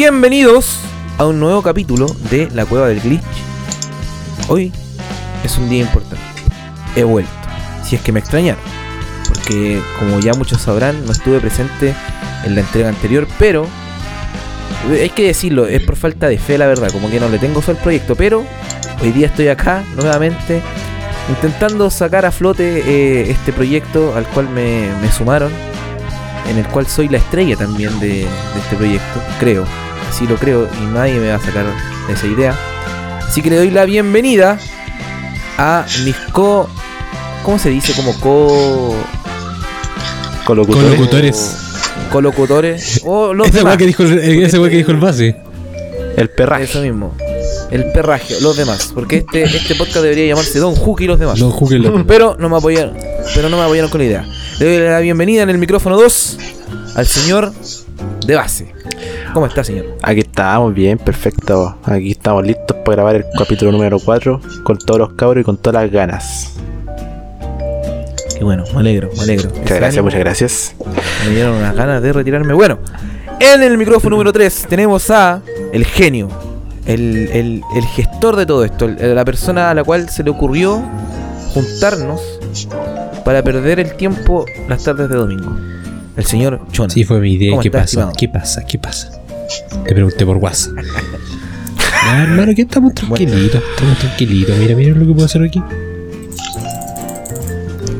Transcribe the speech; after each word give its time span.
Bienvenidos 0.00 0.78
a 1.18 1.26
un 1.26 1.40
nuevo 1.40 1.60
capítulo 1.60 2.06
de 2.30 2.48
La 2.52 2.64
Cueva 2.64 2.86
del 2.86 3.00
Glitch. 3.00 3.20
Hoy 4.46 4.72
es 5.42 5.58
un 5.58 5.68
día 5.68 5.82
importante. 5.82 6.24
He 6.94 7.02
vuelto. 7.02 7.32
Si 7.82 7.96
es 7.96 8.02
que 8.02 8.12
me 8.12 8.20
extrañaron. 8.20 8.62
Porque 9.26 9.82
como 9.98 10.20
ya 10.20 10.34
muchos 10.34 10.62
sabrán, 10.62 11.04
no 11.04 11.10
estuve 11.10 11.40
presente 11.40 11.96
en 12.44 12.54
la 12.54 12.60
entrega 12.60 12.90
anterior, 12.90 13.26
pero 13.40 13.66
hay 14.88 15.10
que 15.10 15.26
decirlo, 15.26 15.66
es 15.66 15.82
por 15.82 15.96
falta 15.96 16.28
de 16.28 16.38
fe 16.38 16.58
la 16.58 16.68
verdad, 16.68 16.92
como 16.92 17.10
que 17.10 17.18
no 17.18 17.28
le 17.28 17.40
tengo 17.40 17.60
fe 17.60 17.72
al 17.72 17.78
proyecto, 17.78 18.14
pero 18.14 18.44
hoy 19.02 19.10
día 19.10 19.26
estoy 19.26 19.48
acá 19.48 19.82
nuevamente 19.96 20.62
intentando 21.28 21.90
sacar 21.90 22.24
a 22.24 22.30
flote 22.30 22.84
eh, 22.86 23.32
este 23.32 23.52
proyecto 23.52 24.14
al 24.14 24.28
cual 24.28 24.48
me, 24.48 24.90
sumaron 25.10 25.50
en 26.48 26.56
el 26.56 26.68
cual 26.68 26.86
soy 26.86 27.08
la 27.08 27.18
estrella 27.18 27.56
también 27.56 27.98
de 27.98 28.22
este 28.22 28.76
proyecto, 28.76 29.20
creo. 29.40 29.87
Así 30.08 30.26
lo 30.26 30.36
creo 30.36 30.68
y 30.82 30.86
nadie 30.86 31.14
me 31.20 31.28
va 31.28 31.36
a 31.36 31.40
sacar 31.40 31.66
de 32.06 32.12
esa 32.12 32.26
idea. 32.26 32.54
Así 33.26 33.42
que 33.42 33.50
le 33.50 33.56
doy 33.56 33.70
la 33.70 33.84
bienvenida 33.84 34.58
a 35.58 35.84
mis 36.04 36.16
co... 36.32 36.68
¿Cómo 37.44 37.58
se 37.58 37.70
dice? 37.70 37.92
Como 37.94 38.18
co... 38.20 38.94
Colocutores. 40.44 40.88
Colocutores. 40.88 41.56
colocutores. 42.10 43.00
O 43.04 43.34
los 43.34 43.48
Ese 43.48 43.58
demás. 43.58 43.76
que 43.76 43.86
dijo 43.86 44.02
el, 44.02 44.18
ese 44.18 44.58
que 44.58 44.68
dijo 44.76 44.90
el 44.92 44.96
base. 44.96 45.36
El 46.16 46.30
perraje. 46.30 46.64
Eso 46.64 46.80
mismo. 46.80 47.14
El 47.70 47.92
perraje, 47.92 48.40
los 48.40 48.56
demás. 48.56 48.92
Porque 48.94 49.18
este, 49.18 49.44
este 49.44 49.74
podcast 49.74 50.02
debería 50.02 50.26
llamarse 50.26 50.58
Don 50.58 50.74
Hook 50.74 51.02
y 51.02 51.06
los 51.06 51.18
demás. 51.18 51.38
No 51.38 51.50
juzguen 51.50 51.82
los 51.82 52.04
Pero 52.06 52.34
no 52.38 52.48
me 52.48 52.56
apoyaron. 52.56 52.96
Pero 53.34 53.48
no 53.50 53.58
me 53.58 53.62
apoyaron 53.62 53.90
con 53.90 54.00
la 54.00 54.06
idea. 54.06 54.26
Le 54.58 54.66
doy 54.78 54.88
la 54.88 55.00
bienvenida 55.00 55.42
en 55.42 55.50
el 55.50 55.58
micrófono 55.58 55.96
2 55.96 56.38
al 56.94 57.06
señor 57.06 57.52
de 58.26 58.34
base. 58.34 58.77
¿Cómo 59.38 59.46
está, 59.46 59.62
señor? 59.62 59.86
Aquí 60.02 60.18
estamos 60.18 60.74
bien, 60.74 60.98
perfecto. 60.98 61.78
Aquí 61.84 62.10
estamos 62.10 62.44
listos 62.44 62.76
para 62.84 62.96
grabar 62.96 63.14
el 63.14 63.24
capítulo 63.38 63.70
número 63.70 64.00
4 64.04 64.40
con 64.64 64.76
todos 64.78 64.98
los 64.98 65.12
cabros 65.12 65.42
y 65.42 65.44
con 65.44 65.56
todas 65.56 65.80
las 65.84 65.92
ganas. 65.92 66.54
Qué 68.36 68.42
bueno, 68.42 68.64
me 68.74 68.80
alegro, 68.80 69.08
me 69.16 69.22
alegro. 69.22 69.48
Muchas 69.56 69.76
gracias, 69.78 70.02
muchas 70.04 70.18
gracias. 70.18 70.74
Me 71.24 71.30
dieron 71.30 71.54
unas 71.54 71.76
ganas 71.76 72.02
de 72.02 72.12
retirarme. 72.12 72.52
Bueno, 72.52 72.80
en 73.38 73.62
el 73.62 73.78
micrófono 73.78 74.16
número 74.16 74.32
3 74.32 74.66
tenemos 74.68 75.08
a 75.12 75.40
el 75.72 75.84
genio, 75.86 76.28
el, 76.84 77.28
el- 77.32 77.62
el 77.76 77.84
gestor 77.94 78.34
de 78.34 78.44
todo 78.44 78.64
esto, 78.64 78.86
el- 78.86 79.14
la 79.14 79.24
persona 79.24 79.70
a 79.70 79.74
la 79.74 79.84
cual 79.84 80.08
se 80.08 80.24
le 80.24 80.30
ocurrió 80.30 80.82
juntarnos 81.54 82.20
para 83.24 83.44
perder 83.44 83.78
el 83.78 83.94
tiempo 83.94 84.46
las 84.68 84.82
tardes 84.82 85.08
de 85.08 85.14
domingo. 85.14 85.54
El 86.16 86.24
señor 86.24 86.60
Chona. 86.72 86.90
Sí, 86.90 87.04
fue 87.04 87.20
mi 87.20 87.34
idea. 87.34 87.50
¿Cómo 87.50 87.62
¿Qué 87.62 87.68
estás, 87.68 87.82
pasa? 87.82 87.84
estimado? 87.90 88.12
¿Qué 88.18 88.28
pasa? 88.28 88.64
¿Qué 88.66 88.78
pasa? 88.80 89.12
Te 89.84 89.94
pregunté 89.94 90.24
por 90.26 90.36
WhatsApp. 90.38 90.74
Ya, 92.04 92.22
hermano, 92.24 92.54
que 92.54 92.62
estamos 92.62 92.94
tranquilitos. 92.94 93.62
Estamos 93.74 93.98
tranquilitos. 93.98 94.56
Mira, 94.58 94.74
mira 94.74 94.94
lo 94.94 95.06
que 95.06 95.12
puedo 95.12 95.26
hacer 95.26 95.42
aquí. 95.42 95.62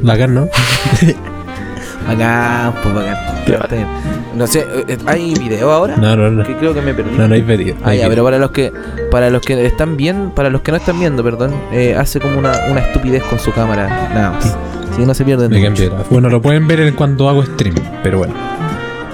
Bacán, 0.03 0.35
¿no? 0.35 0.49
Bacán, 2.07 2.73
pues 2.83 2.95
bacán. 2.95 3.17
Claro. 3.45 3.63
Está 3.65 3.77
bien. 3.77 3.87
No 4.35 4.47
sé, 4.47 4.65
eh, 4.89 4.97
¿hay 5.07 5.35
video 5.35 5.71
ahora? 5.71 5.97
No, 5.97 6.17
no, 6.17 6.31
no. 6.31 6.45
Que 6.45 6.55
creo 6.57 6.73
que 6.73 6.81
me 6.81 6.95
perdí. 6.95 7.11
No, 7.17 7.29
no 7.29 7.35
hay 7.35 7.43
pedido. 7.43 7.75
no 7.77 7.81
Ah, 7.85 7.91
hay 7.91 7.99
ya, 7.99 8.05
video. 8.09 8.11
pero 8.11 8.25
para 8.25 8.39
los 8.39 8.51
que 8.53 8.73
para 9.11 9.31
los 9.31 9.43
que 9.43 9.67
están 9.67 9.97
bien, 9.97 10.31
para 10.35 10.49
los 10.49 10.61
que 10.63 10.71
no 10.71 10.77
están 10.79 10.99
viendo, 11.01 11.23
perdón, 11.25 11.53
eh, 11.73 11.95
hace 11.97 12.21
como 12.21 12.39
una, 12.39 12.53
una 12.71 12.81
estupidez 12.81 13.23
con 13.25 13.39
su 13.39 13.53
cámara, 13.53 13.89
nada 14.15 14.31
más. 14.33 14.45
Así 14.91 15.01
que 15.01 15.07
no 15.07 15.15
se 15.15 15.25
pierden. 15.25 15.51
Me 15.51 15.69
mucho. 15.69 16.05
Bueno, 16.11 16.29
lo 16.31 16.41
pueden 16.41 16.67
ver 16.69 16.95
cuando 16.95 17.29
hago 17.29 17.45
stream, 17.45 17.75
pero 18.03 18.19
bueno. 18.19 18.35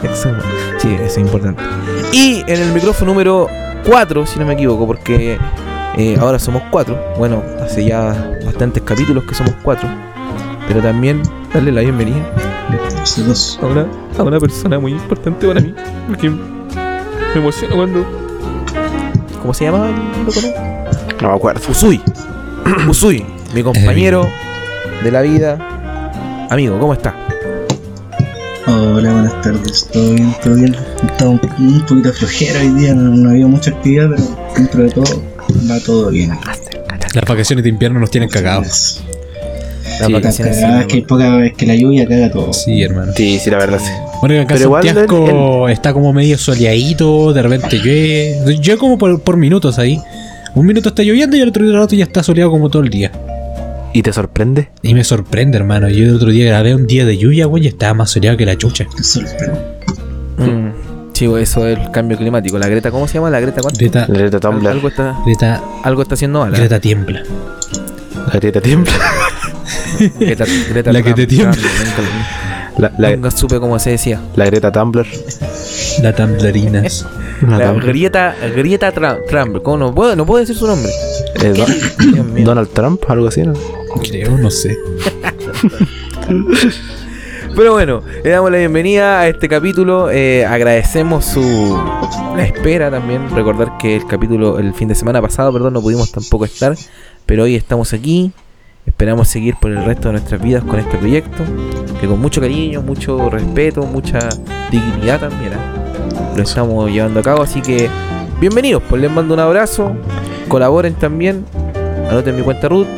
Exacto. 0.04 0.44
Sí, 0.78 0.94
eso 0.94 1.04
es 1.04 1.18
importante. 1.18 1.62
Y 2.12 2.40
en 2.46 2.60
el 2.60 2.72
micrófono 2.72 3.12
número 3.12 3.48
4, 3.86 4.26
si 4.26 4.38
no 4.38 4.46
me 4.46 4.54
equivoco, 4.54 4.86
porque 4.86 5.38
eh, 5.96 6.16
ahora 6.20 6.38
somos 6.38 6.62
4. 6.70 7.14
Bueno, 7.18 7.42
hace 7.62 7.84
ya 7.84 8.32
bastantes 8.44 8.82
capítulos 8.82 9.24
que 9.24 9.34
somos 9.34 9.54
4. 9.62 9.88
Pero 10.66 10.80
también 10.80 11.22
darle 11.52 11.72
la 11.72 11.82
bienvenida 11.82 12.24
a 13.60 13.66
una, 13.66 13.86
a 14.18 14.22
una 14.22 14.40
persona 14.40 14.78
muy 14.78 14.92
importante 14.92 15.46
para 15.46 15.60
mí. 15.60 15.74
Porque 16.08 16.30
me 16.30 17.40
emociona 17.40 17.74
cuando. 17.74 18.04
¿Cómo 19.40 19.52
se 19.52 19.64
llama 19.64 19.88
el 19.88 20.24
loco? 20.24 20.40
no? 20.40 21.20
No 21.20 21.28
me 21.28 21.34
acuerdo. 21.36 21.60
Usui. 21.70 22.00
Usui, 22.88 23.26
mi 23.54 23.62
compañero 23.62 24.26
de 25.02 25.10
la 25.10 25.20
vida. 25.20 25.58
Amigo, 26.50 26.78
¿cómo 26.78 26.94
está? 26.94 27.23
Hola, 28.66 29.12
buenas 29.12 29.42
tardes. 29.42 29.88
¿Todo 29.92 30.14
bien? 30.14 30.34
¿Todo 30.42 30.54
bien? 30.54 30.74
Estaba 31.06 31.30
un, 31.30 31.40
un 31.58 31.80
poquito 31.86 32.12
flojera 32.12 32.60
hoy 32.60 32.68
día, 32.80 32.94
no, 32.94 33.14
no 33.14 33.30
había 33.30 33.46
mucha 33.46 33.70
actividad, 33.70 34.08
pero 34.10 34.22
dentro 34.56 34.82
de 34.84 34.90
todo 34.90 35.22
va 35.70 35.78
todo 35.80 36.10
bien. 36.10 36.30
Las 37.14 37.24
vacaciones 37.26 37.62
de 37.62 37.68
invierno 37.68 38.00
nos 38.00 38.10
tienen 38.10 38.30
cagados. 38.30 39.02
Las 40.00 40.06
Sí, 40.06 40.12
vacaciones. 40.12 40.56
Es 40.58 40.86
que 40.86 40.94
hay 40.96 41.02
poca 41.02 41.36
vez 41.36 41.52
que 41.54 41.66
la 41.66 41.74
lluvia 41.76 42.06
caga 42.06 42.30
todo. 42.32 42.52
Sí, 42.52 42.82
hermano. 42.82 43.12
Sí, 43.14 43.38
sí, 43.38 43.50
la 43.50 43.58
verdad. 43.58 43.78
sí. 43.78 43.90
Bueno, 44.20 44.40
acá 44.40 44.54
Pero 44.54 44.64
igual 44.64 44.84
Santiago 44.84 45.68
está 45.68 45.92
como 45.92 46.12
medio 46.12 46.38
soleadito, 46.38 47.32
de 47.32 47.42
repente 47.42 47.78
llueve. 47.78 48.58
Yo 48.60 48.78
como 48.78 48.96
por, 48.98 49.20
por 49.20 49.36
minutos 49.36 49.78
ahí. 49.78 50.00
Un 50.54 50.66
minuto 50.66 50.88
está 50.88 51.02
lloviendo 51.02 51.36
y 51.36 51.40
el 51.40 51.48
otro 51.48 51.70
rato 51.72 51.94
ya 51.96 52.04
está 52.04 52.22
soleado 52.22 52.50
como 52.50 52.70
todo 52.70 52.82
el 52.82 52.88
día. 52.88 53.12
¿Y 53.96 54.02
te 54.02 54.12
sorprende? 54.12 54.70
Y 54.82 54.92
me 54.92 55.04
sorprende, 55.04 55.56
hermano. 55.56 55.88
Yo 55.88 56.04
el 56.04 56.16
otro 56.16 56.30
día 56.30 56.46
grabé 56.46 56.74
un 56.74 56.86
día 56.86 57.04
de 57.06 57.16
lluvia, 57.16 57.46
güey, 57.46 57.64
y 57.64 57.68
estaba 57.68 57.94
más 57.94 58.10
soleado 58.10 58.36
que 58.36 58.44
la 58.44 58.58
chucha. 58.58 58.86
Te 58.96 59.04
sorprende. 59.04 59.60
Mm, 60.36 60.70
sí, 61.12 61.26
güey, 61.26 61.44
eso 61.44 61.64
es 61.68 61.78
el 61.78 61.90
cambio 61.92 62.18
climático. 62.18 62.58
La 62.58 62.66
Greta, 62.66 62.90
¿cómo 62.90 63.06
se 63.06 63.14
llama? 63.14 63.30
La 63.30 63.38
Greta, 63.38 63.60
¿cuánto? 63.62 63.78
Greta, 63.78 64.06
La 64.08 64.18
Greta 64.18 64.40
Tumblr. 64.40 64.68
Algo 64.68 64.88
está, 64.88 65.16
Greta, 65.24 65.62
algo 65.84 66.02
está 66.02 66.14
haciendo 66.14 66.40
mal. 66.40 66.52
¿eh? 66.52 66.58
Greta 66.58 66.80
tiembla. 66.80 67.22
La 68.26 68.32
Greta 68.40 68.60
tiembla. 68.60 68.92
Greta, 70.18 70.44
Greta 70.70 70.92
La 70.92 71.02
que 71.02 71.14
te 71.14 71.26
tiembla. 71.28 71.56
La, 72.76 72.92
la, 72.98 73.14
nunca 73.14 73.30
supe 73.30 73.60
cómo 73.60 73.78
se 73.78 73.90
decía. 73.90 74.20
la 74.34 74.44
Greta 74.46 74.72
Tumblr. 74.72 75.06
La 76.02 76.12
tamblarinas. 76.12 77.06
La 77.46 77.58
La 77.58 77.66
Tumblr. 77.68 77.86
Grieta, 77.86 78.34
Grieta 78.56 78.90
Trump. 78.90 79.18
Trump. 79.28 79.62
¿Cómo 79.62 79.76
no 79.78 79.94
puedo, 79.94 80.16
no 80.16 80.26
puedo 80.26 80.40
decir 80.40 80.56
su 80.56 80.66
nombre? 80.66 80.90
Eh, 81.44 81.52
Don-. 81.56 82.44
Donald 82.44 82.70
Trump, 82.72 83.00
algo 83.08 83.28
así, 83.28 83.42
¿no? 83.44 83.52
Creo, 84.02 84.36
no 84.38 84.50
sé. 84.50 84.76
Pero 87.56 87.72
bueno, 87.72 88.02
le 88.24 88.30
damos 88.30 88.50
la 88.50 88.58
bienvenida 88.58 89.20
a 89.20 89.28
este 89.28 89.48
capítulo. 89.48 90.10
eh, 90.10 90.44
agradecemos 90.44 91.24
su 91.24 91.40
la 92.36 92.44
espera 92.44 92.90
también. 92.90 93.30
Recordar 93.30 93.78
que 93.78 93.94
el 93.96 94.06
capítulo, 94.06 94.58
el 94.58 94.74
fin 94.74 94.88
de 94.88 94.94
semana 94.94 95.22
pasado, 95.22 95.52
perdón, 95.52 95.74
no 95.74 95.80
pudimos 95.80 96.10
tampoco 96.10 96.44
estar. 96.44 96.76
Pero 97.26 97.44
hoy 97.44 97.54
estamos 97.54 97.92
aquí. 97.92 98.32
Esperamos 98.86 99.28
seguir 99.28 99.54
por 99.60 99.70
el 99.70 99.84
resto 99.84 100.08
de 100.08 100.12
nuestras 100.14 100.42
vidas 100.42 100.62
con 100.64 100.78
este 100.78 100.98
proyecto. 100.98 101.44
Que 102.00 102.06
con 102.08 102.20
mucho 102.20 102.40
cariño, 102.40 102.82
mucho 102.82 103.30
respeto, 103.30 103.82
mucha 103.82 104.28
dignidad 104.70 105.20
también. 105.20 105.52
¿ah? 105.54 106.34
Lo 106.36 106.42
estamos 106.42 106.90
llevando 106.90 107.20
a 107.20 107.22
cabo. 107.22 107.42
Así 107.42 107.62
que 107.62 107.88
bienvenidos. 108.40 108.82
Pues 108.88 109.00
les 109.00 109.10
mando 109.10 109.32
un 109.32 109.40
abrazo. 109.40 109.92
Colaboren 110.48 110.94
también. 110.94 111.44
Anoten 112.10 112.34
mi 112.36 112.42
cuenta 112.42 112.68
Ruth. 112.68 112.88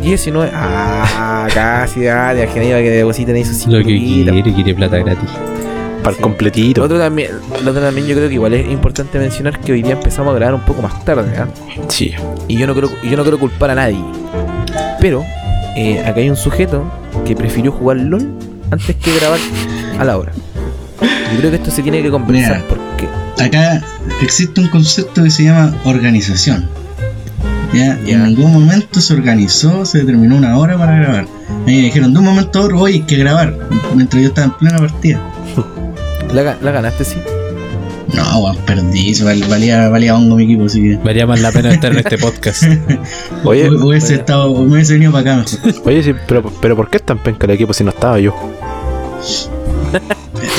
19. 0.00 0.50
Ah, 0.54 1.46
casi, 1.52 2.02
dale, 2.04 2.42
Argentina, 2.42 2.78
que 2.78 2.90
depositen 2.90 3.36
ahí 3.36 3.44
sus 3.44 3.66
Lo 3.66 3.78
que 3.78 3.84
quiere, 3.84 4.52
quiere 4.54 4.74
plata 4.74 4.98
gratis. 4.98 5.30
Para 6.02 6.14
Sí. 6.16 6.22
completito. 6.22 6.80
Lo 6.80 6.84
otro, 6.86 6.98
también, 6.98 7.30
lo 7.64 7.70
otro 7.70 7.82
también 7.82 8.06
yo 8.06 8.14
creo 8.14 8.28
que 8.28 8.34
igual 8.34 8.54
es 8.54 8.70
importante 8.70 9.18
mencionar 9.18 9.58
que 9.60 9.72
hoy 9.72 9.82
día 9.82 9.92
empezamos 9.94 10.32
a 10.32 10.36
grabar 10.36 10.54
un 10.54 10.60
poco 10.60 10.82
más 10.82 11.04
tarde, 11.04 11.36
¿ah? 11.38 11.48
Sí. 11.88 12.12
Y 12.46 12.56
yo 12.56 12.66
no 12.66 12.74
creo, 12.74 12.90
y 13.02 13.08
yo 13.10 13.16
no 13.16 13.22
quiero 13.22 13.38
culpar 13.38 13.70
a 13.70 13.74
nadie. 13.74 13.98
Pero 15.00 15.24
eh, 15.76 16.00
acá 16.06 16.20
hay 16.20 16.30
un 16.30 16.36
sujeto 16.36 16.84
que 17.24 17.34
prefirió 17.34 17.72
jugar 17.72 17.96
LOL 17.98 18.28
antes 18.70 18.94
que 18.96 19.16
grabar 19.18 19.38
a 19.98 20.04
la 20.04 20.16
hora. 20.16 20.32
Yo 21.32 21.38
creo 21.38 21.50
que 21.50 21.56
esto 21.56 21.70
se 21.72 21.82
tiene 21.82 22.02
que 22.02 22.10
compensar 22.10 22.62
Mira. 22.62 22.68
porque 22.68 23.08
Acá 23.44 23.82
existe 24.22 24.60
un 24.60 24.68
concepto 24.68 25.22
que 25.24 25.30
se 25.30 25.44
llama 25.44 25.74
organización. 25.84 26.68
¿Ya? 27.76 27.98
Ya. 28.04 28.14
En 28.14 28.22
algún 28.22 28.52
momento 28.52 29.00
se 29.00 29.14
organizó, 29.14 29.84
se 29.84 29.98
determinó 29.98 30.36
una 30.36 30.56
hora 30.58 30.76
para 30.78 30.96
grabar. 30.98 31.26
A 31.48 31.52
mí 31.66 31.76
me 31.76 31.82
dijeron 31.82 32.12
de 32.12 32.18
un 32.18 32.24
momento 32.24 32.58
a 32.58 32.62
otro, 32.62 32.80
hoy 32.80 32.92
hay 32.94 33.00
que 33.00 33.16
grabar, 33.16 33.56
mientras 33.94 34.22
yo 34.22 34.28
estaba 34.28 34.46
en 34.46 34.52
plena 34.54 34.78
partida. 34.78 35.20
la, 36.34 36.42
ga- 36.42 36.56
la 36.60 36.70
ganaste, 36.72 37.04
sí. 37.04 37.16
No, 38.14 38.38
weón, 38.38 38.56
perdí, 38.64 39.14
val- 39.22 39.44
valía, 39.48 39.88
valía 39.88 40.14
hongo 40.14 40.36
mi 40.36 40.44
equipo, 40.44 40.64
así 40.66 40.80
que. 40.80 40.96
Valía 40.96 41.26
más 41.26 41.40
la 41.40 41.50
pena 41.52 41.72
estar 41.72 41.90
en 41.92 41.98
este 41.98 42.16
podcast. 42.26 42.62
Oye, 43.44 43.68
Hu- 43.68 43.84
hubiese 43.84 44.14
estado, 44.14 44.54
me 44.64 44.74
hubiese 44.74 44.92
venido 44.94 45.12
para 45.12 45.32
acá 45.34 45.44
mejor. 45.64 45.82
oye, 45.86 46.02
sí, 46.02 46.12
pero, 46.28 46.42
pero 46.62 46.76
¿por 46.76 46.88
qué 46.88 46.98
es 46.98 47.02
tan 47.02 47.18
penca 47.18 47.46
el 47.46 47.52
equipo 47.52 47.72
si 47.72 47.82
no 47.84 47.90
estaba 47.90 48.18
yo? 48.20 48.32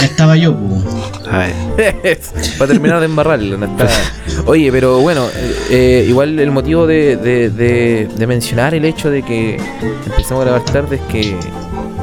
Estaba 0.03 0.35
yo, 0.35 0.55
pues. 0.55 0.83
A 1.31 1.37
ver. 1.39 2.19
para 2.57 2.71
terminar 2.71 2.99
de 2.99 3.05
embarrarlo. 3.05 3.57
no 3.57 3.65
está- 3.65 3.87
Oye, 4.45 4.71
pero 4.71 4.99
bueno, 4.99 5.25
eh, 5.69 6.05
igual 6.07 6.39
el 6.39 6.51
motivo 6.51 6.87
de, 6.87 7.17
de- 7.17 7.49
de- 7.49 8.07
de 8.15 8.27
mencionar 8.27 8.73
el 8.73 8.85
hecho 8.85 9.09
de 9.09 9.23
que 9.23 9.59
empezamos 10.05 10.41
a 10.41 10.45
grabar 10.45 10.65
tarde 10.65 10.95
es 10.97 11.01
que 11.11 11.35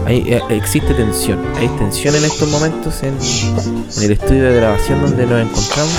hay, 0.07 0.19
eh, 0.35 0.41
existe 0.51 0.93
tensión. 0.95 1.39
Hay 1.57 1.69
tensión 1.79 2.15
en 2.15 2.25
estos 2.25 2.49
momentos 2.51 3.03
en, 3.03 3.15
en 3.97 4.03
el 4.05 4.13
estudio 4.13 4.45
de 4.45 4.57
grabación 4.57 5.01
donde 5.01 5.27
nos 5.27 5.41
encontramos, 5.41 5.95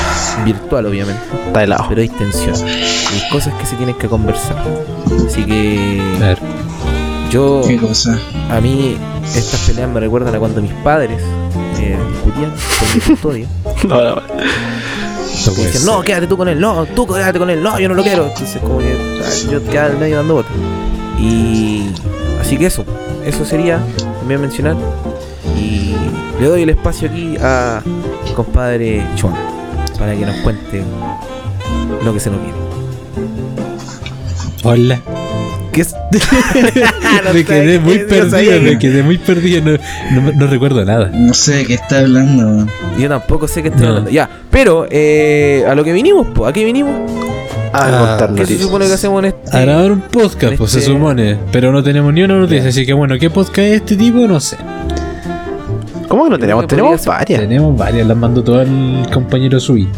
virtual 0.46 0.86
obviamente, 0.86 1.22
Está 1.48 1.64
helado. 1.64 1.86
pero 1.90 2.02
hay 2.02 2.10
tensión. 2.10 2.56
Hay 2.64 3.30
cosas 3.32 3.54
que 3.56 3.66
se 3.66 3.76
tienen 3.76 3.96
que 3.96 4.08
conversar. 4.08 4.56
Así 5.28 5.44
que 5.46 6.02
A 6.22 6.28
ver, 6.28 6.38
yo, 7.30 7.62
¿Qué 7.68 7.78
cosa? 7.78 8.20
a 8.50 8.62
mí, 8.62 8.98
estas 9.36 9.62
peleas 9.62 9.90
me 9.90 10.00
recuerdan 10.00 10.34
a 10.36 10.40
cuando 10.40 10.62
mis 10.62 10.74
padres 10.76 11.22
eh, 11.80 11.98
discutían 12.12 12.54
por 12.80 12.96
mi 12.96 13.02
custodia. 13.02 13.48
No, 13.86 14.02
no, 14.02 14.16
no 14.16 14.22
ser. 15.52 15.82
no, 15.84 16.02
quédate 16.02 16.28
tú 16.28 16.38
con 16.38 16.48
él, 16.48 16.60
no, 16.60 16.86
tú 16.86 17.06
quédate 17.06 17.38
con 17.38 17.50
él, 17.50 17.62
no, 17.62 17.78
yo 17.80 17.88
no 17.88 17.94
lo 17.94 18.04
quiero. 18.04 18.28
Entonces, 18.28 18.60
como 18.62 18.80
que 18.80 18.98
ah, 19.24 19.52
yo 19.52 19.64
quedaba 19.64 19.90
en 19.90 20.00
medio 20.00 20.16
dando 20.18 20.36
bote. 20.36 20.50
Y 21.20 21.92
así 22.42 22.58
que 22.58 22.66
eso, 22.66 22.84
eso 23.24 23.46
sería 23.46 23.80
también 24.20 24.42
mencionar. 24.42 24.76
Y 25.60 25.94
le 26.40 26.48
doy 26.48 26.64
el 26.64 26.70
espacio 26.70 27.10
aquí 27.10 27.38
a 27.40 27.82
mi 28.24 28.32
compadre 28.32 29.06
Chona 29.16 29.38
para 30.00 30.16
que 30.16 30.26
nos 30.26 30.38
cuente 30.38 30.84
lo 32.04 32.14
que 32.14 32.20
se 32.20 32.30
nos 32.30 32.40
viene. 32.42 32.58
Hola. 34.64 35.25
¿Qué 35.76 35.82
es? 35.82 35.94
me 37.34 37.44
quedé 37.44 37.80
muy 37.80 38.00
perdido, 38.00 38.62
me 38.62 38.80
quedé 38.80 39.04
muy 39.04 39.18
perdido. 39.18 39.62
No, 40.14 40.22
no, 40.22 40.32
no 40.32 40.48
recuerdo 40.48 40.86
nada. 40.86 41.10
No 41.14 41.34
sé 41.34 41.56
de 41.58 41.66
qué 41.66 41.74
está 41.74 42.00
hablando. 42.00 42.66
Yo 42.98 43.10
tampoco 43.10 43.48
sé 43.48 43.62
qué 43.62 43.68
estoy 43.68 43.84
No. 43.84 43.90
hablando. 43.90 44.10
Ya, 44.10 44.30
pero 44.50 44.88
eh, 44.90 45.66
a 45.70 45.76
lo 45.76 45.84
que 45.84 45.92
vinimos, 45.92 46.28
pues, 46.34 46.50
¿a 46.50 46.54
qué 46.54 46.64
vinimos? 46.64 46.94
A 47.74 47.88
Ah, 47.88 48.18
contar 48.18 48.34
¿Qué 48.36 48.46
se 48.46 48.58
supone 48.58 48.88
que 48.88 48.94
hacemos 48.94 49.20
en 49.20 49.26
este? 49.26 49.58
A 49.58 49.62
grabar 49.62 49.92
un 49.92 50.00
podcast, 50.00 50.56
pues 50.56 50.72
se 50.72 50.80
Este- 50.80 50.92
supone. 50.94 51.38
Pero 51.52 51.74
no 51.74 51.84
tenemos 51.84 52.14
ni 52.14 52.24
una 52.24 52.38
noticia. 52.40 52.70
Así 52.70 52.86
que 52.86 52.94
bueno, 52.94 53.18
¿qué 53.20 53.30
podcast 53.30 53.60
es 53.60 53.74
este 53.82 53.98
tipo? 53.98 54.20
No 54.20 54.40
sé. 54.40 54.56
¿Cómo 56.08 56.24
que 56.24 56.30
no 56.30 56.40
tenemos? 56.40 56.64
que 56.64 56.68
Tenemos 56.68 57.06
varias. 57.06 57.42
Tenemos 57.42 57.78
varias, 57.78 58.08
las 58.08 58.16
mandó 58.16 58.42
todo 58.42 58.62
el 58.62 59.06
compañero 59.14 59.60
Sui. 59.60 59.90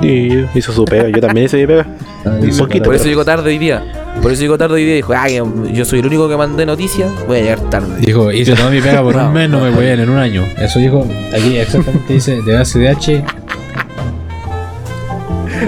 Y 0.00 0.40
hizo 0.58 0.72
su 0.72 0.84
pega. 0.84 1.08
Yo 1.08 1.20
también 1.20 1.46
hice 1.46 1.58
mi 1.58 1.66
pega. 1.68 1.86
Un 2.24 2.56
poquito. 2.58 2.84
Por 2.86 2.96
eso 2.96 3.04
llegó 3.04 3.24
tarde 3.24 3.48
hoy 3.50 3.58
día. 3.58 3.84
Por 4.20 4.30
eso 4.30 4.42
llegó 4.42 4.58
tarde 4.58 4.74
hoy 4.74 4.84
día 4.84 4.92
y 4.92 4.96
dijo, 4.96 5.12
ah, 5.16 5.24
que 5.26 5.42
yo 5.72 5.84
soy 5.84 6.00
el 6.00 6.06
único 6.06 6.28
que 6.28 6.36
mandé 6.36 6.64
noticias, 6.66 7.10
voy 7.26 7.38
a 7.38 7.40
llegar 7.42 7.60
tarde. 7.70 7.96
Dijo, 8.00 8.30
hice 8.30 8.54
toda 8.54 8.70
mi 8.70 8.80
pega 8.80 9.02
por 9.02 9.16
No. 9.16 9.26
un 9.28 9.32
mes, 9.32 9.48
no 9.50 9.60
me 9.60 9.70
voy 9.70 9.86
a 9.86 9.94
ir 9.94 10.00
en 10.00 10.10
un 10.10 10.18
año. 10.18 10.44
Eso 10.58 10.78
dijo, 10.78 11.06
aquí 11.36 11.56
exactamente 11.56 12.12
dice, 12.14 12.40
de 12.42 12.56
ACDH. 12.56 13.24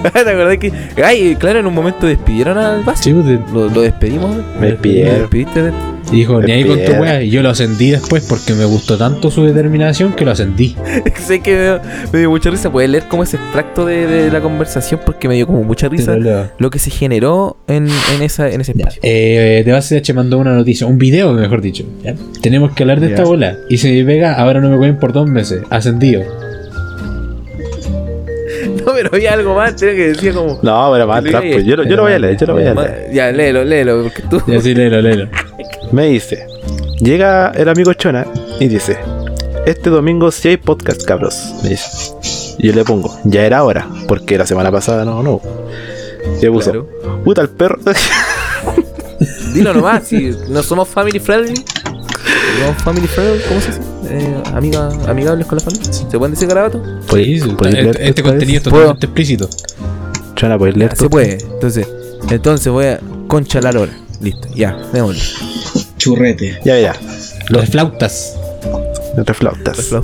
¿Te 0.12 0.18
acordás 0.30 0.58
que, 0.58 0.72
ay, 1.04 1.36
claro, 1.36 1.60
en 1.60 1.66
un 1.66 1.74
momento 1.74 2.06
despidieron 2.06 2.58
al 2.58 2.82
base? 2.84 3.04
Sí, 3.04 3.12
pues, 3.14 3.26
Lo, 3.52 3.68
lo 3.70 3.80
despedimos. 3.80 4.36
Me 4.60 4.66
¿Lo 4.66 4.72
despidieron. 4.72 5.18
despidiste 5.20 5.62
de- 5.62 5.72
y 6.12 6.16
dijo, 6.16 6.40
ni 6.40 6.52
ahí 6.52 6.64
con 6.64 6.78
tu 6.84 6.92
wea. 6.92 7.22
Y 7.22 7.30
yo 7.30 7.42
lo 7.42 7.50
ascendí 7.50 7.90
después 7.90 8.24
porque 8.28 8.52
me 8.54 8.64
gustó 8.64 8.96
tanto 8.98 9.30
su 9.30 9.44
determinación 9.44 10.12
que 10.12 10.24
lo 10.24 10.30
ascendí. 10.32 10.76
sé 11.26 11.40
que 11.40 11.54
me 11.56 11.62
dio, 11.62 11.80
me 12.12 12.18
dio 12.20 12.30
mucha 12.30 12.50
risa. 12.50 12.70
Puedes 12.70 12.90
leer 12.90 13.04
como 13.08 13.22
ese 13.22 13.36
extracto 13.36 13.86
de, 13.86 14.06
de 14.06 14.30
la 14.30 14.40
conversación 14.40 15.00
porque 15.04 15.28
me 15.28 15.34
dio 15.34 15.46
como 15.46 15.62
mucha 15.64 15.88
risa 15.88 16.16
lo 16.58 16.70
que 16.70 16.78
se 16.78 16.90
generó 16.90 17.56
en, 17.66 17.88
en, 18.14 18.22
esa, 18.22 18.48
en 18.50 18.60
ese 18.60 18.72
Ya, 18.74 18.80
espacio. 18.84 19.00
eh, 19.02 19.62
de 19.64 19.72
ACDH 19.72 20.14
mandó 20.14 20.38
una 20.38 20.54
noticia, 20.54 20.86
un 20.86 20.98
video 20.98 21.32
mejor 21.32 21.60
dicho. 21.60 21.84
¿ya? 22.02 22.14
Tenemos 22.42 22.72
que 22.72 22.82
hablar 22.82 23.00
de 23.00 23.08
Ya. 23.08 23.14
esta 23.14 23.24
bola. 23.26 23.56
Y 23.68 23.78
se 23.78 23.90
me 23.92 24.04
pega, 24.04 24.34
ahora 24.34 24.60
no 24.60 24.68
me 24.70 24.76
pueden 24.76 24.98
por 24.98 25.12
dos 25.12 25.28
meses. 25.28 25.62
Ascendido. 25.70 26.22
No, 28.86 28.92
pero 28.92 29.08
había 29.12 29.32
algo 29.32 29.54
más, 29.54 29.76
tenía 29.76 29.94
que 29.94 30.08
decir 30.08 30.34
como. 30.34 30.58
No, 30.62 30.90
pero 30.92 31.06
más 31.06 31.24
atrás, 31.24 31.42
pues. 31.50 31.64
Yo, 31.64 31.76
lo- 31.76 31.84
yo 31.84 31.96
lo 31.96 32.02
voy 32.02 32.12
a 32.12 32.18
leer, 32.18 32.36
yo 32.36 32.46
lo 32.46 32.52
voy 32.54 32.64
a 32.64 32.74
leer. 32.74 33.08
Ya, 33.12 33.32
léelo, 33.32 33.64
léelo, 33.64 34.02
porque 34.02 34.22
tú. 34.28 34.42
Y 34.46 34.56
así 34.56 34.74
léelo, 34.74 35.00
léelo. 35.00 35.28
Me 35.94 36.06
dice, 36.06 36.48
llega 36.98 37.52
el 37.54 37.68
amigo 37.68 37.92
Chona 37.94 38.26
y 38.58 38.66
dice, 38.66 38.98
este 39.64 39.90
domingo 39.90 40.32
sí 40.32 40.48
hay 40.48 40.56
podcast, 40.56 41.04
cabros. 41.04 41.54
Me 41.62 41.68
dice. 41.68 41.86
Y 42.58 42.66
yo 42.66 42.72
le 42.72 42.82
pongo, 42.84 43.16
ya 43.22 43.46
era 43.46 43.62
hora, 43.62 43.86
porque 44.08 44.36
la 44.36 44.44
semana 44.44 44.72
pasada 44.72 45.04
no, 45.04 45.22
no. 45.22 45.40
Y 46.36 46.42
le 46.42 46.50
puso, 46.50 46.72
Claro. 46.72 46.88
puta 47.24 47.42
el 47.42 47.48
perro. 47.50 47.78
Dilo 49.54 49.72
nomás, 49.72 50.02
si 50.02 50.34
no 50.48 50.64
somos 50.64 50.88
family 50.88 51.20
friendly. 51.20 51.54
¿No 51.54 52.74
family 52.82 53.06
friendly? 53.06 53.40
¿Cómo 53.46 53.60
se 53.60 53.68
dice? 53.68 53.80
Eh, 54.10 54.42
amiga, 54.52 54.88
amigables 55.06 55.46
con 55.46 55.58
la 55.58 55.64
familia. 55.64 55.92
¿Se 55.92 56.18
pueden 56.18 56.32
decir 56.34 56.48
garabatos? 56.48 56.82
Sí, 57.12 57.38
sí, 57.38 57.48
¿Puedes 57.56 57.72
leer 57.74 57.86
este, 57.90 58.08
este 58.08 58.22
contenido 58.24 58.56
es 58.56 58.62
totalmente 58.64 59.06
explícito. 59.06 59.48
Chona, 60.34 60.58
¿puedes 60.58 60.76
leer 60.76 60.92
tú? 60.94 61.04
se 61.04 61.08
puede. 61.08 61.38
Entonces, 61.40 61.86
entonces 62.30 62.72
voy 62.72 62.86
a 62.86 63.00
concha 63.28 63.60
la 63.60 63.70
lora. 63.70 63.92
Listo, 64.20 64.48
ya, 64.56 64.76
démosle. 64.92 65.22
Churrete. 66.04 66.58
Ya, 66.64 66.78
ya. 66.78 66.94
Los 67.48 67.68
flautas. 67.70 68.36
Reflautas. 69.16 69.90
Ya 69.90 70.00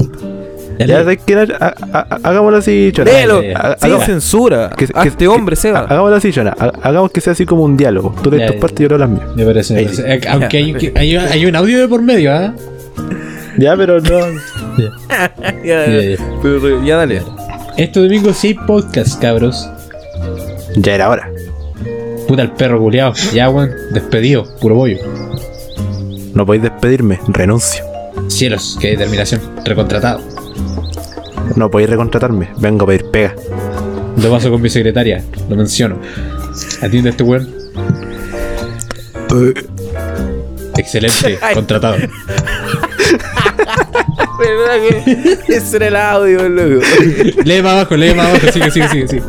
Ya, 0.79 0.87
léelo. 0.87 1.01
¿sabes 1.01 1.19
qué? 1.27 1.35
Ha- 1.35 1.47
ha- 1.61 1.75
ha- 1.93 2.19
Hagámoslo 2.23 2.59
así, 2.59 2.91
Chona. 2.93 3.11
Léelo, 3.13 3.43
ya, 3.43 3.59
Ha- 3.59 3.77
sin 3.79 3.89
hagamos- 3.91 4.07
censura. 4.07 4.71
que- 4.77 4.89
a 4.95 5.03
que- 5.03 5.09
este 5.09 5.29
hombre, 5.29 5.57
Seba. 5.57 5.81
Hagámoslo 5.81 6.17
así, 6.17 6.33
Chona. 6.33 6.55
Ha- 6.59 6.73
Hagamos 6.83 7.11
que 7.11 7.21
sea 7.21 7.33
así 7.35 7.45
como 7.45 7.65
un 7.65 7.77
diálogo. 7.77 8.15
Tú 8.23 8.31
lees 8.31 8.41
Ya, 8.43 8.47
tus 8.47 8.57
ya. 8.57 8.61
partes 8.61 8.81
y 8.81 8.83
yo 8.85 8.89
leo 8.89 8.99
las 8.99 9.09
mías. 9.11 9.27
Me 9.37 9.45
parece, 9.45 9.75
me 9.75 9.81
Ahí 9.81 9.85
parece. 9.87 10.21
sí. 10.23 10.29
Aunque 10.29 10.57
hay, 10.57 10.73
que- 10.75 10.93
hay, 10.97 11.17
hay 11.17 11.47
un 11.47 11.57
audio 11.57 11.79
de 11.81 11.89
por 11.89 12.01
medio, 12.03 12.33
¿ah? 12.33 12.55
Ya, 13.59 13.77
pero 13.77 14.01
no. 14.01 14.19
ya, 14.79 15.33
Ya, 15.65 15.87
ya. 15.87 16.17
pero, 16.43 16.83
ya 16.85 16.97
dale. 16.97 17.23
Este 17.77 18.01
domingo 18.01 18.33
sí 18.33 18.55
podcast, 18.55 19.21
cabros. 19.21 19.69
ya 20.77 20.95
era 20.95 21.11
hora. 21.11 21.29
Puta 22.27 22.43
el 22.43 22.53
perro 22.53 22.79
culiao. 22.79 23.13
Ya, 23.35 23.51
weón. 23.51 23.71
Despedido. 23.93 24.47
Puro 24.61 24.77
bollo. 24.77 24.99
No 26.35 26.47
podéis 26.47 26.63
despedirme. 26.65 27.19
Renuncio. 27.29 27.85
Cielos, 28.29 28.79
qué 28.81 28.91
determinación. 28.91 29.41
Recontratado. 29.65 30.21
No 31.57 31.71
podéis 31.71 31.91
recontratarme. 31.91 32.51
Vengo 32.59 32.85
a 32.85 32.89
pedir 32.89 33.11
pega. 33.11 33.35
Lo 34.23 34.31
paso 34.31 34.51
con 34.51 34.61
mi 34.63 34.69
secretaria. 34.69 35.25
Lo 35.49 35.57
menciono. 35.57 35.99
Atiende 36.83 37.11
a 37.11 37.13
este 37.13 37.23
weón. 37.23 37.49
Excelente. 40.77 41.39
Contratado. 41.55 41.97
¿Verdad 44.39 44.77
que 45.45 45.55
ese 45.57 45.77
era 45.77 45.89
el 45.89 45.97
audio, 45.97 46.49
loco? 46.49 46.85
Lee 47.45 47.63
más 47.63 47.73
abajo, 47.73 47.97
lee 47.97 48.15
más 48.15 48.29
abajo. 48.29 48.53
Sigue, 48.53 48.71
sigue, 48.71 48.89
sigue. 48.89 49.09
sigue. 49.09 49.23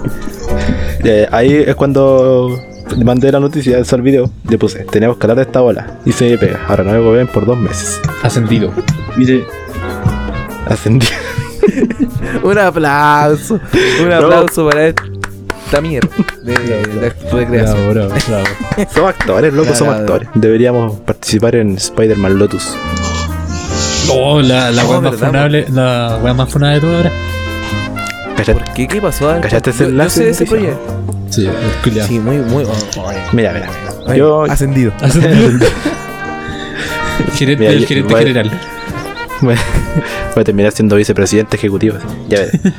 Ahí 1.32 1.54
es 1.68 1.75
cuando 1.75 2.58
mandé 2.98 3.32
la 3.32 3.40
noticia 3.40 3.78
al 3.90 4.02
video. 4.02 4.32
Le 4.50 4.58
puse, 4.58 4.86
tenemos 4.86 5.18
que 5.18 5.24
hablar 5.26 5.38
de 5.38 5.44
esta 5.44 5.62
bola. 5.62 6.00
Y 6.06 6.12
se 6.12 6.30
me 6.30 6.38
pega. 6.38 6.60
Ahora 6.68 6.84
no 6.84 6.92
me 6.92 7.02
pueden 7.02 7.28
por 7.28 7.46
dos 7.46 7.58
meses. 7.58 8.00
Ascendido. 8.24 8.72
Mire, 9.18 9.46
Ascendí. 10.68 11.08
Un 12.44 12.58
aplauso. 12.58 13.60
Un 14.04 14.12
aplauso 14.12 14.68
para 14.70 14.88
esta 14.88 15.82
mierda 15.82 16.10
de, 16.44 16.54
de 16.54 17.14
recreación. 17.32 17.94
Bravo, 17.94 18.10
bravo, 18.10 18.14
bravo. 18.28 18.90
somos 18.94 19.10
actores, 19.10 19.54
loco, 19.54 19.76
somos 19.76 19.96
actores. 19.96 20.30
Deberíamos 20.36 21.00
participar 21.02 21.56
en 21.56 21.76
Spider-Man 21.76 22.38
Lotus. 22.40 22.76
Oh, 24.10 24.42
la, 24.42 24.72
la 24.72 24.86
Oh, 24.86 25.02
más 25.02 25.16
funable. 25.16 25.66
La 25.72 26.20
weá 26.22 26.34
más 26.34 26.50
funable 26.50 26.76
de 26.76 26.82
todo 26.82 26.98
ahora. 26.98 27.12
¿Por 28.46 28.64
qué? 28.74 28.88
¿Qué 28.88 29.02
pasó? 29.02 29.30
A 29.30 29.34
ver, 29.34 29.42
¿Cachaste 29.44 29.70
ese 29.72 29.80
yo- 29.80 29.86
yo 29.86 29.92
enlace 29.92 30.24
sé 30.24 30.30
ese 30.30 30.46
proyecto. 30.46 31.04
Sí, 31.30 31.50
el. 31.84 32.06
Sí, 32.06 32.20
muy, 32.20 32.38
muy. 32.38 32.64
oh, 32.64 32.72
oh, 32.98 33.12
Mira, 33.34 33.54
mira. 33.54 33.70
ay, 34.08 34.18
Yo 34.18 34.44
Ascendido. 34.44 34.92
Ascendido. 35.02 35.68
El 37.20 37.32
gerente, 37.34 37.60
Mira, 37.64 37.72
el 37.74 37.86
gerente 37.86 38.14
voy- 38.14 38.22
general. 38.24 38.52
voy 39.42 39.56
a 40.42 40.44
terminar 40.44 40.72
siendo 40.72 40.96
vicepresidente 40.96 41.58
ejecutivo. 41.58 41.98
Ya 42.30 42.40
veré. 42.40 42.60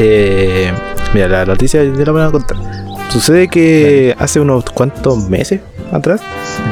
Eh, 0.00 0.70
mira, 1.12 1.26
la 1.28 1.44
noticia 1.44 1.82
ya 1.82 2.04
la 2.04 2.12
voy 2.12 2.22
a 2.22 2.30
contar. 2.30 2.56
Sucede 3.10 3.48
que 3.48 4.14
hace 4.18 4.38
unos 4.38 4.64
cuantos 4.66 5.28
meses 5.28 5.60
atrás 5.92 6.20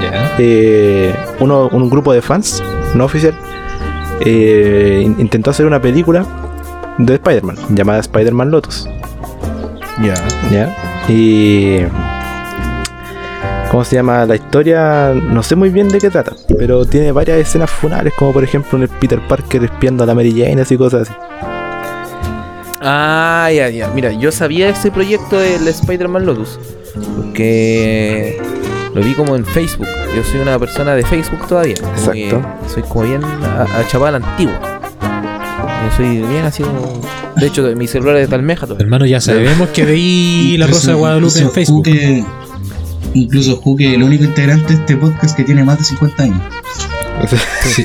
Ya. 0.03 0.35
eh, 0.39 1.15
uno, 1.41 1.69
un 1.73 1.89
grupo 1.91 2.13
de 2.13 2.23
fans, 2.23 2.63
no 2.95 3.05
oficial, 3.07 3.35
eh, 4.25 5.03
in- 5.05 5.17
intentó 5.19 5.51
hacer 5.51 5.67
una 5.67 5.81
película 5.81 6.25
de 6.99 7.15
Spider-Man 7.15 7.57
llamada 7.71 8.01
Spider-Man 8.01 8.51
Lotus. 8.51 8.89
Ya. 10.03 10.15
¿Ya? 10.51 10.77
Y. 11.09 11.79
¿Cómo 13.71 13.85
se 13.85 13.97
llama? 13.97 14.25
La 14.27 14.37
historia, 14.37 15.13
no 15.13 15.43
sé 15.43 15.57
muy 15.57 15.71
bien 15.71 15.89
de 15.89 15.99
qué 15.99 16.09
trata, 16.09 16.33
pero 16.57 16.85
tiene 16.87 17.11
varias 17.13 17.39
escenas 17.39 17.71
funales, 17.71 18.13
como 18.17 18.33
por 18.33 18.45
ejemplo 18.45 18.79
en 18.79 18.85
el 18.85 18.89
Peter 18.89 19.21
Parker 19.27 19.65
espiando 19.65 20.05
a 20.05 20.07
la 20.07 20.15
Mary 20.15 20.31
Jane 20.31 20.63
y 20.69 20.77
cosas 20.77 21.09
así. 21.09 21.19
Ah, 22.81 23.51
ya, 23.53 23.69
ya. 23.69 23.89
Mira, 23.89 24.13
yo 24.13 24.31
sabía 24.31 24.69
ese 24.69 24.91
proyecto 24.91 25.39
del 25.39 25.67
Spider-Man 25.67 26.25
Lotus. 26.25 26.59
Porque 27.17 28.41
lo 28.95 29.03
vi 29.03 29.15
como 29.15 29.35
en 29.35 29.45
Facebook. 29.45 29.89
Yo 30.15 30.23
soy 30.23 30.41
una 30.41 30.59
persona 30.59 30.95
de 30.95 31.05
Facebook 31.05 31.47
todavía. 31.49 31.75
Exacto. 31.75 32.43
soy 32.69 32.83
como 32.85 33.05
bien 33.05 33.25
a, 33.25 33.63
a 33.63 33.89
chaval 33.89 34.15
antiguo. 34.15 34.76
Yo 35.85 35.97
soy 35.97 36.19
bien 36.19 36.45
así 36.45 36.63
como. 36.63 37.01
De 37.37 37.47
hecho, 37.47 37.63
mi 37.77 37.87
celular 37.87 38.17
es 38.17 38.29
de 38.31 38.35
almeja 38.37 38.67
todavía. 38.67 38.85
Hermano, 38.85 39.07
ya 39.07 39.21
sabemos 39.21 39.69
que 39.71 39.85
veí 39.85 40.57
la 40.57 40.67
Rosa 40.67 40.93
de 40.93 40.97
Guadalupe 40.97 41.39
en 41.41 41.51
Facebook. 41.51 41.85
Juque- 41.87 42.25
incluso 43.15 43.57
Juque, 43.57 43.95
el 43.95 44.03
único 44.03 44.25
integrante 44.25 44.75
de 44.75 44.81
este 44.81 44.97
podcast 44.97 45.37
que 45.37 45.45
tiene 45.45 45.63
más 45.65 45.79
de 45.79 45.85
50 45.85 46.23
años. 46.23 46.41
Sí. 47.27 47.85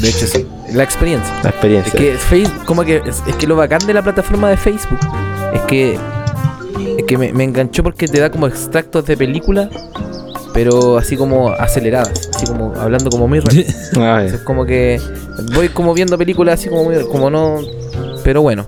de 0.00 0.08
hecho. 0.08 0.26
Sí. 0.26 0.46
La 0.72 0.82
experiencia. 0.82 1.32
La 1.42 1.48
Es 1.50 1.54
experiencia. 1.54 1.92
que 1.98 2.16
Facebook, 2.18 2.64
como 2.64 2.84
que 2.84 3.02
es, 3.04 3.22
es 3.26 3.34
que 3.36 3.46
lo 3.46 3.56
bacán 3.56 3.80
de 3.86 3.94
la 3.94 4.02
plataforma 4.02 4.48
de 4.50 4.56
Facebook 4.56 4.98
es 5.54 5.60
que 5.62 5.98
es 6.98 7.04
que 7.06 7.18
me, 7.18 7.32
me 7.32 7.44
enganchó 7.44 7.82
porque 7.82 8.06
te 8.08 8.20
da 8.20 8.30
como 8.30 8.46
extractos 8.46 9.04
de 9.06 9.16
películas, 9.16 9.68
pero 10.54 10.98
así 10.98 11.16
como 11.16 11.50
aceleradas, 11.50 12.30
así 12.34 12.46
como 12.46 12.74
hablando 12.76 13.10
como 13.10 13.28
muy 13.28 13.40
rápido. 13.40 13.64
Ah, 13.98 14.22
Es 14.24 14.34
como 14.40 14.64
que 14.66 15.00
voy 15.54 15.68
como 15.68 15.94
viendo 15.94 16.16
películas 16.18 16.60
así 16.60 16.68
como 16.68 16.84
muy- 16.84 17.04
como 17.10 17.30
no, 17.30 17.60
pero 18.24 18.42
bueno. 18.42 18.66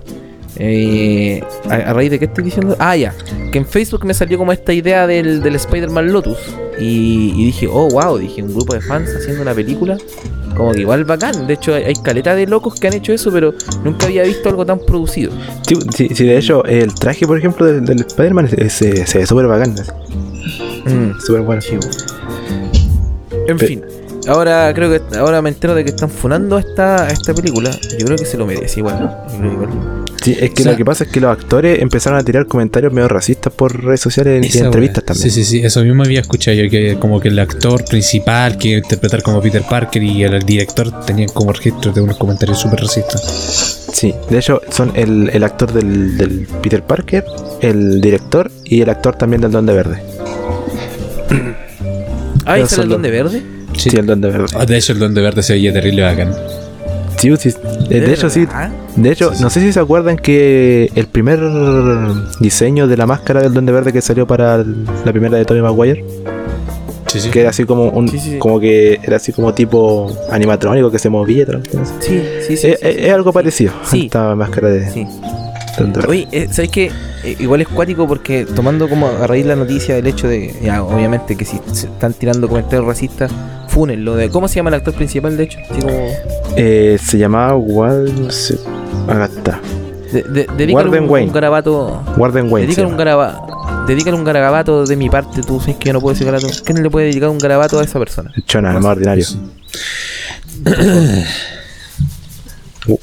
Eh, 0.57 1.41
a, 1.69 1.75
a 1.75 1.93
raíz 1.93 2.11
de 2.11 2.19
qué 2.19 2.25
estoy 2.25 2.43
diciendo? 2.43 2.75
Ah, 2.77 2.95
ya. 2.95 3.13
Que 3.51 3.57
en 3.57 3.65
Facebook 3.65 4.05
me 4.05 4.13
salió 4.13 4.37
como 4.37 4.51
esta 4.51 4.73
idea 4.73 5.07
del, 5.07 5.41
del 5.41 5.55
Spider-Man 5.55 6.11
Lotus. 6.11 6.37
Y, 6.79 7.33
y 7.35 7.45
dije, 7.45 7.67
oh, 7.71 7.89
wow, 7.89 8.17
dije, 8.17 8.43
un 8.43 8.53
grupo 8.53 8.73
de 8.73 8.81
fans 8.81 9.09
haciendo 9.15 9.41
una 9.41 9.53
película. 9.53 9.97
Como 10.55 10.73
que 10.73 10.81
igual 10.81 11.05
bacán. 11.05 11.47
De 11.47 11.53
hecho, 11.53 11.73
hay, 11.73 11.83
hay 11.85 11.93
caleta 11.95 12.35
de 12.35 12.45
locos 12.45 12.75
que 12.79 12.87
han 12.87 12.93
hecho 12.93 13.11
eso, 13.13 13.31
pero 13.31 13.53
nunca 13.83 14.05
había 14.05 14.23
visto 14.23 14.49
algo 14.49 14.65
tan 14.65 14.79
producido. 14.79 15.31
Sí, 15.67 15.75
sí, 15.95 16.09
sí, 16.13 16.25
de 16.25 16.37
hecho, 16.37 16.63
el 16.65 16.93
traje, 16.93 17.25
por 17.25 17.37
ejemplo, 17.39 17.65
del, 17.65 17.83
del 17.85 18.01
Spider-Man 18.01 18.49
se 18.69 19.05
se 19.07 19.17
ve 19.17 19.25
súper 19.25 19.47
bacán. 19.47 19.73
Mm. 20.85 21.19
Súper 21.19 21.41
bueno. 21.41 21.61
En 23.47 23.57
Pe- 23.57 23.67
fin. 23.67 23.81
Ahora 24.27 24.71
creo 24.75 24.89
que 24.91 25.17
ahora 25.17 25.41
me 25.41 25.49
entero 25.49 25.73
de 25.73 25.83
que 25.83 25.89
están 25.89 26.09
funando 26.09 26.59
esta, 26.59 27.07
esta 27.07 27.33
película. 27.33 27.71
Yo 27.97 28.05
creo 28.05 28.17
que 28.17 28.25
se 28.25 28.37
lo 28.37 28.45
merece 28.45 28.79
igual. 28.79 29.17
Igual. 29.35 29.69
Sí, 30.23 30.37
es 30.39 30.51
que 30.51 30.61
O 30.61 30.63
sea- 30.63 30.71
lo 30.73 30.77
que 30.77 30.85
pasa 30.85 31.05
es 31.05 31.09
que 31.09 31.19
los 31.19 31.31
actores 31.31 31.81
empezaron 31.81 32.19
a 32.19 32.23
tirar 32.23 32.45
comentarios 32.45 32.93
medio 32.93 33.07
racistas 33.07 33.51
por 33.51 33.83
redes 33.83 33.99
sociales 34.01 34.53
y 34.53 34.59
en 34.59 34.65
entrevistas 34.65 35.03
también. 35.03 35.31
Sí, 35.31 35.43
sí, 35.43 35.43
sí, 35.59 35.65
eso 35.65 35.83
mismo 35.83 36.03
había 36.03 36.19
escuchado 36.21 36.55
yo, 36.55 36.69
que 36.69 36.97
como 36.99 37.19
que 37.19 37.29
el 37.29 37.39
actor 37.39 37.83
principal 37.85 38.59
que 38.59 38.67
iba 38.69 38.75
a 38.77 38.83
interpretar 38.83 39.23
como 39.23 39.41
Peter 39.41 39.63
Parker 39.67 40.03
y 40.03 40.23
el, 40.23 40.39
director 40.43 41.03
tenían 41.05 41.29
como 41.29 41.51
registro 41.51 41.91
de 41.91 42.01
unos 42.01 42.17
comentarios 42.17 42.59
súper 42.59 42.81
racistas. 42.81 43.87
Sí, 43.91 44.13
de 44.29 44.37
hecho 44.37 44.61
son 44.69 44.91
el, 44.95 45.31
el 45.33 45.43
actor 45.43 45.73
del, 45.73 46.15
del 46.17 46.47
Peter 46.61 46.83
Parker, 46.83 47.25
el 47.61 47.99
director 47.99 48.51
y 48.63 48.81
el 48.81 48.89
actor 48.91 49.15
también 49.15 49.41
del 49.41 49.49
Donde 49.51 49.73
Verde. 49.73 50.03
Ah, 52.51 52.57
¿y 52.57 52.61
Yo 52.61 52.67
sale 52.67 52.83
el 52.83 52.89
Donde 52.89 53.11
Verde? 53.11 53.41
Sí, 53.77 53.89
el 53.95 54.05
Donde 54.05 54.29
Verde. 54.29 54.45
Ah, 54.55 54.65
De 54.65 54.77
hecho, 54.77 54.93
el 54.93 54.99
Donde 54.99 55.21
Verde 55.21 55.41
se 55.43 55.53
veía 55.53 55.71
terrible 55.73 56.01
bacán. 56.03 56.33
Sí, 57.17 57.31
sí, 57.37 57.53
de, 57.87 58.01
de 58.01 58.13
hecho 58.13 58.29
sí. 58.31 58.45
verdad? 58.45 58.71
De 58.95 59.11
hecho, 59.11 59.29
Sí, 59.31 59.37
sí. 59.37 59.43
no 59.43 59.49
sé 59.51 59.59
si 59.61 59.71
se 59.71 59.79
acuerdan 59.79 60.17
que 60.17 60.89
el 60.95 61.05
primer 61.05 61.39
diseño 62.39 62.87
de 62.87 62.97
la 62.97 63.05
máscara 63.05 63.41
del 63.41 63.53
Donde 63.53 63.71
Verde 63.71 63.93
que 63.93 64.01
salió 64.01 64.25
para 64.25 64.57
la 64.57 65.11
primera 65.11 65.37
de 65.37 65.45
Tobey 65.45 65.61
Maguire, 65.61 66.03
Sí, 67.07 67.19
sí. 67.19 67.29
que 67.29 67.41
era 67.41 67.49
así 67.51 67.65
como 67.65 67.89
un 67.89 68.07
Sí, 68.09 68.17
sí, 68.19 68.29
sí. 68.31 68.37
como 68.39 68.59
que 68.59 68.99
era 69.03 69.17
así 69.17 69.33
como 69.33 69.53
tipo 69.53 70.11
animatrónico 70.31 70.89
que 70.89 70.97
se 70.97 71.09
movía. 71.09 71.45
Sí, 71.45 71.51
sí, 71.69 71.77
sí. 71.99 72.15
es, 72.17 72.45
sí, 72.47 72.67
es- 72.67 72.79
sí. 72.79 72.87
es 72.87 73.13
algo 73.13 73.31
parecido 73.31 73.73
a 73.83 73.85
Sí. 73.87 74.05
esta 74.05 74.33
máscara 74.35 74.69
de 74.69 75.07
Oye, 76.07 76.27
eh, 76.31 76.47
¿sabes 76.51 76.69
qué? 76.71 76.91
Eh, 77.23 77.35
igual 77.39 77.61
es 77.61 77.67
cuático 77.67 78.07
porque 78.07 78.45
tomando 78.45 78.89
como 78.89 79.07
a 79.07 79.27
raíz 79.27 79.45
la 79.45 79.55
noticia 79.55 79.95
del 79.95 80.07
hecho 80.07 80.27
de, 80.27 80.53
ya, 80.61 80.83
obviamente 80.83 81.35
que 81.35 81.45
si 81.45 81.59
se 81.71 81.87
están 81.87 82.13
tirando 82.13 82.47
comentarios 82.47 82.85
racistas, 82.85 83.31
funen 83.67 84.03
lo 84.03 84.15
de, 84.15 84.29
¿cómo 84.29 84.47
se 84.47 84.55
llama 84.55 84.69
el 84.69 84.75
actor 84.75 84.93
principal 84.93 85.37
de 85.37 85.43
hecho? 85.43 85.59
Así 85.69 85.81
como, 85.81 86.07
Eh, 86.55 86.97
se 87.01 87.17
llamaba 87.17 87.55
Wal... 87.55 88.29
Acá 89.07 89.25
está. 89.25 89.59
de, 90.11 90.73
Warden 90.73 91.03
un, 91.03 91.09
Wayne. 91.09 91.27
un 91.27 91.33
garabato, 91.33 92.03
Warden 92.17 92.51
Wayne. 92.51 92.65
se 92.65 92.67
dedícale 92.67 92.87
un 92.87 92.97
garabato, 92.97 93.85
dedícale 93.87 94.17
un 94.17 94.23
garabato 94.23 94.85
de 94.85 94.95
mi 94.95 95.09
parte, 95.09 95.41
tú 95.41 95.59
sabes 95.59 95.77
que 95.77 95.87
yo 95.87 95.93
no 95.93 96.01
puedo 96.01 96.13
decir 96.13 96.25
garabato, 96.25 96.53
¿quién 96.65 96.83
le 96.83 96.89
puede 96.89 97.07
dedicar 97.07 97.29
un 97.29 97.37
garabato 97.37 97.79
a 97.79 97.83
esa 97.83 97.97
persona? 97.99 98.31
Chona, 98.45 98.71
el 98.71 98.81
más 98.81 98.85
ordinario. 98.97 99.25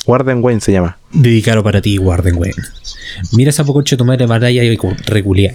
Warden 0.06 0.42
Wayne 0.42 0.60
se 0.60 0.72
llama. 0.72 0.98
Dedicado 1.12 1.62
para 1.62 1.80
ti, 1.80 1.98
Warden, 1.98 2.36
weón. 2.36 2.54
Mira 3.32 3.50
esa 3.50 3.64
conche 3.64 3.96
tu 3.96 4.04
madre, 4.04 4.26
batalla 4.26 4.62
y 4.64 4.78
reculea. 5.06 5.54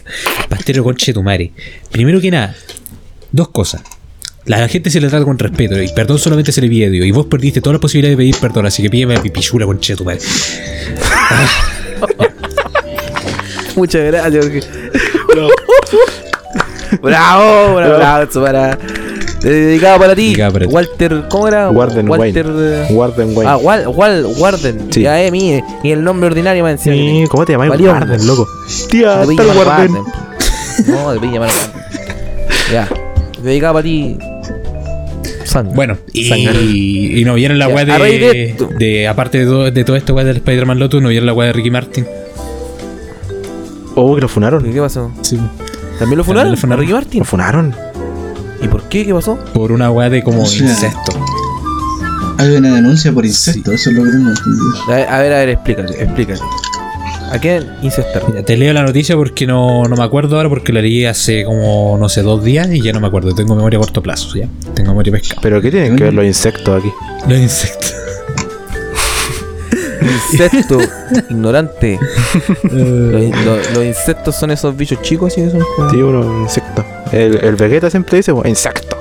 Pastero 0.50 0.84
conche 0.84 1.14
tu 1.14 1.24
madre. 1.24 1.52
Primero 1.92 2.20
que 2.20 2.32
nada, 2.32 2.56
dos 3.32 3.50
cosas. 3.50 3.82
La 4.46 4.68
gente 4.68 4.90
se 4.90 5.00
le 5.00 5.08
trata 5.08 5.24
con 5.24 5.40
respeto 5.40 5.82
y 5.82 5.88
perdón 5.94 6.20
solamente 6.20 6.52
se 6.52 6.60
le 6.62 6.68
pide 6.68 6.88
a 6.88 6.90
Dios. 6.90 7.06
Y 7.08 7.12
vos 7.12 7.28
perdiste 7.28 7.62
todas 7.62 7.76
las 7.76 7.82
posibilidades 7.82 8.18
de 8.18 8.22
pedir 8.24 8.36
perdón, 8.42 8.66
así 8.66 8.84
que 8.84 8.90
pídeme 8.90 9.16
a 9.16 9.22
pipichula 9.22 9.66
conche 9.66 9.96
tu 9.96 10.04
madre. 10.04 10.20
Muchas 13.76 14.04
gracias. 14.04 14.46
porque- 14.46 14.64
bravo, 17.02 17.78
un 17.78 17.84
aplauso 17.84 18.42
para. 19.44 19.54
Dedicado 19.56 20.00
para 20.00 20.16
ti, 20.16 20.24
Dedicado 20.28 20.54
para 20.54 20.66
ti. 20.68 20.74
Walter, 20.74 21.24
¿cómo 21.30 21.48
era? 21.48 21.70
Warden 21.70 22.10
Walter. 22.10 22.48
Wayne. 22.48 22.82
eh, 22.84 22.88
Warden 22.94 23.28
Wayne. 23.38 23.52
Ah, 23.52 23.58
Wal, 23.58 23.88
Wal, 23.88 24.26
Warden. 24.38 24.88
Sí. 24.92 25.02
Ya, 25.02 25.22
eh, 25.24 25.30
mire. 25.32 25.64
Y 25.84 25.92
el 25.92 26.04
nombre 26.04 26.28
ordinario 26.28 26.64
más 26.64 26.74
encima. 26.74 26.96
Sí. 26.96 27.24
¿Cómo 27.30 27.46
te 27.46 27.54
llamas? 27.54 27.70
Warden, 27.80 28.26
loco. 28.28 28.48
Tía, 28.90 29.20
Te 29.22 29.26
voy 29.26 29.36
a 29.36 29.38
tal 29.38 29.48
llamar 29.48 29.68
Warden. 29.68 29.92
Warden. 29.96 30.14
No, 30.88 31.12
te 31.14 31.20
voy 31.20 31.28
a 31.28 31.32
llamar 31.32 31.50
Warden. 31.50 31.84
Ya. 32.72 32.90
Dedicado 33.44 33.74
para 33.74 33.84
ti. 33.84 34.18
Sangre. 35.46 35.76
Bueno, 35.76 35.98
y, 36.14 37.20
y 37.22 37.26
no 37.26 37.34
vieron 37.36 37.60
la 37.60 37.68
weá 37.68 37.84
de 37.86 37.94
de, 37.94 38.56
de- 38.80 39.08
Aparte 39.08 39.40
de, 39.40 39.46
todo- 39.46 39.70
de 39.70 39.84
todo 39.84 39.96
esto 39.98 40.14
weá 40.16 40.24
del 40.26 40.38
Spider-Man 40.38 40.80
Lotus, 40.80 41.02
no 41.02 41.10
vieron 41.10 41.26
la 41.28 41.34
weá 41.34 41.48
de 41.48 41.54
Ricky 41.54 41.70
Martin. 41.70 42.08
Oh, 43.96 44.16
que 44.16 44.22
lo 44.22 44.28
funaron. 44.28 44.64
¿Qué 44.72 44.80
pasó? 44.80 45.12
Sí. 45.22 45.38
¿También 46.00 46.18
lo 46.18 46.24
funaron? 46.24 46.52
lo 46.52 46.58
funaron. 46.58 46.80
¿A 46.80 46.82
Ricky 46.82 46.94
Martin? 46.94 47.20
Lo 47.20 47.26
funaron. 47.26 47.76
¿Y 48.64 48.68
por 48.68 48.84
qué? 48.90 49.06
¿Qué 49.06 49.14
pasó? 49.14 49.38
Por 49.54 49.72
una 49.72 49.92
weá 49.92 50.10
de 50.10 50.24
como 50.24 50.42
incesto. 50.42 51.12
Hay 52.38 52.56
una 52.56 52.74
denuncia 52.76 53.12
por 53.12 53.26
incesto, 53.26 53.72
eso 53.72 53.90
es 53.92 53.96
lo 53.96 54.04
que 54.04 54.10
tengo 54.12 54.30
entendido. 54.30 54.66
A 54.88 54.96
ver, 54.96 55.08
a 55.10 55.20
ver, 55.20 55.34
a 55.34 55.38
ver, 55.40 55.50
explícate, 55.50 56.04
explícate. 56.04 56.40
¿A 57.32 57.40
quién 57.40 57.68
incestar? 57.82 58.24
Te 58.46 58.58
leo 58.58 58.74
la 58.74 58.84
noticia 58.84 59.16
porque 59.16 59.48
no, 59.48 59.84
no 59.86 59.96
me 59.96 60.04
acuerdo 60.04 60.38
ahora 60.38 60.50
porque 60.50 60.72
la 60.72 60.82
leí 60.82 61.06
hace 61.06 61.44
como, 61.46 61.98
no 62.00 62.08
sé, 62.10 62.22
dos 62.22 62.44
días 62.44 62.68
y 62.72 62.82
ya 62.82 62.94
no 62.94 63.00
me 63.00 63.08
acuerdo. 63.08 63.34
Tengo 63.34 63.56
memoria 63.56 63.78
a 63.80 63.82
corto 63.82 64.02
plazo, 64.04 64.36
¿ya? 64.38 64.48
Tengo 64.76 64.90
memoria 64.92 65.12
pescada. 65.14 65.42
¿Pero 65.42 65.62
qué 65.62 65.72
tienen 65.72 65.96
que 65.96 66.04
ver 66.06 66.14
los 66.14 66.26
insectos 66.26 66.80
aquí? 66.80 66.92
Los 67.28 67.40
insectos. 67.40 67.94
Insecto, 70.32 70.80
ignorante. 71.30 71.98
Los, 72.64 73.46
los- 73.46 73.74
los 73.74 73.86
insectos 73.86 74.36
son 74.36 74.52
esos 74.52 74.76
bichos 74.76 75.02
chicos, 75.02 75.34
¿sí? 75.34 75.42
que 75.42 75.50
son 75.52 75.62
Sí, 75.92 75.98
uno, 76.02 76.42
insecto. 76.44 76.84
El, 77.14 77.44
el 77.44 77.56
Vegeta 77.56 77.90
siempre 77.90 78.18
dice, 78.18 78.32
bueno, 78.32 78.50
insecto. 78.50 78.98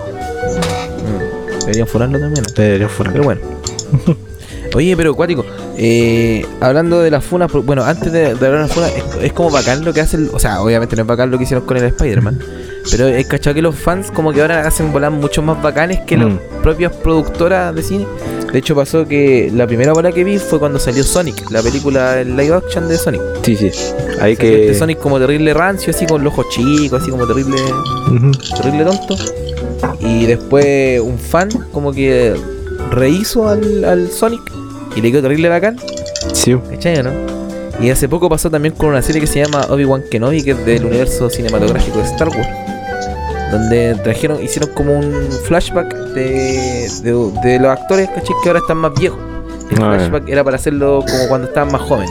Mm, 0.98 1.60
Deberían 1.60 1.86
funarlo 1.86 2.20
también. 2.20 2.44
¿no? 2.46 2.54
Deberían 2.54 2.90
funar. 2.90 3.12
Pero 3.12 3.24
bueno. 3.24 3.40
Oye, 4.74 4.96
pero 4.96 5.14
cuático, 5.14 5.44
eh, 5.76 6.46
hablando 6.60 7.02
de 7.02 7.10
las 7.10 7.22
funas, 7.22 7.52
bueno, 7.52 7.84
antes 7.84 8.10
de, 8.10 8.20
de 8.20 8.46
hablar 8.46 8.52
de 8.52 8.58
las 8.60 8.72
funas, 8.72 8.90
es, 8.96 9.04
es 9.22 9.32
como 9.34 9.50
bacán 9.50 9.84
lo 9.84 9.92
que 9.92 10.00
hacen, 10.00 10.30
o 10.32 10.38
sea, 10.38 10.62
obviamente 10.62 10.96
no 10.96 11.02
es 11.02 11.08
bacán 11.08 11.30
lo 11.30 11.36
que 11.36 11.44
hicieron 11.44 11.66
con 11.66 11.76
el 11.76 11.84
Spider-Man, 11.84 12.38
pero 12.90 13.06
es 13.08 13.26
cachado 13.26 13.54
que 13.54 13.62
los 13.62 13.74
fans 13.76 14.10
como 14.10 14.32
que 14.32 14.40
ahora 14.40 14.66
hacen 14.66 14.92
volar 14.92 15.10
mucho 15.10 15.40
más 15.42 15.62
bacanes 15.62 16.00
que 16.00 16.16
las 16.16 16.28
Mm. 16.28 16.38
propias 16.62 16.92
productoras 16.92 17.74
de 17.74 17.82
cine. 17.82 18.06
De 18.52 18.58
hecho 18.58 18.74
pasó 18.74 19.06
que 19.06 19.50
la 19.54 19.66
primera 19.66 19.92
bola 19.94 20.12
que 20.12 20.24
vi 20.24 20.38
fue 20.38 20.58
cuando 20.58 20.78
salió 20.78 21.02
Sonic, 21.04 21.50
la 21.50 21.62
película 21.62 22.20
el 22.20 22.36
live 22.36 22.54
action 22.54 22.88
de 22.88 22.98
Sonic. 22.98 23.22
Sí, 23.42 23.56
sí. 23.56 23.70
Hay 24.20 24.36
que. 24.36 24.66
este 24.66 24.78
Sonic 24.78 24.98
como 24.98 25.18
terrible 25.18 25.54
rancio, 25.54 25.90
así 25.94 26.04
con 26.06 26.22
los 26.22 26.32
ojos 26.34 26.46
chicos, 26.50 27.00
así 27.00 27.10
como 27.10 27.26
terrible, 27.26 27.56
terrible 28.56 28.84
tonto. 28.84 29.16
Y 30.00 30.26
después 30.26 31.00
un 31.00 31.18
fan 31.18 31.48
como 31.72 31.92
que 31.92 32.34
rehizo 32.90 33.48
al, 33.48 33.84
al 33.84 34.10
Sonic 34.10 34.42
y 34.96 35.00
le 35.00 35.10
quedó 35.10 35.22
terrible 35.22 35.48
bacán. 35.48 35.78
Sí. 36.32 36.54
¿Cachai, 36.70 37.02
no? 37.02 37.10
Y 37.80 37.90
hace 37.90 38.08
poco 38.08 38.28
pasó 38.28 38.50
también 38.50 38.74
con 38.74 38.90
una 38.90 39.02
serie 39.02 39.20
que 39.20 39.26
se 39.26 39.42
llama 39.42 39.66
Obi-Wan 39.70 40.04
Kenobi, 40.10 40.42
que 40.44 40.50
es 40.52 40.66
del 40.66 40.84
universo 40.84 41.28
cinematográfico 41.30 41.98
de 41.98 42.04
Star 42.04 42.28
Wars. 42.28 42.46
Donde 43.52 43.94
trajeron, 44.02 44.42
hicieron 44.42 44.70
como 44.74 44.98
un 44.98 45.12
flashback 45.44 45.94
de, 46.14 46.88
de, 47.02 47.30
de 47.44 47.58
los 47.60 47.70
actores, 47.70 48.08
¿cachai? 48.08 48.34
Que 48.42 48.48
ahora 48.48 48.58
están 48.60 48.78
más 48.78 48.92
viejos. 48.98 49.20
El 49.70 49.82
Ah, 49.82 49.94
flashback 49.96 50.28
era 50.28 50.42
para 50.42 50.56
hacerlo 50.56 51.04
como 51.08 51.28
cuando 51.28 51.46
estaban 51.48 51.70
más 51.70 51.82
jóvenes. 51.82 52.10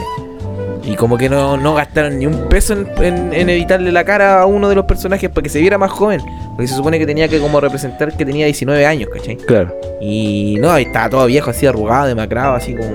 Y 0.84 0.96
como 0.96 1.16
que 1.18 1.28
no, 1.28 1.56
no 1.56 1.74
gastaron 1.74 2.18
ni 2.18 2.26
un 2.26 2.48
peso 2.48 2.72
en, 2.74 2.88
en- 3.00 3.32
en 3.32 3.48
evitarle 3.48 3.92
la 3.92 4.04
cara 4.04 4.40
a 4.40 4.46
uno 4.46 4.68
de 4.68 4.74
los 4.74 4.84
personajes 4.84 5.30
para 5.30 5.42
que 5.42 5.48
se 5.48 5.60
viera 5.60 5.78
más 5.78 5.90
joven. 5.92 6.20
Porque 6.50 6.66
se 6.68 6.74
supone 6.74 6.98
que 6.98 7.06
tenía 7.06 7.28
que 7.28 7.38
como 7.38 7.60
representar 7.60 8.16
que 8.16 8.24
tenía 8.24 8.46
19 8.46 8.84
años, 8.86 9.08
¿cachai? 9.12 9.36
Claro. 9.36 9.74
Y 10.00 10.56
no, 10.60 10.70
ahí 10.72 10.84
estaba 10.84 11.08
todo 11.10 11.26
viejo, 11.26 11.50
así 11.50 11.66
arrugado, 11.66 12.06
demacrado, 12.08 12.54
así 12.54 12.74
como. 12.74 12.90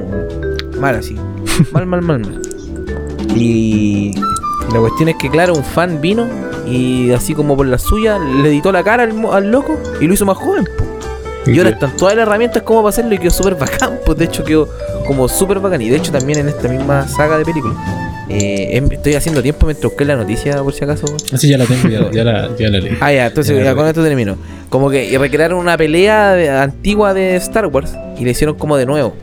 Mal, 0.79 0.95
así. 0.95 1.15
Mal, 1.71 1.85
mal, 1.85 2.01
mal, 2.01 2.19
mal. 2.19 2.41
Y 3.35 4.11
la 4.73 4.79
cuestión 4.79 5.09
es 5.09 5.15
que, 5.15 5.29
claro, 5.29 5.53
un 5.55 5.63
fan 5.63 6.01
vino 6.01 6.27
y 6.67 7.11
así 7.11 7.33
como 7.33 7.55
por 7.55 7.65
la 7.67 7.77
suya 7.77 8.19
le 8.19 8.49
editó 8.49 8.71
la 8.71 8.83
cara 8.83 9.03
al, 9.03 9.13
al 9.31 9.51
loco 9.51 9.77
y 10.01 10.07
lo 10.07 10.13
hizo 10.13 10.25
más 10.25 10.37
joven. 10.37 10.65
po. 10.65 10.83
Y 11.49 11.57
ahora 11.59 11.69
están 11.69 11.95
todas 11.95 12.13
las 12.15 12.23
herramientas 12.27 12.63
como 12.63 12.81
para 12.81 12.89
hacerlo 12.89 13.13
y 13.15 13.17
quedó 13.19 13.31
súper 13.31 13.55
bacán. 13.55 13.99
Pues 14.05 14.17
de 14.17 14.25
hecho 14.25 14.43
quedó 14.43 14.67
como 15.05 15.29
súper 15.29 15.59
bacán. 15.59 15.81
Y 15.81 15.89
de 15.89 15.95
hecho 15.95 16.11
también 16.11 16.39
en 16.39 16.49
esta 16.49 16.67
misma 16.67 17.07
saga 17.07 17.37
de 17.37 17.45
películas. 17.45 17.77
eh, 18.29 18.71
em- 18.75 18.91
estoy 18.91 19.15
haciendo 19.15 19.41
tiempo 19.41 19.65
mientras 19.65 19.89
busqué 19.89 20.03
la 20.03 20.17
noticia, 20.17 20.61
por 20.61 20.73
si 20.73 20.83
acaso. 20.83 21.05
Así 21.31 21.47
ya 21.47 21.57
la 21.57 21.63
tengo, 21.65 21.87
ya, 21.87 22.11
ya 22.11 22.23
la, 22.25 22.49
ya 22.57 22.67
la 22.69 22.79
leí. 22.79 22.97
Ah, 22.99 23.13
ya, 23.13 23.27
entonces 23.27 23.63
Ya, 23.63 23.73
con 23.73 23.87
esto 23.87 24.03
termino. 24.03 24.35
Como 24.69 24.89
que 24.89 25.17
recrearon 25.17 25.57
una 25.59 25.77
pelea 25.77 26.33
de- 26.33 26.49
antigua 26.49 27.13
de 27.13 27.37
Star 27.37 27.67
Wars 27.67 27.95
y 28.19 28.25
le 28.25 28.31
hicieron 28.31 28.57
como 28.57 28.75
de 28.75 28.85
nuevo. 28.85 29.15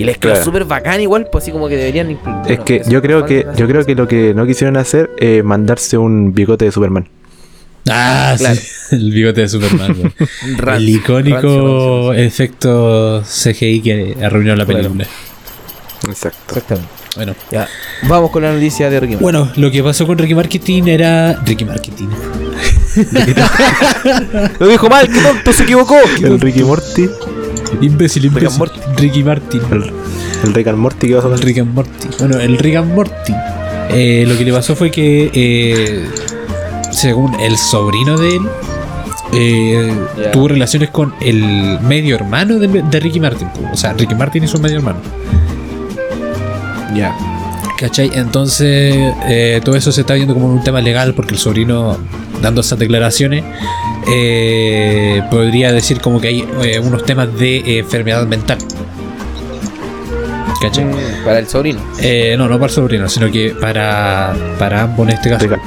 Y 0.00 0.04
les 0.04 0.18
quedó 0.18 0.32
Claro. 0.32 0.44
súper 0.44 0.64
bacán 0.64 1.00
igual, 1.00 1.28
pues 1.30 1.44
así 1.44 1.52
como 1.52 1.68
que 1.68 1.76
deberían 1.76 2.08
inclu- 2.16 2.46
Es 2.48 2.60
que 2.60 2.82
yo 2.88 3.00
creo 3.02 3.24
que 3.26 3.46
yo 3.56 3.66
creo 3.68 3.84
que 3.84 3.94
lo 3.94 4.08
que 4.08 4.34
no 4.34 4.46
quisieron 4.46 4.76
hacer 4.76 5.10
es 5.18 5.44
mandarse 5.44 5.98
un 5.98 6.32
bigote 6.34 6.64
de 6.64 6.72
Superman. 6.72 7.08
Ah, 7.88 8.34
Claro. 8.38 8.54
sí. 8.56 8.68
El 8.96 9.10
bigote 9.12 9.40
de 9.42 9.48
Superman. 9.48 10.12
el 10.76 10.88
icónico 10.88 12.08
rancio, 12.08 12.12
efecto 12.14 13.22
CGI 13.24 13.80
que 13.80 14.16
arruinó 14.22 14.54
la 14.56 14.64
Claro. 14.66 14.82
película. 14.82 15.06
Exacto. 16.08 16.38
Exactamente. 16.48 16.90
Bueno. 17.16 17.34
Ya. 17.50 17.66
Vamos 18.08 18.30
con 18.30 18.42
la 18.42 18.52
noticia 18.52 18.88
de 18.88 19.00
Ricky 19.00 19.14
Martin. 19.14 19.22
Bueno, 19.22 19.50
lo 19.56 19.70
que 19.70 19.82
pasó 19.82 20.06
con 20.06 20.16
Ricky 20.16 20.34
Marketing 20.34 20.84
era. 20.86 21.34
Ricky 21.44 21.64
Marketing. 21.64 22.06
Lo 24.58 24.68
dijo 24.68 24.88
mal, 24.88 25.08
qué 25.08 25.20
tonto, 25.20 25.52
se 25.52 25.62
equivocó. 25.64 25.96
El 26.22 26.40
Ricky 26.40 26.62
Morty, 26.62 27.08
Imbécil, 27.80 28.22
Rick 28.24 28.32
and 28.44 28.52
imbécil. 28.54 28.58
Morty. 28.58 28.80
Ricky 29.02 29.24
Martin. 29.24 29.60
el, 29.72 29.92
el 30.44 30.54
Rick 30.54 30.66
and 30.68 30.78
Morty 30.78 31.08
que 31.08 31.14
vas 31.14 31.24
a 31.24 31.28
El 31.28 31.38
Rick 31.40 31.58
and 31.58 31.74
Morty. 31.74 32.08
Bueno, 32.18 32.38
el 32.38 32.58
Rick 32.58 32.76
and 32.76 32.94
Morty. 32.94 33.34
eh, 33.90 34.24
lo 34.26 34.36
que 34.36 34.44
le 34.44 34.52
pasó 34.52 34.74
fue 34.76 34.90
que, 34.90 35.30
eh, 35.32 36.06
según 36.92 37.34
el 37.40 37.56
sobrino 37.56 38.16
de 38.18 38.36
él, 38.36 38.42
eh, 39.32 39.94
tuvo 40.32 40.48
relaciones 40.48 40.90
con 40.90 41.14
el 41.20 41.78
medio 41.80 42.16
hermano 42.16 42.58
de, 42.58 42.66
de 42.68 43.00
Ricky 43.00 43.20
Martin. 43.20 43.48
O 43.72 43.76
sea, 43.76 43.92
Ricky 43.92 44.14
Martin 44.14 44.44
es 44.44 44.54
un 44.54 44.62
medio 44.62 44.76
hermano. 44.76 44.98
Ya. 46.94 47.16
¿Cachai? 47.78 48.10
Entonces, 48.14 49.14
todo 49.64 49.74
eso 49.76 49.90
se 49.92 50.02
está 50.02 50.14
viendo 50.14 50.34
como 50.34 50.46
un 50.46 50.62
tema 50.62 50.80
legal 50.82 51.14
porque 51.14 51.32
el 51.34 51.38
sobrino, 51.40 51.96
dando 52.42 52.60
esas 52.60 52.78
declaraciones, 52.78 53.42
eh, 54.10 55.22
podría 55.30 55.72
decir 55.72 56.00
como 56.00 56.20
que 56.20 56.28
hay 56.28 56.48
eh, 56.64 56.78
unos 56.80 57.04
temas 57.04 57.32
de 57.38 57.56
eh, 57.58 57.78
enfermedad 57.78 58.26
mental. 58.26 58.58
¿Cachai? 60.60 60.84
Mm, 60.84 61.24
Para 61.24 61.38
el 61.38 61.48
sobrino. 61.48 61.80
Eh, 62.00 62.34
no, 62.36 62.44
no 62.48 62.54
para 62.56 62.66
el 62.66 62.70
sobrino, 62.70 63.08
sino 63.08 63.30
que 63.30 63.54
para, 63.60 64.34
para 64.58 64.82
ambos 64.82 65.08
en 65.08 65.14
este 65.14 65.30
caso. 65.30 65.46
Rick 65.46 65.58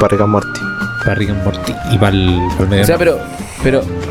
para 0.00 0.08
Rick 0.12 0.20
and 0.22 0.30
Morty. 0.32 0.60
Para 1.04 1.14
Rick 1.14 1.30
and 1.30 1.44
Morty 1.44 1.72
y 1.92 1.98
para 1.98 2.12
el, 2.16 2.40
para 2.52 2.62
el 2.64 2.68
medio 2.70 2.82
O 2.82 2.86
sea, 2.86 2.94
hermano. 2.94 3.18
pero. 3.62 3.82
Pero. 3.82 4.08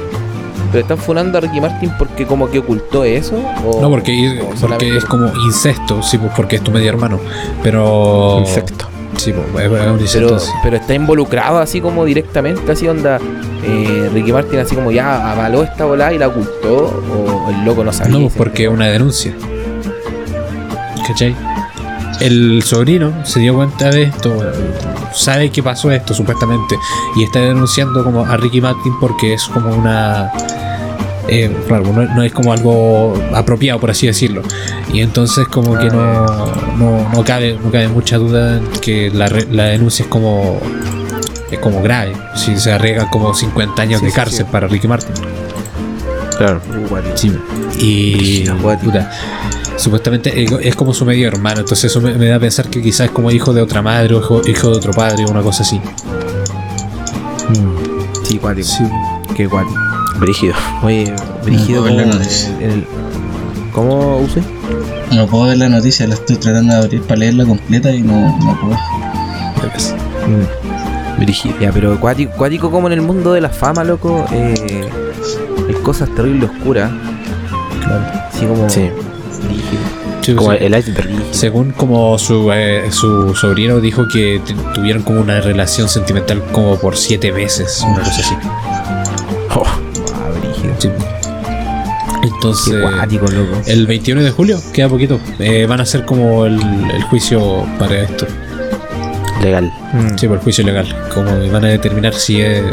¿Pero 0.70 0.82
están 0.82 0.98
funando 0.98 1.38
a 1.38 1.42
Ricky 1.42 1.62
Martin 1.62 1.90
porque 1.98 2.26
como 2.26 2.52
que 2.52 2.60
ocultó 2.60 3.06
eso? 3.06 3.38
O, 3.66 3.82
No, 3.82 3.90
porque, 3.90 4.42
o 4.42 4.54
porque 4.68 4.98
es 4.98 5.06
como 5.06 5.32
incesto, 5.46 6.04
sí, 6.04 6.18
pues 6.18 6.34
porque 6.36 6.58
es 6.58 6.62
tu 6.62 6.72
medio 6.72 6.90
hermano. 6.90 7.20
Pero. 7.64 8.40
Insecto. 8.42 8.86
Sí, 9.18 9.34
pues. 9.34 9.70
Pero, 10.14 10.38
pero 10.64 10.78
está 10.78 10.94
involucrado 10.94 11.60
así 11.60 11.82
como 11.82 12.06
directamente, 12.06 12.72
así 12.72 12.88
onda. 12.88 13.20
eh, 13.64 14.10
Ricky 14.14 14.32
Martin 14.32 14.60
así 14.60 14.76
como 14.76 14.92
ya 14.92 15.32
avaló 15.32 15.64
esta 15.64 15.86
bola 15.86 16.14
y 16.14 16.18
la 16.18 16.28
ocultó. 16.28 17.04
O 17.14 17.50
el 17.50 17.66
loco 17.66 17.84
no 17.84 17.92
sabía. 17.92 18.14
No, 18.14 18.22
pues 18.22 18.34
porque 18.38 18.66
es 18.66 18.70
una 18.70 18.88
denuncia. 18.88 19.34
¿Cachai? 21.08 21.36
El 22.20 22.64
sobrino 22.64 23.14
se 23.26 23.40
dio 23.40 23.54
cuenta 23.56 23.92
de 23.92 24.04
esto, 24.04 24.44
sabe 25.14 25.52
que 25.52 25.62
pasó 25.62 25.92
esto 25.92 26.16
supuestamente, 26.16 26.76
y 27.16 27.24
está 27.24 27.40
denunciando 27.40 28.04
como 28.04 28.26
a 28.26 28.36
Ricky 28.38 28.60
Martin 28.60 28.94
porque 29.00 29.34
es 29.36 29.44
como 29.44 29.70
una. 29.70 30.32
Eh, 31.28 31.56
claro, 31.68 31.86
no, 31.94 32.04
no 32.16 32.24
es 32.24 32.32
como 32.32 32.52
algo 32.54 33.14
apropiado, 33.34 33.80
por 33.80 33.92
así 33.92 34.08
decirlo. 34.08 34.42
Y 34.94 35.02
entonces, 35.02 35.48
como 35.48 35.78
que 35.78 35.86
no, 35.90 36.26
no, 36.78 37.10
no 37.14 37.24
cabe, 37.26 37.58
no 37.64 37.72
cabe 37.72 37.88
mucha 37.90 38.18
duda 38.18 38.58
en 38.58 38.68
que 38.82 39.10
la, 39.12 39.30
la 39.52 39.66
denuncia 39.66 40.04
es 40.04 40.10
como. 40.10 40.60
Es 41.52 41.60
como 41.60 41.82
grave. 41.82 42.12
Si 42.36 42.58
se 42.58 42.72
arriesgan 42.74 43.08
como 43.10 43.34
50 43.34 43.82
años 43.82 44.00
Sí, 44.02 44.06
de 44.08 44.12
cárcel 44.12 44.46
sí. 44.46 44.52
para 44.52 44.68
Ricky 44.68 44.88
Martin. 44.88 45.14
Claro. 46.38 46.62
Uh. 46.70 46.98
Sí. 47.16 47.32
Y 47.80 48.46
puta, 48.84 49.10
supuestamente 49.78 50.46
es- 50.68 50.76
como 50.76 50.94
su 50.94 51.06
medio 51.06 51.28
hermano, 51.28 51.62
entonces 51.62 51.86
eso 51.90 52.02
me, 52.02 52.14
me 52.16 52.28
da 52.28 52.36
a 52.36 52.40
pensar 52.40 52.70
que 52.70 52.82
quizás 52.82 53.08
es 53.08 53.12
como 53.12 53.32
hijo 53.32 53.54
de 53.54 53.62
otra 53.62 53.82
madre 53.82 54.14
o 54.16 54.20
hijo, 54.20 54.42
hijo 54.48 54.70
de 54.72 54.78
otro 54.78 54.92
padre 54.94 55.24
o 55.26 55.30
una 55.32 55.42
cosa 55.42 55.64
así. 55.64 55.80
Sí, 58.24 58.38
cuático. 58.38 58.68
Sí. 58.68 58.84
Qué 59.36 59.46
guático. 59.48 59.80
Brígido. 60.20 60.54
Oye, 60.84 61.14
brígido 61.44 61.84
como 61.84 62.00
el- 62.00 62.86
¿Cómo 63.74 64.18
usé? 64.18 64.42
No 65.12 65.28
puedo 65.28 65.46
ver 65.46 65.58
la 65.58 65.70
noticia, 65.70 66.08
la 66.08 66.16
estoy 66.16 66.36
tratando 66.38 66.74
de 66.74 66.80
abrir 66.80 67.02
para 67.04 67.20
leerla 67.20 67.46
completa 67.46 67.92
y 67.94 68.02
no, 68.02 68.38
no 68.40 68.60
puedo. 68.60 68.78
Brígido. 71.20 71.56
Ya, 71.60 71.72
pero 71.72 72.00
cuático, 72.00 72.32
cuático 72.34 72.70
como 72.72 72.88
en 72.88 72.94
el 72.94 73.02
mundo 73.02 73.34
de 73.34 73.42
la 73.42 73.50
fama, 73.50 73.84
loco. 73.84 74.26
Eh, 74.32 74.90
hay 75.68 75.74
cosas 75.84 76.10
terribles 76.16 76.50
oscuras. 76.52 76.92
Claro. 77.84 78.04
Así 78.34 78.46
como. 78.46 78.70
Sí. 78.70 78.90
brígido. 79.48 79.82
Sí, 80.22 80.36
Como 80.36 80.52
sí. 80.52 80.58
el 80.60 80.78
iceberg. 80.78 81.10
Según 81.32 81.72
como 81.72 82.18
su, 82.18 82.52
eh, 82.52 82.88
su 82.92 83.34
sobrino 83.34 83.80
dijo 83.80 84.04
que 84.12 84.42
tuvieron 84.74 85.02
como 85.04 85.22
una 85.22 85.40
relación 85.40 85.88
sentimental 85.88 86.44
como 86.52 86.78
por 86.78 86.98
siete 86.98 87.32
meses, 87.32 87.82
una 87.88 88.00
cosa 88.00 88.20
así. 88.22 88.36
Oh. 89.56 89.64
Sí. 90.80 90.90
Entonces, 92.24 92.74
loco. 92.76 93.62
el 93.66 93.88
21 93.88 94.22
de 94.22 94.32
julio, 94.32 94.60
queda 94.74 94.90
poquito, 94.90 95.20
eh, 95.40 95.66
van 95.68 95.80
a 95.80 95.84
hacer 95.84 96.06
como 96.06 96.46
el, 96.46 96.60
el 96.92 97.04
juicio 97.04 97.66
para 97.80 98.02
esto. 98.02 98.26
legal. 99.42 99.72
Mm. 99.94 100.18
Sí, 100.18 100.28
por 100.28 100.38
el 100.38 100.44
juicio 100.44 100.64
legal. 100.64 100.88
Como 101.14 101.30
van 101.52 101.66
a 101.66 101.68
determinar 101.70 102.14
si 102.14 102.42
es 102.42 102.64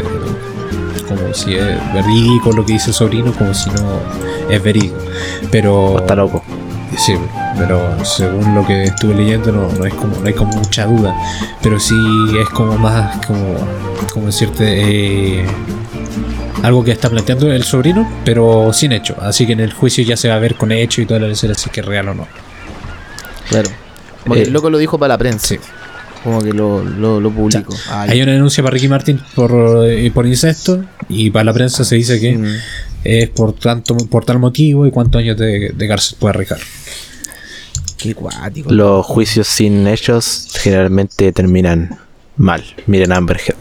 como 1.07 1.33
si 1.33 1.55
es 1.55 1.93
verídico 1.93 2.51
lo 2.51 2.65
que 2.65 2.73
dice 2.73 2.89
el 2.89 2.93
sobrino, 2.95 3.31
como 3.33 3.53
si 3.53 3.69
no 3.69 3.99
es 4.49 4.61
verídico. 4.61 4.97
Pero 5.51 5.93
O 5.93 5.99
está 5.99 6.15
loco. 6.15 6.43
sí, 6.97 7.13
pero 7.57 8.03
según 8.03 8.55
lo 8.55 8.65
que 8.65 8.85
estuve 8.85 9.15
leyendo 9.15 9.51
no, 9.51 9.69
no 9.71 9.85
es 9.85 9.93
como 9.93 10.17
no 10.17 10.25
hay 10.27 10.33
como 10.33 10.53
mucha 10.57 10.85
duda, 10.85 11.15
pero 11.61 11.79
sí 11.79 11.95
es 12.41 12.49
como 12.49 12.77
más 12.77 13.25
como 13.25 13.55
como 14.13 14.25
decirte 14.27 15.41
eh, 15.41 15.45
algo 16.63 16.83
que 16.83 16.91
está 16.91 17.09
planteando 17.09 17.51
el 17.51 17.63
sobrino, 17.63 18.07
pero 18.25 18.71
sin 18.73 18.91
hecho. 18.91 19.15
Así 19.21 19.45
que 19.45 19.53
en 19.53 19.59
el 19.59 19.73
juicio 19.73 20.03
ya 20.03 20.17
se 20.17 20.29
va 20.29 20.35
a 20.35 20.39
ver 20.39 20.55
con 20.55 20.71
hecho 20.71 21.01
y 21.01 21.05
toda 21.05 21.19
la 21.19 21.27
lecera 21.27 21.53
si 21.55 21.69
es 21.69 21.71
que 21.71 21.81
es 21.81 21.85
real 21.85 22.09
o 22.09 22.13
no. 22.15 22.27
Claro. 23.49 23.69
Como 24.23 24.35
que 24.35 24.41
Eh, 24.41 24.43
el 24.45 24.53
loco 24.53 24.69
lo 24.69 24.77
dijo 24.77 24.97
para 24.97 25.13
la 25.13 25.17
prensa. 25.17 25.47
sí. 25.47 25.59
Como 26.23 26.41
que 26.41 26.53
lo, 26.53 26.83
lo, 26.83 27.21
lo 27.21 27.29
publicó. 27.29 27.75
Hay 27.91 28.19
una 28.19 28.31
denuncia 28.31 28.63
para 28.63 28.73
Ricky 28.73 28.87
Martin 28.87 29.21
por, 29.35 29.51
eh, 29.87 30.09
por 30.11 30.25
incesto 30.25 30.83
y 31.07 31.29
para 31.29 31.43
la 31.43 31.53
prensa 31.53 31.83
se 31.85 31.95
dice 31.97 32.19
que 32.19 32.35
Mm. 32.35 32.55
es 33.03 33.29
por 33.29 33.53
tanto 33.53 33.95
por 34.09 34.25
tal 34.25 34.39
motivo 34.39 34.87
y 34.87 34.91
cuántos 34.91 35.19
años 35.21 35.37
de, 35.37 35.69
de 35.69 35.87
cárcel 35.87 36.17
puede 36.19 36.31
arriesgar. 36.31 36.59
Qué 37.97 38.15
cuático. 38.15 38.71
Los 38.73 39.05
juicios 39.05 39.45
sin 39.47 39.85
hechos 39.87 40.47
generalmente 40.59 41.31
terminan 41.31 41.99
mal. 42.37 42.63
Miren 42.87 43.11
Amber 43.11 43.37
Heard. 43.37 43.57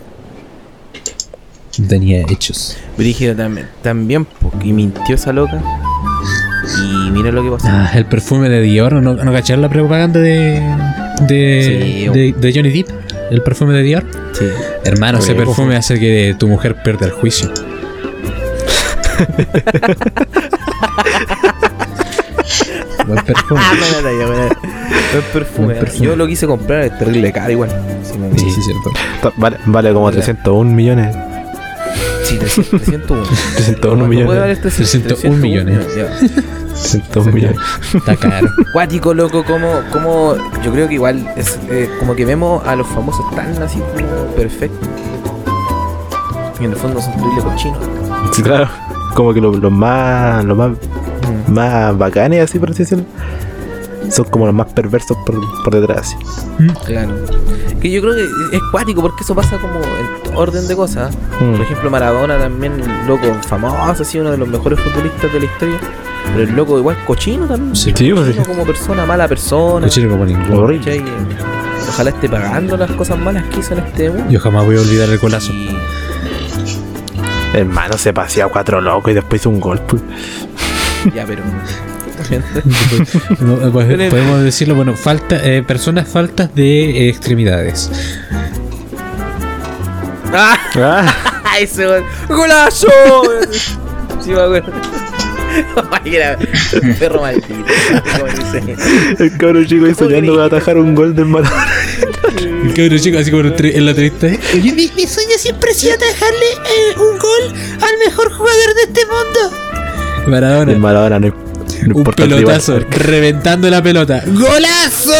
Tenía 1.82 2.22
hechos. 2.30 2.76
Brígido 2.96 3.34
también. 3.34 3.68
También, 3.82 4.24
porque 4.24 4.72
mintió 4.72 5.14
esa 5.14 5.32
loca. 5.32 5.60
Y 6.82 7.10
mira 7.10 7.30
lo 7.30 7.42
que 7.42 7.50
pasó. 7.50 7.66
Ah, 7.70 7.90
el 7.94 8.06
perfume 8.06 8.48
de 8.48 8.60
Dior, 8.62 8.94
¿no, 8.94 9.14
no 9.14 9.32
cacharon 9.32 9.60
la 9.62 9.68
propaganda 9.68 10.18
de, 10.20 10.60
de, 11.26 12.06
Sí. 12.08 12.08
de, 12.08 12.32
de 12.38 12.52
Johnny 12.54 12.70
Depp? 12.70 12.88
El 13.30 13.42
perfume 13.42 13.74
de 13.74 13.82
Dior. 13.82 14.04
Sí. 14.32 14.46
Hermano, 14.84 15.18
ese 15.18 15.34
perfume 15.34 15.76
hace 15.76 15.98
que 15.98 16.34
tu 16.38 16.48
mujer 16.48 16.76
pierda 16.82 17.06
el 17.06 17.12
juicio. 17.12 17.50
Buen 23.06 23.24
perfume. 23.24 23.60
Ah. 23.62 23.72
Buen 25.12 25.24
perfume. 25.32 25.66
Buen 25.66 25.78
perfume. 25.78 26.06
Yo 26.06 26.16
lo 26.16 26.26
quise 26.26 26.46
comprar, 26.46 26.82
es 26.82 26.98
terrible 26.98 27.32
caro 27.32 27.50
igual. 27.52 27.70
Sí, 28.02 28.18
me- 28.18 28.38
Sí, 28.38 28.50
sí, 28.50 28.60
cierto. 28.62 29.32
Vale, 29.36 29.58
vale 29.66 29.92
como 29.92 30.10
301 30.10 30.70
millones. 30.70 31.14
Sí, 32.24 32.38
300, 32.38 32.70
301. 32.70 33.22
301 33.56 33.96
No 33.96 34.06
puede 34.06 34.08
millones. 34.08 34.40
valer 34.40 34.60
301 34.60 35.36
millones. 35.38 35.94
ya. 35.96 36.06
301 36.18 37.32
millones. 37.32 37.58
Está 37.94 38.16
caro. 38.16 38.48
Cuático, 38.72 39.14
loco, 39.14 39.44
como, 39.44 39.80
como 39.92 40.34
yo 40.62 40.72
creo 40.72 40.88
que 40.88 40.94
igual 40.94 41.26
es 41.36 41.58
eh, 41.70 41.88
como 42.00 42.14
que 42.14 42.24
vemos 42.24 42.66
a 42.66 42.74
los 42.76 42.86
famosos 42.88 43.24
tan 43.34 43.62
así 43.62 43.78
como 43.78 44.26
perfectos. 44.34 44.88
Y 46.60 46.64
en 46.64 46.70
el 46.70 46.76
fondo 46.76 47.00
son 47.00 47.12
terribles 47.14 47.44
cochinos. 47.44 47.78
Sí, 48.32 48.42
claro. 48.42 48.68
Como 49.14 49.32
que 49.34 49.40
los 49.40 49.56
los 49.58 49.70
más, 49.72 50.44
los 50.44 50.56
más, 50.56 50.70
más 51.48 51.96
bacanes, 51.98 52.42
así 52.44 52.58
por 52.58 52.70
así 52.70 52.78
decirlo, 52.84 53.04
son 54.10 54.24
como 54.26 54.46
los 54.46 54.54
más 54.54 54.72
perversos 54.72 55.16
por, 55.26 55.36
por 55.62 55.74
detrás. 55.74 55.98
así. 56.00 56.16
Claro. 56.86 57.14
Que 57.80 57.90
yo 57.90 58.00
creo 58.00 58.14
que 58.14 58.56
es 58.56 58.62
cuático 58.70 59.02
porque 59.02 59.22
eso 59.22 59.34
pasa 59.34 59.58
como 59.58 59.74
en 59.80 60.36
orden 60.36 60.66
de 60.68 60.76
cosas. 60.76 61.14
Mm. 61.40 61.52
Por 61.52 61.60
ejemplo, 61.60 61.90
Maradona 61.90 62.38
también, 62.38 62.72
loco, 63.06 63.26
famoso, 63.46 64.02
así 64.02 64.18
uno 64.18 64.30
de 64.30 64.38
los 64.38 64.48
mejores 64.48 64.78
futbolistas 64.80 65.32
de 65.32 65.38
la 65.40 65.44
historia. 65.46 65.78
Pero 66.32 66.48
el 66.48 66.56
loco 66.56 66.78
igual 66.78 66.96
cochino 67.06 67.46
también. 67.46 67.76
Sí. 67.76 67.92
Sí, 67.94 68.12
pues, 68.12 68.26
Cochino 68.28 68.44
como 68.46 68.64
persona, 68.64 69.04
mala 69.04 69.28
persona. 69.28 69.86
Cochino 69.86 70.08
como 70.10 70.24
ninguno. 70.24 70.66
Ojalá 71.88 72.10
esté 72.10 72.28
pagando 72.28 72.76
las 72.76 72.90
cosas 72.92 73.18
malas 73.18 73.44
que 73.48 73.60
hizo 73.60 73.74
en 73.74 73.80
este 73.80 74.10
mundo. 74.10 74.30
Yo 74.30 74.40
jamás 74.40 74.64
voy 74.64 74.76
a 74.76 74.80
olvidar 74.80 75.08
el 75.10 75.18
golazo. 75.18 75.52
Y- 75.52 75.76
Hermano, 77.52 77.96
se 77.98 78.12
pasea 78.12 78.46
a 78.46 78.48
cuatro 78.48 78.80
locos 78.80 79.12
y 79.12 79.14
después 79.14 79.42
hizo 79.42 79.50
un 79.50 79.60
gol. 79.60 79.80
pues. 79.86 80.02
ya, 81.14 81.24
pero. 81.26 81.42
No, 83.40 83.72
pues, 83.72 83.86
podemos 84.10 84.42
decirlo, 84.42 84.74
bueno, 84.74 84.96
falta, 84.96 85.40
eh, 85.44 85.62
personas 85.62 86.08
faltas 86.08 86.54
de 86.54 86.90
eh, 86.90 87.08
extremidades. 87.08 87.90
¡Ah! 90.32 90.58
Ah. 91.46 91.60
¡Golazo! 92.28 92.88
Sí, 94.20 94.30
me 94.30 94.40
acuerdo. 94.40 94.72
Ay, 95.92 96.16
era 96.16 96.36
un 96.82 96.94
perro 96.94 97.20
maldito. 97.20 97.54
el 99.20 99.38
cabrón 99.38 99.64
chico 99.66 99.86
ahí 99.86 99.94
soñando 99.94 100.36
de 100.36 100.44
atajar 100.46 100.78
un 100.78 100.96
gol 100.96 101.14
del 101.14 101.26
Maradona. 101.26 101.66
El 102.40 102.74
cabrón 102.74 102.98
chico, 102.98 103.18
así 103.18 103.30
como 103.30 103.44
en 103.44 103.84
la 103.84 103.90
entrevista. 103.92 104.26
¿eh? 104.26 104.40
Mi, 104.54 104.72
mi 104.72 105.06
sueño 105.06 105.36
siempre 105.38 105.70
ha 105.70 105.74
sido 105.74 105.96
dejarle 105.96 106.46
eh, 106.64 106.98
un 106.98 107.18
gol 107.18 107.60
al 107.80 107.98
mejor 108.04 108.32
jugador 108.32 108.74
de 108.74 108.82
este 108.82 109.06
mundo. 109.06 109.56
Maradona. 110.26 110.72
El 110.72 110.78
Maradona 110.78 111.20
no, 111.20 111.34
no 111.86 111.96
Un 111.96 112.04
rival. 112.04 112.14
pelotazo, 112.14 112.78
reventando 112.90 113.68
la 113.70 113.82
pelota. 113.82 114.22
¡Golazo! 114.26 115.12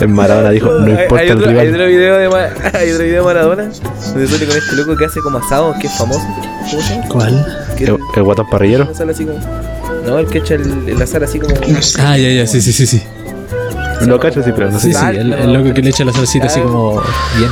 El 0.00 0.08
Maradona 0.08 0.50
dijo, 0.50 0.70
no 0.70 0.88
importa 0.88 1.16
hay 1.18 1.28
el 1.28 1.36
otro, 1.36 1.48
hay 1.50 1.54
rival. 1.56 1.74
otro 1.74 1.86
video 1.86 2.16
de 2.18 2.28
Ma- 2.30 2.48
hay 2.78 2.90
otro 2.90 3.04
video 3.04 3.20
de 3.20 3.26
Maradona 3.26 3.62
donde 3.64 4.26
sale 4.26 4.46
con 4.46 4.56
este 4.56 4.76
loco 4.76 4.96
que 4.96 5.04
hace 5.04 5.20
como 5.20 5.38
asado 5.38 5.74
que 5.78 5.86
es 5.88 5.92
famoso 5.92 6.20
¿cómo 6.70 6.82
se 6.82 6.94
llama? 6.94 7.08
¿Cuál? 7.08 7.64
Que 7.76 7.84
El, 7.84 7.98
el 8.16 8.22
guatón 8.22 8.48
parrillero. 8.50 8.88
no 10.06 10.18
el 10.18 10.26
que 10.26 10.38
echa 10.38 10.54
el, 10.54 10.88
el 10.88 11.02
azar 11.02 11.22
así 11.22 11.38
como. 11.38 11.54
Ah, 11.98 12.16
ya, 12.16 12.30
ya, 12.30 12.46
sí, 12.46 12.62
sí, 12.62 12.72
sí, 12.72 12.86
sí. 12.86 13.02
Lo 14.06 14.18
cacho, 14.18 14.42
sí, 14.42 14.50
pero 14.56 14.70
no 14.70 14.80
sé. 14.80 14.86
Sí, 14.88 14.94
sí, 14.98 15.04
el, 15.18 15.34
el 15.34 15.52
loco 15.52 15.74
que 15.74 15.82
le 15.82 15.90
echa 15.90 16.04
la 16.06 16.12
salsita 16.14 16.46
así 16.46 16.60
como 16.60 17.02
bien. 17.36 17.50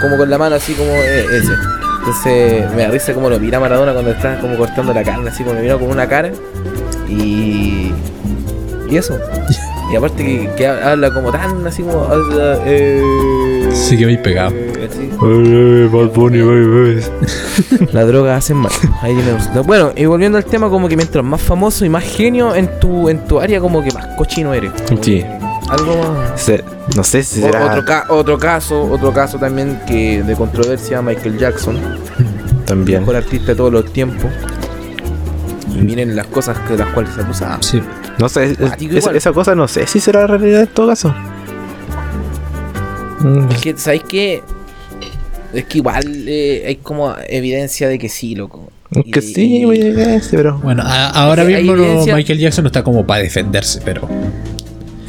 como 0.00 0.16
con 0.16 0.30
la 0.30 0.38
mano 0.38 0.56
así 0.56 0.72
como 0.72 0.90
eh, 0.90 1.26
ese 1.30 1.52
entonces 2.02 2.68
me 2.74 2.82
da 2.82 2.88
risa 2.90 3.14
como 3.14 3.30
lo 3.30 3.38
mira 3.38 3.60
Maradona 3.60 3.92
cuando 3.92 4.10
está 4.10 4.40
como 4.40 4.56
cortando 4.56 4.92
la 4.92 5.04
carne 5.04 5.30
así 5.30 5.44
como 5.44 5.54
le 5.54 5.62
mira 5.62 5.78
con 5.78 5.88
una 5.88 6.08
cara 6.08 6.32
y 7.08 7.92
y 8.90 8.96
eso 8.96 9.16
y 9.92 9.96
aparte 9.96 10.24
que, 10.24 10.50
que 10.56 10.66
habla 10.66 11.12
como 11.12 11.30
tan 11.30 11.64
así 11.66 11.82
como 11.82 12.08
eh, 12.66 13.70
Sí 13.72 13.96
que 13.96 14.06
me 14.06 14.14
he 14.14 14.18
pegado. 14.18 14.54
Eh, 14.54 15.88
Bad 15.92 16.12
Bunny, 16.14 16.40
baby, 16.40 16.66
baby. 16.66 17.88
La 17.92 18.04
droga 18.04 18.36
hacen 18.36 18.56
mal. 18.58 18.72
Ahí. 19.00 19.16
Bueno, 19.64 19.92
y 19.96 20.04
volviendo 20.04 20.38
al 20.38 20.44
tema, 20.44 20.68
como 20.68 20.88
que 20.88 20.96
mientras 20.96 21.24
más 21.24 21.40
famoso 21.40 21.84
y 21.84 21.88
más 21.88 22.04
genio 22.04 22.54
en 22.54 22.68
tu, 22.80 23.08
en 23.08 23.26
tu 23.26 23.40
área, 23.40 23.60
como 23.60 23.82
que 23.82 23.92
más 23.92 24.06
cochino 24.16 24.52
eres. 24.54 24.72
Sí. 25.00 25.20
que 25.20 25.41
Algo 25.72 25.96
más. 26.14 26.40
Se- 26.40 26.62
No 26.96 27.02
sé 27.04 27.22
si 27.22 27.40
O- 27.42 27.46
será 27.46 27.66
Otro, 27.66 27.84
ca- 27.84 28.06
otro 28.10 28.38
caso, 28.38 28.82
otro 28.90 29.12
caso 29.12 29.38
también 29.38 29.80
que 29.86 30.22
de 30.22 30.34
controversia, 30.36 31.00
Michael 31.02 31.38
Jackson, 31.38 31.78
también. 32.66 33.00
mejor 33.00 33.16
artista 33.16 33.48
de 33.52 33.54
todos 33.56 33.72
los 33.72 33.92
tiempos. 33.92 34.30
Y 35.74 35.78
miren 35.78 36.14
las 36.14 36.26
cosas 36.26 36.58
que 36.68 36.76
las 36.76 36.88
cuales 36.88 37.14
se 37.14 37.22
acusaba. 37.22 37.58
Sí. 37.62 37.80
No 38.18 38.28
sé, 38.28 38.52
es- 38.52 39.06
esa 39.14 39.32
cosa 39.32 39.54
no 39.54 39.66
sé 39.68 39.86
si 39.86 40.00
será 40.00 40.26
realidad 40.26 40.62
en 40.62 40.66
todo 40.68 40.88
caso. 40.88 41.14
Mm, 43.20 43.50
Es 43.52 43.60
que, 43.60 43.76
¿sabéis 43.78 44.02
qué? 44.08 44.42
Es 45.54 45.64
que 45.64 45.78
igual 45.78 46.02
eh, 46.28 46.64
hay 46.66 46.76
como 46.76 47.14
evidencia 47.28 47.88
de 47.88 47.98
que 47.98 48.08
sí, 48.08 48.34
loco. 48.34 48.70
Que 49.10 49.22
sí, 49.22 49.58
y- 49.60 49.64
güey, 49.64 49.80
ese, 49.80 50.36
pero. 50.36 50.58
Bueno, 50.58 50.82
a- 50.84 51.08
ahora 51.08 51.44
mismo 51.44 51.72
evidencia- 51.74 52.14
Michael 52.14 52.38
Jackson 52.38 52.64
no 52.64 52.68
está 52.68 52.82
como 52.82 53.06
para 53.06 53.22
defenderse, 53.22 53.80
pero. 53.84 54.06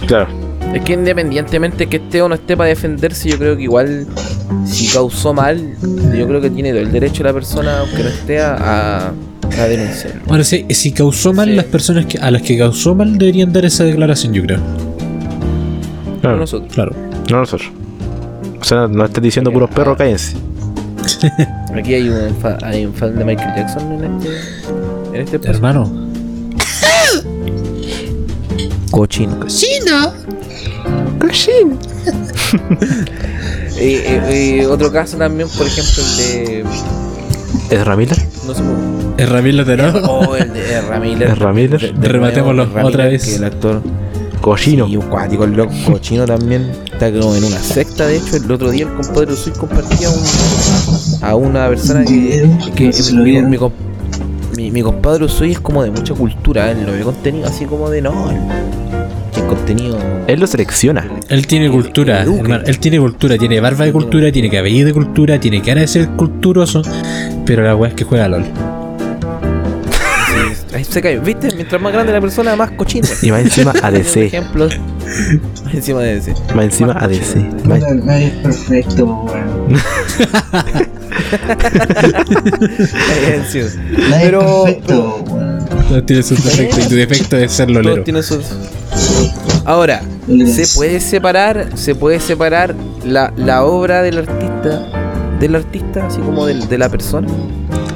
Claro. 0.08 0.28
Es 0.74 0.82
que 0.84 0.94
independientemente 0.94 1.88
que 1.88 1.98
esté 1.98 2.22
o 2.22 2.28
no 2.30 2.36
esté 2.36 2.58
para 2.58 2.70
defenderse, 2.70 3.30
yo 3.30 3.38
creo 3.38 3.56
que 3.56 3.64
igual 3.64 4.08
si 4.66 4.88
causó 4.88 5.34
mal, 5.34 5.76
yo 6.18 6.28
creo 6.28 6.42
que 6.42 6.50
tiene 6.50 6.72
todo 6.72 6.80
el 6.82 6.92
derecho 6.92 7.24
la 7.24 7.34
persona, 7.34 7.80
aunque 7.80 8.02
no 8.04 8.10
esté, 8.10 8.42
a, 8.42 8.56
a, 8.56 9.08
a 9.08 9.64
denunciarlo. 9.68 10.22
Bueno, 10.26 10.44
si, 10.44 10.66
si 10.72 10.92
causó 10.92 11.32
mal, 11.32 11.48
Sí. 11.50 11.56
las 11.56 11.66
personas 11.66 12.06
que, 12.08 12.18
a 12.18 12.32
las 12.32 12.42
que 12.42 12.58
causó 12.58 12.96
mal 12.96 13.18
deberían 13.20 13.54
dar 13.54 13.66
esa 13.66 13.84
declaración, 13.84 14.34
yo 14.34 14.42
creo. 14.44 14.60
No 16.24 16.38
nosotros. 16.38 16.74
Claro. 16.74 16.96
No 17.30 17.40
nosotros. 17.40 17.70
O 18.60 18.64
sea, 18.64 18.88
no 18.88 19.06
estés 19.06 19.22
diciendo 19.22 19.52
puros 19.52 19.70
perros, 19.70 19.96
cállense. 19.98 20.36
Aquí 21.76 21.94
hay 21.96 22.10
un, 22.10 22.34
fa- 22.42 22.58
hay 22.64 22.86
un 22.86 22.94
fan 22.94 23.16
de 23.18 23.26
Michael 23.26 23.50
Jackson 23.56 23.92
en 23.92 24.04
este, 24.22 24.30
en 25.14 25.22
este. 25.22 25.50
Hermano, 25.50 26.10
Cochino. 28.92 29.46
Eh, 33.78 34.04
eh, 34.06 34.60
eh, 34.62 34.68
otro 34.68 34.92
caso 34.92 35.18
también, 35.18 35.50
por 35.50 35.66
ejemplo, 35.66 36.04
el 36.04 36.18
de. 36.18 37.76
¿Es 37.76 37.86
Ramiller? 37.86 38.18
No 38.46 38.54
sé 38.54 38.62
cómo. 38.62 39.14
es 39.18 39.30
Ramiro 39.30 39.66
de 39.66 39.78
nuevo. 39.78 40.00
Oh, 40.08 40.36
el 40.36 40.54
de 40.54 40.78
Ezra 40.78 41.00
Miller. 41.00 41.30
¿Es 41.30 41.40
Ramiller? 41.40 41.80
De- 41.82 41.92
de 41.94 42.08
Rematémoslo 42.08 42.68
otra 42.84 43.06
vez. 43.06 43.24
que 43.26 43.36
el 43.36 43.44
actor. 43.44 43.82
Cochino. 44.42 44.88
Y 44.88 44.98
un 44.98 45.06
cuático, 45.08 45.46
el 45.46 45.54
loco 45.54 45.74
cochino 45.86 46.26
también. 46.26 46.70
Está 46.92 47.12
como 47.12 47.34
en 47.36 47.44
una 47.46 47.60
secta, 47.60 48.06
de 48.08 48.18
hecho. 48.18 48.36
El 48.38 48.52
otro 48.52 48.70
día 48.72 48.86
el 48.86 48.94
compadre 48.94 49.32
Usui 49.34 49.54
compartía 49.54 50.10
un, 50.10 50.22
a 51.22 51.36
una 51.36 51.68
persona 51.70 52.04
que. 52.06 52.50
Que 52.76 52.86
no 52.88 52.94
sé 52.94 53.04
si 53.04 53.14
lo 53.16 53.24
mi, 53.24 53.42
mi, 53.42 53.58
mi- 54.58 54.72
mi 54.72 54.82
compadre 54.82 55.24
Usui 55.26 55.52
es 55.54 55.60
como 55.60 55.82
de 55.84 55.92
mucha 55.92 56.14
cultura. 56.14 56.70
Él 56.72 56.86
no 56.86 56.92
ve 56.92 57.02
contenido 57.02 57.48
así 57.48 57.66
como 57.66 57.90
de 57.90 58.02
no. 58.02 58.30
el- 58.30 58.38
contenido. 59.56 59.98
Él 60.28 60.40
lo 60.40 60.48
selecciona. 60.48 61.08
Él 61.30 61.46
tiene 61.48 61.70
cultura, 61.70 62.22
hermano. 62.24 62.64
Él 62.66 62.80
tiene 62.80 63.00
cultura, 63.00 63.38
tiene 63.38 63.60
barba 63.60 63.86
de 63.86 63.92
cultura, 63.92 64.32
tiene 64.32 64.50
cabello 64.50 64.86
de 64.86 64.94
cultura, 64.94 65.40
tiene 65.40 65.62
cara 65.62 65.82
de 65.82 65.88
ser 65.88 66.08
culturoso. 66.10 66.82
Pero 67.46 67.64
la 67.64 67.76
weá 67.76 67.90
es 67.90 67.96
que 67.96 68.04
juega 68.04 68.28
LOL. 68.28 68.46
Ahí 70.74 70.84
se 70.84 71.02
cae. 71.02 71.20
¿Viste? 71.20 71.50
Mientras 71.56 71.80
más 71.82 71.94
grande 71.94 72.12
la 72.14 72.20
persona, 72.22 72.56
más 72.56 72.72
cochino. 72.72 73.08
Y 73.22 73.30
va 73.30 73.40
encima 73.42 73.74
ADC. 73.84 74.18
Ejemplos. 74.18 74.74
Encima 75.74 76.00
de 76.02 76.18
ese. 76.18 76.34
Va 76.58 76.64
encima 76.64 76.94
ADC. 76.94 77.36
Va- 77.70 77.78
Nadie 77.78 77.96
nadie 78.04 78.26
es 78.28 78.34
perfecto, 78.34 79.06
weón. 79.06 79.74
Nadie 84.10 84.26
Pero- 84.26 84.42
es 84.68 84.74
perfecto, 84.76 85.24
weón. 85.30 85.54
No 85.92 86.04
tiene 86.04 86.24
su 86.24 86.36
defecto 86.36 86.80
y 86.80 86.84
tu 86.88 86.96
defecto 86.96 87.38
es 87.38 87.52
ser 87.52 87.68
Todos 87.68 87.84
lolero. 87.84 88.04
tienen 88.04 88.24
sus- 88.24 88.46
Ahora, 89.66 90.02
se 90.28 90.68
puede 90.76 91.00
separar, 91.00 91.70
se 91.78 91.96
puede 91.96 92.20
separar 92.20 92.76
la, 93.06 93.32
la 93.38 93.64
obra 93.64 94.02
del 94.02 94.18
artista 94.20 94.90
del 95.40 95.56
artista, 95.56 96.08
así 96.08 96.20
como 96.22 96.46
del- 96.46 96.68
de 96.70 96.78
la 96.78 96.90
persona, 96.90 97.28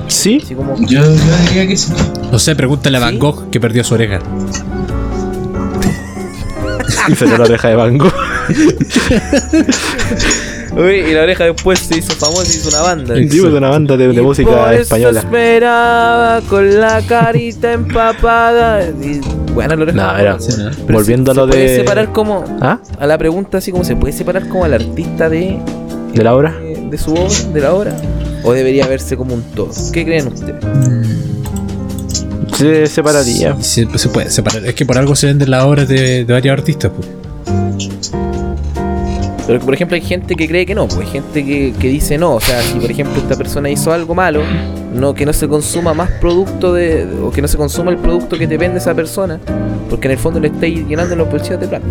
Sí, 0.08 0.41
así 0.43 0.56
como 0.56 0.75
Yo, 0.86 1.01
yo 1.01 1.10
diría 1.47 1.67
que 1.67 1.77
sí. 1.77 1.91
No 2.32 2.39
sé, 2.39 2.56
pregúntale 2.56 2.97
a 2.97 3.01
Van 3.01 3.13
¿Sí? 3.13 3.19
Gogh 3.19 3.49
que 3.49 3.60
perdió 3.60 3.84
su 3.84 3.93
oreja. 3.93 4.19
y 7.10 7.15
se 7.15 7.25
la 7.25 7.43
oreja 7.43 7.67
de 7.69 7.75
Bango. 7.75 8.12
Uy, 10.78 10.96
y 11.10 11.13
la 11.13 11.24
oreja 11.24 11.46
después 11.46 11.80
se 11.80 11.98
hizo 11.98 12.13
famosa 12.13 12.44
y 12.54 12.56
hizo 12.58 12.70
una 12.70 12.82
banda. 12.82 13.16
Sí, 13.16 13.28
pues 13.42 13.54
una 13.54 13.70
banda 13.70 13.98
de, 13.98 14.08
de 14.10 14.13
Y 14.13 14.22
música 14.22 14.50
por 14.52 14.74
eso 14.74 14.82
española. 14.84 15.20
esperaba 15.22 16.42
con 16.50 16.80
la 16.80 17.02
carita 17.02 17.74
empapada. 17.74 18.88
Y, 18.88 19.20
bueno, 19.54 19.76
la 19.76 19.82
oreja. 19.84 19.98
No, 20.13 20.18
era- 20.20 20.40
Sí, 20.40 20.54
¿no? 20.58 20.70
Pero 20.86 21.00
Volviendo 21.00 21.32
a 21.32 21.34
lo 21.34 21.46
se 21.46 21.50
puede 21.52 21.68
de. 21.70 21.76
separar 21.78 22.12
como 22.12 22.44
¿Ah? 22.62 22.80
a 23.00 23.08
la 23.08 23.18
pregunta 23.18 23.58
así 23.58 23.72
como 23.72 23.84
se 23.84 23.96
puede 23.96 24.13
separar 24.13 24.48
como 24.50 24.66
al 24.66 24.74
artista 24.76 25.30
de 25.30 25.58
¿De 26.13 26.24
la 26.24 26.36
obra? 26.36 26.52
de, 26.54 26.88
de 26.92 26.98
su 27.00 27.13
obra, 27.13 27.34
de 27.54 27.60
la 27.62 27.74
obra 27.74 27.96
o 28.44 28.54
debería 28.54 28.86
verse 28.88 29.18
como 29.18 29.34
un 29.34 29.42
todo. 29.56 29.72
¿Qué 29.92 30.06
creen 30.06 30.28
ustedes? 30.28 30.63
Se 32.56 32.88
separaría. 32.88 33.56
Sí, 33.62 33.86
se, 33.92 33.98
se 34.00 34.10
puede 34.10 34.30
separar. 34.30 34.66
Es 34.66 34.74
que 34.76 34.86
por 34.86 34.98
algo 34.98 35.16
se 35.16 35.28
venden 35.28 35.52
las 35.52 35.63
obras 35.63 35.88
de, 35.88 36.24
de 36.26 36.34
varios 36.34 36.54
artistas. 36.54 36.92
Pues. 36.96 37.08
Pero 39.48 39.60
por 39.62 39.74
ejemplo 39.74 39.96
hay 39.96 40.02
gente 40.02 40.36
que 40.36 40.48
cree 40.48 40.66
que 40.66 40.76
no, 40.76 40.88
pues 40.88 41.00
hay 41.00 41.08
gente 41.08 41.46
que, 41.46 41.74
que 41.80 41.88
dice 41.88 42.18
no, 42.18 42.36
o 42.36 42.40
sea, 42.42 42.62
si 42.62 42.80
por 42.80 42.92
ejemplo 42.92 43.16
esta 43.18 43.36
persona 43.36 43.70
hizo 43.70 43.94
algo 43.94 44.14
malo, 44.14 44.42
no 44.94 45.14
que 45.14 45.26
no 45.26 45.32
se 45.32 45.48
consuma 45.48 45.94
más 45.94 46.12
producto 46.12 46.74
de 46.74 47.08
o 47.24 47.32
que 47.32 47.42
no 47.42 47.48
se 47.48 47.58
consuma 47.58 47.92
el 47.92 47.98
producto 47.98 48.38
que 48.38 48.46
te 48.46 48.58
vende 48.58 48.80
esa 48.80 48.94
persona, 48.94 49.40
porque 49.90 50.08
en 50.08 50.12
el 50.12 50.18
fondo 50.18 50.40
le 50.40 50.50
estáis 50.50 50.86
llenando 50.86 51.16
los 51.16 51.32
bolsillos 51.32 51.62
de 51.62 51.68
plata. 51.68 51.86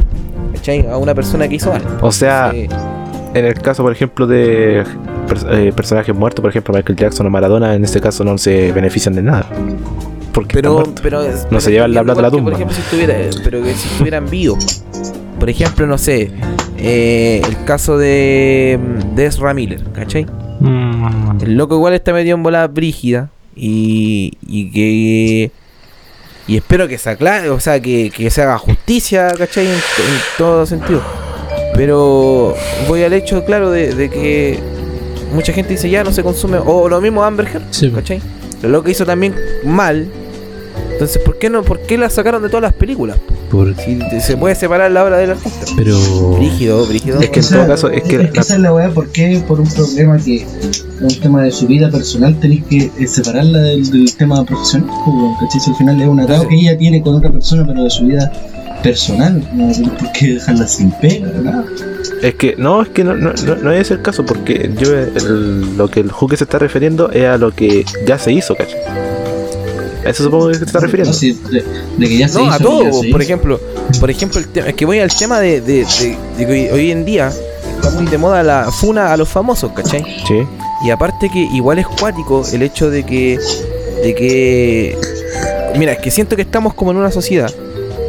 ¿Cachai? 0.54 0.86
A 0.86 0.98
una 0.98 1.14
persona 1.14 1.48
que 1.48 1.56
hizo 1.56 1.72
algo. 1.72 1.88
O 2.00 2.12
sea, 2.12 2.50
Eh, 2.54 2.68
en 3.34 3.44
el 3.44 3.54
caso, 3.54 3.82
por 3.82 3.92
ejemplo, 3.92 4.26
de 4.26 4.82
eh, 5.50 5.72
personajes 5.76 6.14
muertos, 6.14 6.40
por 6.40 6.50
ejemplo, 6.50 6.74
Michael 6.74 6.96
Jackson 6.96 7.26
o 7.26 7.30
Maradona, 7.30 7.74
en 7.74 7.84
este 7.84 8.00
caso 8.00 8.24
no 8.24 8.38
se 8.38 8.72
benefician 8.72 9.14
de 9.14 9.22
nada. 9.22 9.46
Porque 10.32 10.56
están 10.56 10.94
pero, 11.02 11.22
No 11.50 11.60
se 11.60 11.70
llevan 11.70 11.92
la 11.92 12.02
plata 12.02 12.20
a 12.20 12.22
la 12.22 12.30
tumba. 12.30 12.44
Por 12.44 12.54
ejemplo, 12.54 12.74
si 12.74 12.82
estuviera, 12.82 13.14
pero 13.44 13.62
que 13.62 13.74
si 13.74 13.88
estuvieran 13.88 14.28
vivos. 14.30 14.82
Por 15.46 15.50
ejemplo, 15.52 15.86
no 15.86 15.96
sé, 15.96 16.32
eh, 16.76 17.40
el 17.46 17.64
caso 17.64 17.96
de, 17.98 18.80
de 19.14 19.26
Ezra 19.26 19.54
Miller, 19.54 19.80
¿cachai? 19.94 20.26
Mm, 20.58 21.38
El 21.40 21.54
loco 21.54 21.76
igual 21.76 21.94
está 21.94 22.12
metido 22.12 22.34
en 22.36 22.42
bola 22.42 22.66
brígida 22.66 23.30
y, 23.54 24.36
y 24.44 24.72
que 24.72 25.52
Y 26.48 26.56
espero 26.56 26.88
que 26.88 26.98
se 26.98 27.10
aclare, 27.10 27.50
o 27.50 27.60
sea, 27.60 27.78
que, 27.78 28.10
que 28.10 28.28
se 28.28 28.42
haga 28.42 28.58
justicia, 28.58 29.32
¿cachai? 29.38 29.66
En, 29.66 29.72
en 29.74 29.80
todo 30.36 30.66
sentido. 30.66 31.00
Pero 31.76 32.56
voy 32.88 33.04
al 33.04 33.12
hecho, 33.12 33.44
claro, 33.44 33.70
de, 33.70 33.94
de 33.94 34.10
que 34.10 34.58
mucha 35.32 35.52
gente 35.52 35.74
dice 35.74 35.88
ya 35.88 36.02
no 36.02 36.10
se 36.10 36.24
consume. 36.24 36.58
O 36.58 36.88
lo 36.88 37.00
mismo 37.00 37.22
Amber 37.22 37.46
Heard, 37.46 37.62
Sí, 37.70 37.86
po. 37.88 37.98
¿cachai? 37.98 38.20
Pero 38.60 38.72
lo 38.72 38.82
que 38.82 38.90
hizo 38.90 39.06
también 39.06 39.32
mal. 39.64 40.08
Entonces, 40.90 41.22
¿por 41.22 41.38
qué 41.38 41.48
no? 41.50 41.62
¿Por 41.62 41.78
qué 41.82 41.96
la 41.96 42.10
sacaron 42.10 42.42
de 42.42 42.48
todas 42.48 42.62
las 42.62 42.72
películas? 42.72 43.16
Por- 43.50 43.74
Si 43.76 43.96
te- 43.96 44.20
se 44.20 44.36
puede 44.36 44.54
separar 44.54 44.90
la 44.90 45.04
obra 45.04 45.18
del 45.18 45.30
artista. 45.30 45.66
pero. 45.76 45.96
Brígido, 46.36 46.84
brígido. 46.86 47.20
Es 47.20 47.30
que 47.30 47.40
en 47.40 47.44
Esa- 47.44 47.56
todo 47.58 47.66
caso, 47.68 47.90
es 47.90 48.02
que 48.02 48.18
la- 48.18 48.24
Esa 48.24 48.54
es 48.54 48.60
la 48.60 48.72
weá, 48.72 48.90
¿por 48.90 49.08
qué? 49.10 49.42
Por 49.46 49.60
un 49.60 49.68
problema 49.68 50.18
que 50.18 50.36
es 50.36 50.84
un 51.00 51.20
tema 51.20 51.42
de 51.42 51.50
su 51.52 51.66
vida 51.66 51.90
personal 51.90 52.38
tenéis 52.40 52.64
que 52.64 52.90
eh, 52.98 53.06
separarla 53.06 53.58
del, 53.60 53.90
del 53.90 54.14
tema 54.16 54.44
profesional, 54.44 54.88
pues, 55.04 55.16
¿cachai? 55.40 55.60
Si 55.60 55.70
al 55.70 55.76
final 55.76 56.00
es 56.02 56.08
un 56.08 56.20
atado 56.20 56.48
que 56.48 56.54
ella 56.56 56.76
tiene 56.76 57.02
con 57.02 57.14
otra 57.14 57.30
persona, 57.30 57.64
pero 57.66 57.84
de 57.84 57.90
su 57.90 58.04
vida 58.06 58.32
personal, 58.82 59.40
no 59.54 59.72
tenéis 59.72 59.88
por 59.98 60.12
qué 60.12 60.34
dejarla 60.34 60.66
sin 60.66 60.90
pega, 60.92 61.26
nada. 61.42 61.64
Es 62.22 62.34
que 62.34 62.54
no, 62.56 62.82
es 62.82 62.88
que 62.90 63.04
no, 63.04 63.14
no, 63.14 63.32
no, 63.46 63.56
no 63.56 63.72
es 63.72 63.90
el 63.90 64.00
caso, 64.02 64.24
porque 64.24 64.70
yo 64.78 64.92
el- 64.94 65.76
lo 65.76 65.88
que 65.88 66.00
el 66.00 66.10
Juque 66.10 66.36
se 66.36 66.44
está 66.44 66.58
refiriendo 66.58 67.10
es 67.10 67.24
a 67.26 67.36
lo 67.36 67.52
que 67.52 67.84
ya 68.06 68.18
se 68.18 68.32
hizo, 68.32 68.54
¿cachai? 68.54 68.78
A 70.06 70.10
eso 70.10 70.24
supongo 70.24 70.48
que 70.48 70.54
se 70.56 70.64
está 70.64 70.80
refiriendo. 70.80 71.12
No, 71.12 71.18
sí, 71.18 71.32
de, 71.50 71.64
de 71.98 72.08
que 72.08 72.16
ya 72.18 72.28
se 72.28 72.34
No, 72.38 72.44
hizo, 72.44 72.52
a 72.54 72.58
ya 72.58 72.64
todo. 72.64 72.84
se 72.84 72.90
Por 72.90 73.06
hizo. 73.06 73.18
ejemplo, 73.18 73.60
por 74.00 74.10
ejemplo, 74.10 74.40
el 74.40 74.48
tema, 74.48 74.68
es 74.68 74.74
que 74.74 74.86
voy 74.86 74.98
al 75.00 75.10
tema 75.14 75.40
de, 75.40 75.60
de, 75.60 75.84
de- 75.84 76.16
de 76.38 76.46
que 76.46 76.52
hoy, 76.52 76.68
hoy 76.68 76.90
en 76.90 77.04
día 77.04 77.30
está 77.74 77.90
muy 77.90 78.06
de 78.06 78.18
moda 78.18 78.42
la 78.42 78.70
funa 78.70 79.12
a 79.12 79.16
los 79.16 79.28
famosos, 79.28 79.72
¿cachai? 79.72 80.02
Sí. 80.26 80.46
Y 80.84 80.90
aparte 80.90 81.28
que 81.30 81.38
igual 81.40 81.78
es 81.78 81.86
cuático 81.86 82.44
el 82.52 82.62
hecho 82.62 82.90
de 82.90 83.04
que, 83.04 83.38
de 84.02 84.14
que, 84.14 84.98
mira, 85.78 85.92
es 85.92 85.98
que 85.98 86.10
siento 86.10 86.36
que 86.36 86.42
estamos 86.42 86.74
como 86.74 86.90
en 86.90 86.98
una 86.98 87.10
sociedad, 87.10 87.50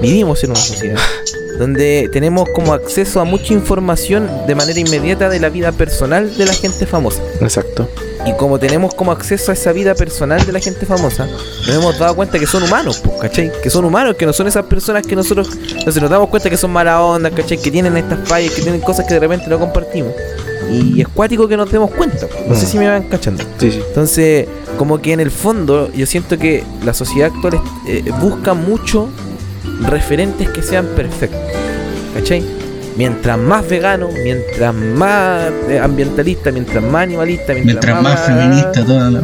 vivimos 0.02 0.44
en 0.44 0.52
una 0.52 0.60
sociedad, 0.60 1.00
donde 1.60 2.10
tenemos 2.12 2.48
como 2.54 2.74
acceso 2.74 3.20
a 3.22 3.24
mucha 3.24 3.54
información 3.54 4.30
de 4.48 4.54
manera 4.56 4.80
inmediata 4.80 5.30
de 5.30 5.40
la 5.40 5.50
vida 5.50 5.72
personal 5.72 6.36
de 6.38 6.46
la 6.46 6.54
gente 6.54 6.86
famosa. 6.86 7.22
Exacto. 7.42 7.90
Y 8.28 8.34
como 8.34 8.60
tenemos 8.60 8.94
como 8.94 9.12
acceso 9.12 9.52
a 9.52 9.54
esa 9.54 9.72
vida 9.72 9.96
personal 9.96 10.46
de 10.46 10.52
la 10.52 10.60
gente 10.60 10.86
famosa, 10.86 11.26
nos 11.28 11.70
hemos 11.70 11.98
dado 11.98 12.16
cuenta 12.16 12.38
que 12.38 12.46
son 12.46 12.64
humanos, 12.64 13.00
pues, 13.04 13.20
¿cachai? 13.22 13.52
Que 13.64 13.70
son 13.70 13.86
humanos, 13.86 14.16
que 14.18 14.26
no 14.26 14.34
son 14.34 14.48
esas 14.48 14.66
personas 14.66 15.06
que 15.08 15.16
nosotros, 15.16 15.50
entonces 15.78 16.02
nos 16.02 16.12
damos 16.12 16.30
cuenta 16.30 16.50
que 16.50 16.58
son 16.58 16.72
mala 16.72 17.02
onda, 17.02 17.32
¿cachai? 17.32 17.58
Que 17.58 17.72
tienen 17.72 17.96
estas 17.96 18.28
fallas, 18.28 18.52
que 18.54 18.62
tienen 18.62 18.82
cosas 18.82 19.06
que 19.08 19.14
de 19.14 19.20
repente 19.22 19.48
no 19.48 19.58
compartimos. 19.60 20.12
Y 20.70 21.00
es 21.00 21.08
cuático 21.08 21.48
que 21.48 21.56
nos 21.56 21.72
demos 21.72 21.90
cuenta, 21.92 22.28
no 22.46 22.54
sé 22.56 22.66
Mm. 22.66 22.70
si 22.70 22.78
me 22.78 22.90
van 22.90 23.04
cachando. 23.04 23.42
Sí, 23.58 23.72
sí. 23.72 23.82
Entonces, 23.88 24.48
como 24.78 25.02
que 25.02 25.14
en 25.14 25.22
el 25.22 25.32
fondo, 25.32 25.90
yo 25.94 26.06
siento 26.06 26.38
que 26.38 26.64
la 26.84 26.94
sociedad 26.94 27.32
actual 27.34 27.62
eh, 27.88 28.04
busca 28.20 28.54
mucho 28.54 29.08
referentes 29.88 30.50
que 30.50 30.62
sean 30.62 30.86
perfectos. 30.88 31.40
¿Cachai? 32.14 32.44
Mientras 32.98 33.38
más 33.38 33.70
vegano, 33.70 34.10
mientras 34.24 34.74
más 34.74 35.52
eh, 35.70 35.80
ambientalista, 35.80 36.52
mientras 36.52 36.84
más 36.84 37.04
animalista, 37.04 37.54
mientras, 37.54 37.86
Mientras 37.86 38.02
más 38.02 38.20
feminista, 38.22 38.84
toda 38.84 39.12
la 39.12 39.22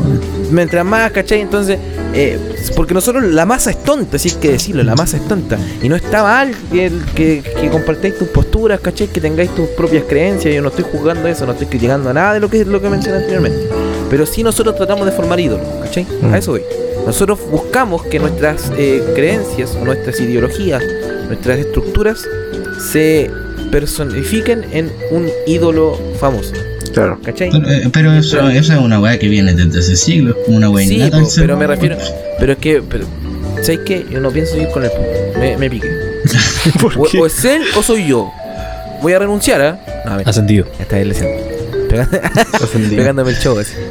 mientras 0.51 0.85
más, 0.85 1.11
¿cachai? 1.11 1.41
Entonces, 1.41 1.79
eh, 2.13 2.39
porque 2.75 2.93
nosotros 2.93 3.23
la 3.23 3.45
masa 3.45 3.71
es 3.71 3.83
tonta, 3.83 4.19
si 4.19 4.29
hay 4.29 4.35
que 4.35 4.51
decirlo, 4.51 4.83
la 4.83 4.95
masa 4.95 5.17
es 5.17 5.27
tonta. 5.27 5.57
Y 5.81 5.89
no 5.89 5.95
está 5.95 6.21
mal 6.21 6.53
que, 6.71 6.91
que, 7.15 7.41
que 7.41 7.69
compartáis 7.69 8.17
tus 8.17 8.27
posturas, 8.27 8.79
¿cachai? 8.79 9.07
Que 9.07 9.19
tengáis 9.19 9.49
tus 9.55 9.67
propias 9.69 10.03
creencias. 10.03 10.53
Yo 10.53 10.61
no 10.61 10.69
estoy 10.69 10.85
juzgando 10.91 11.27
eso, 11.27 11.45
no 11.45 11.53
estoy 11.53 11.67
criticando 11.67 12.11
a 12.11 12.13
nada 12.13 12.35
de 12.35 12.39
lo 12.39 12.49
que 12.49 12.61
es 12.61 12.67
lo 12.67 12.79
que 12.79 12.89
mencioné 12.89 13.17
anteriormente. 13.17 13.67
Pero 14.09 14.25
sí 14.27 14.43
nosotros 14.43 14.75
tratamos 14.75 15.05
de 15.05 15.11
formar 15.11 15.39
ídolos, 15.39 15.67
¿cachai? 15.81 16.05
Mm. 16.21 16.33
A 16.33 16.37
eso 16.37 16.51
voy. 16.51 16.61
Nosotros 17.05 17.39
buscamos 17.51 18.03
que 18.03 18.19
nuestras 18.19 18.71
eh, 18.77 19.03
creencias, 19.15 19.75
nuestras 19.75 20.19
ideologías, 20.19 20.81
nuestras 21.27 21.59
estructuras 21.59 22.23
se 22.91 23.29
personifiquen 23.73 24.65
en 24.71 24.91
un 25.11 25.29
ídolo 25.47 25.99
famoso, 26.19 26.53
Claro. 26.93 27.19
¿cachai? 27.25 27.49
Pero, 27.51 27.69
eh, 27.69 27.89
pero 27.91 28.13
eso, 28.13 28.47
eso 28.49 28.73
es 28.73 28.79
una 28.79 28.99
weá 28.99 29.17
que 29.17 29.27
viene 29.27 29.53
desde 29.53 29.79
hace 29.79 29.95
siglos, 29.95 30.35
como 30.45 30.57
una 30.57 30.69
weá 30.69 30.87
Sí, 30.87 31.01
po, 31.11 31.27
pero 31.35 31.57
me 31.57 31.65
refiero. 31.65 31.97
Pero 32.39 32.51
es 32.53 32.57
que. 32.59 32.81
Pero, 32.87 33.05
¿Sabes 33.61 33.79
qué? 33.85 34.05
Yo 34.11 34.19
no 34.19 34.29
pienso 34.31 34.57
ir 34.57 34.67
con 34.69 34.83
el. 34.83 34.91
Me, 35.39 35.57
me 35.57 35.69
piqué. 35.71 35.89
¿Por 36.81 36.97
O, 36.99 37.03
qué? 37.03 37.19
o 37.19 37.25
es 37.25 37.43
él 37.45 37.63
o 37.75 37.81
soy 37.81 38.07
yo. 38.07 38.31
Voy 39.01 39.13
a 39.13 39.19
renunciar, 39.19 39.59
¿ah? 39.61 39.79
No, 40.05 40.11
mentira. 40.11 40.29
Ascendido. 40.29 40.65
Está 40.79 40.99
él. 40.99 41.13
Pegándome 42.95 43.31
el 43.31 43.37
show 43.37 43.57
así. 43.57 43.73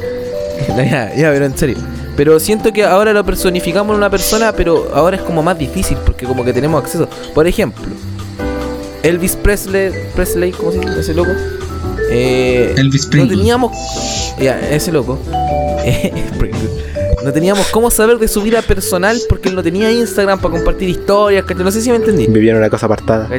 No, 0.69 0.81
ya, 0.81 1.13
ya, 1.13 1.29
pero 1.31 1.45
en 1.45 1.57
serio. 1.57 1.75
Pero 2.15 2.39
siento 2.39 2.71
que 2.71 2.85
ahora 2.85 3.11
lo 3.11 3.25
personificamos 3.25 3.93
en 3.93 3.97
una 3.97 4.09
persona, 4.09 4.53
pero 4.53 4.91
ahora 4.93 5.17
es 5.17 5.23
como 5.23 5.43
más 5.43 5.57
difícil 5.59 5.97
porque 6.05 6.25
como 6.25 6.45
que 6.45 6.53
tenemos 6.53 6.81
acceso. 6.81 7.09
Por 7.33 7.45
ejemplo, 7.47 7.83
Elvis 9.03 9.35
Presley, 9.35 9.91
Presley 10.15 10.51
¿cómo 10.51 10.71
se 10.71 10.79
dice 10.79 10.99
ese 10.99 11.13
loco? 11.13 11.31
Eh, 12.09 12.73
Elvis 12.77 13.05
no 13.05 13.11
Pringle. 13.11 13.37
teníamos. 13.37 13.71
Ya, 14.39 14.59
ese 14.71 14.91
loco. 14.91 15.19
No 17.23 17.31
teníamos 17.31 17.67
cómo 17.67 17.89
saber 17.89 18.17
de 18.17 18.27
su 18.27 18.41
vida 18.41 18.61
personal 18.61 19.17
porque 19.29 19.47
él 19.47 19.55
no 19.55 19.63
tenía 19.63 19.89
Instagram 19.89 20.39
para 20.41 20.55
compartir 20.55 20.89
historias, 20.89 21.45
¿cachai? 21.45 21.63
No 21.63 21.71
sé 21.71 21.81
si 21.81 21.89
me 21.89 21.95
entendí. 21.95 22.27
Vivía 22.27 22.51
en 22.51 22.57
una 22.57 22.69
casa 22.69 22.85
apartada. 22.85 23.29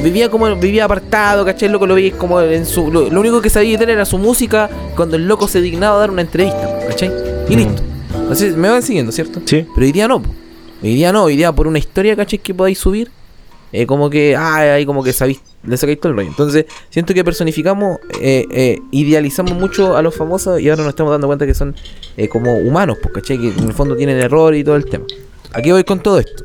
Vivía 0.00 0.30
como 0.30 0.54
vivía 0.54 0.84
apartado, 0.84 1.44
¿cachai? 1.44 1.66
El 1.66 1.72
loco 1.72 1.88
lo 1.88 1.96
veía 1.96 2.12
como 2.16 2.40
en 2.40 2.64
su. 2.64 2.92
Lo, 2.92 3.10
lo 3.10 3.18
único 3.20 3.40
que 3.42 3.50
sabía 3.50 3.76
de 3.78 3.82
él 3.84 3.90
era 3.90 4.04
su 4.04 4.16
música 4.16 4.70
cuando 4.94 5.16
el 5.16 5.26
loco 5.26 5.48
se 5.48 5.60
dignaba 5.60 5.96
a 5.96 5.98
dar 6.00 6.10
una 6.12 6.22
entrevista, 6.22 6.78
¿cachai? 6.86 7.10
Y 7.48 7.54
Mm. 7.56 7.58
listo. 7.58 7.82
Entonces 8.14 8.56
me 8.56 8.68
van 8.68 8.80
siguiendo, 8.82 9.10
¿cierto? 9.10 9.40
Sí. 9.44 9.66
Pero 9.74 9.86
hoy 9.86 9.90
día 9.92 10.06
no. 10.06 10.22
Hoy 10.80 10.94
día 10.94 11.12
no, 11.12 11.24
hoy 11.24 11.34
día 11.36 11.50
por 11.50 11.66
una 11.66 11.80
historia, 11.80 12.14
¿cachai? 12.14 12.38
Que 12.38 12.54
podáis 12.54 12.78
subir. 12.78 13.10
Eh, 13.76 13.86
como 13.86 14.08
que, 14.08 14.36
ah, 14.36 14.74
ahí 14.74 14.86
como 14.86 15.02
que 15.02 15.12
sabéis, 15.12 15.40
le 15.64 15.76
sacáis 15.76 15.98
todo 15.98 16.10
el 16.10 16.16
rollo. 16.16 16.28
Entonces, 16.28 16.66
siento 16.90 17.12
que 17.12 17.24
personificamos, 17.24 17.98
eh, 18.20 18.46
eh, 18.50 18.78
idealizamos 18.92 19.54
mucho 19.54 19.96
a 19.96 20.02
los 20.02 20.14
famosos 20.14 20.60
y 20.60 20.68
ahora 20.70 20.82
nos 20.84 20.90
estamos 20.90 21.10
dando 21.10 21.26
cuenta 21.26 21.44
que 21.44 21.54
son 21.54 21.74
eh, 22.16 22.28
como 22.28 22.54
humanos, 22.56 22.98
¿cachai? 23.12 23.36
Que 23.38 23.48
en 23.48 23.64
el 23.66 23.72
fondo 23.72 23.96
tienen 23.96 24.18
error 24.18 24.54
y 24.54 24.62
todo 24.62 24.76
el 24.76 24.84
tema. 24.84 25.04
Aquí 25.52 25.72
voy 25.72 25.82
con 25.82 26.00
todo 26.00 26.20
esto. 26.20 26.44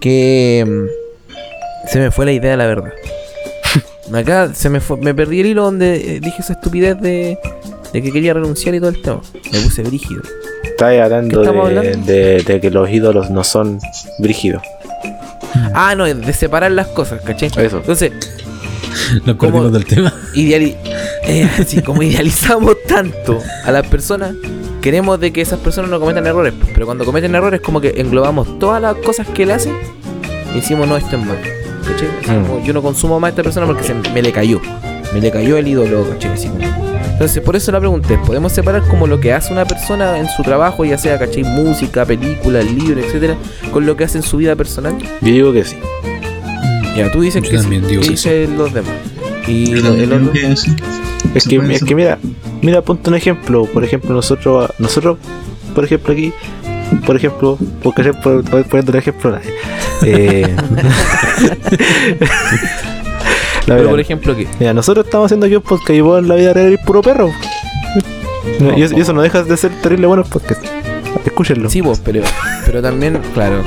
Que 0.00 0.64
mm, 0.66 1.88
se 1.88 1.98
me 1.98 2.10
fue 2.10 2.24
la 2.24 2.32
idea, 2.32 2.56
la 2.56 2.66
verdad. 2.66 2.92
Acá 4.14 4.54
se 4.54 4.68
me 4.70 4.80
fue, 4.80 4.96
me 4.96 5.14
perdí 5.14 5.40
el 5.40 5.46
hilo 5.48 5.64
donde 5.64 6.16
eh, 6.16 6.20
dije 6.20 6.36
esa 6.40 6.54
estupidez 6.54 6.98
de, 7.00 7.38
de 7.92 8.02
que 8.02 8.10
quería 8.10 8.34
renunciar 8.34 8.74
y 8.74 8.78
todo 8.80 8.88
el 8.90 9.02
tema. 9.02 9.20
Me 9.52 9.60
puse 9.60 9.82
brígido. 9.82 10.22
Estás 10.64 10.98
hablando, 11.00 11.40
¿Qué 11.40 11.46
estamos 11.46 11.68
de, 11.70 11.78
hablando? 11.78 12.06
de- 12.06 12.42
de 12.42 12.60
que 12.60 12.70
los 12.70 12.88
ídolos 12.90 13.30
no 13.30 13.44
son 13.44 13.78
brígidos. 14.18 14.62
Ah, 15.74 15.94
no, 15.96 16.04
de 16.04 16.32
separar 16.32 16.72
las 16.72 16.88
cosas, 16.88 17.20
¿cachai? 17.22 17.48
Eso. 17.48 17.78
Entonces, 17.78 18.12
Nos 19.24 19.36
perdimos 19.36 19.72
del 19.72 19.84
tema. 19.84 20.12
ideali 20.34 20.76
eh, 21.24 21.48
así 21.58 21.82
como 21.82 22.02
idealizamos 22.02 22.76
tanto 22.86 23.38
a 23.64 23.70
las 23.70 23.86
personas, 23.86 24.34
queremos 24.80 25.20
de 25.20 25.32
que 25.32 25.40
esas 25.40 25.60
personas 25.60 25.90
no 25.90 26.00
cometan 26.00 26.26
errores. 26.26 26.54
pues, 26.58 26.70
Pero 26.74 26.86
cuando 26.86 27.04
cometen 27.04 27.34
errores, 27.34 27.60
como 27.60 27.80
que 27.80 27.94
englobamos 28.00 28.58
todas 28.58 28.80
las 28.82 28.94
cosas 28.96 29.26
que 29.28 29.44
él 29.44 29.50
hace 29.52 29.70
y 30.52 30.56
decimos, 30.56 30.88
no, 30.88 30.96
esto 30.96 31.16
es 31.16 31.24
malo. 31.24 31.38
Mm. 32.26 32.44
como, 32.44 32.64
yo 32.64 32.72
no 32.72 32.82
consumo 32.82 33.18
más 33.20 33.28
a 33.28 33.30
esta 33.30 33.42
persona 33.42 33.66
porque 33.66 33.82
se 33.82 33.94
me 33.94 34.22
le 34.22 34.32
cayó. 34.32 34.60
Me 35.12 35.20
le 35.20 35.30
cayó 35.30 35.56
el 35.56 35.66
ídolo, 35.68 36.08
¿cachai? 36.08 36.32
Así 36.32 36.48
como- 36.48 36.64
Entonces, 37.12 37.42
por 37.42 37.54
eso 37.56 37.70
la 37.72 37.78
pregunté, 37.80 38.16
¿podemos 38.18 38.52
separar 38.52 38.82
como 38.82 39.06
lo 39.06 39.20
que 39.20 39.32
hace 39.32 39.52
una 39.52 39.64
persona 39.66 40.18
en 40.18 40.26
su 40.28 40.42
trabajo, 40.42 40.84
ya 40.86 40.96
sea, 40.96 41.18
¿cachai? 41.18 41.42
Música, 41.44 42.04
película, 42.06 42.62
libro, 42.62 43.00
etcétera, 43.00 43.34
con 43.72 43.84
lo 43.84 43.96
que 43.96 44.04
hace 44.04 44.18
en 44.18 44.22
su 44.24 44.38
vida 44.38 44.56
personal? 44.56 44.96
Yo 45.20 45.32
digo 45.32 45.52
que 45.52 45.64
sí. 45.64 45.76
Ya, 46.96 47.10
tú 47.12 47.20
dices 47.20 47.42
Yo 47.42 47.50
que 47.50 47.56
sí. 47.56 47.62
también 47.62 47.86
digo 47.86 48.00
¿Qué 48.00 48.06
que 48.08 48.12
dicen 48.14 48.56
los 48.58 48.72
demás? 48.72 48.92
Y 49.46 49.80
también 49.82 50.12
el 50.12 50.28
otro... 50.28 50.32
que 50.32 50.56
sí. 50.56 50.74
Es 51.34 51.46
que, 51.46 51.56
es 51.56 51.84
que 51.84 51.94
mira, 51.94 52.18
mira, 52.62 52.80
ponte 52.82 53.10
un 53.10 53.16
ejemplo. 53.16 53.66
Por 53.66 53.84
ejemplo, 53.84 54.12
nosotros, 54.14 54.70
nosotros, 54.78 55.18
por 55.74 55.84
ejemplo, 55.84 56.12
aquí, 56.14 56.32
por 57.06 57.16
ejemplo, 57.16 57.58
porque 57.82 58.12
por, 58.14 58.42
por, 58.44 58.64
poniendo 58.64 58.92
un 58.92 58.98
ejemplo, 58.98 59.38
eh, 60.04 60.46
Pero 63.70 63.76
verdad, 63.78 63.90
por 63.90 64.00
ejemplo, 64.00 64.36
¿qué? 64.36 64.46
mira, 64.58 64.74
nosotros 64.74 65.06
estamos 65.06 65.26
haciendo 65.26 65.46
aquí 65.46 65.56
un 65.56 65.62
podcast 65.62 65.90
y 65.90 66.00
vos 66.00 66.20
en 66.22 66.28
la 66.28 66.34
vida 66.34 66.52
real 66.52 66.66
eres 66.68 66.80
puro 66.84 67.02
perro. 67.02 67.30
No, 68.58 68.76
y, 68.76 68.82
eso, 68.82 68.96
y 68.96 69.00
eso 69.00 69.12
no 69.12 69.22
deja 69.22 69.42
de 69.42 69.56
ser 69.56 69.70
terrible 69.82 70.06
buenos 70.06 70.28
podcast. 70.28 70.62
Escúchenlo. 71.24 71.68
Sí, 71.68 71.80
vos, 71.80 72.00
pero, 72.04 72.22
pero 72.64 72.80
también, 72.80 73.18
claro, 73.34 73.62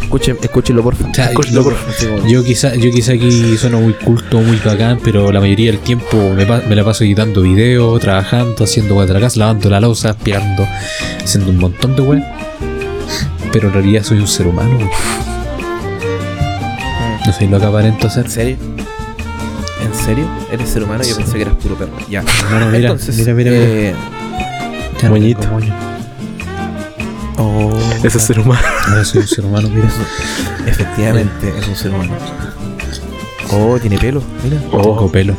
escuchen, 0.00 0.36
escúchenlo 0.40 0.82
por 0.82 0.94
favor. 0.94 1.10
O 1.10 1.14
sea, 1.14 1.26
Escúchenlo, 1.26 1.60
yo, 1.60 1.64
por 1.64 1.74
favor. 1.74 1.94
Así 1.94 2.06
como- 2.06 2.26
yo 2.28 2.44
quizá, 2.44 2.74
yo 2.74 2.90
quizá 2.90 3.12
aquí 3.12 3.56
sueno 3.58 3.80
muy 3.80 3.92
culto, 3.94 4.40
muy 4.40 4.56
bacán, 4.64 4.98
pero 5.02 5.30
la 5.32 5.40
mayoría 5.40 5.70
del 5.72 5.80
tiempo 5.80 6.16
me, 6.34 6.46
pa- 6.46 6.62
me 6.68 6.74
la 6.76 6.84
paso 6.84 7.04
editando 7.04 7.42
videos, 7.42 8.00
trabajando, 8.00 8.64
haciendo 8.64 8.94
cosas 8.94 9.08
de 9.08 9.14
la 9.14 9.20
casa, 9.20 9.40
lavando 9.40 9.68
la 9.68 9.80
losa, 9.80 10.10
aspirando, 10.10 10.66
haciendo 11.22 11.50
un 11.50 11.58
montón 11.58 11.96
de 11.96 12.02
weas. 12.02 12.24
Pero 13.52 13.68
en 13.68 13.74
realidad 13.74 14.02
soy 14.02 14.18
un 14.18 14.26
ser 14.28 14.46
humano. 14.46 14.76
weón. 14.78 14.90
No 17.26 17.32
soy 17.32 17.48
lo 17.48 17.58
que 17.58 17.66
aparento 17.66 18.08
ser. 18.08 18.24
¿En 18.26 18.30
serio? 18.30 18.56
¿En 20.08 20.14
serio? 20.14 20.28
¿Eres 20.52 20.68
ser 20.68 20.84
humano? 20.84 21.02
Yo 21.02 21.10
Sí. 21.10 21.14
pensé 21.16 21.34
que 21.34 21.42
eras 21.42 21.54
puro 21.56 21.74
perro. 21.74 21.92
Ya. 22.08 22.22
No, 22.22 22.60
no, 22.60 22.66
mira, 22.66 22.90
Entonces, 22.90 23.16
mira, 23.16 23.34
mira, 23.34 23.50
mira. 23.50 23.62
eh, 23.64 23.94
Ya 25.02 25.08
no 25.08 25.14
Moñito. 25.16 25.40
tengo 25.40 25.54
moño. 25.54 25.74
Oh, 27.38 27.72
Ese 28.04 28.18
es 28.18 28.24
ser 28.24 28.38
humano. 28.40 28.60
Ahora 28.88 29.04
soy 29.04 29.20
un 29.22 29.26
ser 29.28 29.44
humano, 29.44 29.68
mira. 29.68 29.88
efectivamente, 30.66 31.52
es 31.58 31.66
un 31.68 31.76
ser 31.76 31.90
humano. 31.92 32.12
Oh, 33.52 33.78
tiene 33.80 33.98
pelo, 33.98 34.22
mira. 34.44 34.58
Tengo 34.60 34.78
Oh, 34.78 35.10
pelo. 35.10 35.34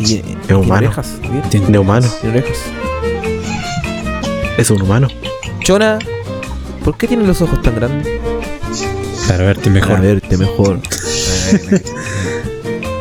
Y, 0.00 0.04
tiene 0.18 0.54
humano. 0.54 0.86
orejas, 0.88 1.12
mira. 1.30 1.48
Tiene- 1.48 1.66
de 1.68 1.78
humano. 1.78 2.08
Tiene 2.20 2.38
orejas. 2.38 2.58
Es 4.58 4.70
un 4.70 4.82
humano. 4.82 5.06
Chona, 5.60 5.98
¿por 6.84 6.96
qué 6.96 7.06
tiene 7.06 7.24
los 7.26 7.40
ojos 7.42 7.62
tan 7.62 7.76
grandes? 7.76 8.08
Para 9.28 9.44
verte 9.44 9.70
mejor. 9.70 9.90
Para 9.90 10.00
verte 10.02 10.36
mejor. 10.36 10.80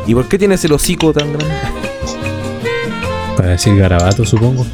¿Y 0.09 0.15
por 0.15 0.27
qué 0.27 0.39
tienes 0.39 0.65
el 0.65 0.71
hocico 0.73 1.13
tan 1.13 1.27
grande? 1.33 1.53
Para 3.37 3.49
decir 3.49 3.77
garabato, 3.77 4.25
supongo. 4.25 4.65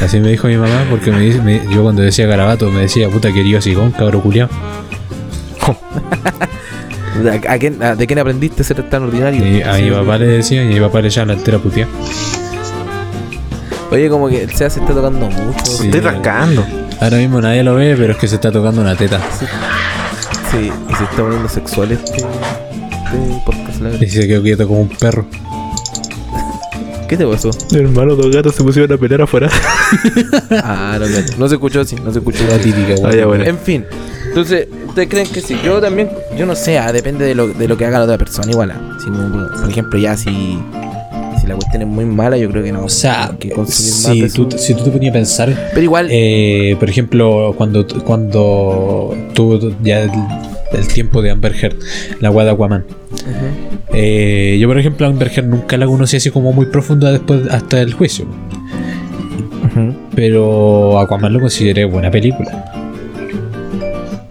Así 0.00 0.20
me 0.20 0.28
dijo 0.30 0.46
mi 0.46 0.56
mamá, 0.56 0.84
porque 0.88 1.10
me 1.10 1.18
dice, 1.18 1.42
me- 1.42 1.60
yo 1.74 1.82
cuando 1.82 2.02
decía 2.02 2.26
garabato 2.26 2.70
me 2.70 2.82
decía, 2.82 3.08
puta 3.10 3.32
querido 3.32 3.60
sigón, 3.60 3.90
cabro 3.90 4.20
culiao. 4.22 4.48
¿A, 7.48 7.52
a 7.52 7.58
quién- 7.58 7.82
a- 7.82 7.96
¿De 7.96 8.06
quién 8.06 8.20
aprendiste 8.20 8.62
a 8.62 8.64
ser 8.64 8.88
tan 8.88 9.02
ordinario? 9.02 9.44
Y 9.44 9.60
a 9.62 9.72
mi 9.72 9.90
papá 9.90 10.18
le 10.18 10.26
decía, 10.28 10.62
y 10.62 10.68
a 10.68 10.70
mi 10.74 10.80
papá 10.80 11.00
le 11.00 11.08
echaba 11.08 11.26
la 11.26 11.32
entera 11.32 11.58
puteada. 11.58 11.90
Oye, 13.90 14.08
como 14.08 14.28
que 14.28 14.44
el 14.44 14.50
SEA 14.54 14.70
se 14.70 14.78
está 14.80 14.94
tocando 14.94 15.26
mucho. 15.28 15.64
Sí. 15.64 15.86
Estoy 15.86 16.00
rascando. 16.00 16.64
Ahora 17.00 17.16
mismo 17.16 17.40
nadie 17.40 17.64
lo 17.64 17.74
ve, 17.74 17.96
pero 17.98 18.12
es 18.12 18.18
que 18.18 18.28
se 18.28 18.36
está 18.36 18.52
tocando 18.52 18.82
una 18.82 18.94
teta. 18.94 19.18
Sí, 20.52 20.70
y 20.88 20.94
se 20.94 21.04
está 21.04 21.16
poniendo 21.16 21.48
sexual 21.48 21.90
este, 21.90 22.18
este 22.18 23.42
podcast. 23.44 23.67
Y 24.00 24.06
se 24.06 24.26
quedó 24.26 24.42
quieto 24.42 24.66
como 24.66 24.80
un 24.82 24.88
perro. 24.88 25.26
¿Qué 27.08 27.16
te 27.16 27.26
pasó? 27.26 27.50
Hermano, 27.74 28.14
dos 28.16 28.34
gatos 28.34 28.54
se 28.54 28.62
pusieron 28.62 28.92
a 28.92 28.98
pelear 28.98 29.22
afuera. 29.22 29.48
Ah, 30.50 30.98
no, 31.00 31.06
no, 31.08 31.16
no 31.38 31.48
se 31.48 31.54
escuchó 31.54 31.80
así, 31.80 31.96
no 31.96 32.12
se 32.12 32.18
escuchó 32.18 32.44
La 32.46 32.58
típica, 32.58 32.94
Ah, 33.04 33.14
ya, 33.14 33.24
bueno. 33.24 33.44
En 33.44 33.56
fin, 33.58 33.84
entonces, 34.26 34.68
¿ustedes 34.86 35.08
creen 35.08 35.26
que 35.26 35.40
sí? 35.40 35.56
Yo 35.64 35.80
también, 35.80 36.10
yo 36.36 36.44
no 36.44 36.54
sé, 36.54 36.78
ah, 36.78 36.92
depende 36.92 37.24
de 37.24 37.34
lo, 37.34 37.48
de 37.48 37.66
lo 37.66 37.76
que 37.78 37.86
haga 37.86 37.98
la 38.00 38.04
otra 38.04 38.18
persona, 38.18 38.50
igual. 38.50 38.70
ah. 38.72 38.98
Si 39.02 39.08
no, 39.08 39.48
por 39.60 39.70
ejemplo, 39.70 39.98
ya 39.98 40.14
si, 40.16 40.58
si 41.40 41.46
la 41.46 41.54
cuestión 41.54 41.82
es 41.82 41.88
muy 41.88 42.04
mala, 42.04 42.36
yo 42.36 42.50
creo 42.50 42.62
que 42.62 42.72
no. 42.72 42.84
O 42.84 42.88
sea, 42.90 43.32
que 43.40 43.54
más 43.54 43.72
si 43.72 44.20
de 44.20 44.28
tú, 44.28 44.48
si 44.58 44.74
tú 44.74 44.84
te 44.84 44.90
ponías 44.90 45.10
a 45.10 45.14
pensar, 45.14 45.70
Pero 45.70 45.82
igual, 45.82 46.08
eh, 46.10 46.76
por 46.78 46.90
ejemplo, 46.90 47.54
cuando, 47.56 47.86
cuando 48.04 49.16
tuvo 49.32 49.58
ya 49.82 50.10
el, 50.72 50.88
tiempo 50.88 51.22
de 51.22 51.30
Amber 51.30 51.54
Heard, 51.54 51.76
la 52.20 52.28
guada 52.28 52.52
Aquaman. 52.52 52.84
Eh, 53.92 54.58
yo, 54.60 54.68
por 54.68 54.78
ejemplo, 54.78 55.06
a 55.06 55.10
Amber 55.10 55.30
Heard 55.34 55.46
nunca 55.46 55.76
la 55.76 55.86
conocí 55.86 56.16
así 56.16 56.30
como 56.30 56.52
muy 56.52 56.66
profunda 56.66 57.10
después 57.10 57.48
hasta 57.50 57.80
el 57.80 57.94
juicio. 57.94 58.26
Pero 60.14 60.98
Aquaman 60.98 61.32
lo 61.32 61.40
consideré 61.40 61.84
buena 61.84 62.10
película. 62.10 62.64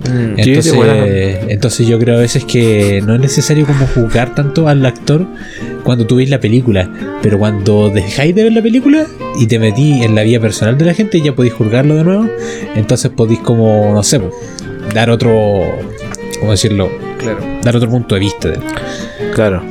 Mm, 0.10 0.36
Sí, 0.42 0.50
Entonces, 0.50 1.40
entonces 1.50 1.88
yo 1.88 2.00
creo 2.00 2.18
a 2.18 2.22
veces 2.22 2.46
que 2.46 3.02
no 3.06 3.16
es 3.16 3.20
necesario 3.20 3.66
como 3.66 3.86
juzgar 3.88 4.36
tanto 4.36 4.68
al 4.68 4.86
actor 4.86 5.26
cuando 5.84 6.06
tú 6.06 6.18
ves 6.18 6.30
la 6.30 6.40
película, 6.40 6.90
pero 7.22 7.40
cuando 7.40 7.90
dejáis 7.90 8.36
de 8.36 8.44
ver 8.44 8.54
la 8.54 8.62
película 8.62 9.06
y 9.40 9.48
te 9.48 9.60
metí 9.60 10.04
en 10.04 10.16
la 10.16 10.24
vida 10.24 10.40
personal 10.40 10.78
de 10.78 10.86
la 10.86 10.94
gente, 10.94 11.22
ya 11.22 11.34
podéis 11.34 11.54
juzgarlo 11.54 11.96
de 11.96 12.04
nuevo, 12.04 12.30
entonces 12.76 13.12
podéis 13.12 13.40
como, 13.40 13.94
no 13.94 14.04
sé, 14.04 14.20
dar 14.94 15.10
otro, 15.10 15.62
¿cómo 16.40 16.52
decirlo? 16.52 16.90
claro. 17.18 17.40
Dar 17.64 17.76
otro 17.76 17.90
punto 17.90 18.16
de 18.16 18.20
vista. 18.22 18.50
de- 18.50 18.60
Claro. 19.34 19.62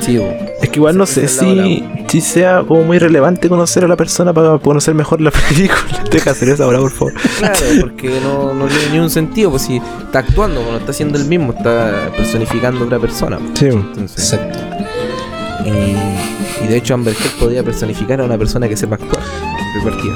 Sí. 0.00 0.20
Es 0.62 0.70
que 0.70 0.76
igual 0.78 0.96
no 0.96 1.04
sé 1.04 1.26
si, 1.28 1.84
si 2.08 2.20
sea 2.20 2.62
como 2.66 2.82
muy 2.84 2.98
relevante 2.98 3.48
conocer 3.48 3.84
a 3.84 3.88
la 3.88 3.96
persona 3.96 4.32
para 4.32 4.56
conocer 4.58 4.94
mejor 4.94 5.20
la 5.20 5.30
película. 5.48 6.02
Deja 6.10 6.30
hacer 6.30 6.48
eso 6.50 6.64
ahora, 6.64 6.78
por 6.78 6.90
favor. 6.92 7.14
Claro, 7.38 7.56
porque 7.80 8.20
no, 8.22 8.54
no 8.54 8.66
tiene 8.66 8.90
ni 8.92 8.98
un 9.00 9.10
sentido, 9.10 9.50
pues 9.50 9.62
si 9.62 9.76
está 10.04 10.20
actuando, 10.20 10.62
no 10.62 10.76
está 10.78 10.92
haciendo 10.92 11.18
el 11.18 11.24
mismo, 11.26 11.52
está 11.52 12.10
personificando 12.16 12.82
a 12.82 12.86
otra 12.86 12.98
persona. 12.98 13.38
Sí. 13.54 13.66
Entonces, 13.66 14.32
Exacto. 14.32 14.58
y, 15.64 16.64
y 16.64 16.68
de 16.68 16.76
hecho 16.76 16.94
Amber 16.94 17.14
Heard 17.14 17.38
podría 17.38 17.62
personificar 17.62 18.20
a 18.20 18.24
una 18.24 18.38
persona 18.38 18.68
que 18.68 18.76
sepa 18.76 18.94
actuar 18.96 19.22
de 19.22 19.90
partida. 19.90 20.14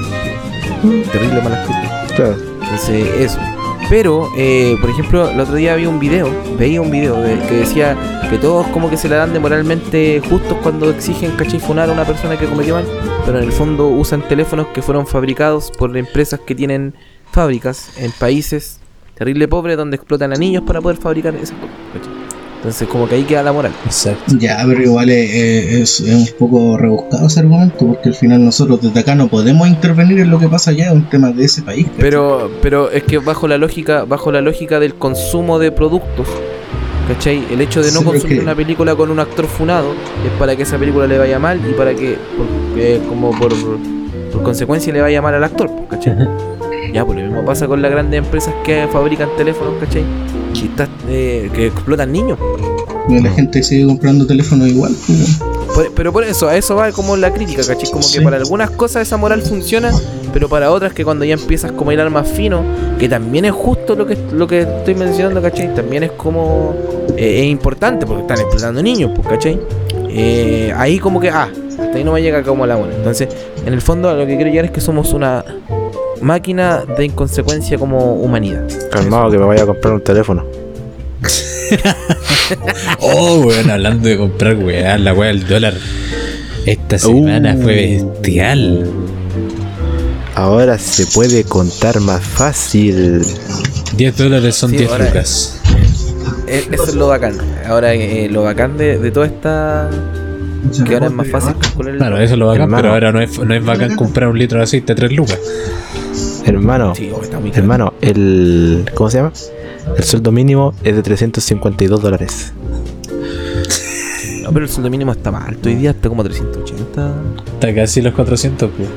Terrible 1.13 1.43
mala 1.43 1.57
actriz. 1.63 2.17
Claro. 2.17 2.37
Entonces, 2.63 3.07
eso. 3.21 3.39
Pero, 3.91 4.29
eh, 4.37 4.77
por 4.81 4.89
ejemplo, 4.89 5.29
el 5.29 5.41
otro 5.41 5.57
día 5.57 5.75
vi 5.75 5.85
un 5.87 5.99
video, 5.99 6.31
veía 6.57 6.81
un 6.81 6.93
video 6.93 7.21
de- 7.21 7.41
que 7.49 7.57
decía 7.57 7.97
que 8.31 8.39
todos 8.39 8.65
como 8.69 8.89
que 8.89 8.97
se 8.97 9.09
la 9.09 9.17
dan 9.17 9.33
de 9.33 9.41
moralmente 9.41 10.23
justos 10.31 10.57
cuando 10.63 10.89
exigen, 10.91 11.33
¿cachai? 11.33 11.59
Funar 11.59 11.91
a 11.91 11.93
una 11.93 12.05
persona 12.05 12.39
que 12.39 12.47
cometió 12.47 12.77
mal, 12.77 12.87
pero 13.27 13.39
en 13.39 13.45
el 13.45 13.53
fondo 13.53 13.89
usan 13.89 14.23
teléfonos 14.29 14.69
que 14.69 14.81
fueron 14.81 15.09
fabricados 15.09 15.73
por 15.73 15.97
empresas 15.97 16.39
que 16.39 16.55
tienen 16.55 16.95
fábricas 17.33 17.91
en 17.99 18.13
países 18.13 18.79
terrible 19.17 19.49
pobres 19.49 19.77
donde 19.77 19.97
explotan 19.97 20.33
a 20.33 20.37
niños 20.37 20.63
para 20.65 20.81
poder 20.81 20.97
fabricar 20.97 21.35
esas 21.35 21.57
cosas. 21.59 22.20
Entonces, 22.61 22.87
como 22.89 23.09
que 23.09 23.15
ahí 23.15 23.23
queda 23.25 23.43
la 23.43 23.53
moral. 23.53 23.73
Exacto. 23.87 24.35
Ya, 24.39 24.63
pero 24.67 24.83
igual 24.83 25.09
es, 25.09 25.31
es- 25.33 26.01
es 26.01 26.31
un 26.33 26.37
poco 26.39 26.77
rebuscado 26.77 27.27
ese 27.27 27.41
argumento, 27.41 27.87
porque 27.87 28.11
al 28.11 28.15
final 28.15 28.45
nosotros 28.45 28.83
desde 28.83 29.01
acá 29.01 29.15
no 29.15 29.29
podemos 29.29 29.67
intervenir 29.67 30.21
en 30.21 30.31
lo 30.31 30.39
que 30.39 30.47
pasa 30.47 30.71
allá, 30.71 30.89
es 30.89 30.93
un 30.93 31.09
tema 31.09 31.31
de 31.33 31.45
ese 31.47 31.63
país. 31.63 31.87
¿cachai? 31.87 32.01
Pero, 32.03 32.51
pero 32.61 32.91
es 32.91 33.03
que 33.05 33.17
bajo 33.17 33.49
la 33.49 33.57
lógica, 33.57 34.05
bajo 34.05 34.31
la 34.31 34.43
lógica 34.43 34.79
del 34.79 34.95
consumo 34.95 35.59
de 35.59 35.73
productos, 35.73 36.29
¿cachai? 37.09 37.43
El 37.51 37.63
hecho 37.63 37.81
de 37.83 37.93
no 37.93 38.01
Sí, 38.01 38.05
consumir 38.05 38.37
que- 38.39 38.43
una 38.45 38.55
película 38.55 38.95
con 38.95 39.11
un 39.11 39.21
actor 39.21 39.47
funado 39.47 39.93
es 40.27 40.31
para 40.39 40.55
que 40.55 40.65
esa 40.65 40.77
película 40.77 41.07
le 41.07 41.17
vaya 41.17 41.39
mal 41.39 41.59
y 41.67 41.73
para 41.73 41.95
que, 41.95 42.19
por- 42.37 42.79
eh, 42.79 43.01
como 43.09 43.31
por, 43.31 43.53
por 44.33 44.43
consecuencia, 44.43 44.93
le 44.93 45.01
vaya 45.01 45.23
mal 45.23 45.33
al 45.35 45.45
actor, 45.45 45.71
¿cachai? 45.89 46.15
Ya, 46.93 47.05
pues 47.07 47.19
lo 47.21 47.25
mismo 47.25 47.45
pasa 47.45 47.69
con 47.69 47.81
las 47.81 47.91
grandes 47.91 48.19
empresas 48.19 48.53
que 48.65 48.87
fabrican 48.93 49.29
teléfonos, 49.37 49.75
¿cachai? 49.81 50.03
Eh, 51.09 51.51
que 51.55 51.67
explotan 51.67 52.13
niños. 52.13 52.39
Y 53.09 53.21
la 53.21 53.31
gente 53.31 53.63
sigue 53.63 53.87
comprando 53.87 54.27
teléfonos 54.27 54.69
igual. 54.69 54.95
pues. 55.07 55.39
Por- 55.75 55.93
pero 55.95 56.13
por 56.13 56.25
eso, 56.25 56.49
a 56.49 56.57
eso 56.57 56.75
va 56.77 56.91
como 56.93 57.17
la 57.17 57.33
crítica, 57.33 57.63
¿cachai? 57.65 57.91
Como 57.91 58.05
que 58.13 58.21
para 58.23 58.37
algunas 58.37 58.71
cosas 58.71 59.03
esa 59.07 59.17
moral 59.17 59.41
funciona, 59.43 59.91
pero 60.33 60.49
para 60.49 60.71
otras 60.73 60.93
que 60.93 61.05
cuando 61.05 61.25
ya 61.25 61.35
empiezas 61.35 61.73
como 61.73 61.91
a 61.91 61.95
hilar 61.95 62.11
más 62.11 62.29
fino, 62.29 62.63
que 62.99 63.09
también 63.09 63.45
es 63.45 63.53
justo 63.53 63.95
lo 63.95 64.05
que, 64.07 64.17
lo 64.33 64.47
que 64.49 64.61
estoy 64.63 64.95
mencionando, 64.97 65.41
¿cachai? 65.41 65.73
También 65.75 66.03
es 66.05 66.13
como... 66.13 66.75
eh, 67.17 67.41
es 67.41 67.47
importante 67.47 68.05
porque 68.07 68.23
están 68.23 68.41
explotando 68.41 68.83
niños, 68.83 69.13
pues, 69.15 69.29
¿cachai? 69.29 69.59
Eh, 70.09 70.73
ahí 70.77 70.99
como 70.99 71.21
que, 71.21 71.31
ah, 71.31 71.49
hasta 71.79 71.97
ahí 71.97 72.03
no 72.05 72.13
me 72.13 72.23
llega 72.23 72.43
como 72.43 72.67
la 72.67 72.75
buena. 72.77 72.95
Entonces, 72.97 73.29
en 73.65 73.73
el 73.73 73.81
fondo 73.81 74.09
a 74.09 74.15
lo 74.15 74.27
que 74.27 74.35
quiero 74.37 74.51
llegar 74.51 74.65
es 74.67 74.71
que 74.73 74.81
somos 74.81 75.13
una 75.13 75.45
máquina 76.21 76.85
de 76.85 77.05
inconsecuencia 77.07 77.79
como 77.79 78.15
humanidad. 78.15 78.67
Calmado 78.91 79.31
que 79.31 79.39
me 79.39 79.45
vaya 79.45 79.63
a 79.63 79.67
comprar 79.67 79.95
un 79.95 80.03
teléfono. 80.03 80.45
Oh, 83.01 83.41
weón, 83.47 83.71
hablando 83.71 84.09
de 84.09 84.19
comprar 84.19 84.57
weá, 84.57 84.99
la 84.99 85.15
weá 85.15 85.29
del 85.29 85.47
dólar. 85.47 85.75
Esta 86.67 86.99
semana 86.99 87.55
Uh. 87.57 87.63
fue 87.63 87.75
bestial. 88.13 88.91
Ahora 90.35 90.79
se 90.79 91.07
puede 91.07 91.45
contar 91.45 92.01
más 92.01 92.23
fácil. 92.23 93.25
10 93.97 94.17
dólares 94.17 94.55
son 94.57 94.71
Sí, 94.71 94.79
10 94.79 94.91
ahora- 94.91 95.05
lucas. 95.07 95.57
Eh, 96.49 96.67
Eso 96.73 96.85
es 96.85 96.95
lo 96.95 97.07
bacán. 97.09 97.37
Ahora, 97.69 97.95
eh, 97.95 98.29
lo 98.31 98.43
bacán 98.43 98.77
de, 98.77 98.99
de 98.99 99.11
toda 99.13 99.27
esta... 99.27 99.89
Que 100.85 100.95
ahora 100.95 101.07
es 101.07 101.13
más 101.13 101.29
fácil 101.29 101.55
calcular 101.59 101.93
el... 101.93 101.99
Claro, 101.99 102.19
eso 102.19 102.33
es 102.35 102.39
lo 102.39 102.47
bacán, 102.47 102.63
Hermano. 102.63 102.83
pero 102.83 102.95
ahora 102.95 103.13
no 103.13 103.21
es, 103.21 103.39
no 103.39 103.55
es 103.55 103.65
bacán 103.65 103.95
comprar 103.97 104.29
un 104.29 104.39
litro 104.39 104.59
de 104.59 104.65
aceite 104.65 104.93
a 104.93 104.97
3 104.97 105.13
lucas. 105.13 105.39
Hermano, 106.45 106.95
Sí, 106.95 107.11
oh, 107.15 107.23
está 107.23 107.39
muy 107.39 107.51
caro. 107.51 107.63
hermano, 107.63 107.95
el. 108.01 108.87
¿Cómo 108.95 109.11
se 109.11 109.19
llama? 109.19 109.33
El 109.97 110.05
sueldo 110.05 110.33
mínimo 110.33 110.75
es 110.83 110.95
de 110.97 111.03
352 111.03 112.01
dólares. 112.03 112.53
No, 114.43 114.53
pero 114.53 114.65
el 114.65 114.71
sueldo 114.71 114.91
mínimo 114.91 115.13
está 115.13 115.31
más 115.31 115.49
alto 115.49 115.69
hoy 115.69 115.75
día, 115.77 115.91
está 115.91 116.09
como 116.09 116.23
380. 116.25 117.15
Está 117.55 117.75
casi 117.75 118.01
los 118.03 118.15
400, 118.15 118.71
pues. 118.77 118.89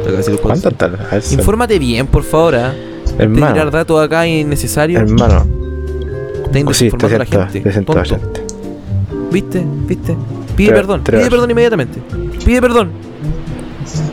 Está 0.00 0.16
casi 0.16 0.30
los 0.32 0.40
¿Cuánto 0.40 0.70
400. 0.70 0.72
está? 0.72 1.08
A 1.08 1.14
ver, 1.14 1.22
si- 1.22 1.34
Infórmate 1.36 1.78
bien, 1.78 2.06
por 2.06 2.22
favor. 2.22 2.54
¿ah? 2.56 2.72
De 2.72 3.26
tirar 3.28 3.50
Hermano, 3.56 3.70
datos 3.70 4.04
acá 4.04 4.26
innecesarios. 4.26 5.00
hermano. 5.02 5.46
Está 6.44 6.60
Oh, 6.70 6.72
sí, 6.74 6.84
desinformando 6.86 7.06
a 7.16 7.18
la 7.18 7.24
300, 7.24 7.52
gente. 7.52 7.70
380. 7.70 8.18
Tonto. 8.18 9.26
¿Viste? 9.32 9.64
¿Viste? 9.86 10.16
Pide 10.56 10.72
perdón. 10.72 11.02
Pide 11.04 11.16
horas. 11.18 11.28
perdón 11.30 11.50
inmediatamente. 11.50 11.98
Pide 12.44 12.60
perdón. 12.60 12.90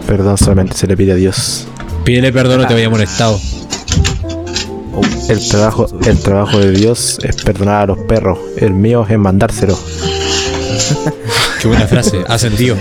Perdón, 0.08 0.38
solamente 0.38 0.76
se 0.76 0.88
le 0.88 0.96
pide 0.98 1.12
a 1.14 1.16
Dios. 1.16 1.68
Pídele 2.04 2.32
perdón 2.34 2.62
o 2.62 2.68
te 2.68 2.74
vaya 2.74 2.90
molestado. 2.90 3.40
El 5.30 5.48
trabajo, 5.50 5.88
el 6.06 6.20
trabajo 6.20 6.60
de 6.60 6.72
Dios 6.72 7.20
es 7.24 7.36
perdonar 7.44 7.84
a 7.84 7.86
los 7.88 7.98
perros. 8.00 8.38
El 8.58 8.74
mío 8.74 9.06
es 9.10 9.18
mandárselo. 9.18 9.78
Qué 11.62 11.68
buena 11.68 11.88
frase, 11.88 12.24
ascendido. 12.28 12.76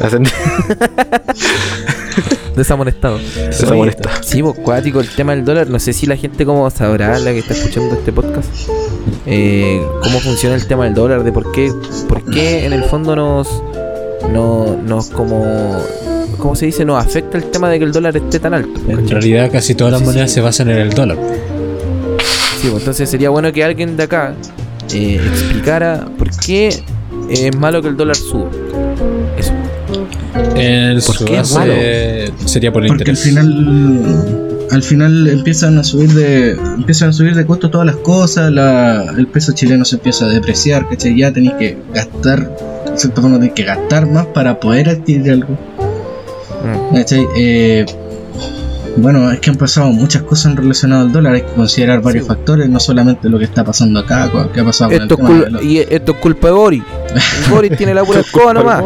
Hacen- 0.00 0.28
Desamonestado. 2.56 3.18
Molesta. 3.74 4.10
Sí, 4.22 4.42
pues 4.42 4.58
cuático 4.58 5.00
el 5.00 5.08
tema 5.10 5.34
del 5.34 5.44
dólar. 5.44 5.68
No 5.68 5.78
sé 5.78 5.92
si 5.92 6.06
la 6.06 6.16
gente 6.16 6.44
como 6.46 6.68
sabrá, 6.70 7.18
la 7.18 7.32
que 7.32 7.38
está 7.40 7.52
escuchando 7.54 7.94
este 7.94 8.12
podcast, 8.12 8.48
eh, 9.26 9.80
cómo 10.02 10.18
funciona 10.20 10.54
el 10.56 10.66
tema 10.66 10.84
del 10.84 10.94
dólar, 10.94 11.22
de 11.22 11.32
por 11.32 11.52
qué, 11.52 11.70
por 12.08 12.24
qué 12.30 12.64
en 12.66 12.72
el 12.72 12.82
fondo 12.84 13.14
nos, 13.14 13.62
no, 14.32 14.74
nos 14.82 15.10
como, 15.10 15.78
¿cómo 16.46 16.54
se 16.54 16.66
dice? 16.66 16.84
Nos 16.84 17.04
afecta 17.04 17.38
el 17.38 17.50
tema 17.50 17.68
de 17.68 17.80
que 17.80 17.84
el 17.86 17.90
dólar 17.90 18.16
esté 18.16 18.38
tan 18.38 18.54
alto. 18.54 18.80
En 18.88 18.98
¿cachai? 18.98 19.08
realidad 19.08 19.50
casi 19.50 19.74
todas 19.74 19.90
las 19.94 20.00
Sí, 20.02 20.06
monedas 20.06 20.30
sí. 20.30 20.34
se 20.36 20.40
basan 20.42 20.70
en 20.70 20.78
el 20.78 20.90
dólar. 20.90 21.18
Sí, 22.60 22.68
pues, 22.70 22.82
entonces 22.82 23.10
sería 23.10 23.30
bueno 23.30 23.50
que 23.52 23.64
alguien 23.64 23.96
de 23.96 24.04
acá 24.04 24.32
eh, 24.94 25.20
explicara 25.26 26.06
por 26.16 26.30
qué 26.38 26.68
es 27.28 27.56
malo 27.56 27.82
que 27.82 27.88
el 27.88 27.96
dólar 27.96 28.14
suba. 28.14 28.48
Eso. 29.36 29.50
En 30.54 31.00
¿Por 31.00 31.24
qué 31.24 31.38
es 31.40 31.52
base 31.52 32.32
sería 32.44 32.72
por 32.72 32.82
el 32.84 32.88
Porque 32.90 33.10
al 33.10 33.16
final 33.16 34.46
al 34.70 34.82
final 34.84 35.26
empiezan 35.26 35.78
a 35.78 35.82
subir 35.82 36.12
de 36.12 36.52
empiezan 36.52 37.08
a 37.08 37.12
subir 37.12 37.34
de 37.34 37.44
costo 37.44 37.70
todas 37.70 37.88
las 37.88 37.96
cosas, 37.96 38.52
la, 38.52 39.12
el 39.18 39.26
peso 39.26 39.52
chileno 39.52 39.84
se 39.84 39.96
empieza 39.96 40.26
a 40.26 40.28
depreciar, 40.28 40.88
¿cachai? 40.88 41.16
Ya 41.18 41.32
tenéis 41.32 41.54
que 41.54 41.76
gastar, 41.92 42.56
de 42.88 42.96
cierta 42.98 43.20
forma 43.20 43.36
tenéis 43.38 43.54
que 43.54 43.64
gastar 43.64 44.06
más 44.06 44.26
para 44.26 44.60
poder 44.60 44.88
adquirir 44.90 45.32
algo. 45.32 45.58
Mm. 46.66 47.04
Eh, 47.36 47.86
bueno, 48.98 49.30
es 49.30 49.40
que 49.40 49.50
han 49.50 49.56
pasado 49.56 49.88
muchas 49.90 50.22
cosas 50.22 50.52
en 50.52 50.56
relacionado 50.56 51.02
al 51.02 51.12
dólar, 51.12 51.34
hay 51.34 51.42
que 51.42 51.52
considerar 51.52 52.00
varios 52.00 52.24
Sí. 52.24 52.28
factores, 52.28 52.68
no 52.68 52.80
solamente 52.80 53.28
lo 53.28 53.38
que 53.38 53.44
está 53.44 53.62
pasando 53.62 54.00
acá, 54.00 54.30
que 54.54 54.60
ha 54.60 54.64
pasado 54.64 54.90
con 54.90 54.96
el 54.96 55.02
Esto, 55.02 55.16
tema 55.16 55.28
cul- 55.28 55.44
de 55.44 55.50
los- 55.50 55.62
y 55.64 55.78
esto 55.78 56.12
es 56.12 56.18
culpa 56.18 56.46
de 56.48 56.52
Boris. 56.54 56.82
El 57.44 57.50
Boris 57.52 57.76
tiene 57.76 57.92
la 57.94 58.04
pura 58.04 58.20
escoba 58.20 58.54
nomás. 58.54 58.82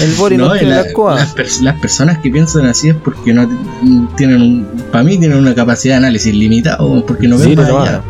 El 0.00 0.12
Boris 0.14 0.38
no, 0.38 0.48
No, 0.48 0.56
y 0.56 0.60
tiene 0.60 0.74
la, 0.74 0.82
la- 0.82 0.88
escoba. 0.88 1.14
las, 1.16 1.34
pers- 1.36 1.60
las 1.60 1.78
personas 1.78 2.18
que 2.18 2.30
piensan 2.30 2.66
así 2.66 2.88
es 2.90 2.94
porque 2.96 3.32
no 3.34 3.48
tienen 4.16 4.40
un, 4.40 4.66
para 4.90 5.04
mí 5.04 5.18
tienen 5.18 5.38
una 5.38 5.54
capacidad 5.54 5.94
de 5.94 5.98
análisis 5.98 6.34
limitado, 6.34 7.04
porque 7.06 7.28
no 7.28 7.38
ven 7.38 7.50
Sí, 7.50 7.56
más 7.56 7.68
no, 7.68 7.80
allá. 7.82 8.02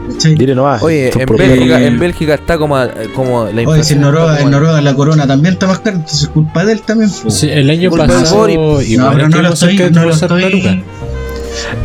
Oye, 0.82 1.10
en. 1.18 1.26
Bélgica, 1.36 1.80
en 1.82 1.98
Bélgica 1.98 2.34
está 2.34 2.58
como, 2.58 2.76
como 3.14 3.46
la 3.46 3.62
Oye, 3.68 3.82
si 3.84 3.94
en 3.94 4.02
Noruega, 4.02 4.40
en 4.40 4.50
Noruega 4.50 4.80
la 4.80 4.94
corona 4.94 5.26
también 5.26 5.54
está 5.54 5.66
más 5.66 5.80
cara, 5.80 5.96
entonces 5.96 6.22
es 6.22 6.28
culpa 6.28 6.64
de 6.64 6.72
él 6.74 6.82
también. 6.82 7.10
Sí, 7.10 7.48
el 7.50 7.68
año 7.70 7.90
pasado 7.90 8.36
Boris. 8.36 8.98
no, 8.98 9.10
pero 9.12 9.28
no 9.28 9.42
lo 9.42 9.48
estoy, 9.52 9.76
no 9.90 10.04
lo 10.04 10.10
estoy. 10.12 10.82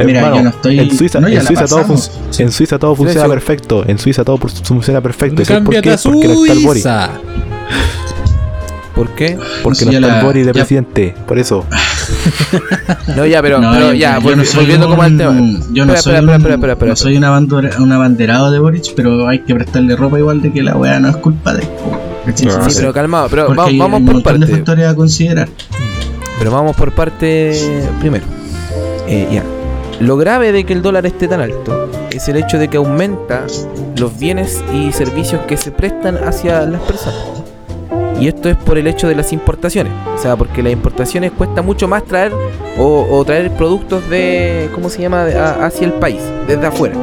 Mira, 0.05 0.19
Hermano, 0.19 0.35
yo 0.37 0.43
no 0.43 0.49
estoy. 0.49 0.79
En 0.79 0.97
Suiza, 0.97 1.19
no, 1.19 1.27
en 1.27 1.43
Suiza 1.45 1.65
todo, 1.65 1.83
fun- 1.85 1.99
en 2.39 2.51
Suiza 2.51 2.79
todo 2.79 2.95
funciona 2.95 3.27
perfecto. 3.27 3.83
En 3.87 3.97
Suiza 3.97 4.23
todo 4.23 4.37
funciona 4.37 5.01
perfecto. 5.01 5.41
¿Y 5.41 5.45
por 5.45 5.73
qué? 5.81 5.95
Porque 6.03 6.27
no 6.27 6.45
está 6.45 6.53
el 6.53 6.59
Boris. 6.65 6.87
¿Por 8.97 9.09
qué? 9.15 9.37
Porque 9.63 9.79
Sí, 9.79 9.85
no 9.85 9.91
está 9.91 10.07
la- 10.07 10.19
el 10.19 10.25
Boris 10.25 10.45
de 10.45 10.51
ya- 10.51 10.53
presidente. 10.53 11.15
Por 11.27 11.37
eso. 11.39 11.63
No, 13.15 13.25
ya, 13.25 13.41
pero, 13.41 13.59
No, 13.59 13.71
pero 13.73 13.93
ya, 13.93 14.19
yo 14.19 14.29
volvi- 14.29 14.35
no 14.37 14.45
soy 14.45 14.59
volviendo 14.61 14.89
como 14.89 15.01
al 15.03 15.11
un- 15.11 15.17
tema. 15.17 15.31
Yo 15.71 15.85
no 15.85 15.93
Espera, 15.93 16.01
soy, 16.01 16.13
espera, 16.15 16.35
un, 16.37 16.51
espera, 16.53 16.73
espera, 16.73 16.89
no 16.91 16.95
soy 16.95 17.17
una 17.17 17.29
bandera- 17.31 17.77
un 17.79 17.91
abanderado 17.91 18.51
de 18.51 18.59
Boric, 18.59 18.93
pero 18.95 19.27
hay 19.27 19.39
que 19.39 19.53
prestarle 19.55 19.95
ropa 19.95 20.17
igual 20.19 20.41
de 20.41 20.51
que 20.51 20.63
la 20.63 20.75
weá 20.75 20.99
no 20.99 21.09
es 21.09 21.17
culpa 21.17 21.53
de. 21.53 21.63
No, 21.63 22.33
Sí, 22.35 22.47
pero 22.75 22.93
calmado, 22.93 23.27
pero 23.29 23.47
hay 23.61 23.77
vamos 23.77 23.99
un 24.01 24.05
por 24.05 24.15
de 24.17 24.21
parte. 24.21 24.47
factores 24.47 24.85
a 24.87 24.95
considerar. 24.95 25.47
Pero 26.39 26.51
vamos 26.51 26.75
por 26.75 26.91
parte 26.91 27.87
primero. 27.99 28.25
Eh, 29.07 29.27
ya. 29.31 29.43
Lo 29.99 30.17
grave 30.17 30.51
de 30.51 30.63
que 30.65 30.73
el 30.73 30.81
dólar 30.81 31.05
esté 31.05 31.27
tan 31.27 31.41
alto 31.41 31.89
es 32.11 32.27
el 32.27 32.37
hecho 32.37 32.57
de 32.59 32.67
que 32.67 32.77
aumenta 32.77 33.43
los 33.97 34.17
bienes 34.19 34.61
y 34.73 34.91
servicios 34.91 35.41
que 35.47 35.57
se 35.57 35.71
prestan 35.71 36.17
hacia 36.23 36.61
las 36.65 36.81
personas. 36.81 37.36
Y 38.19 38.27
esto 38.27 38.49
es 38.49 38.57
por 38.57 38.77
el 38.77 38.87
hecho 38.87 39.07
de 39.07 39.15
las 39.15 39.31
importaciones. 39.31 39.93
O 40.15 40.17
sea, 40.17 40.35
porque 40.35 40.63
las 40.63 40.73
importaciones 40.73 41.31
cuesta 41.31 41.61
mucho 41.61 41.87
más 41.87 42.03
traer 42.03 42.31
o, 42.79 43.23
traer 43.25 43.51
productos 43.51 44.09
de, 44.09 44.69
¿cómo 44.73 44.89
se 44.89 45.01
llama?, 45.01 45.23
a- 45.23 45.65
hacia 45.65 45.85
el 45.87 45.93
país, 45.93 46.21
desde 46.47 46.65
afuera. 46.65 46.95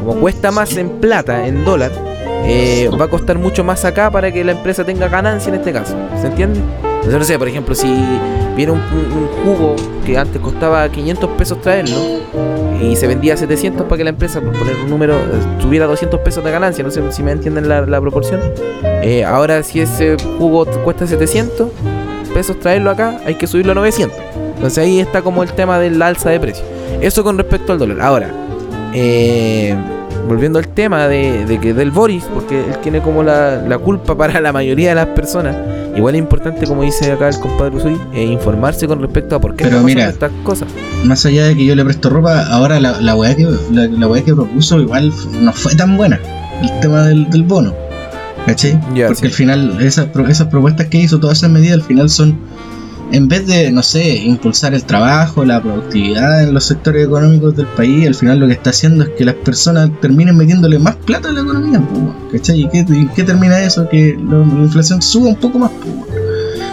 Como 0.00 0.20
cuesta 0.20 0.50
más 0.50 0.76
en 0.76 0.88
plata, 1.00 1.46
en 1.46 1.64
dólar, 1.64 1.90
eh, 2.44 2.88
va 3.00 3.06
a 3.06 3.08
costar 3.08 3.38
mucho 3.38 3.64
más 3.64 3.84
acá 3.84 4.10
para 4.10 4.30
que 4.32 4.44
la 4.44 4.52
empresa 4.52 4.84
tenga 4.84 5.08
ganancia 5.08 5.48
en 5.50 5.56
este 5.56 5.72
caso. 5.72 5.94
¿Se 6.20 6.28
entiende? 6.28 6.60
Entonces, 7.06 7.18
no 7.20 7.24
sé, 7.24 7.38
por 7.38 7.46
ejemplo, 7.46 7.72
si 7.76 7.86
viene 8.56 8.72
un, 8.72 8.80
un- 8.80 9.28
jugo 9.44 9.76
que 10.04 10.18
antes 10.18 10.40
costaba 10.42 10.88
500 10.88 11.30
pesos 11.38 11.60
traerlo 11.60 11.94
y 12.82 12.96
se 12.96 13.06
vendía 13.06 13.34
a 13.34 13.36
700 13.36 13.86
para 13.86 13.98
que 13.98 14.02
la 14.04 14.10
empresa, 14.10 14.40
por 14.40 14.52
poner 14.58 14.74
un 14.74 14.90
número, 14.90 15.14
tuviera 15.60 15.86
200 15.86 16.18
pesos 16.20 16.42
de 16.42 16.50
ganancia, 16.50 16.82
no 16.82 16.90
sé 16.90 17.00
si 17.12 17.22
me 17.22 17.30
entienden 17.30 17.68
la, 17.68 18.00
proporción. 18.00 18.40
Eh, 18.82 19.24
ahora, 19.24 19.62
si 19.62 19.80
ese 19.80 20.16
jugo 20.36 20.66
cuesta 20.84 21.06
700 21.06 21.68
pesos 22.34 22.58
traerlo 22.58 22.90
acá, 22.90 23.20
hay 23.24 23.36
que 23.36 23.46
subirlo 23.46 23.70
a 23.70 23.76
900. 23.76 24.18
Entonces 24.56 24.78
ahí 24.78 24.98
está 24.98 25.22
como 25.22 25.44
el 25.44 25.52
tema 25.52 25.78
del 25.78 26.02
alza 26.02 26.30
de 26.30 26.40
precio. 26.40 26.64
Eso 27.00 27.22
con 27.22 27.38
respecto 27.38 27.72
al 27.72 27.78
dólar. 27.78 28.00
Ahora, 28.00 28.30
eh, 28.94 29.76
volviendo 30.26 30.58
al 30.58 30.68
tema 30.68 31.08
de, 31.08 31.44
de 31.46 31.58
que 31.58 31.72
del 31.74 31.90
Boris, 31.90 32.24
porque 32.32 32.60
él 32.60 32.76
tiene 32.82 33.00
como 33.00 33.22
la, 33.22 33.62
la 33.62 33.78
culpa 33.78 34.14
para 34.18 34.40
la 34.40 34.52
mayoría 34.52 34.90
de 34.90 34.94
las 34.94 35.06
personas. 35.08 35.56
Igual 35.96 36.14
es 36.14 36.18
importante, 36.18 36.66
como 36.66 36.82
dice 36.82 37.10
acá 37.10 37.28
el 37.28 37.40
compadre 37.40 37.76
Usui, 37.76 37.98
eh, 38.12 38.24
informarse 38.24 38.86
con 38.86 39.00
respecto 39.00 39.36
a 39.36 39.40
por 39.40 39.56
qué 39.56 39.64
Pero 39.64 39.76
están 39.76 39.86
mira, 39.86 40.08
estas 40.08 40.30
cosas. 40.44 40.68
Más 41.04 41.24
allá 41.24 41.46
de 41.46 41.56
que 41.56 41.64
yo 41.64 41.74
le 41.74 41.84
presto 41.84 42.10
ropa, 42.10 42.46
ahora 42.48 42.78
la, 42.80 43.00
la 43.00 43.14
weá 43.14 43.34
que 43.34 43.46
la, 43.72 43.86
la 43.86 44.06
weá 44.06 44.22
que 44.22 44.34
propuso 44.34 44.78
igual 44.78 45.10
no 45.40 45.52
fue 45.52 45.74
tan 45.74 45.96
buena. 45.96 46.20
El 46.62 46.80
tema 46.80 47.04
del, 47.04 47.30
del 47.30 47.44
bono. 47.44 47.74
¿Cachai? 48.46 48.78
Porque 48.80 49.14
sí. 49.14 49.26
al 49.26 49.32
final 49.32 49.80
esas, 49.80 50.08
esas 50.28 50.46
propuestas 50.48 50.86
que 50.86 50.98
hizo, 50.98 51.18
todas 51.18 51.38
esas 51.38 51.50
medidas 51.50 51.78
al 51.78 51.82
final 51.82 52.08
son, 52.08 52.38
en 53.12 53.28
vez 53.28 53.46
de, 53.46 53.70
no 53.70 53.82
sé, 53.82 54.16
impulsar 54.16 54.74
el 54.74 54.84
trabajo, 54.84 55.44
la 55.44 55.62
productividad 55.62 56.42
en 56.42 56.54
los 56.54 56.64
sectores 56.64 57.06
económicos 57.06 57.56
del 57.56 57.66
país, 57.66 58.06
al 58.06 58.14
final 58.14 58.40
lo 58.40 58.46
que 58.46 58.54
está 58.54 58.70
haciendo 58.70 59.04
es 59.04 59.10
que 59.10 59.24
las 59.24 59.36
personas 59.36 59.90
terminen 60.00 60.36
metiéndole 60.36 60.78
más 60.78 60.96
plata 60.96 61.28
a 61.28 61.32
la 61.32 61.40
economía. 61.40 61.80
¿Cachai? 62.32 62.62
¿Y 62.62 62.68
qué, 62.68 62.84
qué 63.14 63.22
termina 63.22 63.60
eso? 63.60 63.88
Que 63.88 64.18
la 64.18 64.38
inflación 64.38 65.02
suba 65.02 65.28
un 65.28 65.36
poco 65.36 65.58
más. 65.58 65.70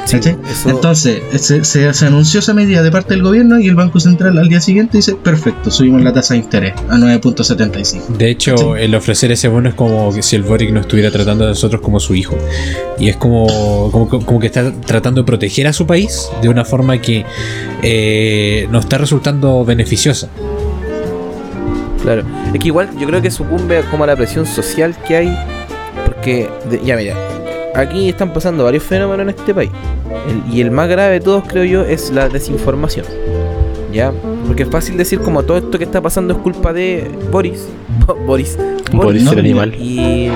Sí, 0.06 0.18
¿Cachai? 0.18 0.36
eso- 0.52 0.70
Entonces, 0.70 1.22
se, 1.40 1.64
se- 1.64 1.94
se 1.94 2.06
anunció 2.06 2.42
esa 2.42 2.54
medida 2.54 2.84
de 2.84 2.92
parte 2.92 3.14
del 3.14 3.24
gobierno 3.24 3.58
y 3.60 3.68
el 3.68 3.76
Banco 3.76 4.00
Central 4.02 4.38
al 4.38 4.50
día 4.50 4.60
siguiente 4.60 4.98
dice, 4.98 5.16
perfecto, 5.16 5.72
subimos 5.72 6.02
la 6.02 6.12
tasa 6.12 6.34
de 6.34 6.42
interés 6.42 6.74
a 6.90 6.98
9.75. 6.98 8.08
De 8.18 8.30
hecho, 8.30 8.76
el 8.76 8.94
ofrecer 8.96 9.32
ese 9.32 9.48
bono 9.48 9.70
es 9.70 9.76
como 9.76 10.14
que 10.14 10.22
si 10.22 10.36
el 10.36 10.44
Boric 10.44 10.72
no 10.72 10.82
estuviera 10.82 11.10
tratando 11.10 11.46
a 11.46 11.48
nosotros 11.50 11.82
como 11.82 12.00
su 12.02 12.16
hijo. 12.16 12.36
Y 13.00 13.08
es 13.10 13.16
como, 13.16 13.90
como, 13.92 14.10
como 14.10 14.40
que 14.40 14.48
está 14.48 14.72
tratando 14.74 15.22
de 15.22 15.26
proteger 15.26 15.68
a 15.68 15.74
su 15.74 15.88
país 15.88 16.30
de 16.42 16.50
una 16.50 16.66
forma 16.66 17.00
que 17.00 17.26
eh, 17.82 18.68
nos 18.72 18.84
está 18.84 18.98
resultando 18.98 19.64
beneficiosa. 19.64 20.28
Claro, 22.02 22.24
es 22.54 22.60
que 22.60 22.68
igual 22.68 22.90
yo 23.00 23.08
creo 23.08 23.22
que 23.22 23.32
sucumbe 23.32 23.82
como 23.90 24.04
a 24.04 24.08
la 24.08 24.16
presión 24.18 24.46
social 24.46 24.94
que 25.08 25.16
hay, 25.16 25.38
porque, 26.06 26.50
de- 26.70 26.82
ya 26.84 26.98
mira, 26.98 27.16
aquí 27.76 28.10
están 28.10 28.34
pasando 28.34 28.64
varios 28.64 28.84
fenómenos 28.84 29.24
en 29.24 29.30
este 29.30 29.54
país, 29.54 29.72
El- 30.28 30.54
y 30.54 30.62
el 30.62 30.72
más 30.72 30.88
grave 30.90 31.14
de 31.14 31.20
todos 31.20 31.44
creo 31.48 31.64
yo 31.64 31.82
es 31.84 32.12
la 32.12 32.30
desinformación, 32.30 33.06
¿ya? 33.94 34.12
Porque 34.48 34.64
es 34.64 34.70
fácil 34.70 34.98
decir 34.98 35.20
como 35.20 35.44
todo 35.44 35.58
esto 35.58 35.78
que 35.78 35.84
está 35.86 36.02
pasando 36.02 36.34
es 36.34 36.40
culpa 36.40 36.74
de 36.74 37.10
Boris, 37.32 37.68
Boris, 38.26 38.58
Boris 38.92 39.24
no, 39.24 39.32
el 39.34 39.40
animal. 39.40 39.74
y, 39.76 40.30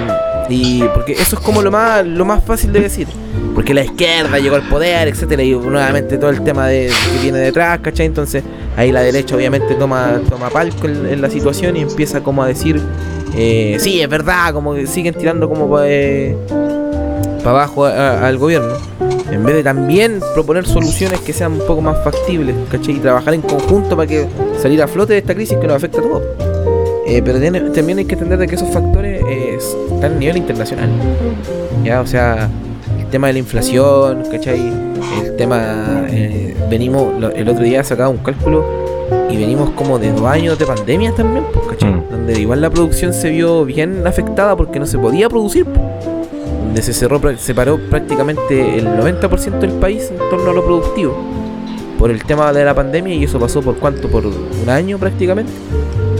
y 0.49 0.83
porque 0.93 1.13
eso 1.13 1.35
es 1.35 1.41
como 1.41 1.61
lo 1.61 1.71
más 1.71 2.05
lo 2.05 2.23
más 2.25 2.43
fácil 2.43 2.71
de 2.73 2.81
decir. 2.81 3.07
Porque 3.53 3.73
la 3.73 3.83
izquierda 3.83 4.37
llegó 4.37 4.55
al 4.55 4.61
poder, 4.69 5.07
etcétera, 5.07 5.41
y 5.41 5.51
nuevamente 5.51 6.19
todo 6.19 6.29
el 6.29 6.43
tema 6.43 6.67
de 6.67 6.87
que 7.15 7.23
viene 7.23 7.39
detrás, 7.39 7.79
¿cachai? 7.79 8.05
Entonces 8.05 8.43
ahí 8.75 8.91
la 8.91 9.01
derecha 9.01 9.35
obviamente 9.35 9.73
toma, 9.73 10.21
toma 10.29 10.49
palco 10.51 10.85
en, 10.87 11.07
en 11.07 11.21
la 11.23 11.29
situación 11.29 11.75
y 11.75 11.81
empieza 11.81 12.21
como 12.21 12.43
a 12.43 12.47
decir, 12.47 12.79
eh, 13.35 13.77
sí, 13.79 13.99
es 13.99 14.07
verdad, 14.07 14.53
como 14.53 14.75
que 14.75 14.85
siguen 14.85 15.15
tirando 15.15 15.49
como 15.49 15.67
para 17.47 17.63
abajo 17.63 17.85
a- 17.85 17.91
a- 17.91 18.27
al 18.27 18.37
gobierno. 18.37 18.73
En 19.31 19.43
vez 19.45 19.55
de 19.55 19.63
también 19.63 20.19
proponer 20.33 20.65
soluciones 20.67 21.21
que 21.21 21.31
sean 21.31 21.53
un 21.53 21.59
poco 21.59 21.79
más 21.81 21.97
factibles, 22.03 22.53
¿cachai? 22.69 22.95
Y 22.95 22.99
trabajar 22.99 23.33
en 23.33 23.41
conjunto 23.41 23.95
para 23.95 24.05
que 24.07 24.25
salir 24.61 24.81
a 24.81 24.87
flote 24.87 25.13
de 25.13 25.19
esta 25.19 25.33
crisis 25.33 25.57
que 25.57 25.65
nos 25.67 25.77
afecta 25.77 25.99
a 25.99 26.01
todos. 26.03 26.23
Eh, 27.05 27.21
pero 27.23 27.39
tiene- 27.39 27.61
también 27.69 27.99
hay 27.99 28.05
que 28.05 28.15
entender 28.15 28.37
de 28.37 28.47
que 28.47 28.55
esos 28.55 28.69
factores 28.69 29.21
eh, 29.29 29.57
están 29.57 30.13
a 30.15 30.15
nivel 30.19 30.35
internacional. 30.37 30.89
Ya, 31.85 32.01
o 32.01 32.05
sea, 32.07 32.49
el 32.99 33.05
tema 33.07 33.27
de 33.27 33.33
la 33.33 33.39
inflación, 33.39 34.23
¿cachai? 34.29 34.59
El 35.23 35.35
tema. 35.37 36.05
eh, 36.09 36.53
venimos, 36.69 37.17
lo- 37.17 37.31
el 37.31 37.47
otro 37.47 37.63
día 37.63 37.81
sacaba 37.83 38.09
un 38.09 38.17
cálculo 38.17 38.65
y 39.29 39.37
venimos 39.37 39.69
como 39.71 39.99
de 39.99 40.11
dos 40.11 40.25
años 40.25 40.59
de 40.59 40.65
pandemia 40.65 41.13
también, 41.13 41.45
pues, 41.53 41.65
¿cachai? 41.67 41.91
Mm. 41.91 42.03
Donde 42.11 42.39
igual 42.41 42.59
la 42.59 42.69
producción 42.69 43.13
se 43.13 43.29
vio 43.29 43.63
bien 43.63 44.05
afectada 44.05 44.55
porque 44.57 44.79
no 44.79 44.85
se 44.85 44.97
podía 44.97 45.29
producir, 45.29 45.63
pues. 45.65 45.79
Donde 46.67 46.81
se 46.81 46.93
cerró, 46.93 47.21
se 47.37 47.55
paró 47.55 47.79
prácticamente 47.89 48.77
el 48.77 48.87
90% 48.87 49.59
del 49.59 49.71
país 49.73 50.11
en 50.11 50.17
torno 50.29 50.51
a 50.51 50.53
lo 50.53 50.63
productivo 50.63 51.17
por 51.97 52.11
el 52.11 52.23
tema 52.23 52.53
de 52.53 52.63
la 52.63 52.75
pandemia 52.75 53.15
y 53.15 53.23
eso 53.23 53.39
pasó 53.39 53.61
por 53.61 53.77
cuánto, 53.77 54.07
por 54.09 54.25
un 54.25 54.69
año 54.69 54.97
prácticamente. 54.99 55.51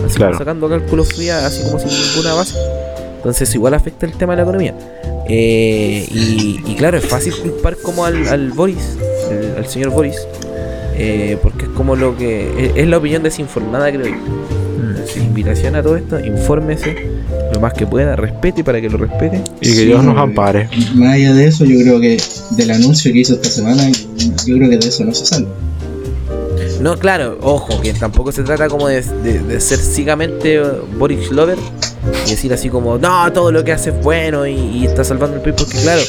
Así 0.06 0.18
como 0.18 0.38
sacando 0.38 0.70
cálculos 0.70 1.10
frías, 1.14 1.44
así 1.44 1.64
como 1.64 1.80
sin 1.80 1.90
ninguna 1.90 2.34
base. 2.34 2.58
Entonces 3.18 3.54
igual 3.54 3.74
afecta 3.74 4.06
el 4.06 4.14
tema 4.14 4.34
de 4.34 4.38
la 4.38 4.44
economía. 4.44 4.74
Eh, 5.28 6.08
y, 6.10 6.62
y 6.66 6.76
claro, 6.76 6.98
es 6.98 7.06
fácil 7.06 7.36
culpar 7.36 7.76
como 7.78 8.06
al, 8.06 8.28
al 8.28 8.52
Boris, 8.52 8.98
al, 9.30 9.58
al 9.58 9.68
señor 9.68 9.90
Boris, 9.90 10.16
eh, 10.96 11.38
porque 11.44 11.66
es 11.66 11.72
como 11.72 11.96
lo 11.96 12.16
que... 12.16 12.68
Es, 12.68 12.72
es 12.78 12.88
la 12.88 12.98
opinión 12.98 13.22
desinformada, 13.22 13.92
creo 13.92 14.08
yo. 14.08 14.16
Entonces, 15.18 15.24
invitación 15.24 15.76
a 15.76 15.84
todo 15.84 15.96
esto, 15.98 16.20
infórmese 16.20 16.96
lo 17.54 17.60
más 17.60 17.74
que 17.74 17.86
pueda, 17.88 18.16
respete 18.16 18.64
para 18.64 18.80
que 18.82 18.90
lo 18.90 18.98
respete. 18.98 19.42
Y 19.62 19.70
que 19.70 19.76
Sí, 19.76 19.86
Dios 19.86 20.04
nos 20.04 20.18
ampare. 20.18 20.70
Más 20.96 21.14
allá 21.16 21.34
de 21.34 21.48
eso, 21.48 21.66
yo 21.66 21.80
creo 21.82 22.00
que 22.00 22.18
del 22.52 22.72
anuncio 22.72 23.12
que 23.12 23.20
hizo 23.20 23.34
esta 23.36 23.50
semana, 23.50 23.90
yo 23.90 24.56
creo 24.58 24.70
que 24.70 24.78
de 24.78 24.88
eso 24.88 25.04
no 25.06 25.14
se 25.14 25.26
salva. 25.26 25.50
No, 26.82 26.98
claro, 26.98 27.40
ojo, 27.42 27.82
que 27.82 27.94
tampoco 27.94 28.32
se 28.32 28.44
trata 28.44 28.68
como 28.68 28.88
de, 28.88 29.02
de- 29.02 29.40
de 29.40 29.60
ser 29.60 29.80
ciegamente 29.80 30.62
Boris 31.00 31.32
Lover 31.32 31.58
y 32.28 32.30
decir 32.32 32.54
así 32.54 32.70
como, 32.70 32.98
no, 33.00 33.32
todo 33.34 33.52
lo 33.52 33.64
que 33.64 33.72
hace 33.72 33.90
es 33.90 34.02
bueno 34.04 34.46
y, 34.46 34.54
y 34.54 34.86
está 34.86 35.04
salvando 35.04 35.38
el 35.38 35.42
país, 35.42 35.56
porque 35.58 35.78
claro, 35.80 36.02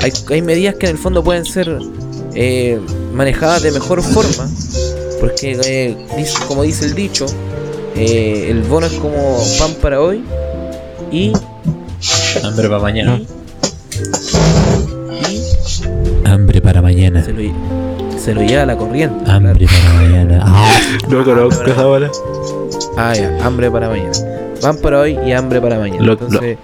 hay, 0.00 0.12
hay 0.30 0.42
medidas 0.42 0.76
que 0.76 0.86
en 0.86 0.92
el 0.92 0.98
fondo 0.98 1.24
pueden 1.24 1.44
ser 1.44 1.76
eh, 2.34 2.78
manejadas 3.12 3.62
de 3.62 3.72
mejor 3.72 4.00
forma, 4.02 4.48
porque 5.20 5.58
eh, 5.64 5.96
dice- 6.16 6.38
como 6.46 6.62
dice 6.62 6.84
el 6.84 6.94
dicho, 6.94 7.26
eh, 7.96 8.48
el 8.50 8.62
bono 8.62 8.86
es 8.86 8.92
como 8.94 9.38
pan 9.58 9.70
para 9.80 10.00
hoy 10.00 10.22
y, 11.10 11.32
Hambre 12.44 12.68
para 12.68 12.80
mañana. 12.80 13.20
y 13.20 13.26
Hambre 16.28 16.60
para 16.60 16.82
mañana. 16.82 17.22
se, 17.22 17.32
lo, 17.32 17.40
se 18.18 18.34
lo 18.34 18.42
lleva 18.42 18.66
la 18.66 18.76
corriente. 18.76 19.30
Hambre 19.30 19.66
para 19.66 19.94
mañana. 19.94 20.42
Ah, 20.44 20.78
No 21.08 21.24
conozco 21.24 21.64
esa 21.64 21.84
bola. 21.86 22.10
Ah, 22.96 23.12
ya, 23.14 23.38
hambre 23.44 23.70
para 23.70 23.88
mañana. 23.88 24.10
Pan 24.60 24.76
para 24.78 25.00
hoy 25.00 25.18
y 25.24 25.32
hambre 25.32 25.60
para 25.60 25.78
mañana. 25.78 26.04
Lo- 26.04 26.12
Entonces, 26.12 26.58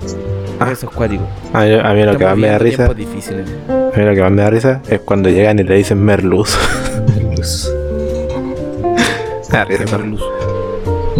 Ah. 0.61 0.70
eso 0.72 0.87
es 0.87 0.93
cuático. 0.97 1.22
A 1.53 1.62
mí, 1.64 1.72
a 1.74 1.93
mí 1.95 2.03
lo 2.05 2.16
que 2.18 2.24
más 2.24 2.37
me 2.37 2.49
da 2.49 2.59
risa, 2.59 2.93
difíciles. 2.93 3.47
a 3.68 3.97
mí 3.97 4.05
lo 4.05 4.14
que 4.14 4.22
más 4.22 4.33
me 4.33 4.43
da 4.43 4.51
risa 4.51 4.81
es 4.89 5.01
cuando 5.01 5.29
llegan 5.29 5.59
y 5.61 5.62
le 5.62 5.76
dicen 5.76 6.01
merluz. 6.03 6.59
Me 9.51 9.57
da 9.59 9.64
risa, 9.68 9.87
Qué 9.99 10.38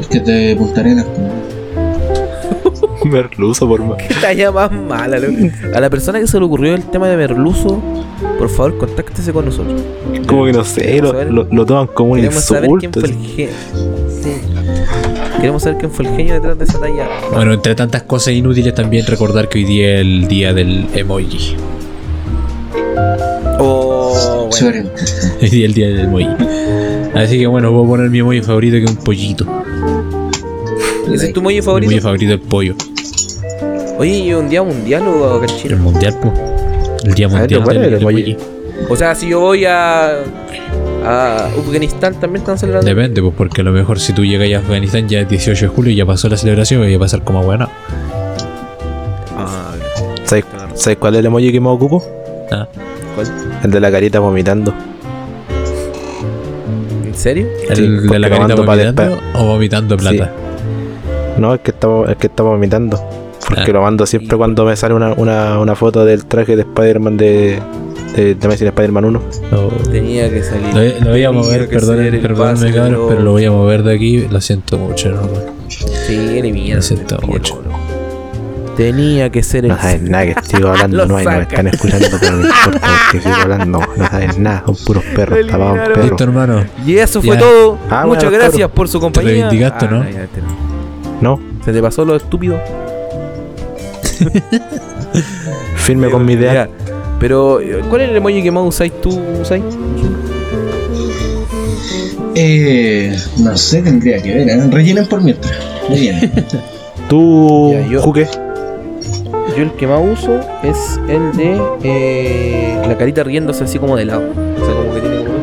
Porque 0.09 0.21
te 0.21 0.57
Punta 0.57 0.81
Arenas. 0.81 1.07
Merluzo 3.05 3.69
por 3.69 3.83
más. 3.83 3.99
Qué 3.99 4.15
talla 4.21 4.51
más 4.51 4.73
mala, 4.73 5.19
loco. 5.19 5.35
A 5.75 5.81
la 5.81 5.89
persona 5.91 6.19
que 6.21 6.27
se 6.27 6.39
le 6.39 6.45
ocurrió 6.45 6.75
el 6.75 6.83
tema 6.85 7.09
de 7.09 7.17
merluzo, 7.17 7.81
por 8.39 8.49
favor, 8.49 8.79
contáctese 8.79 9.33
con 9.33 9.45
nosotros. 9.45 9.81
Como 10.27 10.45
que 10.47 10.53
no 10.53 10.65
sé, 10.65 11.01
lo, 11.01 11.13
lo, 11.25 11.45
lo 11.51 11.67
toman 11.67 11.87
como 11.89 12.13
un 12.13 12.19
Queremos 12.21 12.43
saber 12.43 12.71
quién 12.79 12.91
insulto. 12.95 13.01
fue 13.01 13.09
el 13.11 13.27
genio. 13.27 13.55
Queremos 15.41 15.63
saber 15.63 15.79
quién 15.79 15.91
fue 15.91 16.07
el 16.07 16.17
genio 16.17 16.35
detrás 16.35 16.59
de 16.59 16.65
esa 16.65 16.81
talla. 16.81 17.07
Bueno, 17.33 17.53
entre 17.55 17.75
tantas 17.75 18.03
cosas 18.03 18.35
inútiles 18.35 18.75
también 18.75 19.07
recordar 19.07 19.49
que 19.49 19.59
hoy 19.59 19.65
día 19.65 19.95
es 19.97 20.01
el 20.01 20.27
día 20.29 20.53
del 20.53 20.87
emoji. 20.95 21.57
Oh, 23.61 24.49
bueno. 24.61 24.91
Hoy 25.41 25.49
día 25.49 25.67
es 25.67 25.71
el 25.71 25.75
día 25.75 25.89
del 25.89 26.01
emoji. 26.01 26.29
Así 27.15 27.39
que 27.39 27.47
bueno, 27.47 27.71
voy 27.73 27.85
a 27.85 27.89
poner 27.89 28.11
mi 28.11 28.19
emoji 28.19 28.43
favorito 28.43 28.77
que 28.77 28.85
es 28.85 28.91
un 28.91 28.97
pollito. 28.97 29.47
¿Ese 31.13 31.27
es 31.27 31.33
tu 31.33 31.43
mollo 31.43 31.57
Mi 31.57 31.63
favorito? 31.63 31.91
emoji 31.93 32.01
favorito 32.01 32.35
es 32.35 32.41
el 32.41 32.47
pollo. 32.47 32.75
Oye, 33.99 34.11
¿y 34.19 34.33
un 34.35 34.49
día 34.49 34.63
mundial 34.63 35.03
o 35.09 35.35
acá 35.37 35.45
en 35.47 35.51
El 35.51 35.57
Chile? 35.57 35.77
mundial, 35.77 36.17
pues. 36.23 36.35
El 37.05 37.15
día 37.15 37.29
ver, 37.29 37.39
mundial 37.39 37.63
¿cuál 37.65 37.77
es 37.77 37.83
del 37.83 37.95
el? 37.95 38.37
O 38.89 38.97
sea, 38.97 39.15
si 39.15 39.29
yo 39.29 39.41
voy 39.41 39.65
a. 39.65 40.11
a 41.05 41.47
Afganistán, 41.47 42.15
también 42.21 42.43
están 42.43 42.59
celebrando. 42.59 42.89
Depende, 42.89 43.21
pues 43.23 43.35
porque 43.37 43.61
a 43.63 43.65
lo 43.65 43.73
mejor 43.73 43.99
si 43.99 44.13
tú 44.13 44.25
llegas 44.25 44.53
a 44.53 44.65
Afganistán 44.65 45.09
ya 45.09 45.21
es 45.21 45.29
18 45.29 45.65
de 45.67 45.69
julio 45.69 45.93
y 45.93 45.97
ya 45.97 46.07
pasó 46.07 46.29
la 46.29 46.37
celebración 46.37 46.85
y 46.89 46.91
va 46.93 46.97
a 46.97 47.01
pasar 47.01 47.25
como 47.25 47.43
bueno. 47.43 47.69
Ah, 49.37 49.73
¿Sabes, 50.25 50.45
sabes 50.75 50.99
cuál 50.99 51.15
es 51.15 51.21
el 51.21 51.27
emoji 51.27 51.51
que 51.53 51.61
me 51.61 51.69
ocupo? 51.69 52.05
Ah, 52.53 52.69
¿cuál? 53.15 53.27
El 53.65 53.71
de 53.73 53.81
la 53.81 53.91
carita 53.91 54.21
vomitando. 54.21 54.73
¿En 57.05 57.15
serio? 57.15 57.49
¿El 57.69 57.77
Sí, 57.77 57.83
de 58.09 58.19
la 58.19 58.29
carita 58.29 58.55
vomitando 58.55 59.19
o 59.35 59.45
vomitando 59.45 59.97
plata? 59.97 60.33
No, 61.39 61.55
es 61.55 61.61
que 61.61 61.71
está, 61.71 61.89
es 62.09 62.17
que 62.17 62.27
está 62.27 62.43
vomitando. 62.43 62.99
Porque 63.49 63.71
Ah. 63.71 63.75
lo 63.75 63.83
mando 63.83 64.05
siempre 64.07 64.35
Y- 64.35 64.39
cuando 64.39 64.65
me 64.65 64.77
sale 64.77 64.95
una, 64.95 65.13
una, 65.15 65.59
una 65.59 65.75
foto 65.75 66.05
del 66.05 66.27
traje 66.27 66.55
de 66.57 66.63
Spider-Man 66.63 67.17
de, 67.17 67.59
de, 68.17 68.35
de 68.35 68.55
Spider-Man 68.55 69.05
1. 69.07 69.23
No. 69.53 69.69
Tenía 69.91 70.29
que 70.31 70.43
salir. 70.43 70.75
Lo, 70.99 71.05
lo 71.07 71.11
voy 71.13 71.25
a 71.25 71.33
mover, 71.33 71.69
que 71.69 71.77
perdón, 71.77 71.97
pase, 72.37 72.73
cabros, 72.73 72.91
bro. 72.99 73.09
pero 73.09 73.23
lo 73.23 73.33
voy 73.33 73.45
a 73.45 73.51
mover 73.51 73.83
de 73.85 73.95
aquí, 73.95 74.27
lo 74.29 74.41
siento 74.41 74.77
mucho, 74.77 75.11
¿no? 75.11 75.21
Sí, 75.69 76.39
elimina. 76.39 76.77
Lo 76.77 76.83
siento 76.83 77.19
mucho. 77.27 77.63
Tenía 78.77 79.29
que 79.31 79.43
ser 79.43 79.65
el. 79.65 79.71
No 79.73 79.77
sabes 79.79 80.03
nada 80.03 80.27
que 80.27 80.35
sigo 80.45 80.69
hablando, 80.73 81.07
no, 81.07 81.17
hay, 81.17 81.25
no 81.25 81.31
me 81.33 81.43
están 81.43 81.67
escuchando, 81.67 82.07
pero 82.21 82.33
no 82.37 82.47
importa 82.47 82.89
porque 83.11 83.21
sigo 83.29 83.35
hablando. 83.43 83.81
No 83.97 84.07
sabes 84.09 84.39
nada, 84.39 84.63
son 84.67 84.77
puros 84.85 85.05
perros, 85.17 85.39
tapados 85.49 85.79
perros. 85.79 86.05
Listo, 86.05 86.25
hermano. 86.25 86.65
Y 86.87 86.97
eso 86.99 87.21
fue 87.21 87.35
Ya. 87.35 87.41
todo. 87.41 87.79
Ah, 87.91 88.05
Muchas 88.07 88.25
bueno, 88.31 88.39
gracias 88.39 88.71
por 88.71 88.89
su 88.89 89.01
compañía. 89.01 89.33
reivindicaste, 89.49 89.87
Ah, 89.87 89.91
¿no? 89.91 90.05
ya, 90.05 90.27
te- 90.27 90.68
No, 91.21 91.41
Se 91.65 91.73
te 91.73 91.81
pasó 91.83 92.05
lo 92.05 92.15
estúpido. 92.17 92.59
firme 95.77 96.11
con 96.11 96.25
mi 96.25 96.33
idea. 96.35 96.69
Pero, 97.21 97.61
¿cuál 97.89 98.03
es 98.03 98.11
el 98.11 98.17
emoji 98.17 98.43
que 98.43 98.51
más 98.51 98.65
usáis 98.67 98.93
tú, 99.01 99.19
Usai? 99.41 99.63
Eh, 102.35 103.17
no 103.39 103.57
sé, 103.57 103.83
tendría 103.83 104.23
que 104.23 104.33
ver. 104.35 104.49
¿eh? 104.49 104.69
Rellenen 104.71 105.07
por 105.07 105.21
mientras. 105.23 105.53
Rellenen. 105.89 106.33
Tú, 107.09 107.71
Ya, 107.73 107.87
yo- 107.89 108.03
Juque, 108.03 108.27
Yo 109.57 109.63
el 109.63 109.73
que 109.73 109.87
más 109.87 110.01
uso 110.13 110.39
es 110.63 111.01
el 111.09 111.35
de 111.37 111.59
eh, 111.83 112.83
la 112.87 112.99
carita 112.99 113.25
riéndose 113.25 113.65
así 113.65 113.79
como 113.79 113.97
de 113.97 114.05
lado. 114.05 114.23
O 114.61 114.65
sea, 114.65 114.75
como 114.75 114.95
que 114.95 115.01
tiene 115.01 115.17
como. 115.25 115.39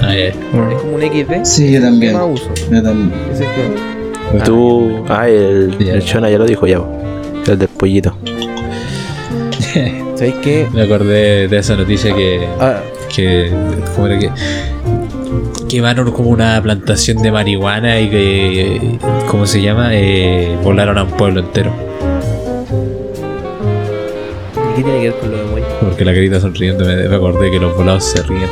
Ah, 0.00 0.14
ya. 0.14 0.24
Es 0.28 0.34
como 0.80 0.94
un 0.96 1.02
XD. 1.02 1.44
Sí, 1.44 1.70
yo 1.72 1.80
también. 1.82 2.12
que 2.12 2.18
más 2.18 2.26
uso. 2.32 2.50
Yo 2.70 2.82
también. 2.82 3.12
Ese 3.32 3.44
es 3.44 3.50
el 3.50 3.54
que. 3.54 3.99
Tú. 4.44 5.04
Ah, 5.08 5.28
el, 5.28 5.76
Ya. 5.78 5.94
el 5.94 6.00
Shona 6.00 6.30
ya 6.30 6.38
lo 6.38 6.46
dijo 6.46 6.66
ya, 6.66 6.80
el 7.46 7.58
del 7.58 7.68
pollito. 7.68 8.14
¿Sabéis 10.14 10.34
qué? 10.42 10.66
Me 10.74 10.82
acordé 10.82 11.48
de 11.48 11.58
esa 11.58 11.76
noticia 11.76 12.14
que. 12.14 12.46
Ah, 12.60 12.80
que 13.14 13.50
¿Cómo 13.94 14.06
era 14.06 14.18
que.? 14.18 14.30
Que 15.68 15.80
van 15.80 15.98
a 15.98 16.04
como 16.04 16.30
una 16.30 16.60
plantación 16.62 17.22
de 17.22 17.30
marihuana 17.32 18.00
y 18.00 18.10
que. 18.10 18.98
¿Cómo 19.28 19.46
se 19.46 19.62
llama? 19.62 19.90
Eh, 19.92 20.56
volaron 20.62 20.98
a 20.98 21.04
un 21.04 21.10
pueblo 21.10 21.40
entero. 21.40 21.72
¿y 24.72 24.76
qué 24.76 24.82
tiene 24.82 25.00
que 25.00 25.10
ver 25.10 25.18
con 25.18 25.30
lo 25.30 25.36
de 25.36 25.42
emoji? 25.44 25.62
Porque 25.80 26.04
la 26.04 26.12
carita 26.12 26.40
sonriendo 26.40 26.84
me, 26.84 26.96
me 27.08 27.14
acordé 27.16 27.50
que 27.50 27.58
los 27.60 27.76
volados 27.76 28.04
se 28.04 28.22
ríen. 28.22 28.48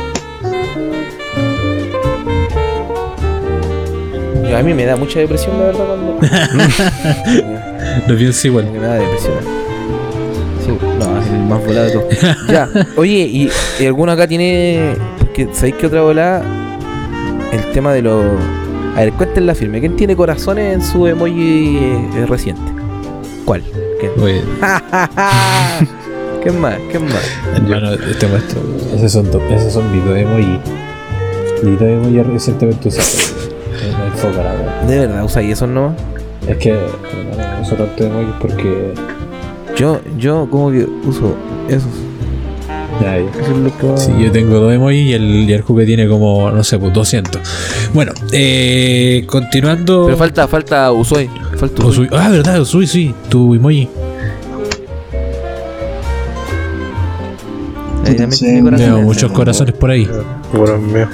Yo- 4.49 4.57
A 4.57 4.63
mí 4.63 4.73
me 4.73 4.85
da 4.85 4.95
mucha 4.95 5.19
depresión, 5.19 5.57
la 5.59 5.65
verdad, 5.65 5.85
cuando. 5.85 6.19
Lo 8.07 8.17
pienso 8.17 8.47
igual. 8.47 8.71
Me 8.71 8.79
da 8.79 8.95
depresión. 8.95 9.33
Sí, 10.65 10.71
no, 10.99 11.19
es 11.21 11.27
el 11.27 11.39
más 11.45 11.65
volado 11.65 11.85
de 11.85 11.91
todos. 11.91 12.05
ya, 12.49 12.69
oye, 12.97 13.19
¿y, 13.31 13.49
y 13.79 13.85
alguno 13.85 14.11
acá 14.11 14.27
tiene. 14.27 14.95
¿sabéis 15.53 15.75
qué 15.75 15.87
otra 15.87 16.01
volada? 16.01 16.43
El 17.51 17.63
tema 17.71 17.93
de 17.93 18.01
los. 18.01 18.25
A 18.95 19.01
ver, 19.01 19.13
cuéntenla 19.13 19.55
firme. 19.55 19.79
¿Quién 19.79 19.95
tiene 19.95 20.15
corazones 20.15 20.73
en 20.73 20.81
su 20.83 21.07
emoji 21.07 21.77
eh, 21.77 22.25
reciente? 22.27 22.61
¿Cuál? 23.45 23.63
¿Quién? 23.99 24.11
Oye, 24.21 24.41
¿Quién 26.43 26.59
más? 26.59 26.75
¿Quién 26.91 27.03
más? 27.05 27.31
hermano, 27.55 27.97
te 27.97 28.27
muestro. 28.27 28.59
Esos 28.95 29.11
son, 29.11 29.27
esos 29.51 29.73
son 29.73 30.05
dos 30.05 30.17
emoji. 30.17 30.59
Dos 31.63 31.81
emoji 31.81 32.21
recientemente 32.23 32.87
usados. 32.89 33.33
De 34.87 34.99
verdad, 34.99 35.23
usáis 35.23 35.51
esos 35.53 35.69
no. 35.69 35.93
Es 36.47 36.57
que 36.57 36.71
no 36.73 37.61
uso 37.61 37.75
tanto 37.75 38.03
emojis 38.05 38.33
porque. 38.41 38.93
Yo, 39.77 39.99
yo 40.17 40.47
como 40.49 40.71
que 40.71 40.85
uso 41.05 41.35
esos. 41.69 41.87
ya, 43.01 43.17
ya. 43.17 43.29
Eso 43.41 43.51
es 43.51 43.57
lo 43.57 43.77
que 43.77 43.85
más- 43.87 44.03
Sí, 44.03 44.11
yo 44.19 44.31
tengo 44.31 44.59
dos 44.59 44.73
emojis 44.73 45.07
y 45.09 45.13
el, 45.13 45.23
y 45.49 45.53
el 45.53 45.61
jugue 45.61 45.85
tiene 45.85 46.07
como, 46.07 46.51
no 46.51 46.63
sé, 46.63 46.77
pues 46.79 46.91
200. 46.93 47.41
Bueno, 47.93 48.11
eh, 48.33 49.23
continuando. 49.27 50.05
Pero 50.05 50.17
falta, 50.17 50.47
falta 50.47 50.91
Usui. 50.91 51.29
Falta 51.57 51.85
Usui. 51.85 52.07
Usui- 52.07 52.17
Ah, 52.17 52.29
verdad, 52.29 52.59
Usui, 52.61 52.87
sí, 52.87 53.13
tu 53.29 53.53
emoji. 53.55 53.87
Ahí. 58.05 58.15
Veo 58.77 59.01
muchos 59.01 59.31
corazones 59.31 59.75
por 59.75 59.91
ahí. 59.91 60.09
Bueno, 60.53 60.77
mío. 60.79 61.07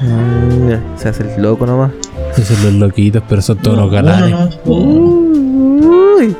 Mm, 0.00 0.64
mira, 0.66 0.80
se 0.96 1.08
hace 1.08 1.22
el 1.34 1.42
loco 1.42 1.66
nomás. 1.66 1.90
Esos 2.36 2.56
son 2.58 2.64
los 2.64 2.88
loquitos, 2.88 3.22
pero 3.28 3.42
son 3.42 3.58
todos 3.58 3.76
los 3.78 3.90
galanes. 3.90 4.58
Uy. 4.64 6.36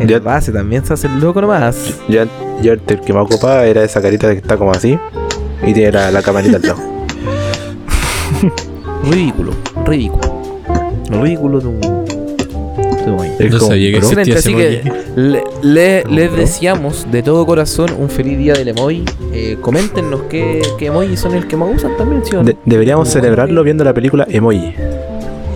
El 0.00 0.08
Ya- 0.08 0.18
base 0.18 0.52
también 0.52 0.84
se 0.84 0.92
hace 0.94 1.06
el 1.06 1.20
loco 1.20 1.40
nomás. 1.40 1.94
Yo, 2.08 2.24
yo 2.62 2.72
el 2.72 2.80
que 2.80 3.12
me 3.12 3.20
ocupaba 3.20 3.64
era 3.64 3.82
esa 3.84 4.00
carita 4.02 4.30
que 4.30 4.38
está 4.38 4.56
como 4.56 4.72
así 4.72 4.98
y 5.66 5.72
tiene 5.72 5.92
la, 5.92 6.10
la 6.10 6.22
camarita 6.22 6.56
al 6.56 6.62
lado. 6.62 6.78
Ridículo, 9.10 9.52
ridículo. 9.84 10.42
Ridículo 11.10 11.60
de 11.60 11.66
un. 11.68 11.95
De 13.06 13.16
un 13.16 13.24
Es 13.38 13.52
No 13.52 13.60
sabía 13.60 13.90
que 13.90 13.96
existía 13.98 14.22
ese 14.22 14.38
así 14.38 14.54
que 14.54 14.80
emoji. 14.80 14.98
le- 15.16 15.44
le- 15.62 16.04
les 16.04 16.32
deseamos 16.36 17.06
de 17.10 17.22
todo 17.22 17.46
corazón 17.46 17.90
un 17.98 18.08
feliz 18.10 18.38
día 18.38 18.52
del 18.54 18.68
emoji. 18.68 19.04
Eh, 19.32 19.56
coméntenos 19.60 20.22
qué, 20.28 20.62
qué 20.78 20.86
emoji 20.86 21.16
son 21.16 21.34
el 21.34 21.46
que 21.46 21.56
más 21.56 21.68
usan 21.74 21.96
también, 21.96 22.24
¿sí 22.24 22.34
o 22.34 22.38
no? 22.38 22.44
De- 22.44 22.56
deberíamos 22.64 23.08
celebrarlo 23.08 23.62
viendo 23.62 23.84
la 23.84 23.94
película 23.94 24.26
Emoji. 24.28 24.74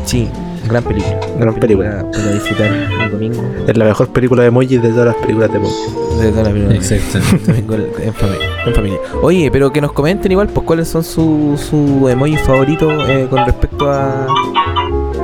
Sí, 0.04 0.28
Gran 0.68 0.84
película. 0.84 1.18
Gran 1.36 1.54
película. 1.56 2.06
Para, 2.12 2.32
disfrutar 2.32 2.70
un 3.04 3.10
domingo. 3.10 3.42
Es 3.66 3.76
la 3.76 3.86
mejor 3.86 4.08
película 4.10 4.42
de 4.42 4.48
emojis 4.48 4.80
de 4.80 4.88
todas 4.90 5.06
las 5.06 5.16
películas 5.16 5.50
de 5.50 5.56
emojis. 5.58 6.20
De 6.20 6.30
toda 6.30 6.42
la 6.44 6.50
película. 6.50 6.76
Exacto. 6.76 7.18
Domingo 7.46 7.74
en 7.74 8.14
familia, 8.14 8.46
en 8.66 8.74
familia. 8.74 8.98
Oye, 9.20 9.50
pero 9.50 9.72
que 9.72 9.80
nos 9.80 9.90
comenten 9.92 10.30
igual, 10.30 10.46
pues 10.48 10.64
cuáles 10.64 10.86
son 10.86 11.02
sus 11.02 11.60
su 11.60 12.08
emoji 12.08 12.36
favoritos 12.36 12.92
eh, 13.08 13.26
con 13.28 13.44
respecto 13.46 13.90
a 13.90 14.28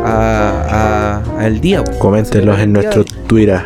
a, 0.07 1.22
a, 1.36 1.40
a 1.40 1.46
el 1.46 1.61
día. 1.61 1.82
pues. 1.84 1.96
Coméntenlos 1.98 2.57
en 2.57 2.62
El 2.62 2.72
nuestro 2.72 3.04
Twitter. 3.26 3.61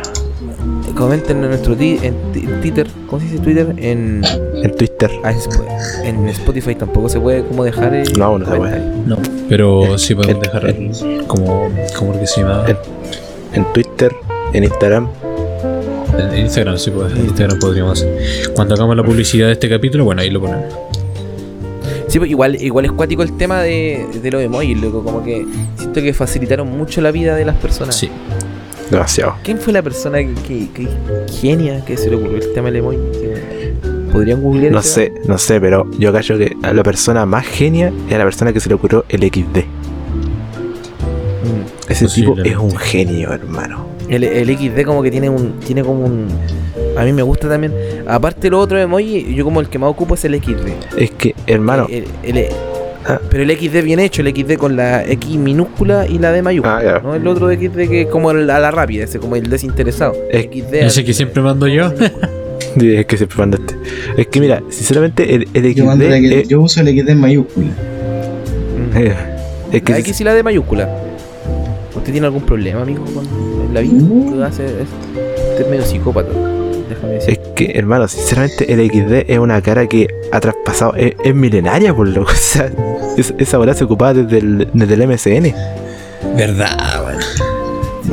Comenten 0.95 1.37
en 1.43 1.49
nuestro 1.49 1.73
en 1.79 2.13
Twitter, 2.61 2.87
¿cómo 3.07 3.19
se 3.21 3.27
dice 3.27 3.39
Twitter? 3.39 3.73
En, 3.77 4.21
En 4.61 4.75
Twitter. 4.75 5.09
ah, 5.23 5.31
en 5.31 5.37
Sp- 5.39 5.65
en 6.03 6.27
Spotify 6.29 6.75
tampoco 6.75 7.07
se 7.09 7.19
puede 7.19 7.43
como 7.43 7.63
dejar 7.63 7.93
el 7.95 8.11
No, 8.19 8.37
no 8.37 8.45
se 8.45 8.51
comentario. 8.51 8.85
No, 9.07 9.17
pero 9.49 9.97
sí 9.97 10.13
podemos 10.13 10.35
en- 10.35 10.41
dejar 10.91 11.27
como, 11.27 11.69
como 11.97 12.19
que 12.19 12.27
se 12.27 12.41
llama. 12.41 12.65
en- 12.67 12.77
En 13.53 13.73
Twitter, 13.73 14.11
en 14.53 14.63
Instagram. 14.65 15.07
En 16.17 16.37
Instagram, 16.37 16.77
sí, 16.77 16.91
pues, 16.91 17.11
en 17.13 17.25
Instagram 17.25 17.57
podríamos 17.59 17.99
hacer. 17.99 18.51
Cuando 18.53 18.75
hagamos 18.75 18.95
la 18.95 19.03
publicidad 19.03 19.47
de 19.47 19.53
este 19.53 19.69
capítulo, 19.69 20.03
bueno, 20.05 20.21
ahí 20.21 20.29
lo 20.29 20.41
ponemos. 20.41 20.65
Sí, 22.11 22.19
pues 22.19 22.29
igual, 22.29 22.61
igual 22.61 22.83
es 22.83 22.91
cuático 22.91 23.23
el 23.23 23.37
tema 23.37 23.61
de, 23.61 24.05
de 24.21 24.31
los 24.31 24.41
emojis, 24.41 24.77
loco. 24.81 25.01
Como 25.01 25.23
que 25.23 25.45
siento 25.77 26.01
que 26.01 26.13
facilitaron 26.13 26.69
mucho 26.69 26.99
la 26.99 27.09
vida 27.09 27.35
de 27.35 27.45
las 27.45 27.55
personas. 27.55 27.95
Sí. 27.95 28.09
Demasiado. 28.89 29.35
¿Quién 29.43 29.57
fue 29.57 29.71
la 29.71 29.81
persona 29.81 30.17
que, 30.17 30.33
que, 30.45 30.67
que 30.73 30.89
genia 31.31 31.85
que 31.85 31.95
se 31.95 32.09
le 32.09 32.17
ocurrió 32.17 32.39
el 32.39 32.51
tema 32.51 32.67
del 32.67 32.75
emoji? 32.77 32.97
¿Podrían 34.11 34.41
googlear? 34.41 34.73
No 34.73 34.81
sé, 34.81 35.13
no 35.25 35.37
sé, 35.37 35.61
pero 35.61 35.89
yo 35.99 36.11
callo 36.11 36.37
que 36.37 36.53
a 36.63 36.73
la 36.73 36.83
persona 36.83 37.25
más 37.25 37.45
genia 37.45 37.93
es 38.09 38.13
a 38.13 38.17
la 38.17 38.25
persona 38.25 38.51
que 38.51 38.59
se 38.59 38.67
le 38.67 38.75
ocurrió 38.75 39.05
el 39.07 39.21
XD. 39.21 39.59
Mm. 41.45 41.91
Ese 41.91 42.07
tipo 42.07 42.37
es 42.43 42.57
un 42.57 42.75
genio, 42.75 43.31
hermano. 43.31 43.85
El, 44.09 44.25
el 44.25 44.57
XD 44.57 44.83
como 44.83 45.01
que 45.01 45.11
tiene 45.11 45.29
un 45.29 45.61
tiene 45.61 45.81
como 45.81 46.03
un 46.03 46.27
a 46.97 47.03
mí 47.03 47.13
me 47.13 47.21
gusta 47.21 47.47
también 47.49 47.73
aparte 48.07 48.41
de 48.41 48.49
los 48.51 48.63
otros 48.63 48.81
emoji 48.81 49.33
yo 49.35 49.43
como 49.43 49.59
el 49.61 49.67
que 49.69 49.77
más 49.79 49.89
ocupo 49.89 50.15
es 50.15 50.25
el 50.25 50.35
XD 50.41 50.67
Es 50.97 51.11
que, 51.11 51.35
hermano. 51.47 51.87
El- 51.89 52.05
el- 52.23 52.45
Ah. 53.03 53.19
pero 53.31 53.41
el 53.41 53.49
XD 53.49 53.81
bien 53.83 53.99
hecho 53.99 54.21
el 54.21 54.27
XD 54.27 54.57
con 54.57 54.75
la 54.75 55.03
X 55.03 55.35
minúscula 55.37 56.05
y 56.07 56.19
la 56.19 56.31
D 56.31 56.43
mayúscula 56.43 56.97
Ah, 56.97 57.01
no 57.03 57.15
el 57.15 57.25
otro 57.27 57.49
XD 57.49 57.87
que 57.89 58.01
es 58.01 58.07
como 58.07 58.29
el- 58.29 58.47
a 58.49 58.59
la 58.59 58.69
rápida 58.69 59.05
ese 59.05 59.17
como 59.17 59.35
el 59.35 59.49
desinteresado 59.49 60.13
Es- 60.29 60.45
XD 60.45 60.85
Ese 60.85 61.03
que 61.03 61.13
siempre 61.13 61.41
mando 61.41 61.67
yo. 61.67 61.91
Es 62.79 63.05
que 63.05 63.17
siempre 63.17 63.37
mandaste. 63.37 63.75
Es 64.15 64.27
que 64.27 64.39
mira, 64.39 64.63
sinceramente, 64.69 65.35
el, 65.35 65.47
el 65.53 65.75
Yo, 65.75 65.83
mando 65.85 66.07
la 66.07 66.15
XD. 66.17 66.29
que- 66.29 66.39
es- 66.41 66.47
yo 66.47 66.61
uso 66.61 66.79
el 66.79 66.87
XD 66.87 67.09
en 67.09 67.19
mayúscula. 67.19 67.65
Mm. 67.67 69.75
es 69.75 69.81
que 69.81 69.91
la 69.91 69.97
X 69.99 70.21
y 70.21 70.23
la 70.23 70.33
D 70.33 70.43
mayúscula 70.43 70.87
¿usted 71.95 72.11
tiene 72.11 72.27
algún 72.27 72.43
problema 72.43 72.81
amigo 72.83 73.03
con 73.05 73.25
en 73.25 73.73
la 73.73 73.81
vida? 73.81 73.93
¿Qué 74.37 74.43
hace? 74.43 74.65
Es- 74.65 75.51
Usted 75.51 75.65
es 75.65 75.69
medio 75.69 75.83
psicópata 75.83 76.29
déjame 76.95 77.13
decir 77.13 77.29
Es 77.31 77.39
que, 77.55 77.71
hermano, 77.75 78.07
sinceramente, 78.07 78.71
el 78.71 78.79
XD 78.89 79.29
es 79.31 79.39
una 79.39 79.61
cara 79.61 79.87
que 79.87 80.07
ha 80.31 80.39
traspasado. 80.39 80.93
Es, 80.95 81.13
es 81.23 81.33
milenaria, 81.35 81.93
por 81.93 82.07
lo 82.07 82.21
O 82.23 82.27
sea, 82.29 82.69
es- 83.17 83.33
esa 83.37 83.59
hora 83.59 83.73
se 83.73 83.83
ocupaba 83.83 84.13
desde 84.13 84.37
el, 84.37 84.67
desde 84.73 84.93
el 84.93 85.07
MSN. 85.07 85.53
Verdad, 86.37 87.03
bueno. 87.03 87.19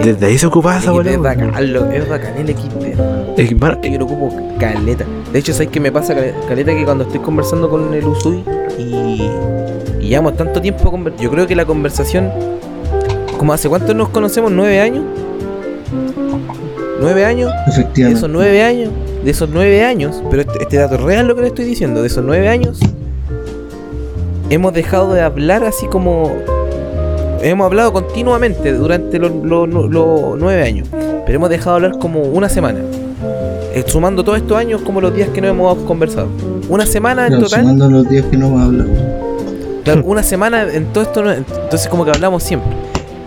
Desde 0.02 0.26
ahí 0.26 0.38
se 0.38 0.46
ocupaba 0.46 0.78
esa. 0.78 0.92
XD 0.92 1.06
es 1.10 1.20
bacán, 1.20 1.72
lo- 1.72 1.90
es 1.90 2.08
bacán 2.08 2.34
el 2.38 2.48
XD 2.56 2.84
hermano. 2.92 3.34
Es 3.36 3.48
Yo 3.90 3.98
lo 3.98 4.04
ocupo 4.06 4.34
caleta. 4.58 5.04
De 5.32 5.38
hecho, 5.38 5.52
¿sabes 5.52 5.68
qué 5.68 5.80
me 5.80 5.90
pasa 5.92 6.14
cale- 6.14 6.34
caleta? 6.48 6.74
Que 6.74 6.84
cuando 6.84 7.04
estoy 7.04 7.20
conversando 7.20 7.68
con 7.70 7.92
el 7.94 8.04
Usui 8.04 8.44
y, 8.78 9.28
y 10.00 10.08
llevamos 10.08 10.36
tanto 10.36 10.60
tiempo 10.60 10.90
conver- 10.92 11.16
Yo 11.18 11.30
creo 11.30 11.46
que 11.46 11.54
la 11.56 11.64
conversación. 11.64 12.30
como 13.38 13.52
hace 13.52 13.68
cuánto 13.68 13.94
nos 13.94 14.08
conocemos? 14.10 14.50
¿Nueve 14.52 14.80
años? 14.80 15.04
¿Nueve 17.00 17.24
años? 17.24 17.52
De 17.66 17.72
Efectivamente. 17.72 18.18
esos 18.18 18.30
nueve 18.30 18.62
años. 18.62 18.90
De 19.24 19.30
esos 19.30 19.48
nueve 19.48 19.84
años. 19.84 20.22
Pero 20.30 20.42
este, 20.42 20.62
este 20.62 20.76
dato 20.76 20.96
es 20.96 21.00
real 21.02 21.26
lo 21.28 21.34
que 21.34 21.42
le 21.42 21.46
estoy 21.48 21.64
diciendo. 21.64 22.00
De 22.02 22.08
esos 22.08 22.24
nueve 22.24 22.48
años. 22.48 22.80
Hemos 24.50 24.72
dejado 24.72 25.12
de 25.12 25.20
hablar 25.20 25.64
así 25.64 25.86
como. 25.86 26.32
Hemos 27.40 27.66
hablado 27.66 27.92
continuamente 27.92 28.72
durante 28.72 29.18
los, 29.18 29.30
los 29.32 29.68
nueve 30.38 30.62
años. 30.62 30.88
Pero 30.90 31.36
hemos 31.36 31.50
dejado 31.50 31.78
de 31.78 31.86
hablar 31.86 32.00
como 32.00 32.22
una 32.22 32.48
semana. 32.48 32.80
Eh, 33.74 33.84
sumando 33.86 34.24
todos 34.24 34.38
estos 34.38 34.56
años 34.56 34.80
como 34.82 35.00
los 35.00 35.14
días 35.14 35.28
que 35.28 35.40
no 35.40 35.48
hemos 35.48 35.78
conversado. 35.84 36.28
Una 36.68 36.86
semana 36.86 37.26
en 37.28 37.38
total. 37.38 37.60
sumando 37.60 37.88
los 37.90 38.08
días 38.08 38.24
que 38.26 38.36
no 38.36 38.46
hemos 38.46 38.62
hablado. 38.62 38.90
Claro, 39.84 40.02
una 40.04 40.22
semana 40.22 40.62
en 40.72 40.86
todo 40.86 41.04
esto. 41.04 41.30
Entonces 41.30 41.86
como 41.88 42.04
que 42.04 42.10
hablamos 42.10 42.42
siempre. 42.42 42.70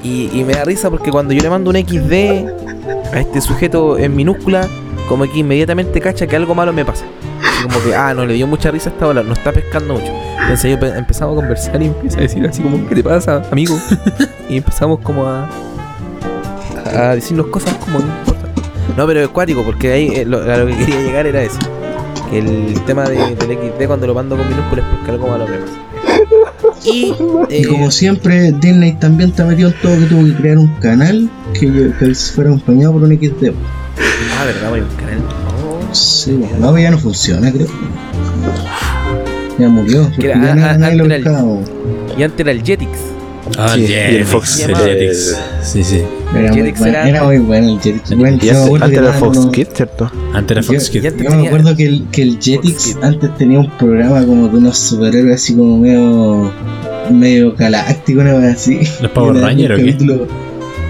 Y, 0.03 0.29
y 0.33 0.43
me 0.43 0.53
da 0.53 0.63
risa 0.65 0.89
porque 0.89 1.11
cuando 1.11 1.31
yo 1.33 1.41
le 1.41 1.49
mando 1.49 1.69
un 1.69 1.77
XD 1.77 2.70
a 3.13 3.19
este 3.19 3.41
sujeto 3.41 3.97
en 3.97 4.15
minúscula, 4.15 4.67
como 5.07 5.23
que 5.25 5.39
inmediatamente 5.39 5.99
cacha 6.01 6.27
que 6.27 6.35
algo 6.35 6.55
malo 6.55 6.71
me 6.73 6.85
pasa. 6.85 7.05
Así 7.41 7.63
como 7.63 7.83
que, 7.83 7.95
ah, 7.95 8.13
no 8.13 8.25
le 8.25 8.33
dio 8.35 8.47
mucha 8.47 8.71
risa 8.71 8.89
esta 8.89 9.07
ola, 9.07 9.23
no 9.23 9.33
está 9.33 9.51
pescando 9.51 9.93
mucho. 9.95 10.11
Entonces 10.41 10.71
yo 10.71 10.79
pe- 10.79 10.97
empezamos 10.97 11.33
a 11.33 11.41
conversar 11.41 11.81
y 11.81 11.85
empieza 11.87 12.17
a 12.19 12.21
decir 12.21 12.45
así 12.47 12.61
como, 12.61 12.87
¿qué 12.87 12.95
te 12.95 13.03
pasa, 13.03 13.41
amigo? 13.51 13.77
y 14.49 14.57
empezamos 14.57 14.99
como 14.99 15.25
a, 15.27 15.47
a 16.95 17.15
decirnos 17.15 17.47
cosas 17.47 17.73
como 17.75 17.99
no 17.99 18.05
importa. 18.05 18.47
No, 18.97 19.07
pero 19.07 19.21
es 19.21 19.27
cuático, 19.29 19.63
porque 19.63 19.91
ahí 19.91 20.07
eh, 20.15 20.25
lo, 20.25 20.41
a 20.41 20.57
lo 20.57 20.67
que 20.67 20.75
quería 20.77 21.01
llegar 21.01 21.25
era 21.27 21.41
eso. 21.41 21.59
Que 22.29 22.39
el 22.39 22.73
tema 22.85 23.03
de- 23.09 23.35
del 23.35 23.57
XD 23.57 23.87
cuando 23.87 24.07
lo 24.07 24.13
mando 24.13 24.37
con 24.37 24.47
minúsculas 24.47 24.85
es 24.85 24.95
porque 24.97 25.11
algo 25.11 25.27
malo 25.27 25.45
me 25.47 25.57
pasa. 25.57 25.73
Y, 26.83 27.13
Y 27.49 27.55
eh, 27.63 27.67
como 27.67 27.91
siempre, 27.91 28.51
Disney 28.53 28.93
también 28.93 29.29
está 29.31 29.45
metido 29.45 29.69
en 29.69 29.75
todo 29.81 29.95
que 29.99 30.05
tuvo 30.05 30.25
que 30.25 30.33
crear 30.35 30.57
un 30.57 30.67
canal 30.79 31.29
que, 31.53 31.91
que 31.99 32.15
fuera 32.15 32.49
acompañado 32.51 32.93
por 32.93 33.03
un 33.03 33.11
XD. 33.17 33.51
ah, 34.39 34.45
verdad, 34.45 34.69
voy 34.69 34.79
a 34.79 34.83
buscar 34.83 35.09
el. 35.09 35.17
Oh. 35.19 35.93
Sí, 35.93 36.31
bueno, 36.33 36.71
no, 36.71 36.79
ya 36.79 36.91
no 36.91 36.97
funciona, 36.97 37.51
creo. 37.51 37.67
Ya 39.59 39.67
murió, 39.69 40.09
era- 40.17 40.33
ya 40.55 40.71
ah, 40.71 40.77
nadie, 40.77 40.95
lo 40.95 41.05
el-. 41.05 41.23
Y 42.17 42.23
antes 42.23 42.39
era 42.39 42.51
el 42.51 42.63
Jetix. 42.63 42.89
Ah, 43.57 43.73
Sí, 43.75 43.83
el 43.83 43.89
y 43.89 43.93
el 43.93 44.01
Jetix, 44.11 44.29
Fox, 44.29 44.59
el 44.61 44.75
Jetix. 44.75 45.37
Sí, 45.63 45.83
sí. 45.83 46.01
Era 46.33 46.53
muy, 46.53 46.61
Jetix 46.61 46.81
era- 46.81 47.09
era 47.09 47.23
muy 47.23 47.37
bueno 47.39 47.69
el 47.73 47.79
Jetix. 47.81 48.09
Bueno, 48.15 48.37
y 48.41 48.49
antes, 48.49 48.97
era 48.97 49.13
Fox 49.13 49.37
unos- 49.37 49.51
Kids, 49.53 49.69
¿cierto? 49.73 50.11
Antes 50.33 50.51
era 50.57 50.63
Fox 50.63 50.91
Yo- 50.91 51.01
Kids. 51.01 51.17
Yo 51.23 51.29
me 51.31 51.47
acuerdo 51.47 51.75
que 51.75 51.85
el, 51.85 52.05
que 52.11 52.21
el 52.23 52.39
Jetix 52.41 52.97
antes 53.01 53.35
tenía 53.37 53.59
un 53.59 53.69
programa 53.77 54.25
como 54.25 54.47
de 54.47 54.57
unos 54.57 54.77
superhéroes 54.77 55.35
así 55.35 55.55
como 55.55 55.77
medio 55.77 56.51
medio 57.11 57.53
galáctico, 57.55 58.21
una 58.21 58.31
cosa 58.33 58.51
así. 58.51 58.79
¿Los 59.01 59.11
Power 59.11 59.35
Rangers 59.35 59.73
o 59.73 59.83
qué? 59.83 60.27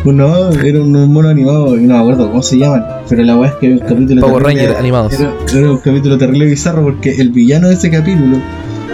No, 0.04 0.50
era 0.52 0.82
un 0.82 0.92
mono 1.14 1.30
animado 1.30 1.78
y 1.78 1.82
no 1.82 1.94
me 1.96 2.00
acuerdo 2.00 2.30
cómo 2.30 2.42
se 2.42 2.58
llaman. 2.58 2.84
Pero 3.08 3.24
la 3.24 3.38
weá 3.38 3.50
es 3.52 3.56
que 3.58 3.68
había 3.68 3.82
un 3.84 3.88
capítulo 3.88 4.22
Power 4.22 4.44
terrible- 4.44 4.62
Rangers 4.62 4.80
animados. 4.80 5.14
Era, 5.20 5.34
era 5.54 5.72
un 5.72 5.78
capítulo 5.78 6.18
terrible 6.18 6.46
bizarro 6.46 6.84
porque 6.84 7.12
el 7.22 7.30
villano 7.30 7.68
de 7.68 7.76
ese 7.76 7.90
capítulo, 7.92 8.38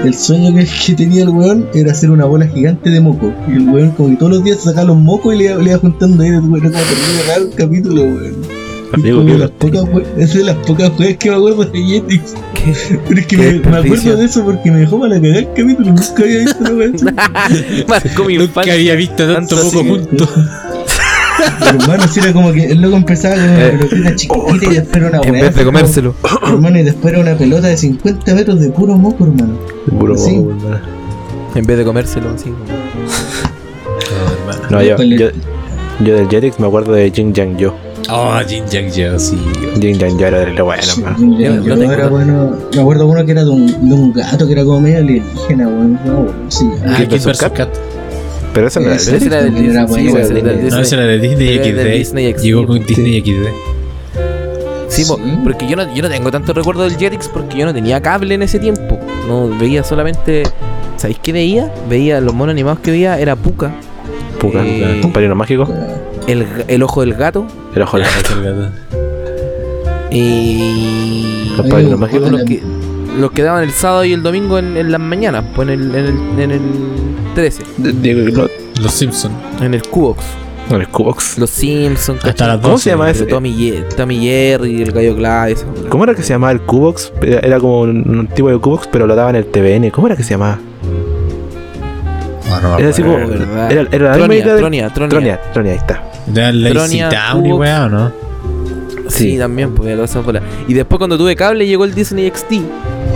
el 0.04 0.14
sueño 0.14 0.54
que, 0.54 0.68
que 0.86 0.94
tenía 0.96 1.24
el 1.24 1.30
weón 1.30 1.68
era 1.74 1.92
hacer 1.94 2.12
una 2.12 2.26
bola 2.26 2.48
gigante 2.48 2.90
de 2.90 3.00
moco. 3.00 3.34
Y 3.48 3.54
el 3.54 3.70
weón 3.70 3.92
como 3.92 4.10
que 4.10 4.16
todos 4.18 4.32
los 4.34 4.44
días 4.44 4.60
sacaba 4.62 4.88
los 4.88 4.98
mocos 4.98 5.34
y 5.34 5.38
le, 5.38 5.44
iba- 5.46 5.56
le 5.56 5.70
iba 5.70 5.80
juntando 5.80 6.22
ahí. 6.24 6.30
Era 6.30 6.42
como 6.42 6.58
terrible 6.58 6.82
raro 7.28 7.44
el 7.46 7.56
capítulo, 7.56 8.02
weón. 8.04 8.58
Amigo, 8.94 9.18
Como 9.18 9.28
¿qué 9.28 9.34
de 9.34 9.40
las 9.40 9.52
pocas 9.52 9.84
es 10.18 10.34
de 10.34 10.44
las 10.46 10.56
pocas 10.66 10.92
weas 10.98 11.18
que 11.18 11.30
me 11.30 11.36
acuerdo 11.36 11.66
de 11.66 11.80
Jetix. 11.84 12.36
Pero 13.08 13.20
es 13.20 13.28
que 13.28 13.38
me, 13.38 13.78
acuerdo 13.78 14.16
de 14.18 14.26
eso 14.26 14.44
porque 14.46 14.72
me 14.72 14.80
dejó 14.80 15.00
para 15.00 15.20
cagar 15.22 15.38
el 15.38 15.48
capítulo. 15.48 15.90
Nunca 15.92 16.24
había 16.24 16.40
visto 16.40 16.58
una 16.60 16.70
Nunca 18.38 18.74
había 18.74 18.96
visto 18.96 19.34
tanto 19.34 19.56
poco 19.58 19.96
así. 19.96 20.08
hermano, 21.80 22.08
si 22.08 22.20
era 22.20 22.34
como 22.34 22.52
que 22.52 22.66
el 22.66 22.82
loco 22.82 22.98
empezaba 22.98 23.36
con 23.36 23.44
una 23.44 23.66
Eh. 23.68 23.78
pelotita 23.80 24.16
chiquitita 24.16 24.66
y 24.66 24.76
después 24.76 24.96
era 24.98 25.08
una 25.10 25.18
En 25.28 25.32
vez 25.34 25.44
de 25.44 25.64
como- 25.66 25.66
comérselo. 25.66 26.16
Hermano, 26.48 26.80
y 26.80 26.84
después 26.84 27.14
era 27.14 27.22
una 27.22 27.38
pelota 27.38 27.68
de 27.68 27.78
50 27.78 28.34
metros 28.36 28.60
de 28.60 28.70
puro 28.70 28.96
moco, 28.98 29.26
hermano. 29.26 29.54
Puro 30.00 30.18
Sí. 30.18 30.36
bobo, 30.38 30.52
hermano. 30.52 30.80
En 31.56 31.66
vez 31.66 31.78
de 31.78 31.84
comérselo, 31.86 32.30
así. 32.36 32.46
como- 32.50 32.66
No, 34.70 34.82
yo, 34.84 34.98
yo, 34.98 35.30
yo 36.04 36.14
del 36.16 36.28
Jetix 36.30 36.60
me 36.60 36.68
acuerdo 36.68 36.94
de 36.94 37.10
Jin 37.12 37.34
Yang 37.34 37.58
Yo. 37.58 37.74
Oh, 38.10 38.38
Jin 38.48 38.66
Yang 38.70 38.92
Yo, 38.94 39.20
sí. 39.20 39.38
Jin 39.80 39.98
Yang 39.98 40.18
Yo 40.20 40.28
era 40.28 40.40
de 40.40 40.54
lo 40.54 40.66
bueno, 40.66 40.84
hermano. 40.98 41.40
yo- 41.40 41.76
no 41.76 41.92
era 41.92 42.08
bueno. 42.08 42.56
Me 42.74 42.82
acuerdo 42.82 43.08
uno 43.08 43.26
que 43.26 43.32
era 43.32 43.44
de 43.44 43.50
un, 43.50 43.68
de 43.90 43.94
un 43.96 44.14
gato 44.14 44.46
que 44.46 44.54
era 44.54 44.64
como 44.64 44.82
medio 44.82 44.98
alienígena, 45.00 45.68
weón. 45.68 46.00
No, 46.06 46.28
sí. 46.50 46.70
Ah, 46.86 46.96
Kid 46.98 47.10
vs. 47.10 47.26
vs. 47.26 47.50
Cat. 47.54 47.70
Pero 48.58 48.68
eso 48.70 48.80
no 48.80 48.86
era 48.88 48.96
del 48.96 49.54
también 49.54 49.72
era 49.72 49.86
Disney. 49.86 50.04
sí, 50.04 50.10
era 50.18 50.28
del 50.28 50.34
del 50.34 50.70
No, 50.70 50.80
Disney. 50.80 51.00
era 51.00 51.06
de 51.06 51.20
Disney 51.20 51.48
del 51.48 51.64
XD. 51.64 51.94
Disney 51.98 52.34
XD, 52.34 52.42
Llegó 52.44 52.66
con. 52.66 52.86
Disney 52.86 53.22
XD. 53.22 53.48
Sí, 54.90 55.06
po, 55.06 55.18
Sí. 55.18 55.22
porque 55.44 55.68
yo 55.68 55.76
no, 55.76 55.94
yo 55.94 56.02
no 56.02 56.10
tengo 56.10 56.32
tanto 56.32 56.54
recuerdo 56.54 56.84
del 56.84 56.98
Jetix 56.98 57.28
porque 57.28 57.56
yo 57.60 57.66
no 57.68 57.74
tenía 57.74 58.02
cable 58.02 58.34
en 58.34 58.42
ese 58.42 58.58
tiempo. 58.58 58.98
No 59.28 59.48
veía 59.60 59.84
solamente. 59.84 60.42
¿Sabéis 60.96 61.20
qué 61.22 61.34
veía? 61.34 61.72
Veía 61.88 62.20
los 62.20 62.34
monos 62.34 62.54
animados 62.54 62.80
que 62.80 62.90
veía 62.90 63.20
era 63.20 63.36
Puka, 63.36 63.72
Puka, 64.40 64.64
Eh, 64.66 65.02
padrino 65.14 65.36
mágico. 65.36 65.70
el, 66.26 66.48
el 66.68 66.82
ojo 66.82 67.02
del 67.02 67.14
gato 67.14 67.46
El 67.76 67.84
ojo 67.84 67.98
de 68.00 68.04
la 68.06 68.72
y. 70.10 71.54
Los 71.58 72.44
que, 72.46 72.62
los 73.18 73.32
que 73.32 73.44
daban 73.44 73.64
el 73.64 73.72
sábado 73.72 74.06
y 74.06 74.14
el 74.14 74.24
domingo 74.24 74.58
en, 74.60 74.78
en 74.78 74.92
las 74.92 75.02
mañanas, 75.02 75.44
pues 75.56 75.68
en 75.70 75.74
el, 75.82 75.96
en 75.96 76.06
el, 76.06 76.40
en 76.40 76.52
el 76.52 76.62
13, 77.36 77.64
De- 77.78 77.92
Diego, 77.94 78.30
no, 78.44 78.82
Los 78.82 78.94
Simpsons. 78.94 79.34
en 79.62 79.74
el 79.74 79.82
Cubox. 79.84 80.24
El 80.70 80.88
Cubox. 80.90 81.38
Los 81.38 81.50
Simpsons, 81.50 82.24
Hasta 82.26 82.46
las 82.48 82.58
¿Cómo 82.58 82.74
12. 82.74 82.84
se 82.84 82.90
llama 82.90 83.10
ese? 83.10 83.26
Tommy, 83.26 83.54
Ye- 83.56 83.84
Tommy 83.96 84.20
Jerry, 84.20 84.82
el 84.82 84.92
gallo 84.92 85.16
Clave, 85.16 85.54
eso. 85.54 85.66
¿Cómo 85.90 86.04
era 86.04 86.14
que 86.14 86.24
se 86.24 86.30
llamaba 86.34 86.52
el 86.52 86.60
Cubox? 86.62 87.14
Era, 87.22 87.40
era 87.40 87.60
como 87.60 87.82
un, 87.82 88.20
un 88.20 88.28
tipo 88.28 88.50
de 88.50 88.58
Cubox, 88.60 88.90
pero 88.92 89.08
lo 89.08 89.16
daban 89.16 89.36
en 89.36 89.44
el 89.46 89.52
TVN. 89.52 89.90
¿Cómo 89.92 90.08
era 90.08 90.16
que 90.18 90.24
se 90.24 90.32
llamaba? 90.32 90.60
No, 92.62 92.78
Era 92.80 92.90
así 92.90 93.02
como. 93.04 93.18
Era, 93.18 93.88
era 93.92 94.18
la 94.18 94.28
misma 94.28 94.28
Tronia, 94.28 94.38
idea 94.40 94.54
de- 94.54 94.60
Tronia, 94.60 94.90
Tronia. 94.94 95.10
Tronia, 95.10 95.42
Tronia, 95.54 95.72
ahí 95.74 95.78
está. 95.78 96.04
De 96.26 96.54
la 96.54 96.70
Tronia, 96.72 97.10
Town 97.10 97.46
y 97.46 97.54
weá, 97.54 97.86
¿o 97.86 97.90
no? 97.90 98.12
Sí, 99.08 99.32
Sí. 99.32 99.38
también, 99.38 99.74
pues 99.74 99.96
lo 99.96 100.04
hacemos 100.04 100.26
por 100.26 100.34
la- 100.34 100.42
Y 100.68 100.74
después 100.74 100.98
cuando 100.98 101.18
tuve 101.18 101.36
cable 101.36 101.66
llegó 101.68 101.86
el 101.86 101.94
Disney 101.94 102.28
XD. 102.30 102.62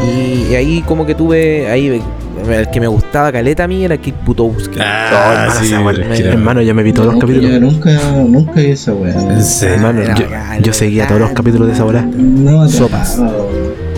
Y, 0.05 0.51
y 0.51 0.55
ahí 0.55 0.81
como 0.87 1.05
que 1.05 1.15
tuve. 1.15 1.69
Ahí 1.69 2.01
el 2.49 2.69
que 2.69 2.79
me 2.79 2.87
gustaba 2.87 3.31
caleta 3.31 3.65
a 3.65 3.67
mí 3.67 3.83
era 3.85 3.97
Kid 3.97 4.15
Butowski. 4.25 4.79
Ah, 4.79 5.43
hermano, 5.43 5.59
sí, 5.61 5.73
pero- 6.01 6.13
era- 6.13 6.29
hermano, 6.31 6.61
yo 6.61 6.73
me 6.73 6.81
vi 6.83 6.91
todos 6.93 7.13
los 7.13 7.21
capítulos. 7.21 7.51
Yo 7.51 7.59
nunca, 7.59 7.91
nunca 8.27 8.53
vi 8.53 8.65
esa 8.71 8.93
weá. 8.93 9.13
En 9.13 9.43
serio. 9.43 9.75
Hermano, 9.75 10.01
yo, 10.03 10.25
bacán, 10.25 10.63
yo 10.63 10.73
seguía 10.73 11.07
todos 11.07 11.21
los 11.21 11.31
capítulos 11.31 11.67
de 11.67 11.73
esa 11.73 11.85
hora. 11.85 12.01
No, 12.01 12.67
Sopas. 12.67 13.21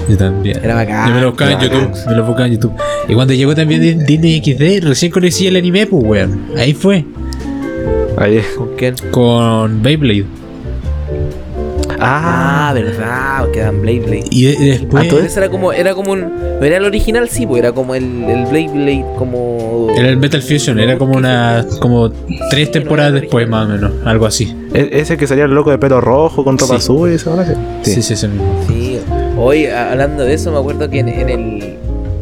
Yo 0.09 0.17
también. 0.17 0.59
Era 0.61 0.75
bacán. 0.75 1.07
Yo 1.07 1.15
me 1.15 1.21
lo 1.21 1.27
buscaba 1.29 1.51
en 1.51 1.59
YouTube. 1.59 1.87
bacán. 1.89 2.05
Me 2.09 2.15
lo 2.17 2.25
buscaba 2.25 2.47
en 2.47 2.53
YouTube. 2.53 2.73
Y 3.07 3.13
cuando 3.13 3.33
llegó 3.33 3.55
también 3.55 3.81
Di- 3.81 3.93
Disney 3.93 4.41
XD, 4.43 4.85
recién 4.87 5.11
conocí 5.11 5.47
el 5.47 5.55
anime, 5.55 5.85
pues, 5.87 6.03
weón. 6.03 6.41
Ahí 6.57 6.73
fue. 6.73 7.05
Ahí. 8.17 8.41
¿Con 8.57 8.69
quién? 8.77 8.95
Con 9.11 9.81
Beyblade. 9.81 10.25
Ah, 12.05 12.69
Ah, 12.69 12.73
verdad, 12.73 13.49
quedan 13.51 13.81
Blade 13.81 13.99
Blade. 13.99 14.23
Y, 14.31 14.45
de- 14.45 14.51
y 14.53 14.69
después. 14.71 15.03
Ah, 15.05 15.09
todo 15.09 15.19
Ese 15.21 15.39
era 15.39 15.49
como, 15.49 15.71
era 15.73 15.93
como 15.93 16.11
un. 16.13 16.31
Era 16.61 16.77
el 16.77 16.85
original, 16.85 17.29
sí, 17.29 17.45
pues 17.45 17.59
era 17.59 17.71
como 17.71 17.93
el, 17.95 18.03
el 18.23 18.45
Blade 18.45 18.69
Blade, 18.73 19.05
como. 19.17 19.87
Era 19.95 20.09
el 20.09 20.17
Metal 20.17 20.41
Fusion, 20.41 20.79
era 20.79 20.97
como 20.97 21.15
una. 21.15 21.65
como 21.79 22.11
tres 22.49 22.71
temporadas 22.71 23.13
después, 23.13 23.47
más 23.47 23.67
o 23.67 23.69
menos. 23.73 23.91
Algo 24.05 24.25
así. 24.25 24.55
e- 24.73 24.89
ese 24.93 25.17
que 25.17 25.27
salía 25.27 25.43
el 25.45 25.51
loco 25.51 25.69
de 25.71 25.77
pelo 25.77 26.01
rojo 26.01 26.43
con 26.43 26.57
ropa 26.57 26.73
Sí. 26.75 26.77
azul 26.79 27.11
y 27.11 27.15
esa 27.15 27.31
hora. 27.31 27.45
Sí, 27.83 28.01
sí, 28.01 28.13
ese 28.13 28.27
mismo. 28.27 28.45
Sí, 28.67 28.99
hoy 29.37 29.65
a- 29.67 29.91
hablando 29.91 30.23
de 30.23 30.33
eso, 30.33 30.51
me 30.51 30.57
acuerdo 30.59 30.89
que 30.89 30.99
en, 30.99 31.09
en 31.09 31.29
el, 31.29 31.77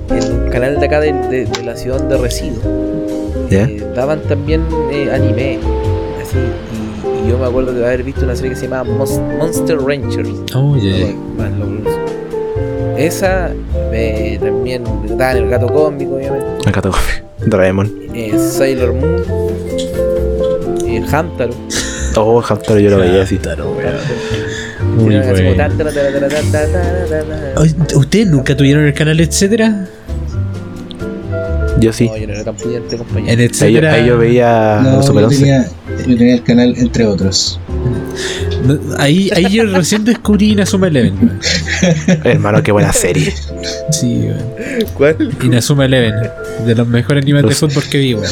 en 0.10 0.32
un 0.44 0.50
canal 0.52 0.80
de 0.80 0.86
acá 0.86 1.00
de, 1.00 1.14
de- 1.14 1.46
de 1.46 1.64
la 1.64 1.76
ciudad 1.76 2.02
de 2.02 2.18
resido 2.18 2.56
¿Ya? 3.50 3.64
eh, 3.64 3.82
daban 3.96 4.20
también 4.28 4.62
eh, 4.92 5.10
anime. 5.14 5.60
Y, 7.32 7.32
y 7.32 7.34
yo 7.34 7.38
me 7.40 7.46
acuerdo 7.46 7.72
de 7.74 7.86
haber 7.86 8.04
visto 8.04 8.24
una 8.26 8.36
serie 8.36 8.52
que 8.52 8.58
se 8.58 8.68
llama 8.68 8.84
Monster 8.84 9.78
Rangers. 9.80 10.30
Oh, 10.56 10.76
lo- 10.76 11.92
Esa 12.98 13.52
eh, 13.94 14.38
también 14.42 14.84
daban 15.18 15.38
el 15.38 15.50
gato 15.50 15.68
cósmico, 15.68 16.16
obviamente. 16.16 16.46
Me 16.66 16.70
encantó. 16.70 16.92
Doraemon. 17.46 17.92
eh, 18.14 18.38
Sailor 18.38 18.94
Moon. 18.94 19.16
Eh, 20.86 21.04
Hamtaro. 21.12 21.54
Oh, 22.18 22.42
Hamtaro 22.48 22.80
yo 22.80 22.90
lo 22.92 22.98
veía 22.98 23.24
así. 23.24 23.40
Muy 24.98 25.16
tan. 25.56 25.72
Oye, 27.58 27.74
¿Ustedes 27.96 28.28
nunca 28.28 28.56
tuvieron 28.56 28.86
el 28.86 28.94
canal 28.94 29.20
etcétera? 29.20 29.88
Yo 31.80 31.92
sí. 31.94 32.08
No, 32.08 32.18
yo 32.18 32.28
no 32.28 32.34
era 32.34 32.44
tan 32.44 32.56
pudiente, 32.56 32.98
compañero. 32.98 33.32
En 33.34 33.40
Ahí, 33.40 33.46
yo- 33.48 33.52
etcétera. 33.52 33.94
ahí 33.94 34.06
yo 34.06 34.18
veía 34.18 34.80
No, 34.84 34.98
los 34.98 35.06
Super 35.06 35.22
yo 35.22 35.28
11. 35.30 35.66
Yo 36.08 36.18
tenía 36.18 36.34
el 36.36 36.44
canal 36.44 36.74
entre 36.78 37.06
otros. 37.06 37.60
No, 38.66 38.78
Ahí, 39.00 39.30
ahí 39.36 39.52
yo 39.52 39.64
recién 39.66 40.04
descubrí 40.06 40.52
Inazuma 40.52 40.88
Eleven. 40.88 41.40
Hermano, 42.24 42.62
qué 42.64 42.72
buena 42.72 42.94
serie. 42.94 43.34
Sí. 43.92 44.28
¿Cuál? 44.94 45.18
Inazuma 45.44 45.86
Eleven. 45.86 46.14
De 46.66 46.76
los 46.76 46.88
mejores 46.88 47.24
animes 47.24 47.44
de 47.44 47.56
fútbol 47.56 47.84
que 47.90 47.98
vi, 47.98 48.14
weón. 48.14 48.28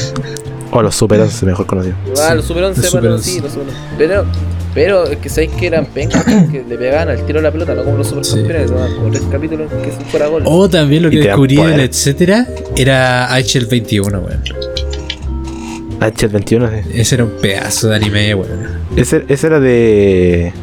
O 0.72 0.84
los 0.84 0.94
Super 0.96 1.20
11, 1.22 1.46
mejor 1.48 1.66
conocido. 1.66 1.96
Ah, 2.20 2.28
Sí, 2.30 2.36
los 2.36 2.46
Super 2.46 2.64
11, 2.66 2.82
los 2.82 2.92
bueno, 2.92 3.18
Super 3.18 3.24
sí, 3.24 3.40
11. 3.40 3.42
los 3.42 3.52
Super 3.54 3.68
11. 3.70 3.80
Pero, 3.98 4.26
pero 4.76 5.04
es 5.08 5.18
que 5.18 5.30
sabéis 5.30 5.52
que 5.54 5.66
eran 5.66 5.86
pencas 5.88 6.24
que 6.52 6.64
le 6.70 6.78
pegaban 6.78 7.10
al 7.10 7.26
tiro 7.26 7.40
a 7.40 7.42
la 7.42 7.52
pelota, 7.52 7.74
no 7.74 7.84
como 7.84 7.98
los 7.98 8.08
Super 8.08 8.24
Sí. 8.24 8.36
Campeones, 8.36 8.70
que 8.70 8.76
daban 8.76 8.96
como 8.96 9.10
tres 9.10 9.24
capítulos 9.32 9.72
que 9.84 9.92
se 9.92 10.10
fuera 10.12 10.28
gol. 10.28 10.44
O 10.46 10.70
también 10.70 11.02
lo 11.04 11.10
Y 11.10 11.14
que 11.14 11.22
descubrí 11.22 11.56
del 11.56 11.80
etcétera 11.80 12.46
era 12.78 13.30
HL21, 13.36 14.12
weón. 14.12 14.44
H21, 16.00 16.84
sí. 16.84 16.90
Ese 17.02 17.16
era 17.16 17.24
un 17.26 17.32
pedazo 17.42 17.90
de 17.90 17.96
anime, 17.96 18.36
weón. 18.36 18.68
Ese, 18.96 19.26
ese 19.28 19.48
era 19.48 19.60
de. 19.60 20.54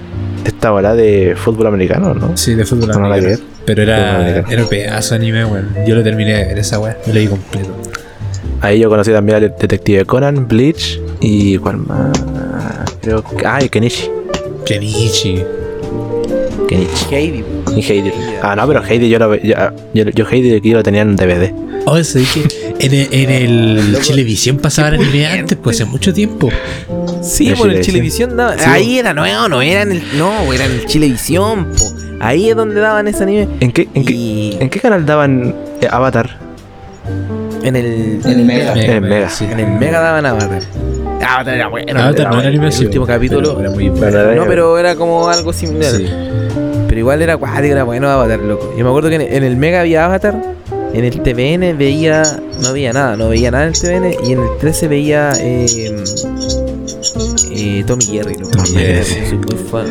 esta 0.45 0.73
hora 0.73 0.95
de 0.95 1.35
fútbol 1.37 1.67
americano, 1.67 2.15
¿no? 2.15 2.37
Sí, 2.37 2.55
de 2.55 2.65
fútbol 2.65 2.89
No, 2.89 2.95
americano. 3.07 3.29
ver. 3.29 3.39
Pero 3.67 3.83
era, 3.83 4.39
era 4.49 4.63
un 4.63 4.69
pedazo 4.69 5.11
de 5.15 5.17
anime, 5.21 5.45
weón. 5.45 5.69
Yo 5.87 5.95
lo 5.95 6.03
terminé 6.03 6.35
de 6.39 6.45
ver 6.47 6.59
esa 6.59 6.79
weón. 6.79 6.97
Lo 7.07 7.13
leí 7.13 7.27
completo. 7.27 7.75
Ahí 8.63 8.79
yo 8.81 8.89
conocí 8.89 9.11
también 9.13 9.37
al 9.37 9.43
detective 9.59 10.05
Conan, 10.07 10.49
Bleach 10.49 11.01
y. 11.21 11.59
¿Cuál 11.59 11.79
más? 11.79 12.17
Creo 13.03 13.23
que. 13.23 13.45
Ah, 13.47 13.63
y 13.63 13.69
Kenichi. 13.69 14.09
Kenichi. 14.65 15.45
Kenichi. 16.69 17.07
Heidi. 17.15 17.45
Y 17.77 17.81
Heidi. 17.83 18.13
Ah, 18.43 18.57
no, 18.57 18.67
pero 18.67 18.83
Heidi 18.85 19.09
yo 19.09 19.19
lo 19.19 19.29
ve- 19.31 19.41
yo, 19.45 19.55
yo, 19.95 20.05
yo 20.11 20.25
Heidi 20.31 20.55
aquí 20.57 20.73
lo 20.73 20.83
tenía 20.83 21.03
en 21.03 21.17
DVD. 21.17 21.53
Oh, 21.87 22.03
sé 22.03 22.25
que 22.35 22.75
en 22.81 22.93
el, 22.93 23.09
en 23.13 23.31
el 23.31 23.99
Chilevisión 24.03 24.57
pasaban 24.59 24.95
anime 24.95 25.27
antes, 25.27 25.57
pues 25.63 25.81
hace 25.81 25.89
mucho 25.89 26.13
tiempo. 26.13 26.51
Sí, 27.23 27.49
En 27.51 27.55
por 27.57 27.71
el 27.71 27.81
Chilevisión. 27.81 28.37
Daban. 28.37 28.59
Sí, 28.59 28.65
Ahí 28.67 28.99
era 28.99 29.15
nuevo, 29.15 29.49
no 29.49 29.63
era 29.63 29.83
en 29.83 29.93
el. 29.93 30.03
No, 30.19 30.53
era 30.53 30.65
en 30.65 30.73
el 30.73 30.87
Chilevisión, 30.87 31.67
po. 31.79 31.93
Ahí 32.21 32.51
es 32.51 32.57
donde 32.57 32.81
daban 32.81 33.07
ese 33.07 33.23
anime. 33.23 33.47
¿En 33.61 33.71
qué, 33.73 33.89
en 33.95 34.05
qué, 34.05 34.13
y 34.13 34.57
¿en 34.59 34.69
qué 34.71 34.81
canal 34.81 35.07
daban 35.07 35.55
eh, 35.81 35.87
Avatar? 35.91 36.39
en 37.63 37.77
el. 37.77 38.21
En 38.25 38.41
el 38.41 38.45
Mega. 38.45 38.73
En 38.73 38.91
el 38.91 39.01
Mega. 39.03 39.29
sí. 39.31 39.45
En 39.45 39.61
el 39.61 39.71
Mega 39.79 40.01
daban 40.01 40.27
Avatar. 40.27 40.63
Avatar 41.29 41.55
era 41.55 41.69
bueno. 41.69 41.93
Avatar 41.93 42.15
no 42.15 42.21
era 42.21 42.31
bueno. 42.31 42.49
animación. 42.49 42.83
El 42.83 42.87
último 42.89 43.07
capítulo. 43.07 43.57
pero 43.57 43.61
Era 43.61 43.71
muy 43.71 43.87
era- 43.87 44.35
No, 44.35 44.45
pero 44.47 44.79
era 44.79 44.97
como 44.97 45.29
algo 45.29 45.53
similar. 45.53 45.93
Sí. 45.95 46.07
Pero 46.97 47.01
igual 47.05 47.21
era 47.21 47.37
cuático, 47.37 47.73
era 47.75 47.85
bueno 47.85 48.09
Avatar, 48.09 48.39
loco. 48.41 48.73
Yo 48.75 48.83
me 48.83 48.89
acuerdo 48.89 49.11
que 49.11 49.17
en, 49.17 49.21
en 49.21 49.45
el 49.45 49.55
Mega 49.59 49.81
había 49.81 50.07
Avatar, 50.07 50.35
en 50.95 51.05
el 51.05 51.21
TVN 51.21 51.77
veía. 51.77 52.23
No 52.63 52.73
veía 52.73 52.95
nada, 52.95 53.17
no 53.19 53.29
veía 53.29 53.51
nada 53.51 53.65
en 53.65 53.75
el 53.75 53.79
TVN, 53.79 54.27
y 54.27 54.33
en 54.33 54.39
el 54.41 54.49
13 54.59 54.89
veía. 54.89 55.33
Eh, 55.39 55.67
eh, 57.51 57.85
Tommy 57.87 58.05
Jerry, 58.07 58.37
loco. 58.37 58.51
Tommy 58.51 58.69
Jerry. 58.71 59.05
Soy 59.05 59.37
muy 59.37 59.57
fan. 59.71 59.87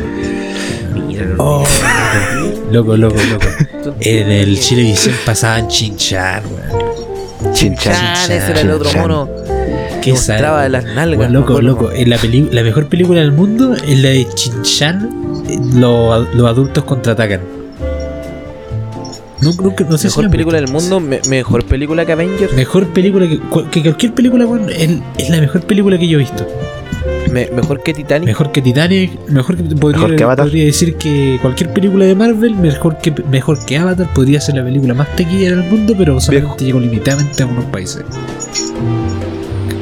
Mira, 1.06 1.26
loco. 1.26 1.44
Oh, 1.44 1.64
loco, 2.72 2.96
loco, 2.96 3.16
loco. 3.30 3.94
En 4.00 4.28
el 4.32 4.58
Chilevisión 4.58 5.14
pasaban 5.24 5.68
Chinchan, 5.68 6.42
weón. 6.44 7.54
Chinchan. 7.54 7.92
Chan, 7.94 8.32
ese 8.32 8.50
era 8.50 8.60
el 8.62 8.70
otro 8.70 8.86
Chinchan. 8.90 9.02
mono. 9.02 9.28
Qué 10.02 10.10
Que 10.10 10.12
mostraba 10.12 10.64
de 10.64 10.70
las 10.70 10.84
nalgas. 10.84 11.30
Loco, 11.30 11.60
loco. 11.60 11.92
En 11.92 12.10
la, 12.10 12.18
peli- 12.18 12.48
la 12.50 12.62
mejor 12.64 12.88
película 12.88 13.20
del 13.20 13.30
mundo 13.30 13.74
es 13.76 13.96
la 14.00 14.08
de 14.08 14.26
Chinchan. 14.34 15.25
Eh, 15.48 15.58
Los, 15.74 16.46
adultos 16.48 16.84
contraatacan. 16.84 17.40
Nunca, 19.40 19.62
nunca, 19.62 19.84
no 19.84 19.98
sé 19.98 20.08
Mejor 20.08 20.30
película 20.30 20.60
del 20.60 20.68
mundo, 20.70 20.98
me- 20.98 21.20
mejor 21.28 21.64
película 21.66 22.06
que 22.06 22.12
Avengers. 22.12 22.54
Mejor 22.54 22.86
película 22.88 23.28
que, 23.28 23.38
que 23.70 23.82
cualquier 23.82 24.14
película, 24.14 24.46
weón. 24.46 24.70
Es, 24.70 24.90
es 25.18 25.28
la 25.30 25.40
mejor 25.40 25.60
película 25.62 25.98
que 25.98 26.08
yo 26.08 26.16
he 26.18 26.20
visto. 26.22 26.46
Me- 27.30 27.50
mejor 27.50 27.82
que 27.82 27.92
Titanic. 27.92 28.26
Mejor 28.26 28.50
que 28.50 28.62
Titanic, 28.62 29.10
mejor 29.28 29.56
que 29.58 29.62
podría, 29.76 30.00
Mejor 30.00 30.16
que 30.16 30.24
Avatar. 30.24 30.46
podría 30.46 30.64
decir 30.64 30.94
que 30.96 31.38
cualquier 31.42 31.70
película 31.72 32.06
de 32.06 32.14
Marvel, 32.14 32.54
mejor 32.54 32.96
que 32.98 33.12
mejor 33.30 33.62
que 33.66 33.76
Avatar, 33.76 34.08
podría 34.14 34.40
ser 34.40 34.54
la 34.56 34.64
película 34.64 34.94
más 34.94 35.14
taquillera 35.16 35.56
del 35.56 35.70
mundo, 35.70 35.94
pero 35.98 36.18
solamente 36.18 36.64
llegó 36.64 36.80
limitadamente 36.80 37.42
a 37.42 37.46
unos 37.46 37.66
países. 37.66 38.04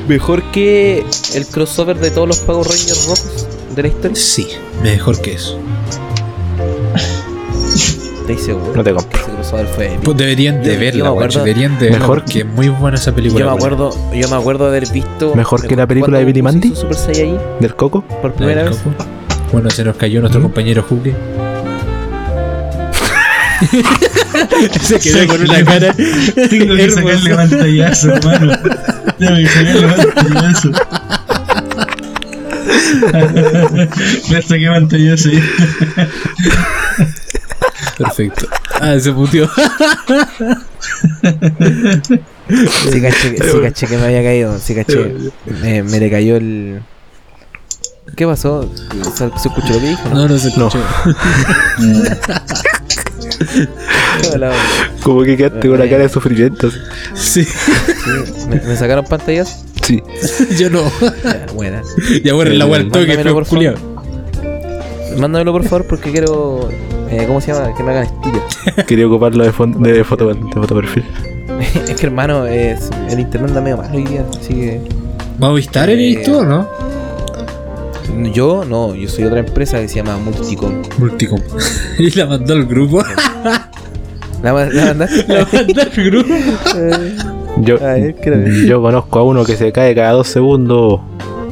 Mejor 0.09 0.43
que 0.51 1.05
el 1.35 1.47
crossover 1.47 1.97
de 1.99 2.11
todos 2.11 2.27
los 2.29 2.39
Power 2.41 2.67
Rangers 2.67 3.07
rojos 3.07 3.47
de 3.75 3.83
la 3.83 3.89
historia. 3.89 4.17
Sí, 4.17 4.49
mejor 4.83 5.21
que 5.21 5.35
eso. 5.35 5.59
Estoy 8.21 8.39
seguro. 8.39 8.73
No 8.75 8.83
te 8.85 8.93
compro. 8.95 9.21
Fue. 9.77 9.99
Pues 10.03 10.17
deberían 10.17 10.63
de 10.63 10.69
Yo- 10.69 10.73
yo 10.75 10.81
verla, 10.81 11.05
me 11.05 11.11
weón, 11.11 11.23
acuerdo- 11.25 11.45
deberían 11.45 11.79
de 11.79 11.85
verla 11.85 11.99
Mejor 12.01 12.25
porque 12.25 12.39
es 12.41 12.47
muy 12.47 12.69
buena 12.71 12.97
esa 12.97 13.15
película. 13.15 13.41
Yo 13.41 13.47
me 13.51 13.57
acuerdo, 13.57 14.13
yo 14.15 14.29
me 14.29 14.37
acuerdo 14.37 14.65
de 14.65 14.71
haber 14.79 14.91
visto. 14.91 15.35
¿Mejor 15.37 15.67
que 15.67 15.77
la 15.77 15.87
película 15.87 16.19
de 16.19 16.25
Billy 16.25 16.41
Mandy? 16.43 16.75
Super 16.75 16.97
Saiyajin 16.97 17.39
¿Del 17.61 17.77
Coco? 17.77 18.03
por 18.23 18.33
primera 18.33 18.63
¿El 18.63 18.71
vez. 18.71 18.79
coco? 18.79 19.05
Bueno, 19.53 19.71
se 19.71 19.85
nos 19.85 19.97
cayó 19.97 20.21
nuestro 20.21 20.41
¿Mm? 20.41 20.45
compañero 20.45 20.83
Julio. 20.89 21.15
se 24.83 24.99
quedó 24.99 25.27
con 25.29 25.41
una 25.43 25.65
cara. 25.65 25.95
Tengo 25.95 26.75
que 26.77 26.91
sacarle 26.91 27.35
pantallazo, 27.35 28.13
hermano. 28.15 28.53
Tengo 29.19 29.37
que 29.37 29.47
sacarle 29.47 29.89
pantallazo. 30.15 30.71
Saqué 34.47 34.67
pantallazo 34.69 35.29
ahí. 35.29 35.43
Perfecto. 37.99 38.49
Ah, 38.81 38.99
se 38.99 39.13
puteó. 39.13 39.49
Sí 42.91 43.01
caché, 43.01 43.37
sí 43.39 43.61
caché 43.63 43.87
que 43.87 43.97
me 43.97 44.05
había 44.05 44.23
caído. 44.23 44.59
Sí 44.59 44.75
caché. 44.75 45.15
Me, 45.63 45.83
me 45.83 46.01
le 46.01 46.11
cayó 46.11 46.37
el. 46.37 46.83
¿Qué 48.17 48.27
pasó? 48.27 48.71
¿Se, 49.17 49.27
escuchó 49.27 49.73
lo 49.75 49.81
que 49.81 49.89
dijo? 49.89 50.09
No, 50.11 50.29
no 50.29 50.39
se 50.39 50.49
No. 50.59 50.69
escuchó. 50.69 50.85
¿Qué 54.23 54.29
hablaba? 54.35 54.55
Como 55.03 55.23
que 55.23 55.37
quedaste 55.37 55.61
con 55.69 55.73
una 55.81 55.89
cara 55.89 56.03
de 56.03 56.09
sufrimiento. 56.09 56.71
Sí, 57.15 57.47
¿Me, 58.49 58.61
me 58.61 58.77
sacaron 58.77 59.05
pantallas? 59.07 59.64
Sí. 59.87 60.03
Yo 60.59 60.71
no. 60.71 60.83
Ya, 61.23 61.47
buena. 61.55 61.83
Ya 62.23 62.35
borren 62.35 62.59
la 62.59 62.67
weá 62.67 62.81
al 62.81 62.89
toque, 62.89 63.07
Mándamelo, 63.07 63.35
por 63.35 63.47
culiao. 63.47 63.75
Mándamelo 65.19 65.53
por 65.53 65.65
favor 65.65 65.87
porque 65.87 66.11
quiero. 66.11 66.69
eh, 67.11 67.25
¿Cómo 67.27 67.41
se 67.41 67.53
llama? 67.53 67.75
Que 67.75 67.83
me 67.83 67.91
hagan 67.93 68.05
estudio. 68.05 68.43
Quería 68.87 69.07
ocuparlo 69.07 69.45
de, 69.45 69.49
de, 69.49 69.53
foto, 70.05 70.29
de 70.29 70.53
foto 70.53 70.75
perfil. 70.75 71.05
es 71.89 71.95
que 72.01 72.07
hermano, 72.07 72.47
es, 72.47 72.91
el 73.11 73.21
internet 73.21 73.51
anda 73.51 73.61
medio 73.61 73.77
mal 73.77 73.95
hoy 73.95 74.05
día, 74.05 74.25
así 74.39 74.55
que. 74.55 74.81
¿Movistar 75.39 75.91
eres 75.91 76.23
tú 76.25 76.39
o 76.39 76.45
no? 76.45 76.69
Yo 78.33 78.65
no, 78.65 78.95
yo 78.95 79.09
soy 79.09 79.25
otra 79.25 79.41
empresa 79.41 79.81
que 79.81 79.89
se 79.89 79.97
llama 79.97 80.17
Multicom. 80.19 80.83
Multicom. 80.99 81.41
y 81.99 82.11
la 82.13 82.27
mandó 82.27 82.55
al 82.55 82.65
grupo. 82.67 83.03
¿La, 84.43 84.53
la 84.53 84.85
mandaste? 84.87 85.25
la 85.27 85.49
mandó 85.53 85.83
al 85.83 85.91
grupo. 85.91 86.35
Yo, 87.59 87.77
yo 88.67 88.83
conozco 88.83 89.19
a 89.19 89.23
uno 89.25 89.45
que 89.45 89.57
se 89.57 89.73
cae 89.73 89.95
cada 89.95 90.13
dos 90.13 90.29
segundos. 90.29 91.01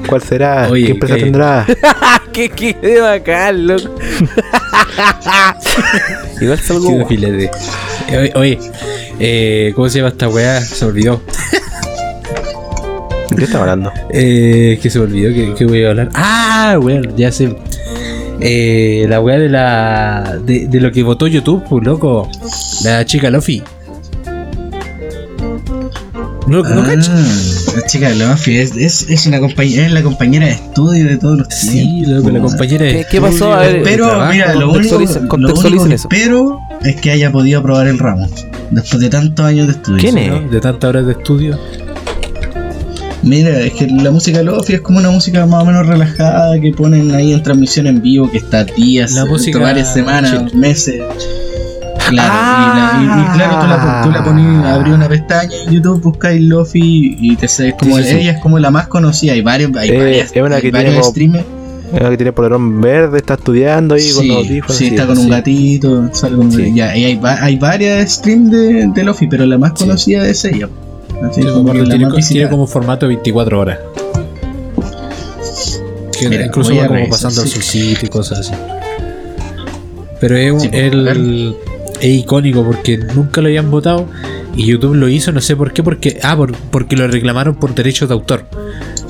¿Cuál 0.09 0.22
será? 0.22 0.68
Oye, 0.70 0.86
¿Qué 0.86 0.92
empresa 0.92 1.14
que- 1.16 1.22
tendrá? 1.22 1.66
¡Qué, 2.32 2.48
qué 2.48 2.74
de 2.74 3.00
bacán, 3.00 3.66
loco! 3.66 3.90
Igual 6.40 6.59
salgo 6.59 7.07
filete. 7.07 7.50
Eh, 8.09 8.18
Oye, 8.18 8.32
oye, 8.34 8.59
eh, 9.20 9.72
¿cómo 9.74 9.88
se 9.88 9.98
llama 9.98 10.09
esta 10.11 10.28
weá? 10.28 10.61
Se 10.61 10.84
olvidó. 10.84 11.20
¿De 13.30 13.36
qué 13.36 13.44
estamos 13.44 13.68
hablando? 13.68 13.92
Eh, 14.11 14.78
que 14.82 14.90
se 14.90 14.98
me 14.98 15.05
olvidó 15.05 15.32
que, 15.32 15.55
que 15.55 15.64
voy 15.64 15.84
a 15.84 15.90
hablar. 15.90 16.09
Ah, 16.14 16.76
bueno, 16.80 17.11
ya 17.16 17.30
sé. 17.32 17.57
Eh, 18.40 19.07
la 19.09 19.20
weá 19.20 19.38
de 19.38 19.48
la. 19.48 20.38
De, 20.44 20.66
de 20.66 20.80
lo 20.80 20.90
que 20.90 21.03
votó 21.03 21.26
YouTube, 21.28 21.62
pues 21.68 21.84
loco. 21.84 22.28
La 22.84 23.05
chica 23.07 23.30
Lofi. 23.30 23.62
¿No, 26.47 26.62
no 26.62 26.82
Ah, 26.82 26.86
cachas? 26.86 27.72
la 27.76 27.86
chica 27.86 28.09
de 28.09 28.16
la 28.16 28.28
mafia 28.28 28.62
es, 28.62 28.76
es, 28.76 29.09
es 29.09 29.26
una 29.26 29.38
compañera, 29.40 29.86
es 29.86 29.93
la 29.93 30.03
compañera 30.03 30.47
de 30.47 30.53
estudio 30.53 31.07
de 31.07 31.16
todos 31.16 31.38
los 31.38 31.47
Sí, 31.49 32.05
loco, 32.07 32.30
la 32.30 32.40
compañera 32.40 32.84
de 32.84 32.93
¿Qué- 32.93 33.07
qué 33.11 33.20
pasó? 33.20 33.53
A 33.53 33.61
ver, 33.61 33.82
Pero 33.84 34.09
trabajo. 34.09 34.32
mira, 34.32 34.55
lo 34.55 34.72
único, 34.72 34.99
lo 34.99 35.55
único 35.55 35.84
que 35.88 35.95
eso. 35.95 36.09
espero 36.09 36.59
es 36.82 36.97
que 36.97 37.11
haya 37.12 37.30
podido 37.30 37.61
aprobar 37.61 37.86
el 37.86 37.99
ramo. 37.99 38.28
Después 38.70 39.01
de 39.01 39.09
tantos 39.09 39.45
años 39.47 39.66
de 39.68 39.72
estudio. 39.74 39.99
¿Quién 40.01 40.18
es? 40.18 40.30
¿no? 40.30 40.51
De 40.51 40.61
tantas 40.61 40.88
horas 40.88 41.07
de 41.07 41.12
estudio. 41.12 41.59
Mira, 43.22 43.61
es 43.61 43.72
que 43.74 43.86
la 43.86 44.11
música 44.11 44.43
lofi 44.43 44.74
es 44.74 44.80
como 44.80 44.99
una 44.99 45.11
música 45.11 45.47
más 45.47 45.62
o 45.62 45.66
menos 45.66 45.86
relajada 45.86 46.59
que 46.61 46.72
ponen 46.72 47.14
ahí 47.14 47.32
en 47.32 47.40
transmisión 47.43 47.86
en 47.86 48.03
vivo 48.03 48.28
que 48.28 48.38
está 48.38 48.64
días, 48.64 49.12
La 49.12 49.26
música 49.26 49.61
varias 49.61 49.95
semanas, 49.95 50.49
chill. 50.51 50.59
meses. 50.59 51.01
Claro, 52.12 53.02
y, 53.02 53.06
la- 53.06 53.16
y- 53.16 53.20
y 53.22 53.34
claro, 53.36 53.60
tú 53.60 54.10
la, 54.10 54.22
tú 54.24 54.32
la 54.62 54.74
abrí 54.74 54.90
una 54.92 55.08
pestaña 55.08 55.52
en 55.66 55.72
YouTube, 55.72 56.00
buscáis 56.02 56.40
Lofi 56.42 57.16
y 57.20 57.36
te 57.36 57.48
sé, 57.48 57.68
es 57.68 57.74
como 57.74 57.96
Sí, 57.98 58.02
sí, 58.04 58.08
sí. 58.10 58.16
ella 58.20 58.32
es 58.32 58.40
como 58.40 58.58
la 58.58 58.70
más 58.70 58.86
conocida, 58.88 59.32
hay 59.32 59.42
varios, 59.42 59.74
hay 59.76 59.90
Eh, 59.90 59.98
varias, 59.98 60.32
es 60.34 60.42
una 60.42 60.56
hay 60.56 60.62
que 60.62 60.70
tiene 60.70 60.84
varios 60.84 61.00
como- 61.00 61.10
streamers. 61.10 61.44
Uno 61.92 62.08
que 62.08 62.16
tiene 62.16 62.32
polerón 62.32 62.80
verde, 62.80 63.18
está 63.18 63.34
estudiando 63.34 63.94
ahí 63.94 64.10
con 64.12 64.22
Sí, 64.22 64.28
los 64.28 64.36
audífonos. 64.38 64.76
sí, 64.76 64.86
está 64.86 65.06
con 65.06 65.18
un 65.18 65.24
sí. 65.24 65.30
gatito, 65.30 66.08
sale 66.14 66.36
con- 66.36 66.50
Sí. 66.50 66.72
ya, 66.74 66.96
y 66.96 67.04
hay, 67.04 67.20
hay 67.22 67.56
varias 67.56 68.12
streams 68.14 68.50
de, 68.50 68.88
de 68.94 69.04
Lofi, 69.04 69.26
pero 69.26 69.44
la 69.44 69.58
más 69.58 69.72
Sí. 69.76 69.84
conocida 69.84 70.26
es 70.26 70.42
ella. 70.46 70.68
Así 71.22 71.34
Tiene 71.42 71.50
como 71.50 71.68
como, 71.68 71.74
la 71.74 71.84
tiene, 71.84 72.06
más 72.08 72.50
como 72.50 72.66
formato 72.66 73.06
24 73.08 73.60
horas. 73.60 73.78
Que 76.18 76.28
Mira, 76.28 76.46
incluso 76.46 76.70
va 76.74 76.86
como 76.86 76.94
revisar, 76.94 77.10
pasando 77.10 77.42
a 77.42 77.44
sí. 77.46 77.50
su 77.50 77.62
sitio 77.62 78.06
y 78.06 78.08
cosas 78.08 78.38
así. 78.40 78.52
Pero 80.20 80.36
es, 80.36 80.52
un- 80.52 80.60
Sí, 80.60 80.68
pues, 80.68 80.82
el- 80.82 81.56
es 82.03 82.11
icónico 82.20 82.62
porque 82.64 82.98
nunca 82.98 83.40
lo 83.40 83.46
habían 83.46 83.70
votado 83.70 84.07
y 84.55 84.66
YouTube 84.66 84.94
lo 84.94 85.09
hizo, 85.09 85.32
no 85.32 85.40
sé 85.40 85.57
por 85.57 85.72
qué, 85.72 85.82
porque 85.82 86.18
ah, 86.22 86.36
por- 86.36 86.53
porque 86.70 86.96
lo 86.96 87.07
reclamaron 87.09 87.55
por 87.55 87.74
derechos 87.74 88.09
de 88.09 88.14
autor. 88.14 88.44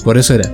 Por 0.05 0.17
eso 0.19 0.35
era. 0.35 0.49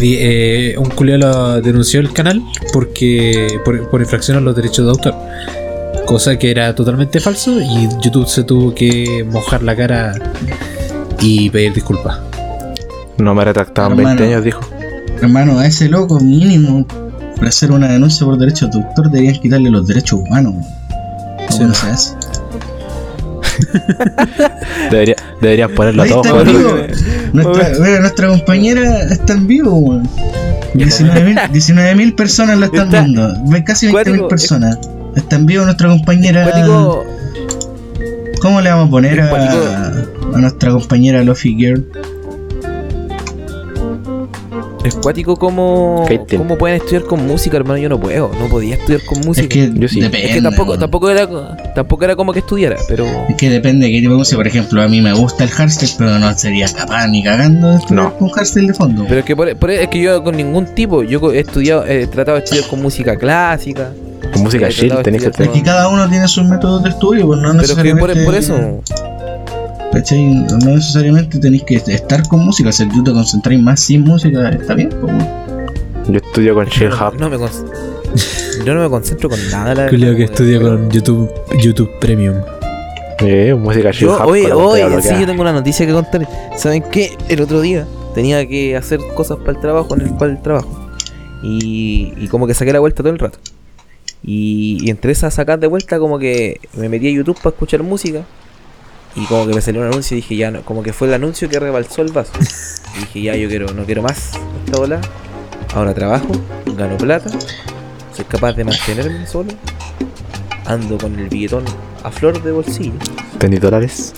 Eh, 0.00 0.76
un 0.78 0.90
culeo 0.90 1.18
lo 1.18 1.60
denunció 1.60 1.98
el 2.00 2.12
canal 2.12 2.40
porque 2.72 3.48
por, 3.64 3.88
por 3.90 4.00
infracción 4.00 4.36
a 4.36 4.40
los 4.40 4.54
derechos 4.54 4.84
de 4.84 4.90
autor. 4.92 5.14
Cosa 6.06 6.38
que 6.38 6.50
era 6.50 6.74
totalmente 6.74 7.18
falso 7.20 7.60
y 7.60 7.88
YouTube 8.02 8.26
se 8.28 8.44
tuvo 8.44 8.74
que 8.74 9.26
mojar 9.30 9.62
la 9.62 9.74
cara 9.76 10.14
y 11.20 11.50
pedir 11.50 11.72
disculpas. 11.74 12.18
No 13.18 13.34
me 13.34 13.44
retractaban 13.44 13.92
Hermano. 13.98 14.20
20 14.20 14.24
años, 14.34 14.44
dijo. 14.44 14.60
Hermano, 15.20 15.58
a 15.58 15.66
ese 15.66 15.88
loco 15.88 16.20
mínimo 16.20 16.86
por 17.38 17.48
hacer 17.48 17.70
una 17.72 17.88
denuncia 17.88 18.26
por 18.26 18.36
derechos 18.38 18.70
de 18.70 18.78
autor 18.82 19.10
deberían 19.10 19.34
quitarle 19.40 19.70
los 19.70 19.86
derechos 19.86 20.20
humanos. 20.20 20.54
No, 20.54 20.66
Sí. 21.50 21.64
no 21.64 21.72
se 21.74 21.86
hace. 21.86 22.14
Debería, 24.90 25.16
deberían 25.40 25.74
ponerlo 25.74 26.02
a 26.02 26.04
Ahí 26.04 26.10
todos. 26.10 26.26
joder. 26.28 26.46
vivo. 26.46 26.74
Nuestra, 27.32 28.00
nuestra 28.00 28.28
compañera 28.28 29.02
está 29.10 29.32
en 29.34 29.46
vivo, 29.46 29.72
weón. 29.78 30.08
19.000 30.74 31.50
19.000 31.50 32.14
personas 32.16 32.58
la 32.58 32.66
están 32.66 32.86
Está- 32.86 33.00
viendo. 33.02 33.34
Ve 33.46 33.64
Casi 33.64 33.86
20.000 33.86 33.92
Cuático, 33.92 34.28
personas. 34.28 34.78
Está 35.16 35.36
en 35.36 35.46
vivo 35.46 35.64
nuestra 35.64 35.88
compañera. 35.88 36.44
Cuático, 36.44 37.04
¿Cómo 38.40 38.60
le 38.60 38.70
vamos 38.70 38.86
a 38.88 38.90
poner 38.90 39.20
a, 39.20 39.86
a 40.34 40.38
nuestra 40.38 40.70
compañera 40.70 41.22
Lofi 41.24 41.56
Girl? 41.56 41.84
Es 44.84 44.94
cuático 44.94 45.36
como, 45.36 46.06
cómo 46.36 46.56
pueden 46.56 46.76
estudiar 46.76 47.02
con 47.04 47.26
música, 47.26 47.56
hermano. 47.56 47.78
Yo 47.78 47.88
no 47.88 47.98
puedo, 48.00 48.30
no 48.40 48.46
podía 48.48 48.76
estudiar 48.76 49.00
con 49.04 49.20
música. 49.26 49.42
Es 49.42 49.48
que 49.70 49.72
Yo 49.78 49.88
sí. 49.88 50.00
depende. 50.00 50.28
Es 50.28 50.34
que 50.36 50.42
tampoco, 50.42 50.78
tampoco 50.78 51.10
era 51.10 51.28
tampoco 51.74 52.04
era 52.04 52.16
como 52.16 52.32
que 52.32 52.38
estudiara, 52.40 52.76
pero 52.88 53.04
Es 53.28 53.36
que 53.36 53.50
depende 53.50 53.86
de 53.86 53.92
qué 53.92 53.98
tipo 54.00 54.12
de 54.12 54.18
música. 54.18 54.36
Por 54.36 54.46
ejemplo, 54.46 54.82
a 54.82 54.88
mí 54.88 55.00
me 55.00 55.12
gusta 55.12 55.44
el 55.44 55.50
hardstyle, 55.50 55.92
pero 55.98 56.18
no 56.18 56.36
sería 56.38 56.66
capaz 56.72 57.06
ni 57.08 57.22
cagando 57.22 57.68
de 57.70 57.76
estudiar 57.76 58.04
No. 58.04 58.14
con 58.18 58.28
hardstyle 58.30 58.66
de 58.68 58.74
fondo. 58.74 59.04
pero 59.08 59.20
es 59.20 59.26
que 59.26 59.34
por, 59.36 59.54
por- 59.56 59.70
es 59.70 59.88
que 59.88 60.00
yo 60.02 60.22
con 60.22 60.36
ningún 60.36 60.66
tipo, 60.74 61.02
yo 61.02 61.32
he 61.32 61.40
estudiado, 61.40 61.84
he 61.86 62.06
tratado 62.06 62.38
de 62.38 62.44
estudiar 62.44 62.66
con 62.68 62.80
música 62.82 63.16
clásica, 63.16 63.90
Con 64.32 64.42
música 64.42 64.68
chill, 64.68 64.94
tenés 65.02 65.22
que 65.22 65.28
estudiar 65.28 65.52
Es 65.54 65.58
que 65.58 65.64
cada 65.64 65.88
uno 65.88 66.08
tiene 66.08 66.26
sus 66.28 66.44
métodos 66.44 66.82
de 66.84 66.90
estudio, 66.90 67.26
pues 67.26 67.40
no 67.40 67.50
pero 67.50 67.62
es 67.62 67.68
que 67.74 67.74
por, 67.96 68.08
necesariamente. 68.10 68.24
por 68.24 68.34
eso, 68.34 68.82
¿cachai? 69.92 70.24
No 70.26 70.58
necesariamente 70.58 71.38
tenéis 71.38 71.62
que 71.64 71.76
estar 71.76 72.26
con 72.28 72.44
música. 72.44 72.72
Si 72.72 72.86
tú 72.88 73.02
te 73.04 73.12
concentráis 73.12 73.60
más 73.62 73.80
sin 73.80 74.02
música, 74.02 74.48
está 74.50 74.74
bien, 74.74 74.90
pues. 75.00 75.12
Yo 76.08 76.16
estudio 76.16 76.54
con 76.54 76.66
Chill 76.68 76.88
no, 76.88 76.96
Hub. 77.08 77.14
no 77.20 77.28
me 77.30 77.36
con- 77.38 77.50
yo 78.64 78.74
no 78.74 78.82
me 78.82 78.88
concentro 78.88 79.28
con 79.28 79.38
nada. 79.50 79.74
La 79.74 79.88
Julio 79.90 80.06
verdad, 80.06 80.16
que 80.18 80.24
estudia 80.24 80.60
con 80.60 80.90
YouTube, 80.90 81.30
YouTube 81.60 81.90
Premium. 82.00 82.36
Eh, 83.20 83.54
música 83.54 83.90
Hub. 83.90 84.26
oye, 84.28 84.52
oye, 84.52 85.02
sí, 85.02 85.14
yo 85.20 85.26
tengo 85.26 85.42
una 85.42 85.52
noticia 85.52 85.86
que 85.86 85.92
contar. 85.92 86.26
¿Saben 86.56 86.82
qué? 86.90 87.16
El 87.28 87.42
otro 87.42 87.60
día 87.60 87.86
tenía 88.14 88.46
que 88.46 88.76
hacer 88.76 89.00
cosas 89.14 89.38
para 89.38 89.52
el 89.52 89.60
trabajo 89.60 89.94
en 89.94 90.02
el 90.02 90.10
cual 90.12 90.40
trabajo. 90.42 90.88
Y, 91.42 92.12
y 92.16 92.28
como 92.28 92.46
que 92.46 92.54
saqué 92.54 92.72
la 92.72 92.80
vuelta 92.80 93.02
todo 93.02 93.12
el 93.12 93.18
rato. 93.18 93.38
Y, 94.24 94.78
y 94.84 94.90
entre 94.90 95.12
esas 95.12 95.34
sacar 95.34 95.58
de 95.60 95.66
vuelta, 95.66 95.98
como 95.98 96.18
que 96.18 96.60
me 96.76 96.88
metí 96.88 97.08
a 97.08 97.12
YouTube 97.12 97.36
para 97.36 97.50
escuchar 97.50 97.82
música. 97.82 98.22
Y 99.20 99.26
como 99.26 99.46
que 99.46 99.54
me 99.54 99.60
salió 99.60 99.80
un 99.80 99.88
anuncio 99.88 100.16
y 100.16 100.20
dije, 100.20 100.36
ya 100.36 100.50
no, 100.50 100.62
como 100.62 100.82
que 100.82 100.92
fue 100.92 101.08
el 101.08 101.14
anuncio 101.14 101.48
que 101.48 101.58
rebalsó 101.58 102.02
el 102.02 102.12
vaso. 102.12 102.32
Y 102.96 103.00
dije, 103.00 103.22
ya, 103.22 103.36
yo 103.36 103.48
quiero, 103.48 103.72
no 103.74 103.84
quiero 103.84 104.02
más 104.02 104.32
esta 104.64 104.78
bola. 104.78 105.00
Ahora 105.74 105.92
trabajo, 105.92 106.28
gano 106.76 106.96
plata, 106.96 107.30
soy 108.14 108.24
capaz 108.26 108.52
de 108.52 108.64
mantenerme 108.64 109.26
solo. 109.26 109.50
Ando 110.66 110.98
con 110.98 111.18
el 111.18 111.28
billetón 111.28 111.64
a 112.04 112.10
flor 112.10 112.42
de 112.42 112.52
bolsillo 112.52 112.92
¿Tení 113.38 113.56
dólares? 113.56 114.12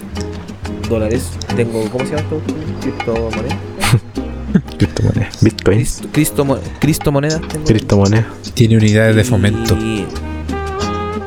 dólares. 0.89 1.31
Tengo, 1.57 1.89
¿cómo 1.91 2.05
se 2.05 2.17
llama 2.17 2.23
esto? 2.23 2.43
Criptomonedas. 2.81 3.57
Criptomonedas. 4.79 5.45
Bitcoins. 5.45 5.79
Cristo, 6.03 6.09
Cristo, 6.13 6.45
mo- 6.45 6.59
Cristo 6.81 7.13
monedas 7.13 7.41
tengo. 7.49 7.65
Criptomonedas. 7.65 8.27
Tiene 8.55 8.77
unidades 8.77 9.15
de 9.17 9.25
fomento. 9.25 9.75
Y 9.77 10.05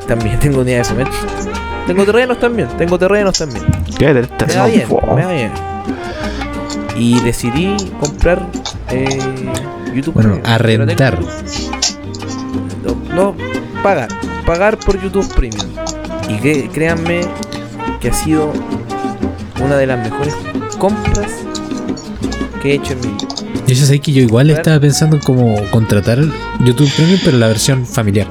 también 0.07 0.37
tengo 0.39 0.59
unidades 0.61 0.89
de 0.89 0.93
fomento. 0.95 1.17
Tengo 1.87 2.05
terrenos 2.05 2.39
también, 2.39 2.69
tengo 2.77 2.97
terrenos 2.97 3.37
también. 3.37 3.65
¿Qué 3.97 4.13
Me 4.13 4.21
da 4.53 4.65
bien, 4.67 4.87
me 5.15 5.21
da 5.21 5.31
bien. 5.31 5.51
Y 6.95 7.19
decidí 7.21 7.75
comprar 7.99 8.45
eh, 8.89 9.19
YouTube. 9.93 10.13
Bueno, 10.13 10.35
Premium. 10.35 10.53
arrendar. 10.53 11.19
No, 12.83 13.15
no, 13.15 13.35
pagar. 13.81 14.09
Pagar 14.45 14.77
por 14.77 15.01
YouTube 15.01 15.27
Premium. 15.35 15.67
Y 16.29 16.37
que, 16.37 16.69
créanme 16.69 17.21
que 17.99 18.09
ha 18.09 18.13
sido 18.13 18.53
una 19.61 19.75
de 19.75 19.87
las 19.87 19.99
mejores 19.99 20.35
compras 20.77 21.31
que 22.61 22.71
he 22.71 22.75
hecho 22.75 22.93
en 22.93 23.01
mi 23.01 23.07
vida. 23.07 23.27
Y 23.67 23.71
eso 23.71 23.83
es 23.85 23.89
ahí 23.89 23.99
que 23.99 24.11
yo 24.11 24.21
igual 24.21 24.49
estaba 24.49 24.79
pensando 24.79 25.17
en 25.17 25.21
como 25.21 25.55
contratar 25.71 26.19
YouTube 26.61 26.91
Premium, 26.95 27.19
pero 27.23 27.37
la 27.37 27.47
versión 27.47 27.85
familiar. 27.85 28.27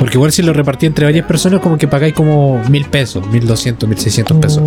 Porque 0.00 0.16
igual 0.16 0.32
si 0.32 0.42
lo 0.42 0.52
repartí 0.52 0.86
entre 0.86 1.04
varias 1.04 1.26
personas, 1.26 1.60
como 1.60 1.76
que 1.78 1.86
pagáis 1.86 2.14
como 2.14 2.60
mil 2.68 2.86
pesos, 2.86 3.24
mil 3.28 3.46
doscientos, 3.46 3.88
mil 3.88 3.98
seiscientos 3.98 4.36
pesos. 4.38 4.62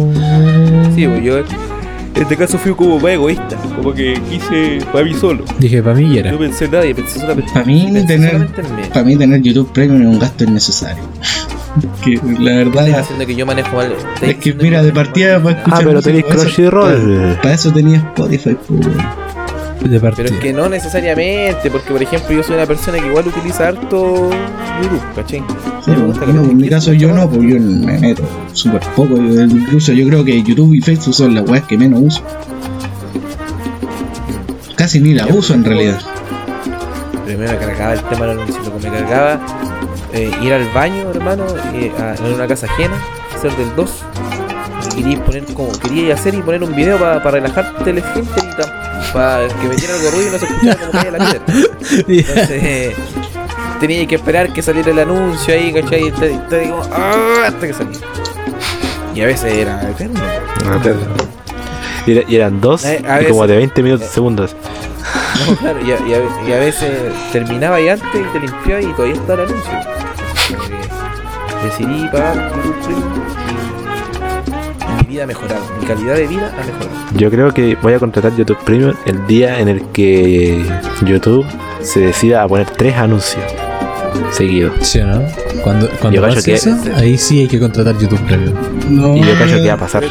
Sí, 0.96 1.06
pues 1.08 1.24
yo 1.24 1.40
en 1.40 2.22
este 2.22 2.38
caso 2.38 2.58
fui 2.60 2.74
como 2.76 3.00
más 3.00 3.12
egoísta, 3.14 3.58
como 3.76 3.92
que 3.94 4.14
quise 4.30 4.80
para 4.94 5.04
mí 5.04 5.14
solo. 5.16 5.44
Dije, 5.58 5.82
para 5.82 5.96
mí 5.96 6.16
era. 6.18 6.32
No 6.32 6.38
pensé 6.38 6.66
en 6.66 6.72
nadie, 6.72 6.94
pensé 6.96 7.20
solamente, 7.20 7.52
Para 7.52 7.66
mí, 7.66 7.90
pensé 7.92 8.08
tener- 8.08 8.32
solamente 8.32 8.62
en 8.62 8.76
mí. 8.76 8.82
Para 8.94 9.04
mí, 9.04 9.18
tener 9.18 9.42
YouTube 9.42 9.72
Premium 9.74 10.02
es 10.04 10.08
un 10.08 10.20
gasto 10.20 10.44
innecesario. 10.46 11.04
Que 12.06 12.20
la 12.40 12.52
verdad 12.58 13.00
haciendo 13.00 13.26
que 13.26 13.34
yo 13.34 13.48
manejo 13.48 13.76
mal. 13.76 13.92
es 14.22 14.36
que 14.36 14.54
mira, 14.54 14.84
de 14.84 14.92
partida 14.92 15.42
para 15.42 15.58
escuchar. 15.58 15.80
Ah, 15.82 15.84
pero 15.84 16.02
tenéis 16.04 16.26
para 16.26 16.36
Crunchyroll. 16.42 17.38
Para 17.42 17.54
eso 17.56 17.72
tenía 17.74 17.98
Spotify, 17.98 18.56
pues, 18.68 18.88
De 19.84 20.00
Pero 20.00 20.30
es 20.30 20.32
que 20.40 20.54
no 20.54 20.70
necesariamente, 20.70 21.70
porque 21.70 21.92
por 21.92 22.02
ejemplo 22.02 22.36
yo 22.36 22.42
soy 22.44 22.56
una 22.56 22.66
persona 22.66 23.00
que 23.00 23.08
igual 23.08 23.28
utiliza 23.28 23.68
harto 23.68 24.30
YouTube, 24.82 25.02
¿cachai? 25.16 25.44
Sí, 25.84 25.92
bueno, 25.92 26.14
que- 26.20 26.52
en 26.52 26.58
mi 26.58 26.70
caso 26.70 26.94
yo 26.94 27.14
no, 27.14 27.30
pues 27.30 27.42
yo 27.42 27.60
me 27.60 28.00
meto 28.00 28.24
súper 28.54 28.80
poco. 28.96 29.18
yo- 29.18 29.42
incluso 29.42 29.92
yo 29.94 30.08
creo 30.08 30.24
que 30.24 30.42
YouTube 30.42 30.74
y 30.74 30.82
Facebook 30.82 31.14
son 31.14 31.36
las 31.36 31.48
weas 31.50 31.66
que 31.66 31.78
menos 31.78 32.00
uso. 32.02 32.24
Casi 34.76 35.00
ni 35.00 35.14
la 35.14 35.28
uso 35.28 35.54
en 35.54 35.64
realidad. 35.66 36.00
Primero 37.26 37.52
me 37.52 37.58
cargaba 37.58 37.94
el 37.94 38.02
tema 38.04 38.26
del 38.26 38.40
anuncio, 38.40 38.62
lo 38.64 38.78
que 38.78 38.90
me 38.90 38.98
cargaba 38.98 39.40
eh, 40.14 40.32
ir 40.42 40.54
al 40.54 40.68
baño, 40.74 41.10
hermano, 41.14 41.44
a, 42.00 42.16
en 42.16 42.34
una 42.34 42.48
casa 42.48 42.68
ajena, 42.68 42.96
ser 43.42 43.56
del 43.58 43.76
2. 43.76 43.92
Y 44.96 45.02
quería 45.02 45.24
poner 45.26 45.44
como, 45.54 45.72
quería 45.80 46.14
hacer 46.14 46.34
y 46.36 46.42
poner 46.42 46.64
un 46.64 46.76
video 46.76 46.98
para 47.00 47.20
relajarte 47.20 47.90
el 47.90 47.98
esfínter 48.00 48.44
y 49.10 49.14
para 49.14 49.48
que 49.48 49.68
metiera 49.68 49.94
algo 49.96 50.06
de 50.06 50.12
ruido 50.12 50.28
y 50.28 50.32
no 50.32 50.38
se 50.40 50.46
escuchara 50.46 50.76
como 50.80 50.92
caía 50.92 51.12
la 51.12 51.18
mierda. 51.20 51.44
Entonces, 52.08 52.50
eh, 52.52 52.96
tenía 53.80 54.06
que 54.08 54.16
esperar 54.16 54.54
que 54.54 54.62
saliera 54.62 54.92
el 54.92 55.00
anuncio 55.00 55.54
ahí, 55.54 55.74
¿cachai? 55.74 56.08
Y 56.08 56.12
te- 56.12 56.38
te 56.50 56.60
digo, 56.60 56.82
"Ah", 56.94 57.46
hasta 57.48 57.68
que 57.68 57.74
salía. 57.74 58.00
Y 59.16 59.22
a 59.22 59.26
veces 59.28 59.54
era 59.54 59.90
eterno. 59.90 60.20
Y, 62.06 62.12
era- 62.18 62.30
y 62.30 62.36
eran 62.36 62.60
dos 62.62 62.84
Eh, 62.86 63.02
y 63.22 63.26
como 63.26 63.48
de 63.48 63.58
20 63.58 63.82
minutos 63.84 64.10
segundos. 64.10 64.56
No, 65.50 65.56
claro, 65.58 65.80
y 65.82 65.92
a, 65.92 65.96
y 66.08 66.14
a- 66.14 66.50
y 66.50 66.54
a 66.54 66.60
veces 66.60 66.92
terminaba 67.32 67.80
y 67.82 67.90
antes 67.90 68.08
y 68.14 68.24
te 68.34 68.40
limpiaba 68.40 68.82
y 68.82 68.86
todavía 68.94 69.16
está 69.16 69.34
el 69.34 69.40
anuncio. 69.42 69.72
Decidí 71.64 72.08
pagar 72.10 72.52
vida 75.14 75.24
ha 75.24 75.28
mejorado, 75.28 75.62
mi 75.80 75.86
calidad 75.86 76.16
de 76.16 76.28
vida 76.28 76.52
ha 76.60 76.66
mejorado. 76.66 76.90
Yo 77.16 77.30
creo 77.30 77.54
que 77.54 77.78
voy 77.82 77.94
a 77.94 78.00
contratar 78.00 78.36
YouTube 78.36 78.58
Premium 78.66 78.94
el 79.06 79.26
día 79.28 79.60
en 79.60 79.68
el 79.68 79.82
que 79.90 80.66
YouTube 81.06 81.46
se 81.82 82.00
decida 82.00 82.42
a 82.44 82.48
poner 82.48 82.68
tres 82.72 82.96
anuncios 82.96 83.44
seguidos. 84.32 84.74
¿Sí 84.82 85.00
o 85.00 85.06
no? 85.08 85.22
Cuando, 85.64 85.88
cuando 86.02 86.16
Yo 86.20 86.22
cacho 86.24 86.36
pase 86.36 86.46
que- 86.52 86.56
eso, 86.56 86.76
ahí 86.96 87.18
sí 87.18 87.42
hay 87.42 87.48
que 87.48 87.60
contratar 87.60 87.96
YouTube 87.98 88.20
Premium. 88.22 88.54
No, 88.90 89.16
Y 89.16 89.20
yo 89.22 89.34
creo 89.36 89.58
que 89.62 89.68
va 89.68 89.74
a 89.74 89.78
pasar. 89.78 90.04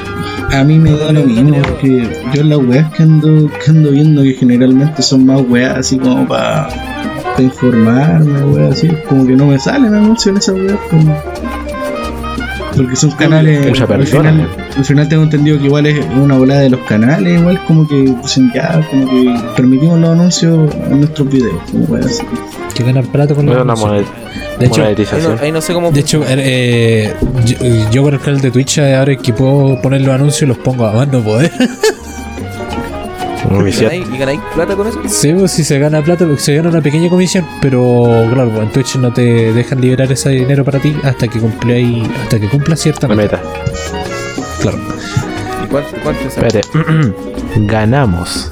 A 0.53 0.63
mí 0.65 0.79
me 0.79 0.93
da 0.93 1.11
lo 1.13 1.25
mismo, 1.25 1.61
porque 1.63 2.09
yo 2.35 2.45
las 2.45 2.59
weas 2.59 2.93
que 2.93 3.03
ando, 3.03 3.51
que 3.65 3.71
ando 3.71 3.91
viendo 3.91 4.23
que 4.23 4.35
generalmente 4.35 5.03
son 5.03 5.27
más 5.27 5.41
weas 5.49 5.79
así 5.79 5.99
como 5.99 6.27
para 6.29 6.69
informarme, 7.39 8.43
weas 8.45 8.73
así, 8.75 8.89
como 9.09 9.27
que 9.27 9.35
no 9.35 9.47
me 9.47 9.59
salen 9.59 9.95
anuncios 9.95 10.27
en 10.33 10.37
esas 10.37 10.55
weas. 10.55 10.79
como- 10.91 11.17
Porque 12.77 12.97
son 12.97 13.11
canales. 13.13 13.67
Mucha 13.67 13.85
al, 13.85 13.89
persona, 13.89 14.31
final, 14.31 14.49
al 14.77 14.85
final 14.85 15.09
tengo 15.09 15.23
entendido 15.23 15.59
que 15.59 15.65
igual 15.67 15.87
es 15.87 16.05
una 16.17 16.37
volada 16.37 16.61
de 16.61 16.71
los 16.71 16.81
canales, 16.81 17.39
igual 17.41 17.61
como 17.67 17.87
que 17.87 17.97
dicen 18.23 18.51
ya, 18.55 18.81
como 18.91 19.09
que 19.09 19.35
permitimos 19.57 19.99
los 20.01 20.11
anuncios 20.11 20.75
en 20.91 21.01
nuestros 21.01 21.29
videos, 21.29 21.61
como 21.71 21.85
weas 21.85 22.07
así. 22.07 22.23
Que 22.75 22.85
ganan 22.85 23.07
plata 23.07 23.35
con 23.35 23.47
los 23.47 23.57
anuncios. 23.57 24.07
De 24.59 24.67
hecho, 24.67 24.75
Ahí 24.75 24.79
no, 24.81 24.85
monetización. 24.85 25.39
ahí 25.41 25.53
no 25.53 25.61
sé 25.61 25.73
cómo 25.75 25.91
De 25.91 26.01
hecho, 26.01 26.23
eh, 26.29 27.15
yo, 27.45 27.57
yo 27.91 28.03
con 28.03 28.15
el 28.15 28.21
canal 28.21 28.41
de 28.41 28.51
Twitch 28.51 28.79
eh, 28.79 28.95
ahora 28.95 29.17
que 29.17 29.33
puedo 29.33 29.81
poner 29.83 30.03
los 30.03 30.15
anuncios 30.15 30.49
los 30.49 30.59
pongo 30.59 30.87
a 30.87 30.93
más 30.93 31.09
no 31.09 31.21
poder. 31.21 31.51
Muy 33.61 33.71
¿Y 33.71 33.75
ganáis, 33.75 34.07
y 34.13 34.19
ganáis 34.19 34.41
plata 34.55 34.75
con 34.77 34.87
eso? 34.89 35.01
Sí, 35.09 35.33
pues, 35.33 35.51
si 35.53 35.65
se 35.65 35.79
gana 35.79 36.03
plata, 36.03 36.25
porque 36.25 36.41
se 36.41 36.55
gana 36.55 36.69
una 36.71 36.81
pequeña 36.81 37.09
comisión, 37.09 37.47
pero 37.61 38.27
claro, 38.33 38.51
pues, 38.51 38.63
en 38.65 38.71
Twitch 38.71 38.97
no 38.97 39.13
te 39.13 39.53
dejan 39.53 39.81
liberar 39.81 40.11
ese 40.11 40.31
dinero 40.31 40.65
para 40.65 40.79
ti 40.79 40.95
hasta 41.03 41.29
que 41.29 41.39
cumpláis, 41.39 42.09
hasta 42.23 42.39
que 42.41 42.49
cumpla 42.49 42.77
cierta 42.77 43.09
La 43.09 43.15
meta. 43.15 43.37
meta. 43.39 44.03
Claro. 44.61 44.79
¿Y 45.65 45.67
cuánto, 45.69 45.91
cuánto 46.03 46.21
es? 46.29 46.37
Espérate. 46.37 46.61
Ganamos. 47.67 48.51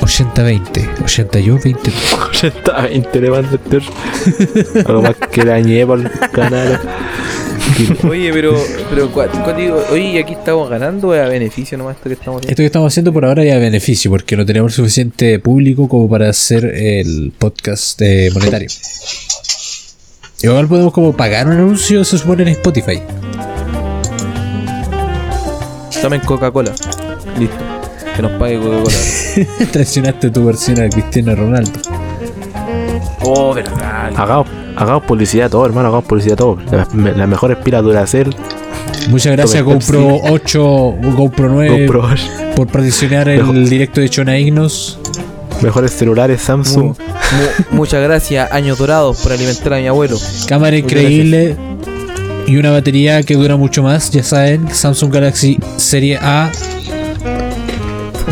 80-20, 0.00 0.94
81-20. 1.04 1.92
80 2.28 2.82
20 2.82 3.20
le 3.20 3.30
mando 3.30 3.56
este. 3.56 3.80
Algo 4.86 5.02
más 5.02 5.14
que 5.30 5.44
la 5.44 5.60
ñe 5.60 5.86
por 5.86 5.98
el 6.00 6.10
canal. 6.30 6.80
Oye, 8.08 8.32
pero, 8.32 8.54
pero 8.90 9.10
oye, 9.90 10.10
¿y 10.12 10.18
aquí 10.18 10.34
estamos 10.34 10.68
ganando 10.68 11.08
o 11.08 11.14
es 11.14 11.22
a 11.22 11.28
beneficio 11.28 11.78
nomás 11.78 11.96
esto 11.96 12.08
que 12.08 12.14
estamos 12.14 12.38
haciendo? 12.38 12.50
Esto 12.50 12.60
que 12.62 12.66
estamos 12.66 12.92
haciendo 12.92 13.12
por 13.12 13.24
ahora 13.24 13.44
ya 13.44 13.54
es 13.54 13.60
beneficio, 13.60 14.10
porque 14.10 14.36
no 14.36 14.44
tenemos 14.44 14.74
suficiente 14.74 15.38
público 15.38 15.88
como 15.88 16.08
para 16.08 16.28
hacer 16.28 16.64
el 16.64 17.32
podcast 17.36 18.00
eh, 18.02 18.30
monetario. 18.32 18.68
Igual 20.42 20.68
podemos 20.68 20.92
como 20.92 21.16
pagar 21.16 21.46
un 21.46 21.54
anuncio, 21.54 22.04
se 22.04 22.18
supone 22.18 22.42
en 22.42 22.48
Spotify. 22.50 23.00
Tomen 26.02 26.20
Coca-Cola. 26.20 26.74
Listo. 27.38 27.56
Que 28.14 28.22
nos 28.22 28.32
pague 28.32 28.58
Coca-Cola. 28.58 28.96
Traicionaste 29.72 30.30
tu 30.30 30.44
versión 30.44 30.80
a 30.80 30.88
Cristiano 30.88 31.34
Ronaldo. 31.34 31.80
Oh, 33.24 33.54
verdad. 33.54 34.12
Hagamos, 34.16 34.46
hagamos 34.76 35.02
publicidad 35.04 35.46
a 35.46 35.50
todo, 35.50 35.66
hermano. 35.66 35.88
Hagamos 35.88 36.04
publicidad 36.06 36.34
a 36.34 36.36
todo. 36.36 36.58
Las, 36.70 36.94
me- 36.94 37.12
las 37.12 37.28
mejores 37.28 37.58
pilas 37.58 37.82
Duracell. 37.82 38.34
Muchas 39.08 39.32
gracias 39.32 39.62
GoPro 39.62 40.20
8, 40.30 40.62
GoPro 41.16 41.48
9 41.48 41.86
GoPro, 41.86 42.08
por 42.54 42.66
patrocinar 42.66 43.28
el 43.28 43.38
Mejor. 43.44 43.68
directo 43.68 44.00
de 44.00 44.08
Chona 44.08 44.38
Ignos. 44.38 44.98
mejores 45.62 45.92
celulares 45.92 46.40
Samsung. 46.42 46.84
Mu- 46.84 46.94
mu- 47.72 47.76
muchas 47.78 48.02
gracias, 48.02 48.50
años 48.52 48.78
dorados, 48.78 49.20
por 49.22 49.32
alimentar 49.32 49.74
a 49.74 49.78
mi 49.78 49.86
abuelo. 49.88 50.16
Cámara 50.48 50.76
Muchas 50.76 50.90
increíble 50.92 51.56
y 52.46 52.56
una 52.56 52.70
batería 52.70 53.22
que 53.22 53.34
dura 53.34 53.56
mucho 53.56 53.82
más, 53.82 54.10
ya 54.10 54.22
saben, 54.22 54.68
Samsung 54.72 55.12
Galaxy 55.12 55.58
Serie 55.76 56.18
A. 56.20 56.50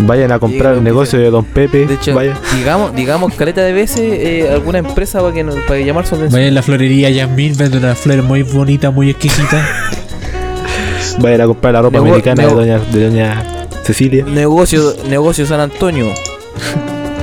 Vayan 0.04 0.32
a 0.32 0.38
comprar 0.38 0.74
el 0.74 0.82
negocio 0.82 1.18
de 1.18 1.30
Don 1.30 1.44
Pepe. 1.44 1.86
De 1.86 1.94
hecho, 1.94 2.14
Vayan. 2.14 2.36
digamos, 2.56 2.94
digamos, 2.94 3.34
caleta 3.34 3.60
de 3.62 3.72
veces 3.72 4.00
eh, 4.00 4.48
alguna 4.52 4.78
empresa 4.78 5.20
para 5.20 5.32
que 5.32 5.44
nos, 5.44 5.54
para 5.66 5.78
llamar 5.80 6.06
su 6.06 6.14
atención. 6.14 6.38
Vayan 6.40 6.52
a 6.52 6.54
la 6.56 6.62
florería 6.62 7.10
Yasmin, 7.10 7.56
vende 7.56 7.78
una 7.78 7.94
flor 7.94 8.22
muy 8.22 8.42
bonita, 8.42 8.90
muy 8.90 9.10
exquisita. 9.10 9.64
Vayan 11.20 11.40
a 11.42 11.46
comprar 11.46 11.74
la 11.74 11.82
ropa 11.82 11.98
Nego- 11.98 12.08
americana 12.08 12.46
de 12.46 12.52
doña, 12.54 12.78
de 12.78 13.04
doña 13.08 13.66
Cecilia. 13.84 14.24
Negocio, 14.24 14.94
negocio 15.08 15.46
San 15.46 15.60
Antonio. 15.60 16.06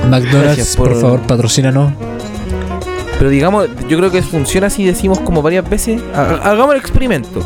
McDonald's, 0.08 0.32
Gracias 0.56 0.76
por... 0.76 0.90
por- 0.92 1.00
favor, 1.00 1.20
patrocínanos. 1.22 1.92
Pero 3.18 3.28
digamos, 3.30 3.68
yo 3.88 3.98
creo 3.98 4.10
que 4.10 4.22
funciona 4.22 4.68
así, 4.68 4.84
decimos 4.84 5.20
como 5.20 5.42
varias 5.42 5.68
veces. 5.68 6.00
ha- 6.14 6.40
Hagamos 6.50 6.74
el 6.74 6.80
experimento. 6.80 7.40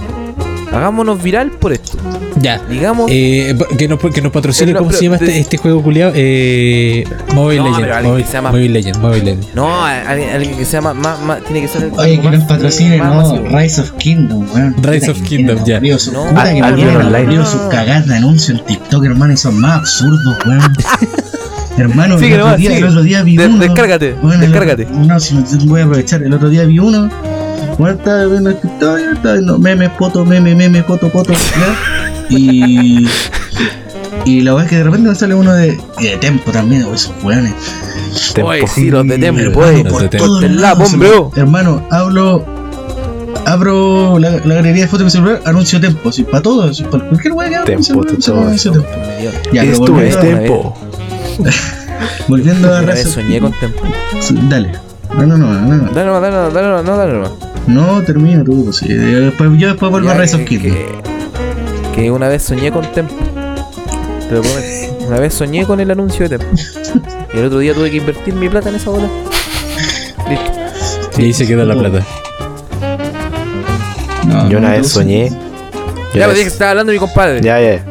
Hagámonos 0.75 1.22
viral 1.22 1.51
por 1.53 1.72
esto. 1.72 1.97
Ya. 2.41 2.61
Digamos, 2.68 3.11
Eh, 3.11 3.57
que, 3.79 3.87
nos, 3.89 3.99
que 4.01 4.20
nos 4.20 4.33
patrocine, 4.33 4.72
no, 4.72 4.81
¿cómo 4.81 4.93
se 4.93 5.05
llama 5.05 5.16
este, 5.16 5.27
de- 5.27 5.39
este 5.39 5.57
juego 5.57 5.83
culiado? 5.83 6.12
Eh, 6.14 7.05
Mobile 7.35 7.61
No, 7.61 7.70
Legend. 7.70 7.91
alguien 7.93 8.11
Mobile, 8.11 8.22
que 8.25 8.29
se 8.29 8.35
llama- 8.37 8.51
Mobile 8.51 8.68
Legend, 8.68 8.97
Mobile 8.99 9.25
Legend. 9.25 9.45
no, 9.55 9.85
alguien, 9.85 10.31
alguien 10.31 10.57
que 10.57 10.64
sea 10.64 10.81
más, 10.81 10.95
más, 10.97 11.20
más- 11.20 11.43
tiene 11.45 11.62
que 11.62 11.68
ser. 11.68 11.91
Oye, 11.97 12.20
que 12.20 12.29
más, 12.29 12.39
nos 12.39 12.45
patrocine, 12.45 12.99
más 12.99 13.14
no, 13.14 13.22
masivo. 13.43 13.59
Rise 13.59 13.81
of 13.81 13.93
Kingdom, 13.93 14.47
weón. 14.53 14.75
Rise 14.83 15.11
of 15.11 15.20
Kingdom, 15.22 15.64
ya. 15.64 15.81
su- 15.99 16.12
No, 16.12 16.25
puta 16.27 16.53
que 16.53 16.61
Al- 16.61 16.70
me 16.72 16.77
tienen 16.77 16.97
Albion 16.97 17.14
Online. 17.14 17.47
sus 17.47 17.61
cagadas 17.70 18.07
de 18.09 18.16
anuncios 18.16 18.59
en 18.59 18.64
TikTok, 18.66 19.05
hermano, 19.05 19.33
y 19.33 19.37
son 19.37 19.61
más 19.61 19.79
absurdos, 19.79 20.37
weón. 20.47 20.61
Hermano, 21.77 22.18
Sigue 22.20 22.35
el, 22.37 22.41
otro 22.43 22.57
día, 22.57 22.77
el 22.79 22.85
otro 22.85 23.03
día 23.03 23.22
vi 23.25 23.37
De- 23.37 23.47
uno. 23.47 23.59
descárgate, 23.59 24.14
Bueno, 24.22 24.41
descárgate. 24.43 24.87
no, 24.91 25.18
si 25.18 25.35
me 25.35 25.43
voy 25.66 25.81
a 25.81 25.85
aprovechar. 25.85 26.22
El 26.22 26.33
otro 26.33 26.49
día 26.49 26.64
vi 26.66 26.79
uno. 26.79 27.11
Bueno, 27.79 27.97
estaba 27.99 28.25
viendo 28.27 28.51
el 28.51 28.57
TikTok, 28.61 28.99
estaba 29.14 29.35
viendo 29.35 29.59
meme, 29.59 29.91
foto, 29.91 30.25
meme, 30.25 30.55
meme, 30.55 30.83
foto, 30.85 31.11
foto, 31.11 31.33
¿ya? 31.33 32.12
Y. 32.31 33.07
Y 34.25 34.41
la 34.41 34.53
verdad 34.53 34.64
es 34.66 34.70
que 34.70 34.77
de 34.79 34.85
repente 34.85 35.09
me 35.11 35.14
sale 35.14 35.35
uno 35.35 35.53
de, 35.53 35.79
y 35.99 36.05
de 36.05 36.16
Tempo 36.16 36.51
también, 36.51 36.85
o 36.85 36.95
esos 36.95 37.12
weones. 37.22 37.53
Tempo. 38.33 38.51
Oye, 38.51 38.66
sí, 38.68 38.91
los 38.91 39.07
de 39.07 39.18
Temple, 39.18 39.45
Hermano, 39.49 39.53
pues. 39.83 39.85
Los 39.93 40.03
de 40.11 40.18
todos 40.18 40.31
Cortenla, 40.31 40.61
lados, 40.62 40.93
hombre, 40.93 41.09
se 41.09 41.14
me- 41.14 41.20
oh. 41.20 41.33
Hermano, 41.37 41.87
hablo. 41.91 42.45
Abro 43.47 44.18
la, 44.18 44.31
la 44.31 44.55
galería 44.55 44.85
de 44.85 44.89
fotos 44.89 45.01
de 45.01 45.05
mi 45.05 45.11
celular, 45.11 45.43
anuncio 45.45 45.79
Tempo, 45.79 46.09
así 46.09 46.22
para 46.22 46.41
todo, 46.43 46.70
así 46.70 46.83
para 46.85 47.07
cualquier 47.09 47.35
weá 47.35 47.49
que 47.51 47.57
abra 47.57 47.77
mi 47.77 47.85
Tempo, 47.85 48.03
celular, 48.09 48.47
anuncio. 48.47 48.72
Tempo. 48.72 48.89
Ya, 49.53 49.61
pero 49.61 49.72
Esto 49.72 49.85
es 49.85 49.91
volviendo, 49.91 50.20
tem- 50.20 50.39
Tempo. 50.39 50.79
volviendo 52.29 52.75
a 52.75 52.81
of 52.81 52.99
soñé 53.07 53.41
con 53.41 53.53
Temple. 53.53 53.91
Kingdom. 54.27 54.66
Dale. 55.17 55.27
No, 55.29 55.37
no, 55.37 55.37
no, 55.37 55.61
no, 55.61 55.77
no. 55.77 55.93
Dale 55.93 56.07
nomás, 56.07 56.23
dale 56.23 56.37
nomás, 56.37 56.55
dale 56.55 56.69
nomás, 56.69 56.85
no, 56.85 56.97
dale 56.97 57.12
nomás. 57.12 57.31
No, 57.67 58.03
termina 58.03 58.45
tú, 58.45 58.65
pues 58.65 58.77
sí. 58.77 58.89
Después, 58.93 59.51
yo 59.59 59.69
después 59.69 59.91
vuelvo 59.91 60.11
a 60.11 60.15
Ya 60.15 60.21
Rise 60.21 60.37
of 60.37 60.43
que-. 60.43 60.59
Que, 60.59 60.87
que 61.95 62.11
una 62.11 62.29
vez 62.29 62.43
soñé 62.43 62.71
con 62.71 62.91
Tempo. 62.93 63.15
Te 64.29 64.35
lo 64.35 64.43
prometo. 64.43 65.07
Una 65.07 65.19
vez 65.21 65.35
soñé 65.35 65.65
con 65.67 65.81
el 65.81 65.91
anuncio 65.91 66.29
de 66.29 66.39
Tempo. 66.39 66.55
Y 67.35 67.39
el 67.39 67.47
otro 67.47 67.59
día 67.59 67.75
tuve 67.75 67.91
que 67.91 67.97
invertir 67.99 68.35
mi 68.35 68.49
plata 68.49 68.69
en 68.69 68.77
esa 68.77 68.91
bola. 68.91 69.09
Listo. 70.29 71.21
Y 71.21 71.25
ahí 71.25 71.33
se 71.33 71.47
queda 71.47 71.65
la 71.65 71.75
plata. 71.75 72.05
No, 74.27 74.49
Yo 74.49 74.59
una 74.59 74.69
no, 74.69 74.75
vez 74.75 74.83
no, 74.83 74.89
soñé. 74.89 75.31
Ya, 75.31 76.21
Yo 76.21 76.25
una 76.25 76.29
dije 76.29 76.43
que 76.43 76.49
estaba 76.49 76.71
hablando 76.73 76.93
mi 76.93 76.99
compadre. 76.99 77.41
Ya, 77.41 77.61
ya. 77.61 77.85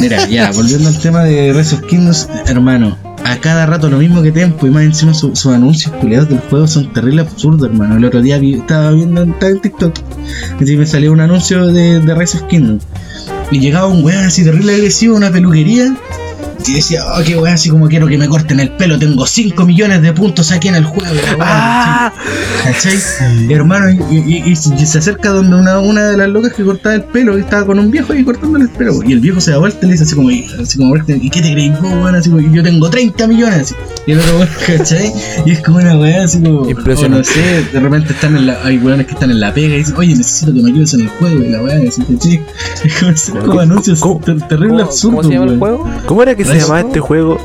Mira, 0.00 0.26
ya, 0.26 0.50
volviendo 0.52 0.88
al 0.88 0.98
tema 0.98 1.24
de 1.24 1.52
Rise 1.52 1.76
of 1.76 1.82
Kingdoms, 1.86 2.28
hermano, 2.46 2.96
¿a 3.36 3.38
a 3.38 3.40
cada 3.40 3.66
rato 3.66 3.88
lo 3.90 3.98
mismo 3.98 4.22
que 4.22 4.32
Tempo 4.32 4.66
y 4.66 4.70
más 4.70 4.84
encima 4.84 5.14
su- 5.14 5.34
sus 5.36 5.52
anuncios 5.52 5.94
culiados 5.96 6.28
del 6.28 6.40
juego 6.40 6.66
son 6.66 6.92
terribles 6.92 7.26
absurdos, 7.26 7.68
hermano. 7.70 7.96
El 7.96 8.04
otro 8.04 8.20
día 8.22 8.38
vi- 8.38 8.54
estaba 8.54 8.90
viendo 8.92 9.22
en, 9.22 9.34
TikTok 9.60 9.94
y 10.60 10.76
me 10.76 10.86
salió 10.86 11.12
un 11.12 11.20
anuncio 11.20 11.66
de, 11.66 12.00
de 12.00 12.14
Rise 12.14 12.38
of 12.38 12.44
Kingdom 12.44 12.78
y 13.50 13.60
llegaba 13.60 13.86
un 13.86 14.04
weón 14.04 14.24
así 14.24 14.42
terrible 14.44 14.74
agresivo 14.74 15.16
una 15.16 15.30
peluquería 15.30 15.94
y 16.68 16.74
decía, 16.74 17.04
oh, 17.06 17.22
qué 17.24 17.36
weón, 17.36 17.54
así 17.54 17.70
como 17.70 17.88
quiero 17.88 18.06
que 18.06 18.18
me 18.18 18.28
corten 18.28 18.60
el 18.60 18.70
pelo, 18.70 18.98
tengo 18.98 19.26
5 19.26 19.64
millones 19.66 20.02
de 20.02 20.12
puntos 20.12 20.50
aquí 20.52 20.68
en 20.68 20.76
el 20.76 20.84
juego. 20.84 21.14
¡Ah! 21.40 22.12
¿Cachai? 22.64 22.98
Hermano, 23.50 23.90
y, 24.10 24.16
y- 24.16 24.42
y- 24.46 24.50
y 24.52 24.56
se 24.56 24.98
acerca 24.98 25.30
donde 25.30 25.56
una, 25.56 25.78
una 25.78 26.04
de 26.10 26.16
las 26.16 26.28
locas 26.28 26.52
que 26.54 26.64
cortaba 26.64 26.94
el 26.94 27.02
pelo, 27.04 27.36
y 27.38 27.42
estaba 27.42 27.64
con 27.66 27.78
un 27.78 27.90
viejo 27.90 28.12
ahí 28.12 28.24
cortándole 28.24 28.64
el 28.64 28.70
pelo, 28.70 29.02
y 29.04 29.12
el 29.12 29.20
viejo 29.20 29.40
se 29.40 29.50
da 29.52 29.58
vuelta 29.58 29.78
y 29.82 29.86
le 29.86 29.92
dice 29.92 30.04
así 30.04 30.14
como, 30.14 30.30
y- 30.30 30.46
así 30.60 30.78
como, 30.78 30.94
¿y 30.96 31.30
qué 31.30 31.42
te 31.42 31.52
crees 31.52 31.80
vos, 31.80 31.92
weón? 31.92 32.14
Así 32.14 32.30
como, 32.30 32.40
yo 32.52 32.62
tengo 32.62 32.90
30 32.90 33.26
millones, 33.26 33.60
así. 33.60 33.74
Y 34.06 34.12
el 34.12 34.20
otro 34.20 34.36
weón, 34.38 34.48
¿cachai? 34.66 35.12
Y 35.44 35.50
es 35.52 35.60
como 35.62 35.78
una 35.78 35.96
weá 35.98 36.24
así 36.24 36.40
como, 36.40 36.68
Impresionante. 36.68 37.16
o 37.16 37.18
no 37.18 37.24
sé, 37.24 37.64
de 37.72 37.80
repente 37.80 38.12
están 38.12 38.36
en 38.36 38.46
la, 38.46 38.58
hay 38.64 38.78
weones 38.78 39.06
que 39.06 39.12
están 39.14 39.30
en 39.30 39.40
la 39.40 39.52
pega 39.54 39.74
y 39.74 39.78
dicen, 39.78 39.94
oye, 39.96 40.14
necesito 40.16 40.52
que 40.52 40.62
me 40.62 40.70
ayudes 40.70 40.94
en 40.94 41.00
el 41.02 41.08
juego, 41.08 41.42
y 41.42 41.48
la 41.48 41.62
weá, 41.62 41.78
así, 41.88 42.02
¿cachai? 42.02 42.42
Es 43.16 43.30
como, 43.30 43.60
anuncios 43.60 44.00
cómo- 44.00 44.20
ter- 44.20 44.36
¿Cómo, 44.36 44.48
terrible 44.48 44.68
cómo 44.78 44.82
absurdos, 44.90 45.26
se 45.26 45.32
llama 45.32 45.52
el 45.52 45.58
juego? 45.58 45.90
¿Cómo 46.06 46.22
era 46.22 46.34
que 46.34 46.44
se 46.44 46.55
Rise 46.56 46.66
llamaba 46.66 46.88
este 46.88 47.00
juego? 47.00 47.38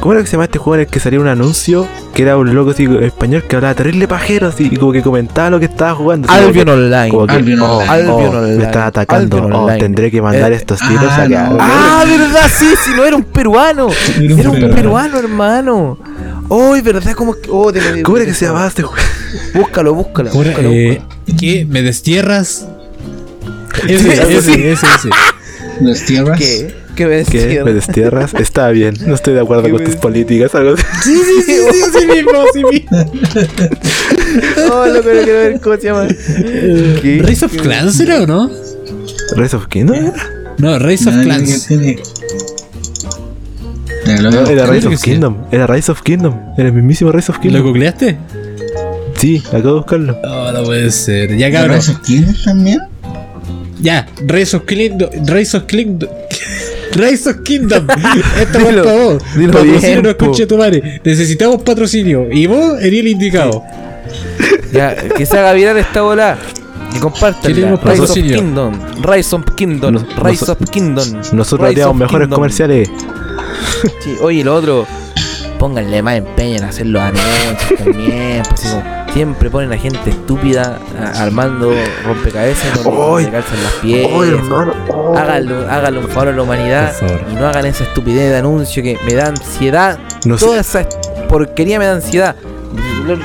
¿Cómo 0.00 0.12
era 0.12 0.20
que 0.22 0.28
se 0.28 0.32
llamaba 0.32 0.44
este 0.44 0.58
juego 0.60 0.74
en 0.76 0.80
el 0.82 0.86
que 0.86 1.00
salía 1.00 1.18
un 1.18 1.26
anuncio 1.26 1.88
que 2.14 2.22
era 2.22 2.36
un 2.36 2.54
loco 2.54 2.70
así 2.70 2.88
español 3.02 3.42
que 3.48 3.56
hablaba 3.56 3.74
terrible 3.74 4.06
pajero 4.06 4.46
así 4.46 4.68
y 4.70 4.76
como 4.76 4.92
que 4.92 5.02
comentaba 5.02 5.50
lo 5.50 5.58
que 5.58 5.64
estaba 5.66 5.92
jugando? 5.96 6.28
así 6.30 6.36
como 6.38 6.48
Albion 6.48 6.64
que- 6.66 6.70
Online. 6.72 7.08
como 7.10 7.26
que, 7.26 7.32
Albion 7.34 7.60
oh, 7.60 7.78
Online. 7.78 8.08
oh, 8.08 8.16
Online. 8.16 8.56
me 8.58 8.64
están 8.64 8.82
atacando, 8.84 9.36
Albion 9.38 9.52
oh, 9.52 9.62
Online. 9.64 9.80
tendré 9.80 10.10
que 10.12 10.22
mandar 10.22 10.52
Eh, 10.52 10.56
estos 10.56 10.78
tiros 10.78 11.04
ah, 11.10 11.22
acá. 11.22 11.48
no. 11.50 11.58
Ah, 11.60 12.04
verdad, 12.06 12.48
sí, 12.56 12.68
sí, 12.84 12.92
no 12.96 13.04
era 13.04 13.16
un 13.16 13.24
peruano. 13.24 13.88
Era 14.20 14.34
un 14.34 14.38
Era 14.40 14.50
un 14.50 14.54
peruano. 14.56 14.74
peruano, 14.76 15.18
hermano. 15.18 15.98
Oh, 16.48 16.76
verdad, 16.82 17.12
¿cómo 17.14 17.34
que.? 17.34 17.48
Oh, 17.50 17.72
te 17.72 17.80
lo- 17.80 18.02
¿Cómo 18.04 18.16
era 18.18 18.24
que 18.26 18.34
se 18.34 18.46
llamaba 18.46 18.68
este 18.68 18.82
juego? 18.84 19.02
Búscalo, 19.54 19.94
búscalo. 19.94 20.30
Búscalo, 20.30 20.68
eh, 20.70 21.02
¿Qué? 21.38 21.66
¿Me 21.68 21.82
destierras? 21.82 22.66
Ese, 23.88 24.12
ese, 24.12 24.72
ese, 24.72 24.72
ese. 24.72 25.10
Las 25.80 26.04
tierras. 26.04 26.38
¿Qué? 26.38 26.74
¿Qué 26.98 27.06
me 27.06 27.24
¿Qué? 27.24 27.62
¿Me 27.62 27.72
destierras? 27.72 28.34
Está 28.40 28.70
bien, 28.70 28.96
no 29.06 29.14
estoy 29.14 29.34
de 29.34 29.40
acuerdo 29.40 29.62
¿Qué 29.62 29.70
con 29.70 29.84
tus 29.84 29.94
políticas, 29.94 30.52
algo 30.56 30.74
así. 30.74 30.82
Sí, 31.04 31.14
sí, 31.14 31.42
sí, 31.46 31.52
sí, 31.70 31.80
sí 32.00 32.06
mismo, 32.08 32.32
sí 32.52 32.64
mismo. 32.64 32.98
Oh, 34.70 34.86
no 34.86 35.00
quiero 35.00 35.24
ver 35.26 35.58
cómo 35.60 35.76
se 35.76 35.82
llama. 35.84 36.06
¿Qué? 36.08 37.22
¿Rise 37.24 37.46
of 37.46 37.56
Clans 37.56 37.98
era 38.00 38.22
o 38.22 38.26
no? 38.26 38.50
¿Rise 39.36 39.56
of 39.56 39.68
Kingdom? 39.68 39.94
era? 39.94 40.12
No, 40.58 40.76
Rise 40.80 41.08
of 41.08 41.14
Clans. 41.22 41.70
lo 41.70 41.76
No, 44.30 44.46
era 44.46 44.66
Rise 44.66 44.88
of 44.88 44.96
sí. 44.96 45.02
Kingdom. 45.10 45.36
Era 45.52 45.66
Rise 45.68 45.92
of 45.92 46.02
Kingdom. 46.02 46.34
Era 46.58 46.66
el 46.68 46.74
mismísimo 46.74 47.12
Rise 47.12 47.30
of 47.30 47.36
¿Lo 47.36 47.42
Kingdom. 47.42 47.62
googleaste? 47.62 48.18
Sí, 49.16 49.40
acabo 49.46 49.62
de 49.62 49.72
buscarlo. 49.74 50.18
No, 50.22 50.52
no 50.52 50.64
puede 50.64 50.90
ser. 50.90 51.36
Ya, 51.36 51.46
¿Pero 51.46 51.58
cabrón. 51.60 51.78
esos 51.78 51.98
quiénes 52.00 52.42
también? 52.42 52.80
Ya, 53.80 54.06
Rise 54.26 54.56
of 54.56 54.64
Kingdom. 54.64 55.08
Rise 55.26 55.56
of 55.56 55.64
Kingdom. 55.64 56.10
Rise 56.98 57.30
of 57.30 57.36
Kingdom. 57.42 57.86
Esta 58.40 58.58
Dilo, 58.58 58.82
por 58.82 58.92
favor. 58.92 59.22
dilo 59.36 59.52
Patrocinio 59.52 60.02
no 60.02 60.08
escuche 60.10 60.46
tu 60.46 60.58
madre. 60.58 61.00
Necesitamos 61.04 61.62
patrocinio. 61.62 62.26
Y 62.30 62.46
vos 62.46 62.78
eres 62.80 63.00
el 63.00 63.08
indicado. 63.08 63.62
Ya, 64.72 64.94
que 64.94 65.24
se 65.26 65.38
haga 65.38 65.52
viral 65.52 65.78
esta 65.78 66.02
bola. 66.02 66.36
Y. 67.00 67.54
Queremos 67.54 67.82
Rise 67.84 68.02
of. 68.02 68.12
Kingdom. 68.14 68.74
Rise 69.02 69.36
of 69.36 69.42
Kingdom. 69.54 69.94
Nos- 69.94 70.16
Rise 70.16 70.46
nos- 70.46 70.48
of 70.48 70.70
Kingdom. 70.70 71.04
Nosotros 71.32 71.68
Rise 71.70 71.84
of 71.84 71.96
mejores 71.96 72.24
Kingdom. 72.26 72.36
comerciales. 72.36 72.90
Sí, 74.02 74.14
oye, 74.20 74.42
lo 74.44 74.54
otro. 74.54 74.86
Pónganle 75.58 76.02
más 76.02 76.14
empeño 76.16 76.56
en 76.58 76.64
hacer 76.64 76.86
los 76.86 77.02
anuncios 77.02 77.78
también. 77.78 78.42
Pues, 78.48 78.64
así 78.64 78.68
como, 78.68 79.12
siempre 79.12 79.50
ponen 79.50 79.72
a 79.72 79.76
gente 79.78 80.10
estúpida 80.10 80.78
a- 81.02 81.22
armando 81.22 81.72
rompecabezas 82.04 82.74
donde 82.82 83.24
se 83.24 83.30
calzan 83.30 83.62
las 83.64 83.72
piezas. 83.82 84.12
Háganlo, 85.16 85.68
háganle 85.70 85.98
un 86.00 86.08
favor 86.08 86.28
a 86.28 86.32
la 86.32 86.42
humanidad 86.42 86.92
y 87.30 87.34
no 87.34 87.46
hagan 87.48 87.66
esa 87.66 87.84
estupidez 87.84 88.30
de 88.30 88.36
anuncio 88.38 88.82
que 88.82 88.96
me 89.04 89.14
da 89.14 89.26
ansiedad. 89.28 89.98
No 90.24 90.38
sé- 90.38 90.44
Toda 90.46 90.60
esa 90.60 90.86
porquería 91.28 91.78
me 91.78 91.86
da 91.86 91.94
ansiedad. 91.94 92.36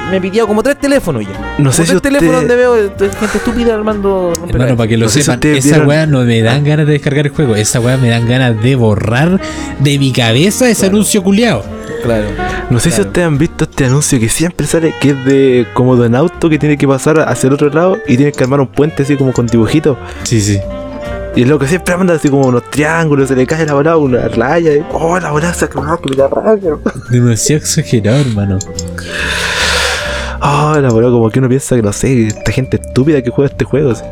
Me 0.09 0.17
he 0.17 0.21
pillado 0.21 0.47
como 0.47 0.63
tres 0.63 0.79
teléfonos 0.79 1.23
ya. 1.23 1.55
No 1.57 1.71
sé 1.71 1.83
Como 1.83 1.85
si 1.85 1.91
tres 1.91 2.01
teléfonos 2.01 2.35
usted... 2.43 2.47
donde 2.47 2.55
veo 2.55 2.77
eh, 2.77 2.91
gente 3.19 3.37
estúpida 3.37 3.73
armando 3.73 4.31
Hermano, 4.47 4.77
para 4.77 4.87
que 4.87 4.97
lo 4.97 5.05
No 5.05 5.09
sé 5.11 5.19
si 5.19 5.25
sepan, 5.25 5.39
esa 5.55 5.67
vieron- 5.69 5.87
weá 5.87 6.05
no 6.05 6.21
me 6.21 6.41
dan 6.41 6.63
ganas 6.63 6.87
de 6.87 6.93
descargar 6.93 7.25
el 7.25 7.31
juego. 7.33 7.55
Esa 7.55 7.79
weá 7.81 7.97
me 7.97 8.09
dan 8.09 8.27
ganas 8.27 8.61
de 8.63 8.75
borrar 8.75 9.41
de 9.79 9.99
mi 9.99 10.11
cabeza 10.13 10.69
ese 10.69 10.81
Claro. 10.81 10.95
anuncio 10.95 11.21
culiado. 11.23 11.63
Claro. 12.03 12.27
No 12.69 12.79
sé 12.79 12.91
si 12.91 13.01
ustedes 13.01 13.27
han 13.27 13.37
visto 13.37 13.65
este 13.65 13.85
anuncio 13.85 14.19
que 14.19 14.29
siempre 14.29 14.67
sale, 14.67 14.93
que 14.99 15.09
es 15.11 15.25
de 15.25 15.67
como 15.73 15.95
de 15.95 16.07
un 16.07 16.15
auto 16.15 16.49
que 16.49 16.57
tiene 16.59 16.77
que 16.77 16.87
pasar 16.87 17.19
hacia 17.19 17.47
el 17.47 17.53
otro 17.53 17.69
lado 17.69 17.97
y 18.07 18.15
tiene 18.17 18.31
que 18.31 18.43
armar 18.43 18.59
un 18.61 18.67
puente 18.67 19.03
así 19.03 19.15
como 19.17 19.31
con 19.33 19.47
dibujitos. 19.47 19.97
Sí, 20.23 20.39
sí. 20.41 20.59
Y 21.35 21.41
el 21.41 21.49
loco 21.49 21.65
siempre 21.65 21.97
manda 21.97 22.13
así 22.13 22.29
como 22.29 22.47
unos 22.47 22.69
triángulos, 22.69 23.27
se 23.27 23.35
le 23.35 23.47
cae 23.47 23.65
la 23.65 23.73
bola, 23.73 23.97
una 23.97 24.27
raya. 24.27 24.73
y, 24.75 24.85
oh, 24.91 25.19
la 25.19 25.31
bola 25.31 25.51
se 25.53 25.65
acabó, 25.65 25.97
que 25.99 26.09
me 26.11 26.15
da 26.15 26.27
rabia. 26.27 26.77
Demasiado 27.09 27.59
exagerado, 27.59 28.19
hermano. 28.19 28.59
Oh, 30.41 30.77
la 30.79 30.89
bola 30.89 31.09
como 31.09 31.29
que 31.31 31.39
uno 31.39 31.49
piensa 31.49 31.75
que 31.75 31.81
no 31.81 31.91
sé, 31.91 32.27
esta 32.27 32.51
gente 32.51 32.79
estúpida 32.79 33.21
que 33.23 33.31
juega 33.31 33.49
este 33.49 33.65
juego. 33.65 33.91
así. 33.91 34.03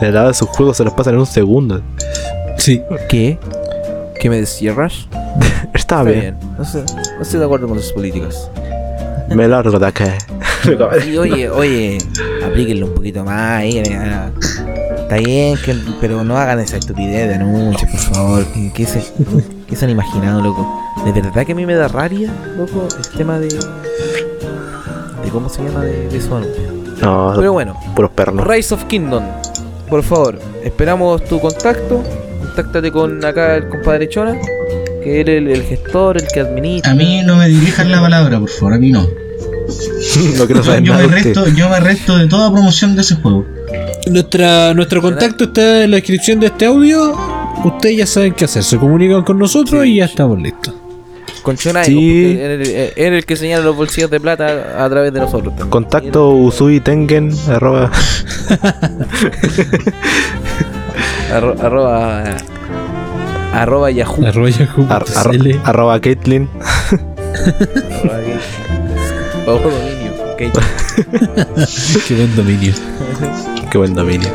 De 0.00 0.06
verdad, 0.06 0.30
esos 0.30 0.48
juegos 0.48 0.76
se 0.76 0.84
los 0.84 0.92
pasan 0.92 1.14
en 1.14 1.20
un 1.20 1.26
segundo. 1.26 1.80
Sí. 2.58 2.82
¿Qué? 3.08 3.38
¿Qué 4.20 4.28
me 4.28 4.40
Rush? 4.40 5.06
Está 5.74 6.02
Está 6.02 6.02
bien, 6.02 6.20
bien. 6.20 6.36
No, 6.58 6.64
sé, 6.64 6.84
no 7.16 7.22
estoy 7.22 7.40
de 7.40 7.46
acuerdo 7.46 7.68
con 7.68 7.80
sus 7.80 7.92
políticas. 7.92 8.50
me 9.30 9.48
largo 9.48 9.78
de 9.78 9.86
acá. 9.86 10.18
Y 11.06 11.16
oye, 11.16 11.48
oye, 11.50 11.98
aplíquenlo 12.44 12.86
un 12.86 12.94
poquito 12.94 13.24
más 13.24 13.58
ahí. 13.58 13.78
eh, 13.78 13.98
ah, 13.98 14.30
Está 15.12 15.28
bien, 15.28 15.58
que, 15.58 15.76
pero 16.00 16.24
no 16.24 16.38
hagan 16.38 16.58
esa 16.60 16.78
estupidez 16.78 17.28
de 17.28 17.34
anuncios, 17.34 17.90
por 17.90 18.00
favor. 18.00 18.46
¿Qué, 18.54 18.72
qué 18.74 18.86
se, 18.86 19.04
qué 19.68 19.76
se 19.76 19.84
han 19.84 19.90
imaginado, 19.90 20.40
loco? 20.40 20.82
De 21.04 21.12
verdad 21.12 21.44
que 21.44 21.52
a 21.52 21.54
mí 21.54 21.66
me 21.66 21.74
da 21.74 21.86
rabia, 21.86 22.32
loco, 22.56 22.88
el 22.96 23.18
tema 23.18 23.38
de. 23.38 23.48
de 23.48 25.30
cómo 25.30 25.50
se 25.50 25.64
llama 25.64 25.84
de, 25.84 26.08
de 26.08 26.16
esos 26.16 26.32
anuncios. 26.32 26.72
No, 27.02 27.34
Pero 27.36 27.52
bueno, 27.52 27.78
puros 27.94 28.10
pernos. 28.12 28.46
Rise 28.46 28.72
of 28.72 28.84
Kingdom, 28.84 29.22
por 29.90 30.02
favor, 30.02 30.38
esperamos 30.64 31.22
tu 31.26 31.38
contacto. 31.38 32.02
Contáctate 32.40 32.90
con 32.90 33.22
acá 33.22 33.56
el 33.56 33.68
compadre 33.68 34.08
Chona, 34.08 34.38
que 35.04 35.20
eres 35.20 35.42
el, 35.42 35.48
el 35.48 35.62
gestor, 35.64 36.16
el 36.16 36.26
que 36.26 36.40
administra. 36.40 36.92
A 36.92 36.94
mí 36.94 37.20
no 37.22 37.36
me 37.36 37.48
dirijan 37.48 37.90
la 37.92 38.00
palabra, 38.00 38.40
por 38.40 38.48
favor, 38.48 38.72
a 38.72 38.78
mí 38.78 38.90
no. 38.90 39.02
no 40.38 40.46
quiero 40.46 40.62
Yo, 40.62 40.64
saber 40.64 40.82
yo 40.82 40.94
nada 40.94 41.06
me 41.06 41.14
resto, 41.14 41.48
yo 41.48 41.68
me 41.68 41.80
resto 41.80 42.16
de 42.16 42.28
toda 42.28 42.50
promoción 42.50 42.94
de 42.96 43.02
ese 43.02 43.16
juego. 43.16 43.44
Nuestra, 44.10 44.74
nuestro 44.74 45.00
contacto 45.00 45.44
está 45.44 45.84
en 45.84 45.92
la 45.92 45.96
descripción 45.98 46.40
de 46.40 46.46
este 46.48 46.66
audio. 46.66 47.14
Ustedes 47.64 47.98
ya 47.98 48.06
saben 48.06 48.32
qué 48.34 48.44
hacer. 48.46 48.64
Se 48.64 48.76
comunican 48.78 49.22
con 49.22 49.38
nosotros 49.38 49.86
y 49.86 49.96
ya 49.96 50.06
estamos 50.06 50.40
listos. 50.40 50.74
Con 51.42 51.56
Chona, 51.56 51.84
Sí. 51.84 52.36
es 52.38 52.92
el 52.96 53.24
que 53.24 53.36
señala 53.36 53.64
los 53.64 53.76
bolsillos 53.76 54.10
de 54.10 54.18
plata 54.20 54.84
a 54.84 54.88
través 54.90 55.12
de 55.12 55.20
nosotros. 55.20 55.50
también. 55.54 55.70
Contacto 55.70 56.30
usui 56.30 56.80
tengen 56.80 57.30
arroba 57.48 57.90
Arro- 61.32 61.56
arroba. 61.60 62.24
Arroba 63.52 63.90
Yahoo. 63.90 64.24
Arroba 64.26 64.48
yahoo 64.50 64.86
ar- 64.88 65.04
arroba 65.64 66.00
Caitlyn. 66.00 66.48
Arroba 68.04 68.18
gay. 68.20 68.38
Bajo 69.46 69.68
dominio. 69.68 70.12
Qué 72.08 72.14
buen 72.14 72.34
dominio. 72.36 72.72
Qué 73.72 73.78
buen 73.78 73.94
dominio. 73.94 74.28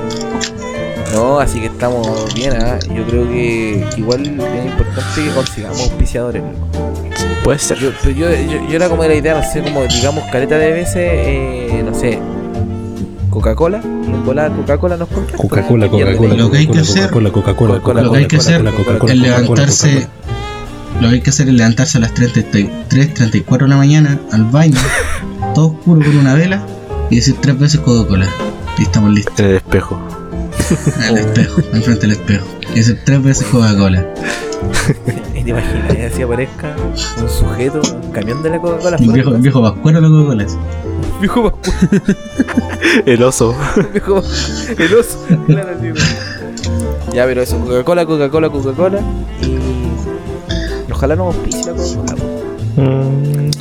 No, 1.14 1.40
así 1.40 1.60
que 1.60 1.68
estamos 1.68 2.34
bien. 2.34 2.54
¿ah? 2.60 2.80
Yo 2.92 3.06
creo 3.06 3.30
que, 3.30 3.86
igual 3.96 4.22
es 4.24 4.66
importante 4.66 5.24
que 5.24 5.30
consigamos 5.30 5.80
auspiciadores. 5.82 6.42
loco. 6.42 6.68
Puede 7.44 7.60
ser. 7.60 7.78
Yo, 7.78 7.92
pero 8.02 8.16
yo, 8.16 8.32
yo, 8.32 8.68
yo 8.68 8.76
era 8.76 8.90
como 8.90 9.04
de 9.04 9.10
la 9.10 9.14
idea, 9.16 9.36
no 9.40 9.44
sé, 9.44 9.62
como 9.62 9.84
digamos, 9.84 10.24
caleta 10.32 10.58
de 10.58 10.72
veces, 10.72 10.96
eh, 10.98 11.84
no 11.86 11.94
sé, 11.94 12.18
Coca-Cola, 13.30 13.80
y 13.84 14.10
en 14.10 14.26
volada 14.26 14.50
Coca-Cola 14.56 14.98
nos 14.98 15.08
contacta. 15.08 15.38
Coca-Cola, 15.38 15.88
Coca-Cola. 15.88 16.34
Lo 16.34 16.50
que 16.50 16.58
hay 16.58 16.66
que 16.66 16.72
Coca-Cola, 16.74 16.82
hacer- 16.82 17.10
Coca-Cola, 17.12 17.32
Coca-Cola, 17.32 17.74
Coca-Cola, 17.76 18.02
Lo 18.02 18.12
que 18.12 18.18
hay 18.18 18.26
que 18.26 18.38
hacer 18.38 18.64
Coca-Cola, 18.64 18.78
Coca-Cola, 19.00 19.14
es 19.14 19.20
Coca-Cola, 19.20 19.38
levantarse. 19.38 19.94
Coca-Cola. 19.94 21.02
Lo 21.02 21.10
que 21.10 21.14
hay 21.16 21.22
que 21.22 21.30
hacer 21.30 21.48
es 21.48 21.54
levantarse 21.54 21.98
a 22.00 22.02
las 22.02 22.14
3.34 22.16 23.14
34 23.14 23.68
de 23.68 23.70
la 23.70 23.78
mañana 23.78 24.20
al 24.32 24.46
baño, 24.46 24.80
todo 25.54 25.68
oscuro 25.68 26.02
con 26.04 26.18
una 26.18 26.34
vela 26.34 26.64
y 27.12 27.18
decir 27.18 27.36
tres 27.40 27.58
veces 27.60 27.80
Coca-Cola. 27.82 28.28
Y 28.78 28.84
estamos 28.84 29.12
listos. 29.12 29.40
En 29.40 29.46
el 29.48 29.56
espejo. 29.58 30.00
En 30.98 31.18
el 31.18 31.18
espejo, 31.18 31.62
enfrente 31.74 32.02
del 32.08 32.12
espejo. 32.12 32.46
Y 32.74 32.78
decir 32.80 33.00
tres 33.06 33.24
veces 33.24 33.48
Coca-Cola. 33.48 34.06
Y 35.36 35.44
te 35.44 35.52
imaginas, 35.52 35.96
y 35.96 36.02
así 36.02 36.22
aparezca 36.24 36.76
un 37.22 37.30
sujeto, 37.30 37.80
un 38.04 38.12
camión 38.12 38.42
de 38.44 38.50
la 38.50 38.60
Coca-Cola. 38.60 38.98
Un 39.00 39.14
viejo, 39.14 39.30
de 39.30 39.36
un 39.38 39.42
viejo 39.44 39.62
vascuero 39.62 40.02
la 40.02 40.08
Coca-Cola. 40.10 40.46
viejo, 41.22 41.44
Pascu- 41.52 42.16
El 43.06 43.24
oso. 43.24 43.56
viejo, 43.94 44.22
el 44.78 44.94
oso. 44.96 45.20
Claro, 45.46 45.70
sí, 45.80 45.90
güey. 45.92 46.04
Ya, 47.14 47.26
pero 47.26 47.42
eso, 47.44 47.58
Coca-Cola, 47.60 48.06
Coca-Cola, 48.06 48.50
Coca-Cola. 48.50 49.00
Y 50.88 50.92
ojalá 50.92 51.16
no 51.16 51.28
auspicie 51.28 51.66
la 51.66 51.74
Coca-Cola. 51.74 52.24
Mm, 52.78 53.52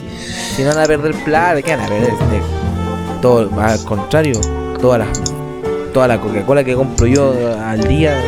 Si 0.56 0.62
no 0.62 0.68
van 0.70 0.78
a 0.78 0.86
perder 0.86 1.14
plata, 1.24 1.62
¿qué 1.62 1.76
van 1.76 1.84
a 1.84 1.88
perder? 1.88 2.10
Si 2.10 3.20
Todo, 3.22 3.48
al 3.60 3.84
contrario, 3.84 4.40
toda 4.78 4.98
la, 4.98 5.06
toda 5.92 6.08
la 6.08 6.20
Coca-Cola 6.20 6.64
que 6.64 6.74
compro 6.74 7.06
yo 7.06 7.34
al 7.64 7.86
día 7.86 8.20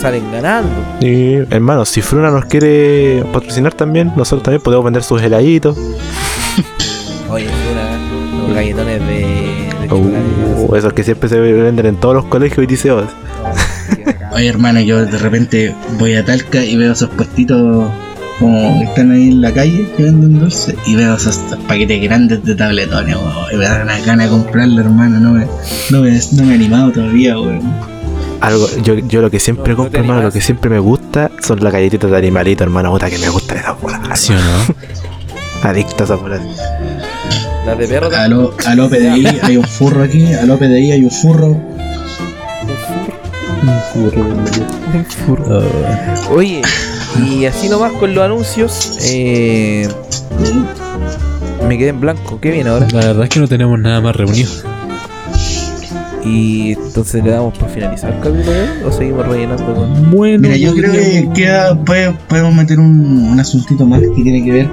salen 0.00 0.30
ganando. 0.30 0.70
y 1.00 1.34
hermano, 1.50 1.84
si 1.84 2.02
Fruna 2.02 2.30
nos 2.30 2.44
quiere 2.44 3.24
patrocinar 3.32 3.74
también, 3.74 4.12
nosotros 4.16 4.42
también 4.42 4.62
podemos 4.62 4.84
vender 4.84 5.02
sus 5.02 5.22
heladitos. 5.22 5.76
Oye, 7.30 7.48
una, 7.72 8.46
los 8.46 8.54
galletones 8.54 9.00
de, 9.00 9.86
de. 9.88 9.94
Uh, 9.94 10.74
esos 10.76 10.92
que 10.92 11.04
siempre 11.04 11.28
se 11.28 11.40
venden 11.40 11.86
en 11.86 11.96
todos 11.96 12.14
los 12.14 12.24
colegios 12.26 12.64
y 12.64 12.66
liceos. 12.66 13.04
Oye, 14.32 14.48
hermano, 14.48 14.80
yo 14.80 15.04
de 15.04 15.18
repente 15.18 15.74
voy 15.98 16.14
a 16.14 16.24
Talca 16.24 16.62
y 16.62 16.76
veo 16.76 16.92
esos 16.92 17.08
puestitos 17.10 17.90
como 18.38 18.78
que 18.78 18.84
están 18.84 19.12
ahí 19.12 19.28
en 19.28 19.40
la 19.40 19.52
calle 19.52 19.86
que 19.96 20.02
venden 20.02 20.38
dulces 20.38 20.74
y 20.86 20.94
veo 20.94 21.14
esos 21.14 21.36
paquetes 21.66 22.02
grandes 22.02 22.44
de 22.44 22.54
tabletones, 22.54 23.16
weón. 23.16 23.46
Y 23.52 23.56
me 23.56 23.64
dan 23.64 23.82
una 23.82 23.98
gana 24.00 24.24
de 24.24 24.30
comprarlo, 24.30 24.80
hermano. 24.80 25.18
No 25.20 25.32
me, 25.32 25.46
no 25.90 26.02
me, 26.02 26.20
no 26.32 26.42
me 26.44 26.52
he 26.52 26.54
animado 26.54 26.92
todavía, 26.92 27.38
weón. 27.38 27.62
Algo, 28.40 28.68
yo, 28.82 28.94
yo 28.94 29.22
lo 29.22 29.30
que 29.30 29.40
siempre 29.40 29.72
No, 29.72 29.78
compro, 29.78 30.00
hermano, 30.00 30.22
lo 30.22 30.30
que 30.30 30.42
siempre 30.42 30.68
me 30.68 30.78
gusta 30.78 31.30
son 31.40 31.62
las 31.64 31.72
galletitas 31.72 32.10
de 32.10 32.16
animalito, 32.16 32.62
hermano. 32.64 32.92
Puta 32.92 33.08
que 33.08 33.18
me 33.18 33.28
gustan 33.30 33.58
esas 33.58 33.80
bolas. 33.80 34.20
¿Sí 34.20 34.34
o 34.34 34.36
no? 34.36 34.74
Adicto 35.62 36.02
a 36.02 36.04
esas 36.04 36.20
bolas. 36.20 36.42
Las 37.64 37.78
de 37.78 37.88
perro 37.88 38.14
A 38.14 38.28
lo, 38.28 38.54
a 38.64 38.74
lo 38.76 38.88
PDI 38.88 39.26
hay 39.42 39.56
un 39.56 39.64
furro 39.64 40.04
aquí, 40.04 40.32
a 40.34 40.44
lo 40.44 40.56
PDI 40.58 40.92
hay 40.92 41.02
un 41.02 41.10
furro. 41.10 41.60
Oye, 46.30 46.62
y 47.24 47.46
así 47.46 47.68
nomás 47.68 47.92
con 47.92 48.14
los 48.14 48.24
anuncios, 48.24 48.98
eh, 49.10 49.88
me 51.66 51.78
quedé 51.78 51.88
en 51.90 52.00
blanco. 52.00 52.38
¿Qué 52.40 52.50
viene 52.50 52.70
ahora? 52.70 52.86
La 52.92 53.00
verdad 53.06 53.24
es 53.24 53.28
que 53.30 53.40
no 53.40 53.48
tenemos 53.48 53.78
nada 53.78 54.00
más 54.00 54.14
reunido. 54.16 54.50
Y 56.24 56.72
entonces 56.72 57.22
le 57.22 57.30
damos 57.30 57.56
para 57.56 57.70
finalizar 57.72 58.12
el 58.12 58.18
capítulo 58.20 58.50
de 58.50 58.60
hoy, 58.62 58.68
o 58.84 58.90
seguimos 58.92 59.28
rellenando 59.28 59.64
con. 59.74 60.10
Bueno, 60.10 60.40
Mira, 60.40 60.56
yo 60.56 60.74
creo 60.74 60.90
que 60.92 61.28
queda, 61.32 61.78
puede- 61.84 62.12
podemos 62.28 62.52
meter 62.52 62.80
un, 62.80 63.28
un 63.30 63.38
asuntito 63.38 63.86
más 63.86 64.00
que 64.00 64.08
tiene 64.08 64.44
que 64.44 64.50
ver 64.50 64.70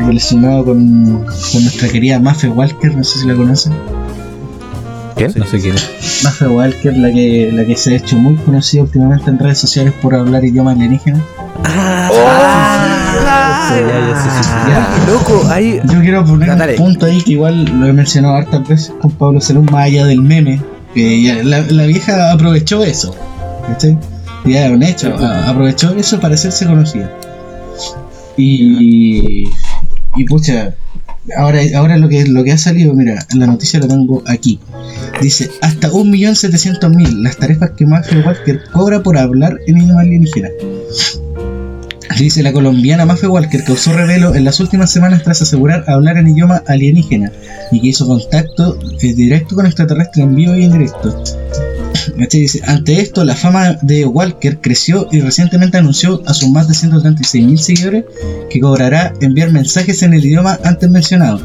relacionado 0.00 0.64
con, 0.64 1.18
con 1.52 1.62
nuestra 1.62 1.88
querida 1.88 2.18
Maffe 2.18 2.48
Walker, 2.48 2.96
no 2.96 3.04
sé 3.04 3.18
si 3.18 3.26
la 3.26 3.34
conocen. 3.34 3.74
¿Quién? 5.16 5.32
No 5.36 5.46
sé 5.46 5.58
quién 5.60 5.74
es. 5.74 6.20
Maffe 6.24 6.46
Walker, 6.46 6.96
la 6.96 7.10
que, 7.10 7.50
la 7.52 7.64
que 7.64 7.76
se 7.76 7.94
ha 7.94 7.96
hecho 7.96 8.16
muy 8.16 8.34
conocida 8.36 8.82
últimamente 8.82 9.30
en 9.30 9.38
redes 9.38 9.58
sociales 9.58 9.92
por 10.02 10.14
hablar 10.14 10.44
idioma 10.44 10.72
alienígena. 10.72 11.22
¡Ah! 11.64 12.10
Ya. 14.68 15.06
Loco, 15.12 15.42
ahí. 15.50 15.80
Yo 15.84 16.00
quiero 16.00 16.24
poner 16.24 16.48
Ya, 16.48 16.56
dale. 16.56 16.72
un 16.72 16.78
punto 16.78 17.06
ahí 17.06 17.20
que 17.22 17.32
igual 17.32 17.64
lo 17.64 17.86
he 17.86 17.92
mencionado 17.92 18.36
hartas 18.36 18.66
veces 18.68 18.92
con 19.00 19.10
Pablo 19.12 19.40
Salón, 19.40 19.66
más 19.70 19.86
allá 19.86 20.06
del 20.06 20.22
meme, 20.22 20.60
que 20.94 21.22
ya 21.22 21.42
la, 21.42 21.60
la 21.62 21.86
vieja 21.86 22.32
aprovechó 22.32 22.84
eso. 22.84 23.14
¿cachai? 23.66 23.98
Ya 24.44 24.70
un 24.70 24.82
hecho, 24.82 25.14
a- 25.18 25.48
aprovechó 25.48 25.94
eso 25.96 26.20
para 26.20 26.34
hacerse 26.34 26.66
conocida. 26.66 27.10
Y, 28.36 29.48
y 30.16 30.24
pucha, 30.28 30.74
ahora, 31.36 31.60
ahora 31.76 31.96
lo, 31.96 32.08
que, 32.08 32.26
lo 32.26 32.44
que 32.44 32.52
ha 32.52 32.58
salido, 32.58 32.94
mira, 32.94 33.26
la 33.34 33.46
noticia 33.46 33.80
la 33.80 33.88
tengo 33.88 34.22
aquí. 34.26 34.60
Dice, 35.20 35.50
hasta 35.62 35.90
1.700.000 35.90 37.22
las 37.22 37.36
tarifas 37.36 37.70
que 37.70 37.86
Mafia 37.86 38.22
Walker 38.24 38.60
cobra 38.72 39.02
por 39.02 39.18
hablar 39.18 39.58
en 39.66 39.78
idioma 39.78 40.02
alienígena. 40.02 40.48
Dice 42.18 42.42
la 42.42 42.52
colombiana 42.52 43.04
Mafia 43.04 43.28
Walker 43.28 43.62
causó 43.62 43.92
revelo 43.92 44.34
en 44.34 44.44
las 44.44 44.58
últimas 44.58 44.90
semanas 44.90 45.22
tras 45.22 45.42
asegurar 45.42 45.84
hablar 45.86 46.16
en 46.16 46.28
idioma 46.28 46.62
alienígena 46.66 47.30
y 47.70 47.80
que 47.80 47.88
hizo 47.88 48.06
contacto 48.06 48.78
eh, 49.02 49.12
directo 49.12 49.54
con 49.54 49.66
extraterrestres 49.66 50.26
en 50.26 50.34
vivo 50.34 50.54
y 50.54 50.64
en 50.64 50.72
directo. 50.72 51.22
Ante 52.66 53.00
esto, 53.00 53.24
la 53.24 53.34
fama 53.34 53.78
de 53.82 54.04
Walker 54.04 54.60
creció 54.60 55.08
y 55.10 55.20
recientemente 55.20 55.78
anunció 55.78 56.22
a 56.26 56.34
sus 56.34 56.50
más 56.50 56.68
de 56.68 56.74
136.000 56.74 57.56
seguidores 57.56 58.04
que 58.50 58.60
cobrará 58.60 59.12
enviar 59.20 59.50
mensajes 59.50 60.02
en 60.02 60.14
el 60.14 60.24
idioma 60.24 60.58
antes 60.64 60.90
mencionado. 60.90 61.40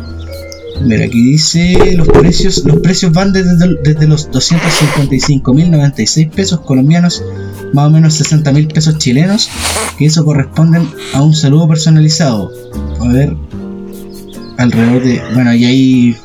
Mira, 0.84 1.06
aquí 1.06 1.32
dice 1.32 1.96
los 1.96 2.08
precios, 2.08 2.64
los 2.66 2.80
precios 2.80 3.12
van 3.12 3.34
desde, 3.34 3.76
desde 3.84 4.08
los 4.08 4.32
255.096 4.32 6.32
pesos 6.32 6.62
colombianos, 6.62 7.24
más 7.74 7.88
o 7.88 7.92
menos 7.92 8.20
60.000 8.20 8.74
pesos 8.74 8.98
chilenos, 8.98 9.50
que 9.98 10.06
eso 10.06 10.26
corresponden 10.26 10.90
a 11.14 11.22
un 11.22 11.36
saludo 11.36 11.68
personalizado. 11.68 12.52
A 13.00 13.08
ver, 13.10 13.36
alrededor 14.58 15.04
de, 15.04 15.22
bueno, 15.34 15.54
y 15.54 15.66
ahí 15.66 16.16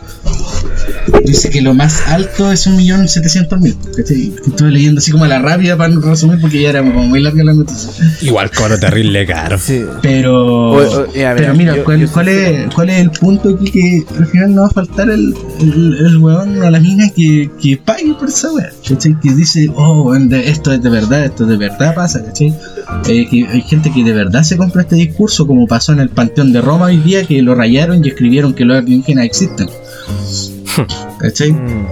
dice 1.24 1.50
que 1.50 1.60
lo 1.60 1.74
más 1.74 2.02
alto 2.08 2.50
es 2.52 2.66
1.700.000. 2.66 3.76
¿cachai? 3.96 4.32
Estuve 4.46 4.70
leyendo 4.70 4.98
así 4.98 5.10
como 5.10 5.24
a 5.24 5.28
la 5.28 5.38
rápida 5.38 5.76
para 5.76 5.90
no 5.94 6.00
resumir 6.00 6.40
porque 6.40 6.62
ya 6.62 6.70
era 6.70 6.82
como 6.82 7.04
muy 7.04 7.20
larga 7.20 7.44
la 7.44 7.54
noticia. 7.54 7.90
Igual 8.22 8.50
cobro 8.50 8.78
terrible 8.78 9.26
caro. 9.26 9.58
Sí. 9.58 9.82
Pero, 10.02 10.72
O- 10.72 11.00
o- 11.02 11.12
ya, 11.14 11.34
pero 11.36 11.54
mira, 11.54 11.76
yo- 11.76 11.84
¿cuál, 11.84 12.00
yo 12.00 12.08
cuál 12.12 12.28
es, 12.28 12.74
¿cuál 12.74 12.90
es 12.90 13.00
el 13.00 13.10
punto 13.10 13.50
aquí 13.50 13.70
que 13.70 14.04
al 14.18 14.26
final 14.26 14.54
no 14.54 14.62
va 14.62 14.66
a 14.68 14.70
faltar 14.70 15.10
el, 15.10 15.34
el, 15.60 15.96
el 16.06 16.16
weón 16.18 16.62
a 16.62 16.70
la 16.70 16.80
mina 16.80 17.08
que, 17.14 17.50
que 17.60 17.76
pague 17.76 18.14
por 18.18 18.28
esa? 18.28 18.48
¿cachai? 18.88 19.18
Que 19.20 19.32
dice, 19.34 19.68
oh, 19.74 20.14
esto 20.14 20.72
es 20.72 20.82
de 20.82 20.90
verdad, 20.90 21.24
esto 21.24 21.46
de 21.46 21.56
verdad 21.56 21.94
pasa, 21.94 22.24
¿cachai? 22.24 22.54
Eh, 23.08 23.26
que 23.28 23.46
hay 23.48 23.62
gente 23.62 23.90
que 23.92 24.04
de 24.04 24.12
verdad 24.12 24.42
se 24.42 24.56
compra 24.56 24.82
este 24.82 24.96
discurso, 24.96 25.46
como 25.46 25.66
pasó 25.66 25.92
en 25.92 26.00
el 26.00 26.08
Panteón 26.10 26.52
de 26.52 26.60
Roma 26.60 26.86
hoy 26.86 26.98
día, 26.98 27.24
que 27.24 27.42
lo 27.42 27.54
rayaron 27.54 28.04
y 28.04 28.08
escribieron 28.08 28.54
que 28.54 28.64
los 28.64 28.78
alienígenas 28.78 29.24
existen. 29.24 29.68
¿Cachai? 31.18 31.52
Mm. 31.52 31.86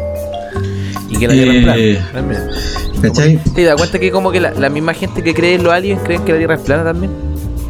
Y 1.11 1.16
que 1.19 1.28
la 1.28 1.32
Tierra 1.35 1.52
es 1.55 1.62
plana, 1.65 1.78
Eh, 1.78 2.02
también. 2.12 2.40
¿Cachai? 3.02 3.39
¿Te 3.55 3.65
das 3.65 3.77
cuenta 3.77 3.98
que 3.98 4.11
como 4.11 4.31
que 4.32 4.40
la, 4.40 4.51
la 4.52 4.69
misma 4.69 4.94
gente 4.94 5.23
que 5.23 5.35
cree 5.35 5.55
en 5.55 5.65
los 5.65 5.73
aliens 5.73 6.01
creen 6.05 6.24
que 6.24 6.32
la 6.32 6.39
Tierra 6.39 6.55
es 6.55 6.61
plana 6.62 6.85
también? 6.85 7.12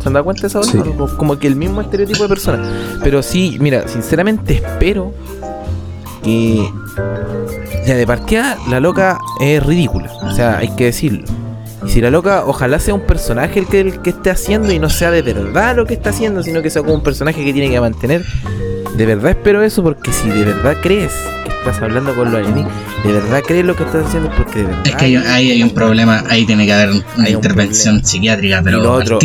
¿Se 0.01 0.09
han 0.09 0.13
dado 0.15 0.25
cuenta 0.25 0.43
de 0.43 0.49
eso? 0.49 0.63
Sí. 0.63 0.79
Como- 0.79 1.17
Como 1.17 1.39
que 1.39 1.47
el 1.47 1.57
mismo 1.57 1.81
estereotipo 1.81 2.23
de 2.25 2.29
persona. 2.29 2.63
Pero 3.03 3.23
sí, 3.23 3.57
mira, 3.61 3.89
sinceramente 3.89 4.55
espero 4.55 5.13
que... 6.23 6.69
Ya 7.87 7.97
de 7.97 8.07
partida, 8.07 8.57
la 8.71 8.81
loca 8.81 9.19
es 9.41 9.63
ridícula. 9.65 10.11
O 10.23 10.31
sea, 10.31 10.59
hay 10.59 10.69
que 10.77 10.85
decirlo. 10.87 11.25
Y 11.87 11.91
si 11.91 12.01
la 12.01 12.11
loca, 12.11 12.45
ojalá 12.47 12.79
sea 12.79 12.95
un 12.95 13.03
personaje 13.03 13.59
el 13.61 13.67
que, 13.67 13.81
el 13.81 14.01
que 14.01 14.11
esté 14.11 14.31
haciendo 14.31 14.73
y 14.73 14.79
no 14.79 14.89
sea 14.89 15.11
de 15.11 15.21
verdad 15.21 15.77
lo 15.77 15.85
que 15.85 15.93
está 15.93 16.09
haciendo, 16.11 16.43
sino 16.43 16.63
que 16.63 16.71
sea 16.71 16.81
como 16.83 16.95
un 16.95 17.03
personaje 17.03 17.45
que 17.45 17.53
tiene 17.53 17.69
que 17.71 17.79
mantener. 17.81 18.25
De 18.95 19.07
verdad 19.07 19.31
espero 19.33 19.63
eso 19.63 19.83
porque 19.83 20.13
si 20.13 20.29
de 20.29 20.45
verdad 20.45 20.77
crees 20.81 21.13
que 21.45 21.51
estás 21.51 21.83
hablando 21.83 22.15
con 22.15 22.31
los 22.31 22.41
alienígenas, 22.41 22.73
de 23.05 23.13
verdad 23.13 23.41
crees 23.47 23.65
lo 23.65 23.75
que 23.75 23.83
estás 23.83 24.07
haciendo 24.07 24.31
porque 24.37 24.61
de 24.61 24.67
verdad... 24.67 24.87
Es 24.87 24.95
que 24.97 25.05
hay- 25.07 25.17
ahí 25.17 25.51
hay 25.51 25.63
un 25.63 25.71
problema, 25.71 26.23
ahí 26.31 26.45
tiene 26.47 26.65
que 26.67 26.73
haber 26.73 26.91
una 26.91 27.03
un 27.19 27.27
intervención 27.27 28.05
psiquiátrica, 28.05 28.61
pero 28.63 28.79
lo 28.79 28.93
otro, 28.93 29.19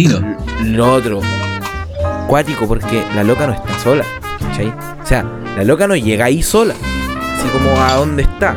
lo 0.66 0.94
otro, 0.94 1.22
cuático, 2.28 2.68
porque 2.68 3.04
la 3.16 3.24
loca 3.24 3.46
no 3.48 3.54
está 3.54 3.78
sola, 3.84 4.04
¿cachai? 4.40 4.68
O 4.70 5.06
sea, 5.06 5.24
la 5.56 5.64
loca 5.64 5.88
no 5.88 5.96
llega 5.96 6.26
ahí 6.26 6.42
sola, 6.42 6.74
así 6.74 7.48
como 7.50 7.80
a 7.80 7.94
dónde 7.96 8.24
está, 8.24 8.56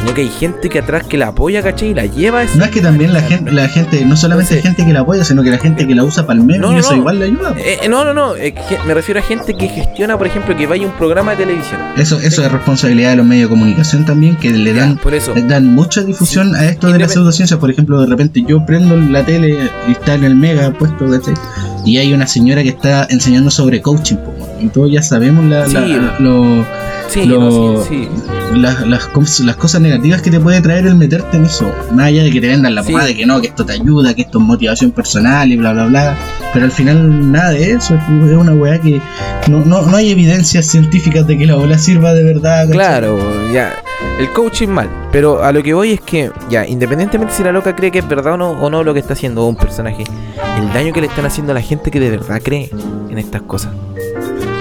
sino 0.00 0.14
que 0.14 0.20
hay 0.22 0.28
gente 0.28 0.68
que 0.68 0.78
atrás 0.78 1.04
que 1.04 1.16
la 1.18 1.28
apoya, 1.28 1.62
¿cachai? 1.62 1.88
Y 1.90 1.94
la 1.94 2.06
lleva 2.06 2.44
No 2.54 2.64
es 2.64 2.70
que 2.70 2.80
también 2.80 3.12
la 3.12 3.20
gente, 3.22 3.50
la 3.52 3.68
gente 3.68 4.04
no 4.04 4.16
solamente 4.16 4.54
hay 4.54 4.62
gente 4.62 4.84
que 4.86 4.92
la 4.92 5.00
apoya, 5.00 5.24
sino 5.24 5.42
que 5.42 5.50
la 5.50 5.58
gente 5.58 5.86
que 5.86 5.94
la 5.94 6.04
usa 6.04 6.26
para 6.26 6.38
el 6.38 6.44
meme 6.46 6.58
No, 6.60 6.76
eso 6.76 6.92
no. 6.92 6.98
igual 6.98 7.18
le 7.18 7.24
ayuda. 7.26 7.54
Eh, 7.58 7.78
eh, 7.82 7.88
no, 7.88 8.04
no, 8.04 8.14
no, 8.14 8.36
eh, 8.36 8.54
me 8.86 8.94
refiero 8.94 9.20
a 9.20 9.22
gente 9.22 9.54
que 9.56 9.68
gestiona, 9.68 10.16
por 10.16 10.26
ejemplo, 10.26 10.56
que 10.56 10.66
vaya 10.66 10.84
a 10.84 10.88
un 10.90 10.96
programa 10.96 11.32
de 11.32 11.38
televisión. 11.44 11.80
Eso, 11.96 12.18
eso 12.20 12.44
es 12.44 12.52
responsabilidad 12.52 13.10
de 13.10 13.16
los 13.16 13.26
medios 13.26 13.48
de 13.50 13.54
comunicación 13.56 14.04
también, 14.04 14.36
que 14.36 14.50
le 14.50 14.72
dan, 14.74 14.96
Por 14.98 15.14
eso, 15.14 15.34
le 15.34 15.42
dan 15.42 15.66
mucha 15.66 16.02
difusión 16.02 16.54
a 16.54 16.64
esto 16.66 16.86
de 16.92 16.98
la 16.98 17.06
Independ- 17.06 17.08
pseudociencia. 17.10 17.58
Por 17.58 17.70
ejemplo, 17.70 18.00
de 18.00 18.06
repente 18.06 18.42
yo 18.46 18.64
prendo 18.64 18.96
la 18.96 19.24
tele 19.24 19.58
y 19.88 19.92
está 19.92 20.14
en 20.14 20.24
el 20.24 20.36
mega 20.36 20.70
puesto, 20.72 21.10
¿cachai? 21.10 21.34
Y 21.88 21.96
hay 21.96 22.12
una 22.12 22.26
señora 22.26 22.62
que 22.62 22.68
está 22.68 23.06
enseñando 23.10 23.50
sobre 23.50 23.80
coaching, 23.80 24.16
y 24.60 24.66
todos 24.68 24.90
ya 24.92 25.02
sabemos 25.02 25.44
la, 25.46 25.66
la- 25.66 25.86
Sí. 25.86 25.96
lo- 26.18 26.66
sí, 27.08 27.24
lo- 27.24 27.40
no, 27.40 27.82
sí, 27.82 27.88
sí. 27.88 28.08
las, 28.58 28.86
las, 28.86 29.06
cos- 29.10 29.40
las 29.40 29.56
cosas 29.56 29.80
negativas 29.80 30.20
que 30.20 30.30
te 30.30 30.38
puede 30.38 30.60
traer 30.60 30.86
el 30.86 30.96
meterte 30.96 31.38
en 31.38 31.46
eso. 31.46 31.70
Más 31.92 32.06
allá 32.08 32.24
de 32.24 32.30
que 32.30 32.40
te 32.42 32.48
vendan 32.48 32.74
la 32.74 32.82
pomada 32.82 33.06
de 33.06 33.16
que 33.16 33.24
no, 33.24 33.40
que 33.40 33.46
esto 33.48 33.64
te 33.64 33.72
ayuda, 33.72 34.12
que 34.14 34.22
esto 34.22 34.38
es 34.38 34.44
motivación 34.44 34.90
personal 34.90 35.50
y 35.50 35.56
bla, 35.56 35.72
bla, 35.72 35.86
bla. 35.86 36.16
Pero 36.52 36.64
al 36.64 36.72
final 36.72 37.30
nada 37.30 37.50
de 37.50 37.72
eso. 37.72 37.94
Es 37.94 38.02
una 38.08 38.54
weá 38.54 38.80
que 38.80 39.00
no, 39.48 39.64
no, 39.64 39.82
no 39.82 39.96
hay 39.96 40.10
evidencias 40.10 40.66
científicas 40.66 41.26
de 41.26 41.36
que 41.36 41.46
la 41.46 41.56
bola 41.56 41.78
sirva 41.78 42.14
de 42.14 42.24
verdad. 42.24 42.60
¿cachai? 42.62 42.72
Claro, 42.72 43.18
ya. 43.52 43.74
El 44.18 44.32
coaching 44.32 44.68
mal. 44.68 44.88
Pero 45.12 45.42
a 45.44 45.52
lo 45.52 45.62
que 45.62 45.74
voy 45.74 45.92
es 45.92 46.00
que, 46.00 46.30
ya, 46.50 46.66
independientemente 46.66 47.34
si 47.34 47.42
la 47.42 47.52
loca 47.52 47.74
cree 47.76 47.90
que 47.90 47.98
es 48.00 48.08
verdad 48.08 48.34
o 48.34 48.36
no, 48.36 48.50
o 48.52 48.70
no 48.70 48.82
lo 48.82 48.94
que 48.94 49.00
está 49.00 49.12
haciendo 49.12 49.46
un 49.46 49.56
personaje, 49.56 50.04
el 50.58 50.72
daño 50.72 50.92
que 50.92 51.00
le 51.00 51.06
están 51.06 51.26
haciendo 51.26 51.52
a 51.52 51.54
la 51.54 51.62
gente 51.62 51.90
que 51.90 52.00
de 52.00 52.10
verdad 52.10 52.40
cree 52.42 52.70
en 53.10 53.18
estas 53.18 53.42
cosas. 53.42 53.72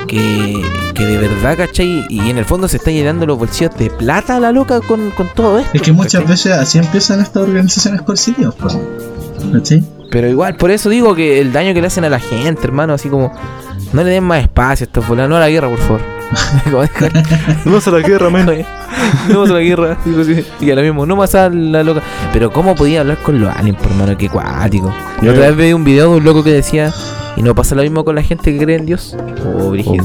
Que, 0.07 0.61
que 0.95 1.05
de 1.05 1.17
verdad, 1.17 1.57
¿cachai? 1.57 2.05
Y 2.09 2.29
en 2.29 2.37
el 2.37 2.45
fondo 2.45 2.67
se 2.67 2.77
está 2.77 2.91
llenando 2.91 3.25
los 3.25 3.37
bolsillos 3.37 3.75
de 3.77 3.89
plata 3.89 4.37
a 4.37 4.39
la 4.39 4.51
loca 4.51 4.79
con, 4.79 5.11
con 5.11 5.27
todo 5.35 5.59
esto. 5.59 5.71
Es 5.73 5.81
que 5.81 5.91
muchas 5.91 6.21
¿cachai? 6.21 6.27
veces 6.27 6.51
así 6.53 6.77
empiezan 6.77 7.19
estas 7.19 7.43
organizaciones 7.43 8.01
coercitivas. 8.03 8.55
pues. 8.55 8.77
¿Cachai? 9.51 9.83
Pero 10.09 10.27
igual, 10.29 10.55
por 10.55 10.71
eso 10.71 10.89
digo 10.89 11.13
que 11.15 11.39
el 11.41 11.51
daño 11.51 11.73
que 11.73 11.81
le 11.81 11.87
hacen 11.87 12.05
a 12.05 12.09
la 12.09 12.19
gente, 12.19 12.63
hermano, 12.63 12.93
así 12.93 13.09
como. 13.09 13.31
No 13.93 14.03
le 14.03 14.09
den 14.11 14.23
más 14.23 14.41
espacio 14.41 14.83
a 14.83 14.87
estos 14.87 15.07
volados. 15.07 15.29
No 15.29 15.37
a 15.37 15.39
la 15.39 15.49
guerra, 15.49 15.69
por 15.69 15.77
favor. 15.79 16.01
No 17.65 17.79
se 17.81 17.91
la 17.91 17.99
guerra, 17.99 18.29
man. 18.29 18.45
no 19.29 19.41
más 19.41 19.49
a 19.49 19.53
la 19.53 19.59
guerra. 19.61 19.97
Y 20.59 20.71
a 20.71 20.75
lo 20.75 20.81
mismo, 20.81 21.05
no 21.05 21.15
más 21.15 21.35
a 21.35 21.49
la 21.49 21.83
loca. 21.83 22.01
Pero 22.33 22.51
¿cómo 22.51 22.75
podía 22.75 23.01
hablar 23.01 23.17
con 23.17 23.39
los 23.39 23.55
aliens, 23.55 23.79
por 23.81 23.93
mano? 23.95 24.17
Qué 24.17 24.27
cuático. 24.29 24.93
Y 25.21 25.25
Yo- 25.25 25.31
otra 25.31 25.47
vez 25.47 25.55
vi 25.57 25.73
un 25.73 25.83
video 25.83 26.11
de 26.11 26.17
un 26.17 26.23
loco 26.25 26.43
que 26.43 26.51
decía, 26.51 26.91
¿y 27.37 27.41
no 27.43 27.55
pasa 27.55 27.75
lo 27.75 27.81
mismo 27.81 28.03
con 28.03 28.15
la 28.15 28.23
gente 28.23 28.51
que 28.57 28.63
cree 28.63 28.77
en 28.77 28.85
Dios? 28.85 29.15
Oh, 29.45 29.69
brígido. 29.69 30.03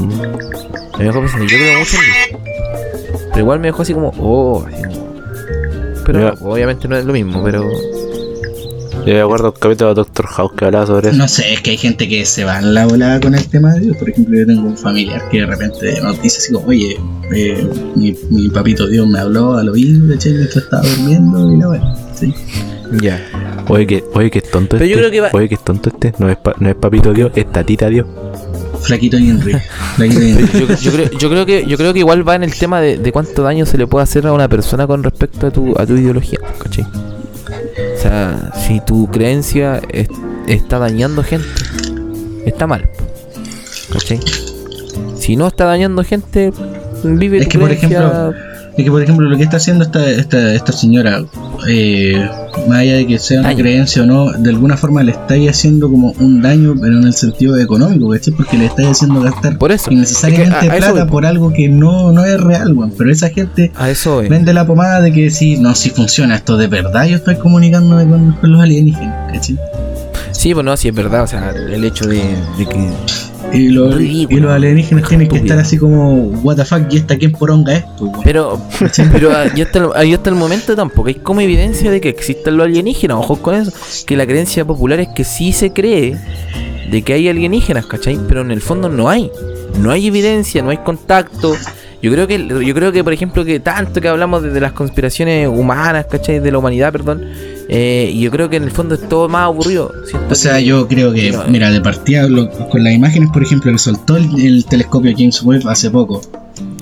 Me 0.99 1.05
dejó 1.05 1.21
pensando, 1.21 1.45
yo 1.47 1.57
creo 1.57 1.79
mucho 1.81 1.97
en 1.97 2.03
Dios. 2.31 2.43
Pero 3.31 3.39
igual 3.41 3.61
me 3.61 3.69
dejó 3.69 3.83
así 3.83 3.95
como, 3.95 4.13
oh, 4.19 4.65
así 4.67 4.83
como- 4.83 5.13
Pero 6.07 6.19
Mira. 6.19 6.35
obviamente 6.41 6.87
no 6.89 6.97
es 6.97 7.05
lo 7.05 7.13
mismo, 7.13 7.43
pero... 7.43 7.69
Yo 9.07 9.15
me 9.15 9.21
acuerdo 9.21 9.49
el 9.49 9.55
capítulo 9.61 9.89
de 9.91 9.95
Doctor 9.97 10.27
House 10.27 10.53
que 10.57 10.65
hablaba 10.65 10.87
sobre 10.87 11.09
eso. 11.09 11.19
No 11.19 11.27
sé, 11.29 11.55
es 11.55 11.61
que 11.61 11.71
hay 11.73 11.77
gente 11.77 12.09
que 12.09 12.25
se 12.25 12.45
va 12.45 12.59
en 12.59 12.73
la 12.75 12.87
volada 12.87 13.21
con 13.21 13.35
el 13.35 13.47
tema 13.49 13.73
de 13.75 13.81
Dios. 13.81 13.97
Por 13.97 14.09
ejemplo, 14.11 14.39
yo 14.39 14.47
tengo 14.47 14.63
un 14.63 14.77
familiar 14.77 15.29
que 15.31 15.41
de 15.41 15.47
repente 15.47 16.01
nos 16.03 16.21
dice 16.23 16.39
así 16.39 16.53
como, 16.53 16.69
oye, 16.69 16.97
eh, 17.35 17.67
mi, 17.97 18.15
mi 18.31 18.49
papito 18.51 18.87
Dios 18.87 19.07
me 19.09 19.19
habló 19.19 19.55
al 19.55 19.69
oído, 19.71 20.09
¿cachai? 20.13 20.33
Mientras 20.35 20.65
estaba 20.65 20.83
durmiendo 20.83 21.53
y 21.53 21.57
la 21.59 21.69
wea. 21.69 21.95
¿sí? 22.15 22.33
Ya. 23.01 23.21
Oye, 23.69 23.87
que, 23.87 24.05
oye, 24.15 24.31
que 24.31 24.39
es 24.39 24.51
tonto 24.51 24.77
Pero 24.77 24.85
este. 24.85 24.91
yo 24.95 24.99
creo 24.99 25.11
que 25.11 25.21
va- 25.21 25.31
Oye, 25.33 25.49
que 25.49 25.55
es 25.57 25.65
tonto 25.65 25.89
este. 25.89 26.13
No 26.19 26.29
es, 26.31 26.37
pa- 26.37 26.55
no 26.61 26.69
es 26.69 26.75
papito 26.77 27.13
Dios, 27.13 27.33
es 27.35 27.51
tatita 27.51 27.89
Dios. 27.89 28.07
Flaquito 28.83 29.17
y 29.19 29.31
Henry. 29.31 29.55
Flaquito 29.97 30.23
y 30.23 30.31
Henry. 30.33 30.47
Yo, 30.53 30.75
yo 30.77 30.93
creo, 30.93 31.11
yo, 31.19 31.31
creo 31.31 31.47
que, 31.47 31.65
yo 31.67 31.77
creo 31.77 31.93
que 31.93 32.01
igual 32.01 32.29
va 32.29 32.35
en 32.37 32.43
el 32.45 32.55
tema 32.55 32.81
de, 32.81 32.99
de 32.99 33.13
cuánto 33.13 33.43
daño 33.43 33.65
se 33.67 33.79
le 33.79 33.87
puede 33.87 34.03
hacer 34.05 34.27
a 34.27 34.33
una 34.33 34.49
persona 34.49 34.87
con 34.87 35.03
respecto 35.03 35.47
a 35.47 35.51
tu, 35.51 35.75
a 35.79 35.87
tu 35.87 35.97
ideología, 35.97 36.39
¿cachai? 36.63 36.85
O 38.03 38.05
sea, 38.05 38.51
si 38.67 38.81
tu 38.81 39.07
creencia 39.07 39.81
es- 39.89 40.09
está 40.49 40.81
dañando 40.81 41.23
gente, 41.23 41.47
está 42.45 42.67
mal, 42.67 42.91
¿cachai? 43.93 44.19
Si 45.17 45.37
no 45.37 45.47
está 45.47 45.67
dañando 45.67 46.03
gente, 46.03 46.53
vive 47.05 47.39
Es 47.39 47.45
tu 47.45 47.51
que, 47.51 47.59
por 47.61 47.71
ejemplo, 47.71 48.35
Es 48.77 48.85
que, 48.85 48.91
por 48.91 49.03
ejemplo, 49.03 49.29
lo 49.29 49.37
que 49.37 49.43
está 49.43 49.59
haciendo 49.59 49.85
esta, 49.85 50.09
esta, 50.09 50.55
esta 50.55 50.73
señora, 50.73 51.23
eh, 51.69 52.27
más 52.69 52.79
allá 52.79 52.95
de 52.97 53.07
que 53.07 53.19
sea 53.19 53.41
una 53.41 53.55
creencia 53.55 54.03
o 54.03 54.07
no, 54.07 54.33
de 54.33 54.49
alguna 54.51 54.77
forma 54.79 55.03
le 55.03 55.13
estáis 55.13 55.51
haciendo 55.51 55.91
como 55.91 56.13
un 56.21 56.41
daño, 56.41 56.75
pero 56.81 56.97
en 56.99 57.05
el 57.05 57.13
sentido 57.13 57.59
económico, 57.59 58.09
¿cachai? 58.09 58.33
Porque 58.33 58.57
le 58.57 58.67
estáis 58.67 58.89
haciendo 58.89 59.21
gastar 59.21 59.59
Por 59.59 59.73
eso, 59.73 59.91
innecesariamente 59.91 60.55
es 60.55 60.61
que 60.63 60.69
a- 60.71 60.73
a 60.73 60.77
eso 60.79 60.93
plata 60.93 61.07
por 61.11 61.27
algo 61.27 61.53
que 61.53 61.69
no, 61.69 62.13
no 62.13 62.25
es 62.25 62.41
real, 62.41 62.73
weón. 62.73 62.93
Pero 62.97 63.13
esa 63.13 63.29
gente 63.29 63.71
a 63.77 63.91
eso 63.91 64.23
es. 64.23 64.31
vende 64.31 64.55
la 64.55 64.67
pomada 64.67 65.03
de 65.03 65.13
que 65.13 65.31
si 65.31 65.59
no, 65.59 65.75
si 65.75 65.91
funciona 65.91 66.37
esto 66.37 66.57
de 66.57 66.69
verdad, 66.69 67.05
yo 67.07 67.17
estoy 67.17 67.37
comunicándome 67.37 68.09
con, 68.09 68.33
con 68.33 68.53
los 68.53 68.63
alienígenas, 68.63 69.33
¿cachai? 69.35 69.59
Sí, 70.31 70.55
pues 70.55 70.65
no, 70.65 70.75
sí 70.79 70.89
es 70.89 70.95
verdad, 70.95 71.25
o 71.25 71.27
sea, 71.27 71.51
el 71.51 71.85
hecho 71.85 72.07
de, 72.07 72.23
de 72.57 72.67
que 72.67 72.89
Y, 73.53 73.69
los- 73.69 73.95
Ridículo. 73.95 74.39
y 74.39 74.41
los 74.43 74.51
alienígenas 74.53 75.09
tienen 75.09 75.29
que 75.29 75.37
estar 75.37 75.59
así 75.59 75.79
como, 75.79 76.25
what 76.43 76.57
the 76.57 76.65
fuck, 76.65 76.83
¿y 76.91 76.97
esta 76.97 77.17
quién 77.17 77.33
poronga 77.33 77.75
es? 77.77 77.85
Pues? 77.99 78.11
Pero, 78.25 78.61
pero 79.13 79.37
ahí 79.37 79.61
hasta, 79.63 79.79
el, 79.79 80.15
hasta 80.15 80.31
el 80.31 80.37
momento 80.37 80.75
tampoco 80.77 81.09
hay 81.09 81.15
como 81.17 81.41
evidencia 81.41 81.91
de 81.91 82.01
que 82.01 82.09
existan 82.09 82.57
los 82.57 82.67
alienígenas. 82.67 83.19
Ojo 83.19 83.37
con 83.43 83.55
eso. 83.55 83.73
Que 84.07 84.17
la 84.17 84.27
creencia 84.27 84.65
popular 84.65 85.01
es 85.01 85.09
que 85.09 85.25
sí 85.25 85.53
se 85.53 85.73
cree 85.73 86.17
de 86.91 87.03
que 87.03 87.13
hay 87.15 87.29
alienígenas, 87.29 87.87
¿cachai? 87.87 88.19
Pero 88.29 88.41
en 88.43 88.51
el 88.51 88.61
fondo 88.61 88.89
no 88.89 89.09
hay. 89.09 89.31
No 89.81 89.91
hay 89.91 90.07
evidencia, 90.07 90.63
no 90.63 90.71
hay 90.71 90.79
contacto. 90.79 91.55
Yo 92.03 92.11
creo 92.11 92.27
que, 92.27 92.47
yo 92.67 92.75
creo 92.75 92.91
que 92.93 93.05
por 93.05 93.13
ejemplo, 93.13 93.45
que 93.45 93.61
tanto 93.61 94.01
que 94.01 94.09
hablamos 94.09 94.43
de, 94.43 94.51
de 94.51 94.61
las 94.61 94.73
conspiraciones 94.73 95.47
humanas, 95.49 96.07
¿cachai? 96.11 96.41
De 96.41 96.51
la 96.51 96.59
humanidad, 96.59 96.91
perdón. 96.93 97.25
Eh, 97.75 98.11
y 98.13 98.21
yo 98.21 98.31
creo 98.31 98.51
que 98.51 98.57
en 98.57 98.65
el 98.65 98.71
fondo 98.71 98.95
es 98.95 99.09
todo 99.09 99.29
más 99.31 99.45
aburrido. 99.47 99.91
O 100.31 100.35
sea, 100.35 100.59
que- 100.59 100.67
yo 100.67 100.87
creo 100.89 101.13
que, 101.13 101.33
No, 101.33 101.45
mira, 101.49 101.71
de 101.71 101.81
partida, 101.81 102.29
lo- 102.29 102.51
con 102.51 102.85
las 102.85 102.93
imágenes, 102.93 103.31
por 103.33 103.43
ejemplo, 103.43 103.73
que 103.73 103.79
soltó 103.79 104.17
el, 104.19 104.39
el 104.39 104.65
telescopio 104.67 105.13
James 105.17 105.43
Webb 105.43 105.67
hace 105.69 105.91
poco. 105.91 106.21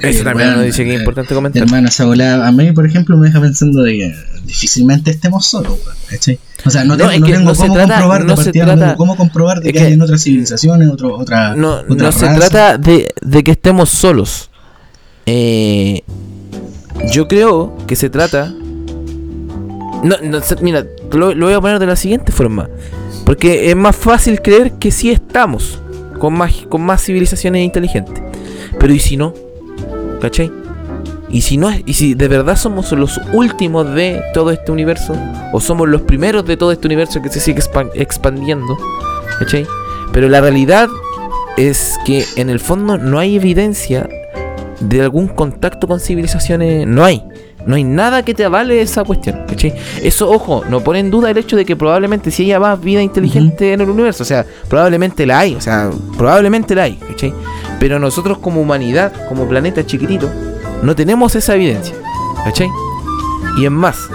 Eso 0.01 0.21
eh, 0.23 0.25
también 0.25 0.49
weón, 0.49 0.59
nos 0.59 0.67
dice 0.67 0.83
que 0.85 0.91
es 0.91 0.97
eh, 0.97 0.99
importante 1.01 1.35
comentar. 1.35 1.63
Hermano, 1.63 1.89
esa 1.89 2.05
volada, 2.07 2.47
a 2.47 2.51
mí, 2.53 2.73
por 2.73 2.87
ejemplo, 2.87 3.17
me 3.17 3.29
deja 3.29 3.41
pensando 3.41 3.83
de 3.83 3.93
que 3.99 4.15
difícilmente 4.45 5.11
estemos 5.13 5.47
solos, 5.47 5.79
¿cachai? 6.09 6.39
O 6.67 6.71
sea, 6.71 6.83
no, 6.85 6.97
No, 6.97 7.09
tengo, 7.09 7.27
no 7.27 7.33
tengo 7.33 7.55
cómo 7.55 7.75
trata- 7.75 7.93
comprobar, 7.95 8.25
no 8.25 8.35
de 8.35 8.43
partida, 8.45 8.65
no 8.67 8.73
trata- 8.73 8.85
tengo 8.87 8.97
cómo 8.97 9.17
comprobar 9.17 9.61
de 9.61 9.69
es 9.69 9.73
que, 9.73 9.79
que- 9.79 9.87
hay 9.87 9.93
en 9.93 10.03
otras 10.03 10.23
civilizaciones, 10.23 10.89
otro, 10.89 11.17
otra, 11.17 11.55
No, 11.55 11.75
otra 11.75 11.97
no 11.97 12.13
se 12.13 12.27
trata 12.35 12.77
de, 12.79 13.15
de 13.23 13.45
que 13.45 13.53
estemos 13.53 13.91
solos. 13.91 14.51
Eh, 15.27 16.03
yo 17.13 17.29
creo 17.29 17.77
que 17.87 17.95
se 17.97 18.11
trata. 18.11 18.53
No, 20.03 20.17
no 20.23 20.41
mira, 20.63 20.85
lo, 21.13 21.35
voy 21.35 21.53
a 21.53 21.61
poner 21.61 21.79
de 21.79 21.87
la 21.87 21.97
siguiente 21.97 22.33
forma. 22.33 22.69
Porque 23.25 23.71
es 23.71 23.77
más 23.77 23.97
fácil 23.97 24.41
creer 24.41 24.73
que 24.73 24.91
sí 24.91 25.11
estamos 25.11 25.81
con 26.19 26.35
más, 26.35 26.53
con 26.69 26.83
más 26.83 27.03
civilizaciones 27.05 27.65
inteligentes. 27.65 28.23
Pero 28.79 28.93
¿y 28.93 28.99
si 28.99 29.17
no? 29.17 29.35
¿Cachai? 30.21 30.51
Y 31.29 31.43
si 31.43 31.57
no 31.57 31.71
y 31.87 31.95
si 31.95 32.15
de 32.15 32.27
verdad 32.27 32.57
somos 32.57 32.91
los 32.93 33.21
últimos 33.33 33.95
de 33.95 34.23
todo 34.35 34.51
este 34.51 34.73
universo, 34.73 35.15
o 35.53 35.61
somos 35.61 35.89
los 35.89 36.03
primeros 36.03 36.45
de 36.45 36.57
todo 36.57 36.73
este 36.73 36.89
universo 36.89 37.23
que 37.23 37.29
se 37.29 37.39
sigue 37.39 37.61
expan- 37.61 37.91
expandiendo, 37.95 38.77
¿cachai? 39.39 39.65
Pero 40.13 40.29
la 40.29 40.41
realidad 40.41 40.89
es 41.57 41.99
que 42.05 42.25
en 42.37 42.51
el 42.51 42.59
fondo 42.59 42.99
no 42.99 43.19
hay 43.19 43.37
evidencia 43.37 44.09
de 44.81 45.03
algún 45.03 45.29
contacto 45.29 45.87
con 45.87 46.01
civilizaciones. 46.01 46.87
No 46.87 47.05
hay. 47.05 47.23
No 47.67 47.77
hay 47.77 47.85
nada 47.85 48.25
que 48.25 48.35
te 48.35 48.45
avale 48.45 48.81
esa 48.81 49.05
cuestión. 49.05 49.45
¿cachai? 49.47 49.75
Eso, 50.03 50.31
ojo, 50.31 50.65
no 50.69 50.81
pone 50.81 51.01
en 51.01 51.11
duda 51.11 51.31
el 51.31 51.39
hecho 51.39 51.57
de 51.57 51.65
que 51.65 51.77
probablemente 51.77 52.31
si 52.31 52.45
haya 52.45 52.61
más 52.61 52.81
vida 52.81 53.03
inteligente 53.03 53.73
en 53.73 53.81
el 53.81 53.91
universo. 53.91 54.23
O 54.23 54.27
sea, 54.27 54.45
probablemente 54.69 55.27
la 55.27 55.41
hay. 55.41 55.55
O 55.55 55.61
sea, 55.61 55.91
probablemente 56.17 56.75
la 56.75 56.85
hay. 56.85 56.97
¿cachai? 56.97 57.33
Pero 57.79 57.99
nosotros 57.99 58.39
como 58.39 58.61
humanidad, 58.61 59.13
como 59.29 59.49
planeta 59.49 59.85
chiquitito, 59.85 60.31
no 60.83 60.95
tenemos 60.95 61.35
esa 61.35 61.55
evidencia. 61.55 61.95
¿Cachai? 62.45 62.69
Y 63.59 63.65
es 63.65 63.71
más, 63.71 64.09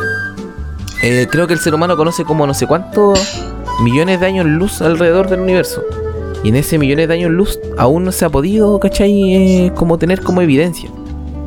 eh, 1.04 1.28
creo 1.30 1.46
que 1.46 1.54
el 1.54 1.60
ser 1.60 1.76
humano 1.76 1.96
conoce 1.98 2.24
como 2.24 2.48
no 2.48 2.54
sé 2.54 2.66
cuántos 2.66 3.44
millones 3.82 4.20
de 4.20 4.26
años 4.26 4.46
luz 4.46 4.82
alrededor 4.82 5.30
del 5.30 5.42
universo. 5.42 5.84
Y 6.44 6.50
en 6.50 6.56
ese 6.56 6.78
millones 6.78 7.08
de 7.08 7.14
años 7.14 7.32
luz 7.32 7.60
aún 7.78 8.06
no 8.06 8.12
se 8.12 8.26
ha 8.26 8.30
podido, 8.30 8.80
¿cachai? 8.80 9.34
Eh, 9.34 9.72
como 9.76 9.98
tener 9.98 10.22
como 10.22 10.42
evidencia. 10.42 10.90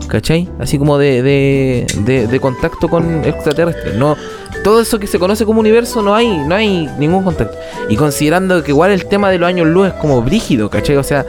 ¿Cachai? 0.09 0.49
Así 0.59 0.79
como 0.79 0.97
de, 0.97 1.23
de, 1.23 2.27
de, 2.27 2.41
contacto 2.41 2.89
con 2.89 3.25
extraterrestres. 3.25 3.95
No, 3.95 4.17
todo 4.65 4.81
eso 4.81 4.99
que 4.99 5.07
se 5.07 5.19
conoce 5.19 5.45
como 5.45 5.61
universo 5.61 6.03
no 6.03 6.15
hay, 6.15 6.29
no 6.29 6.55
hay 6.55 6.89
ningún 6.99 7.25
contacto. 7.25 7.57
Y 7.89 7.97
considerando 7.97 8.63
que 8.63 8.71
igual 8.71 8.91
el 8.91 9.05
tema 9.07 9.31
de 9.31 9.39
los 9.39 9.49
años 9.49 9.67
luz 9.67 9.89
es 9.89 9.93
como 9.95 10.23
brígido, 10.23 10.71
¿cachai? 10.71 10.97
O 10.97 11.03
sea, 11.03 11.27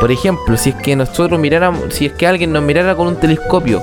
por 0.00 0.12
ejemplo, 0.12 0.56
si 0.56 0.70
es 0.70 0.76
que 0.76 0.96
nosotros 0.96 1.38
miráramos, 1.38 1.92
si 1.92 2.06
es 2.06 2.12
que 2.12 2.26
alguien 2.26 2.52
nos 2.52 2.62
mirara 2.62 2.94
con 2.94 3.08
un 3.08 3.16
telescopio 3.16 3.82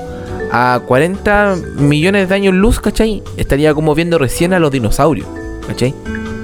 a 0.51 0.81
40 0.85 1.55
millones 1.77 2.29
de 2.29 2.35
años 2.35 2.53
luz, 2.53 2.79
¿cachai? 2.79 3.21
Estaría 3.35 3.73
como 3.73 3.93
viendo 3.95 4.17
recién 4.17 4.53
a 4.53 4.59
los 4.59 4.71
dinosaurios, 4.71 5.27
¿cachai? 5.67 5.93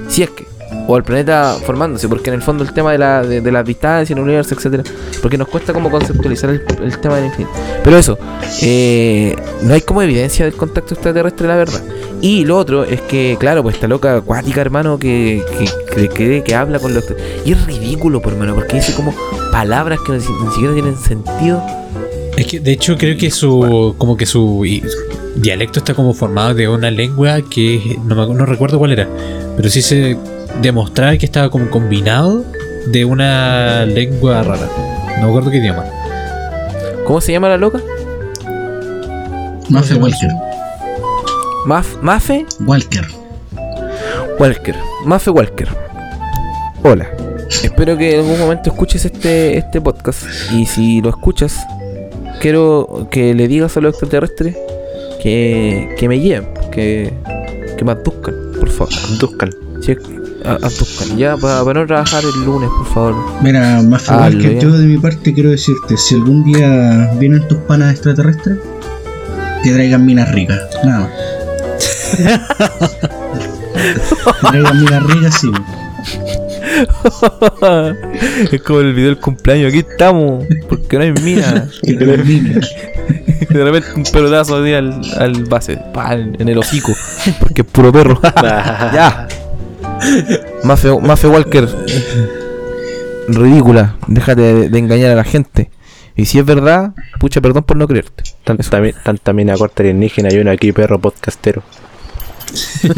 Si 0.09 0.23
es 0.23 0.29
que. 0.29 0.52
O 0.87 0.95
al 0.95 1.03
planeta 1.03 1.55
formándose, 1.65 2.09
porque 2.09 2.29
en 2.29 2.35
el 2.35 2.41
fondo 2.41 2.63
el 2.63 2.73
tema 2.73 2.91
de 2.91 2.97
la, 2.97 3.23
de, 3.23 3.41
de 3.41 3.51
las 3.51 3.65
distancias 3.65 4.11
en 4.11 4.17
el 4.17 4.23
universo, 4.23 4.55
etcétera 4.55 4.83
Porque 5.21 5.37
nos 5.37 5.47
cuesta 5.47 5.71
como 5.73 5.89
conceptualizar 5.89 6.49
el, 6.49 6.63
el 6.81 6.97
tema 6.99 7.15
del 7.15 7.25
infinito. 7.25 7.51
Pero 7.83 7.97
eso, 7.97 8.17
eh, 8.61 9.35
no 9.61 9.73
hay 9.73 9.81
como 9.81 10.01
evidencia 10.01 10.45
del 10.45 10.55
contacto 10.55 10.93
extraterrestre, 10.93 11.47
la 11.47 11.55
verdad. 11.55 11.81
Y 12.21 12.45
lo 12.45 12.57
otro 12.57 12.85
es 12.85 13.01
que, 13.01 13.35
claro, 13.39 13.63
pues 13.63 13.75
esta 13.75 13.87
loca 13.87 14.15
acuática, 14.15 14.61
hermano, 14.61 14.97
que, 14.97 15.43
que, 15.93 16.07
que 16.07 16.43
que 16.43 16.55
habla 16.55 16.79
con 16.79 16.93
los... 16.93 17.03
Y 17.43 17.51
es 17.51 17.65
ridículo, 17.65 18.21
por 18.21 18.33
hermano, 18.33 18.55
porque 18.55 18.77
dice 18.77 18.93
como 18.93 19.13
palabras 19.51 19.99
que 20.05 20.13
ni 20.13 20.21
siquiera 20.21 20.73
tienen 20.73 20.97
sentido. 20.97 21.61
Es 22.37 22.47
que 22.47 22.59
de 22.59 22.71
hecho 22.71 22.97
creo 22.97 23.17
que 23.17 23.29
su 23.31 23.95
como 23.97 24.17
que 24.17 24.25
su 24.25 24.65
i- 24.65 24.83
dialecto 25.35 25.79
está 25.79 25.93
como 25.93 26.13
formado 26.13 26.53
de 26.53 26.67
una 26.67 26.89
lengua 26.89 27.41
que 27.41 27.97
no, 28.05 28.15
me, 28.15 28.33
no 28.33 28.45
recuerdo 28.45 28.79
cuál 28.79 28.91
era, 28.93 29.07
pero 29.55 29.69
sí 29.69 29.81
se 29.81 30.17
demostraba 30.61 31.15
que 31.17 31.25
estaba 31.25 31.49
como 31.49 31.69
combinado 31.69 32.43
de 32.87 33.05
una 33.05 33.85
lengua 33.85 34.41
rara. 34.43 34.67
No 35.17 35.23
me 35.23 35.29
acuerdo 35.29 35.51
qué 35.51 35.57
idioma. 35.57 35.85
¿Cómo 37.05 37.21
se 37.21 37.31
llama 37.31 37.49
la 37.49 37.57
loca? 37.57 37.79
Maffe 39.69 39.95
Walker. 39.95 40.29
Maf, 41.65 41.95
Mafe 42.01 42.45
Walker. 42.65 43.05
Walker. 44.39 44.75
Mafe 45.05 45.29
Walker. 45.29 45.67
Hola. 46.83 47.07
Espero 47.63 47.95
que 47.97 48.15
en 48.15 48.21
algún 48.21 48.39
momento 48.39 48.69
escuches 48.71 49.05
este, 49.05 49.57
este 49.57 49.79
podcast. 49.79 50.23
Y 50.51 50.65
si 50.65 51.01
lo 51.01 51.09
escuchas, 51.09 51.65
quiero 52.43 53.07
que 53.09 53.33
le 53.33 53.47
digas 53.47 53.75
a 53.77 53.79
los 53.81 53.91
extraterrestres 53.93 54.55
que, 55.21 55.95
que 55.97 56.07
me 56.09 56.19
lleven, 56.19 56.47
que, 56.71 57.11
que 57.77 57.85
me 57.85 57.91
abduzcan, 57.93 58.35
por 58.59 58.69
favor. 58.69 58.93
Abduzcan. 59.13 59.49
Sí, 59.81 59.95
abduzcan. 60.43 61.17
Ya, 61.17 61.37
para, 61.37 61.63
para 61.63 61.79
no 61.81 61.87
trabajar 61.87 62.21
el 62.23 62.43
lunes, 62.45 62.69
por 62.77 62.85
favor. 62.87 63.15
Mira, 63.41 63.79
Ah, 63.79 64.29
Walker, 64.29 64.53
lo- 64.55 64.59
yo 64.59 64.71
de 64.77 64.85
mi 64.85 64.97
parte 64.97 65.33
quiero 65.33 65.49
decirte, 65.51 65.95
si 65.97 66.15
algún 66.15 66.43
día 66.43 67.11
vienen 67.17 67.47
tus 67.47 67.59
panas 67.59 67.91
extraterrestres, 67.93 68.57
que 69.63 69.71
traigan 69.71 70.05
minas 70.05 70.29
ricas, 70.33 70.59
nada 70.83 70.99
más. 70.99 71.11
que 74.41 74.47
traigan 74.49 74.79
minas 74.81 75.03
ricas, 75.03 75.39
sí. 75.39 75.49
es 78.51 78.61
como 78.63 78.79
el 78.81 78.93
video 78.93 79.09
del 79.11 79.19
cumpleaños. 79.19 79.69
Aquí 79.69 79.79
estamos, 79.79 80.43
porque 80.93 80.97
no 80.97 81.03
hay 81.03 81.11
mina. 81.23 81.67
Que 81.83 81.93
te 81.93 82.05
termine. 82.05 82.59
Y 83.49 83.53
de 83.53 83.63
repente 83.63 83.87
un 83.95 84.03
pelotazo 84.03 84.57
así 84.57 84.73
al, 84.73 85.01
al 85.17 85.43
base, 85.45 85.79
en, 86.39 86.47
el 86.47 86.57
hocico, 86.57 86.93
porque 87.39 87.61
es 87.61 87.67
puro 87.67 87.91
perro. 87.91 88.19
ya. 88.93 89.27
Mafe, 90.63 90.89
Mafe 90.99 91.27
Walker, 91.27 91.67
ridícula, 93.27 93.95
déjate 94.07 94.41
de, 94.41 94.69
de 94.69 94.79
engañar 94.79 95.11
a 95.11 95.15
la 95.15 95.23
gente. 95.23 95.69
Y 96.15 96.25
si 96.25 96.39
es 96.39 96.45
verdad, 96.45 96.93
pucha, 97.19 97.41
perdón 97.41 97.63
por 97.63 97.75
no 97.77 97.87
creerte. 97.87 98.23
Tanta, 98.43 98.79
mi- 98.79 98.93
tanta 98.93 99.33
mina 99.33 99.55
corta 99.55 99.83
alienígena 99.83 100.31
y 100.31 100.37
uno 100.37 100.51
aquí 100.51 100.71
perro 100.71 100.99
podcastero. 100.99 101.63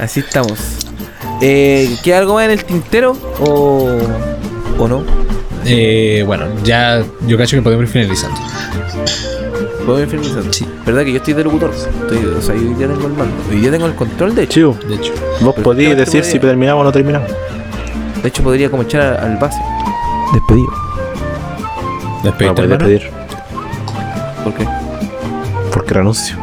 Así 0.00 0.20
estamos. 0.20 0.58
Eh, 1.40 1.96
¿Queda 2.02 2.18
algo 2.18 2.34
más 2.34 2.44
en 2.44 2.50
el 2.50 2.64
tintero 2.64 3.16
o, 3.40 3.98
o 4.78 4.88
no? 4.88 5.02
Eh, 5.64 6.22
bueno, 6.26 6.46
ya 6.64 7.02
yo 7.26 7.36
cacho 7.36 7.56
que 7.56 7.62
podemos 7.62 7.84
ir 7.84 7.90
finalizando. 7.90 8.40
¿Puedo 9.84 10.00
ir 10.00 10.08
finalizando? 10.08 10.52
Sí. 10.52 10.66
¿Verdad 10.84 11.04
que 11.04 11.12
yo 11.12 11.16
estoy 11.18 11.34
de 11.34 11.44
locutor? 11.44 11.72
Estoy, 11.74 12.24
o 12.24 12.40
sea, 12.42 12.54
yo 12.54 12.62
día 12.62 12.88
tengo 12.88 13.06
el 13.06 13.12
mando. 13.14 13.34
Hoy 13.50 13.60
día 13.60 13.70
tengo 13.70 13.86
el 13.86 13.94
control, 13.94 14.34
de 14.34 14.42
hecho. 14.44 14.52
Chivo, 14.52 14.78
De 14.88 14.94
hecho, 14.96 15.12
vos 15.40 15.54
Pero 15.54 15.64
podías 15.64 15.96
decir 15.96 16.24
si 16.24 16.38
terminamos 16.38 16.82
o 16.82 16.84
no 16.84 16.92
terminamos. 16.92 17.30
De 18.22 18.28
hecho, 18.28 18.42
podría 18.42 18.70
como 18.70 18.82
echar 18.82 19.18
al 19.20 19.36
base. 19.36 19.58
Despedido. 20.32 20.70
No 20.70 22.22
despediste, 22.24 22.54
podías 22.54 22.72
hermano. 22.72 22.84
pedir 22.84 23.10
¿Por 24.44 24.54
qué? 24.54 24.68
porque 25.72 25.94
renuncio. 25.94 26.36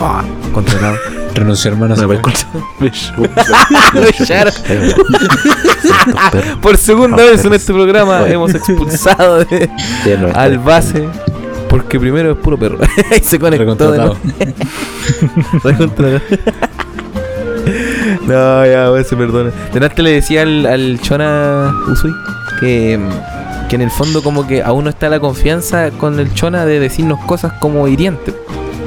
Ah, 0.00 0.22
contratado. 0.52 0.96
Renunció, 1.34 1.70
hermano. 1.70 1.94
No 1.96 2.08
me. 2.08 2.18
Por 6.62 6.76
segunda 6.76 7.24
vez 7.24 7.44
en 7.44 7.52
este 7.54 7.72
programa 7.72 8.26
hemos 8.28 8.54
expulsado 8.54 9.44
de- 9.44 9.70
al 10.34 10.58
base. 10.58 11.08
Porque 11.68 12.00
primero 12.00 12.32
es 12.32 12.38
puro 12.38 12.58
perro. 12.58 12.78
y 13.16 13.20
se 13.22 13.38
conectó 13.38 13.92
de 13.92 13.98
nuevo. 13.98 14.16
No, 18.26 18.66
ya, 18.66 18.90
weón, 18.90 19.04
se 19.04 19.16
perdona. 19.16 19.52
Delante 19.72 20.02
le 20.02 20.10
decía 20.12 20.42
al, 20.42 20.66
al 20.66 21.00
Chona 21.00 21.72
Usui 21.88 22.10
que, 22.58 22.98
que 23.68 23.76
en 23.76 23.82
el 23.82 23.90
fondo 23.90 24.22
como 24.22 24.46
que 24.48 24.62
aún 24.62 24.84
no 24.84 24.90
está 24.90 25.08
la 25.08 25.20
confianza 25.20 25.90
con 25.92 26.18
el 26.18 26.34
Chona 26.34 26.66
de 26.66 26.80
decirnos 26.80 27.20
cosas 27.26 27.52
como 27.60 27.86
hirientes. 27.86 28.34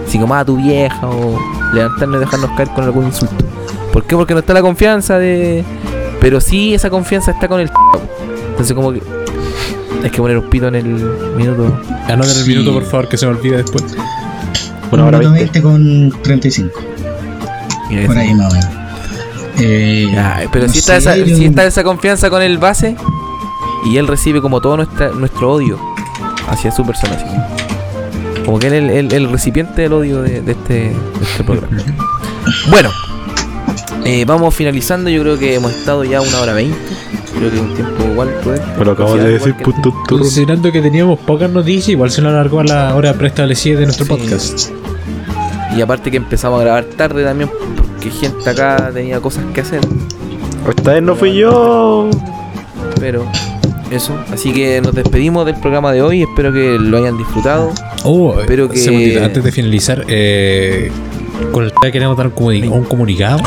Así 0.08 0.20
como 0.20 0.36
a 0.36 0.44
tu 0.46 0.58
vieja 0.58 1.08
o 1.08 1.38
levantarnos 1.74 2.18
y 2.18 2.20
dejarnos 2.20 2.52
caer 2.58 2.70
con 2.70 2.84
algún 2.84 3.06
insulto. 3.06 3.36
¿Por 3.92 4.04
qué? 4.06 4.16
Porque 4.16 4.34
no 4.34 4.40
está 4.42 4.54
la 4.54 4.62
confianza 4.62 5.18
de... 5.18 5.64
Pero 6.20 6.40
sí 6.42 6.74
esa 6.74 6.90
confianza 6.90 7.32
está 7.32 7.48
con 7.48 7.60
el... 7.60 7.70
Entonces 8.50 8.74
como 8.76 8.92
que... 8.94 9.02
Hay 10.04 10.10
que 10.10 10.18
poner 10.18 10.38
un 10.38 10.50
pito 10.50 10.68
en 10.68 10.76
el 10.76 10.86
minuto. 11.38 11.80
Anota 12.08 12.28
el 12.30 12.36
Sí. 12.36 12.50
minuto, 12.50 12.74
por 12.74 12.84
favor, 12.84 13.08
que 13.08 13.18
se 13.18 13.26
me 13.26 13.32
olvide 13.34 13.58
después. 13.58 13.84
Una 14.92 15.06
hora 15.06 15.18
Minuto 15.20 15.36
veinte. 15.36 15.62
20 15.62 16.12
con 16.12 16.22
35. 16.24 16.80
Mira, 17.90 18.08
Por 18.08 18.18
ahí 18.18 18.34
más 18.34 18.52
o 18.52 18.56
menos. 18.56 18.70
Eh, 19.60 20.48
pero 20.52 20.66
no 20.68 20.74
si 20.74 20.80
está, 20.80 20.98
esa, 20.98 21.14
si 21.14 21.46
está 21.46 21.64
esa 21.66 21.84
confianza 21.84 22.30
con 22.30 22.42
el 22.42 22.58
base 22.58 22.96
y 23.86 23.98
él 23.98 24.08
recibe 24.08 24.42
como 24.42 24.60
todo 24.62 24.78
nuestra, 24.78 25.10
nuestro 25.12 25.52
odio 25.54 25.80
hacia 26.50 26.72
su 26.72 26.86
persona. 26.86 27.16
Como- 28.46 28.60
que 28.60 28.68
él 28.68 28.74
es 28.74 28.84
el, 28.84 28.90
el- 28.92 29.14
el 29.14 29.30
recipiente 29.32 29.82
del 29.84 29.94
odio 29.94 30.22
de, 30.22 30.42
de 30.42 30.52
este, 30.52 30.74
de 30.74 30.94
este 31.22 31.44
programa. 31.44 31.78
Bueno, 32.70 32.90
eh, 34.06 34.26
vamos 34.26 34.54
finalizando. 34.54 35.10
Yo 35.10 35.22
creo 35.22 35.38
que 35.40 35.56
hemos 35.56 35.72
estado 35.72 36.04
ya 36.04 36.20
una 36.22 36.40
hora 36.42 36.54
veinte. 36.54 36.78
Creo 37.38 37.50
que 37.50 37.56
es 37.56 37.62
un 37.62 37.74
tiempo 37.74 38.04
igual 38.12 38.30
prudente. 38.42 38.66
Me 38.78 38.86
lo 38.86 38.92
acabo 38.92 39.16
de 39.16 39.30
decir, 39.32 39.56
puto 39.56 39.94
turro. 40.08 40.22
Considerando 40.24 40.72
que 40.72 40.82
teníamos 40.82 41.20
pocas 41.20 41.50
noticias, 41.50 41.90
igual 41.90 42.12
se 42.12 42.22
nos 42.22 42.32
alargó 42.34 42.60
a 42.60 42.64
la 42.66 42.96
hora 42.96 43.14
preestablecida 43.14 43.80
de 43.80 43.86
nuestro 43.86 44.06
Sí. 44.06 44.12
podcast. 44.12 44.70
Y 45.76 45.82
aparte 45.82 46.12
que 46.12 46.18
empezamos 46.18 46.60
a 46.60 46.64
grabar 46.64 46.84
tarde 46.84 47.24
también 47.24 47.50
porque 47.78 48.10
gente 48.12 48.50
acá 48.50 48.92
tenía 48.94 49.20
cosas 49.22 49.46
que 49.54 49.62
hacer. 49.62 49.80
Esta 50.68 50.94
vez 50.94 51.02
no 51.02 51.16
fui 51.16 51.34
yo. 51.36 52.10
Pero 53.00 53.26
eso. 53.94 54.18
Así 54.32 54.52
que 54.52 54.82
nos 54.82 54.94
despedimos 54.94 55.46
del 55.46 55.56
programa 55.56 55.92
de 55.92 56.02
hoy. 56.02 56.22
Espero 56.24 56.52
que 56.54 56.78
lo 56.80 56.98
hayan 56.98 57.18
disfrutado. 57.18 57.72
Oh, 58.04 58.40
Espero 58.40 58.70
que- 58.70 58.78
segundito, 58.78 59.24
antes 59.24 59.44
de 59.44 59.52
finalizar, 59.52 60.06
eh, 60.08 60.92
con 61.52 61.64
el 61.66 61.72
queremos 61.92 62.18
dar 62.18 62.28
un, 62.28 62.34
comuni- 62.36 62.70
un 62.70 62.84
comunicado. 62.86 63.40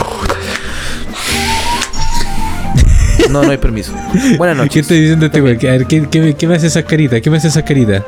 No, 3.30 3.42
no 3.42 3.50
hay 3.50 3.56
permiso. 3.58 3.92
Buenas 4.38 4.56
¿Qué 4.58 4.62
noches. 4.62 4.82
estoy 4.82 5.00
diciendo 5.00 5.26
este 5.26 5.40
güey? 5.40 5.58
Que- 5.58 5.68
A 5.68 5.72
ver, 5.72 5.86
¿qué, 5.86 6.06
qué, 6.08 6.34
qué 6.38 6.46
me 6.46 6.54
hace 6.54 6.68
esa 6.68 6.82
carita? 6.84 7.20
¿Qué 7.20 7.30
me 7.30 7.38
hace 7.38 7.48
esa 7.48 7.64
carita? 7.64 8.04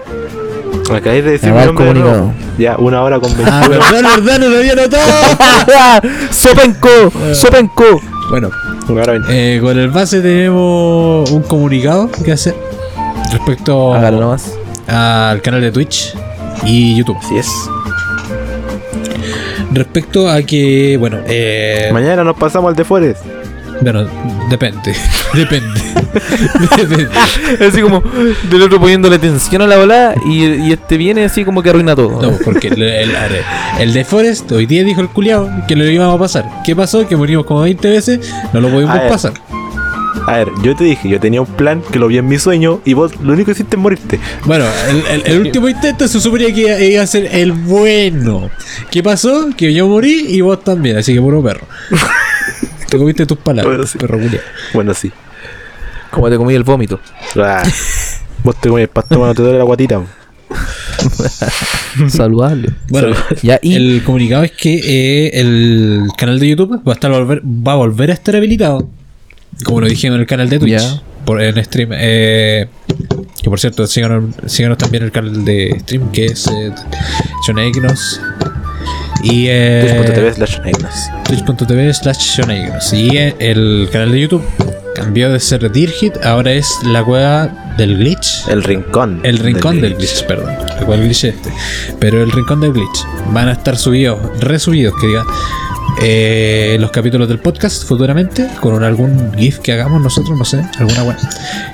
Acabáis 0.91 1.25
de 1.25 1.33
decir 1.33 1.53
de 1.53 1.75
comunicado. 1.75 2.11
nuevo. 2.11 2.35
Ya, 2.59 2.77
una 2.79 3.03
hora 3.03 3.21
con 3.21 3.31
21. 3.37 3.51
Ah, 3.53 3.69
verdad, 3.69 4.03
verdad, 4.17 4.39
no 4.39 4.49
lo 4.49 4.57
había 4.59 4.75
notado. 4.75 5.13
¡Sopenco! 6.31 6.89
¡Sopenco! 7.35 8.01
Bueno. 8.31 8.51
Eh, 9.29 9.59
con 9.61 9.79
el 9.79 9.89
base 9.89 10.21
tenemos 10.21 11.31
un 11.31 11.43
comunicado 11.43 12.11
que 12.11 12.33
hacer 12.33 12.55
respecto 13.33 13.95
nomás. 14.11 14.57
al 14.87 15.43
canal 15.43 15.61
de 15.61 15.71
Twitch 15.71 16.15
y 16.65 16.97
YouTube. 16.97 17.19
Así 17.19 17.37
es. 17.37 17.49
Respecto 19.73 20.31
a 20.31 20.43
que, 20.43 20.97
bueno, 20.99 21.19
eh, 21.27 21.91
Mañana 21.93 22.25
nos 22.25 22.37
pasamos 22.37 22.71
al 22.71 22.77
de 22.77 22.85
Forest. 22.85 23.25
Bueno, 23.81 24.07
depende, 24.51 24.95
depende, 25.35 25.81
depende. 26.79 27.09
Así 27.69 27.81
como 27.81 28.03
del 28.51 28.63
otro 28.63 28.81
poniéndole 28.81 29.19
tensión 29.19 29.63
a 29.63 29.67
la 29.67 29.77
bola 29.77 30.15
y, 30.27 30.45
y 30.45 30.73
este 30.73 30.97
viene 30.97 31.25
así 31.25 31.45
como 31.45 31.63
que 31.63 31.71
arruina 31.71 31.95
todo. 31.95 32.21
No, 32.21 32.37
porque 32.45 32.69
el, 32.69 32.83
el, 32.83 33.11
el 33.81 33.93
de 33.93 34.05
Forest 34.05 34.51
hoy 34.53 34.67
día 34.67 34.85
dijo 34.85 35.01
el 35.01 35.09
culiao 35.09 35.49
que 35.67 35.77
lo 35.77 35.85
íbamos 35.89 36.17
a 36.17 36.19
pasar. 36.19 36.45
¿Qué 36.65 36.75
pasó? 36.75 37.07
Que 37.07 37.17
morimos 37.17 37.45
como 37.47 37.61
20 37.63 37.89
veces, 37.91 38.33
no 38.53 38.61
lo 38.61 38.69
pudimos 38.69 38.97
A 38.97 39.09
pasar. 39.09 39.33
A 40.27 40.37
ver, 40.39 40.49
yo 40.63 40.77
te 40.77 40.85
dije, 40.85 41.09
yo 41.09 41.19
tenía 41.21 41.41
un 41.41 41.47
plan 41.47 41.81
que 41.91 41.99
lo 41.99 42.07
vi 42.09 42.19
en 42.19 42.27
mi 42.29 42.39
sueño 42.39 42.81
y 42.85 42.93
vos 42.93 43.13
lo 43.23 43.33
único 43.33 43.47
que 43.47 43.53
hiciste 43.53 43.77
es 43.77 43.83
morirte. 43.83 44.21
Bueno, 44.45 44.65
el, 44.91 45.03
el- 45.23 45.27
el 45.33 45.41
último 45.41 45.69
intento 45.71 46.07
se 46.07 46.21
suponía 46.21 46.53
que 46.53 46.61
iba, 46.63 46.79
iba 46.81 47.03
a 47.03 47.07
ser 47.07 47.29
el 47.33 47.53
bueno. 47.53 48.51
¿Qué 48.91 49.03
pasó? 49.03 49.49
Que 49.57 49.73
yo 49.73 49.87
morí 49.89 50.27
y 50.29 50.41
vos 50.43 50.63
también, 50.63 50.99
así 50.99 51.15
que 51.15 51.21
puro 51.21 51.43
perro. 51.43 51.67
Te 52.89 52.97
comiste 52.99 53.27
tus 53.27 53.39
palabras, 53.39 53.67
Bueno, 53.77 53.87
sí. 53.87 53.99
perro 53.99 54.19
culiao. 54.19 54.43
Bueno, 54.75 54.95
sí. 54.95 55.13
Como 56.11 56.31
te 56.31 56.37
comí 56.37 56.55
el 56.55 56.65
vómito. 56.65 57.01
Ah, 57.37 57.63
vos 58.43 58.57
te 58.61 58.69
comes 58.69 58.89
pasto 58.89 59.17
cuando 59.19 59.35
te 59.35 59.43
duele 59.43 59.59
la 59.59 59.65
guatita. 59.65 60.03
Saludable. 62.09 62.71
Bueno, 62.89 63.15
Ya, 63.43 63.59
y 63.63 63.75
el 63.75 64.03
comunicado 64.05 64.45
es 64.45 64.53
que 64.53 64.81
eh, 65.27 65.31
el 65.41 66.07
canal 66.17 66.39
de 66.39 66.49
YouTube 66.49 66.83
va 66.87 66.93
a 66.93 66.95
estar 66.95 67.11
volver, 67.11 67.43
va 67.45 67.73
a 67.73 67.77
volver 67.77 68.11
a 68.11 68.15
estar 68.15 68.35
habilitado. 68.37 68.89
Como 69.65 69.81
lo 69.81 69.89
dijimos 69.89 70.15
en 70.17 70.21
el 70.23 70.27
canal 70.27 70.49
de 70.49 70.59
Twitch. 70.59 70.81
Ya. 70.81 71.03
Por, 71.25 71.43
en 71.43 71.63
stream. 71.63 71.91
eh, 71.93 72.69
que 73.43 73.51
por 73.51 73.61
cierto, 73.61 73.87
síganos, 73.87 74.35
síganos 74.47 74.79
también 74.79 75.03
el 75.05 75.13
canal 75.13 75.45
de 75.45 75.77
stream 75.81 76.11
que 76.11 76.27
es 76.27 76.47
eh, 76.47 76.73
Shonegnos. 77.47 78.21
Y 79.23 79.47
eh, 79.49 80.03
Twitch.tv 80.05 80.35
slash 80.35 80.59
twitch.tv 81.27 81.95
slash 81.95 82.19
Shonegnos. 82.19 82.93
Y 82.93 83.17
eh, 83.17 83.35
el 83.39 83.89
canal 83.93 84.13
de 84.13 84.21
YouTube 84.21 84.45
cambió 84.95 85.31
de 85.33 85.39
ser 85.41 85.71
Dirhit, 85.71 86.17
ahora 86.25 86.53
es 86.53 86.69
la 86.85 87.05
cueva 87.05 87.75
del 87.77 87.99
glitch. 87.99 88.49
El 88.49 88.63
rincón. 88.65 89.21
El 89.25 89.39
rincón 89.39 89.81
del 89.81 89.95
glitch, 89.97 90.25
perdón. 90.27 90.51
El 90.79 90.87
cual 90.87 91.01
glitch 91.01 91.25
es 91.25 91.35
este. 91.35 91.53
Pero 92.01 92.23
el 92.23 92.31
rincón 92.33 92.61
del 92.61 92.73
glitch. 92.73 93.05
Van 93.33 93.49
a 93.49 93.53
estar 93.53 93.77
subidos, 93.77 94.19
resubidos, 94.41 94.95
que 95.01 95.07
diga. 95.09 95.25
eh, 96.03 96.77
los 96.81 96.91
capítulos 96.93 97.29
del 97.29 97.39
podcast 97.41 97.85
futuramente. 97.87 98.47
Con 98.61 98.75
un- 98.75 98.85
algún 98.85 99.33
GIF 99.37 99.59
que 99.59 99.73
hagamos 99.73 100.01
nosotros, 100.01 100.37
no 100.39 100.45
sé. 100.45 100.65
Alguna 100.79 101.03
buena. 101.03 101.21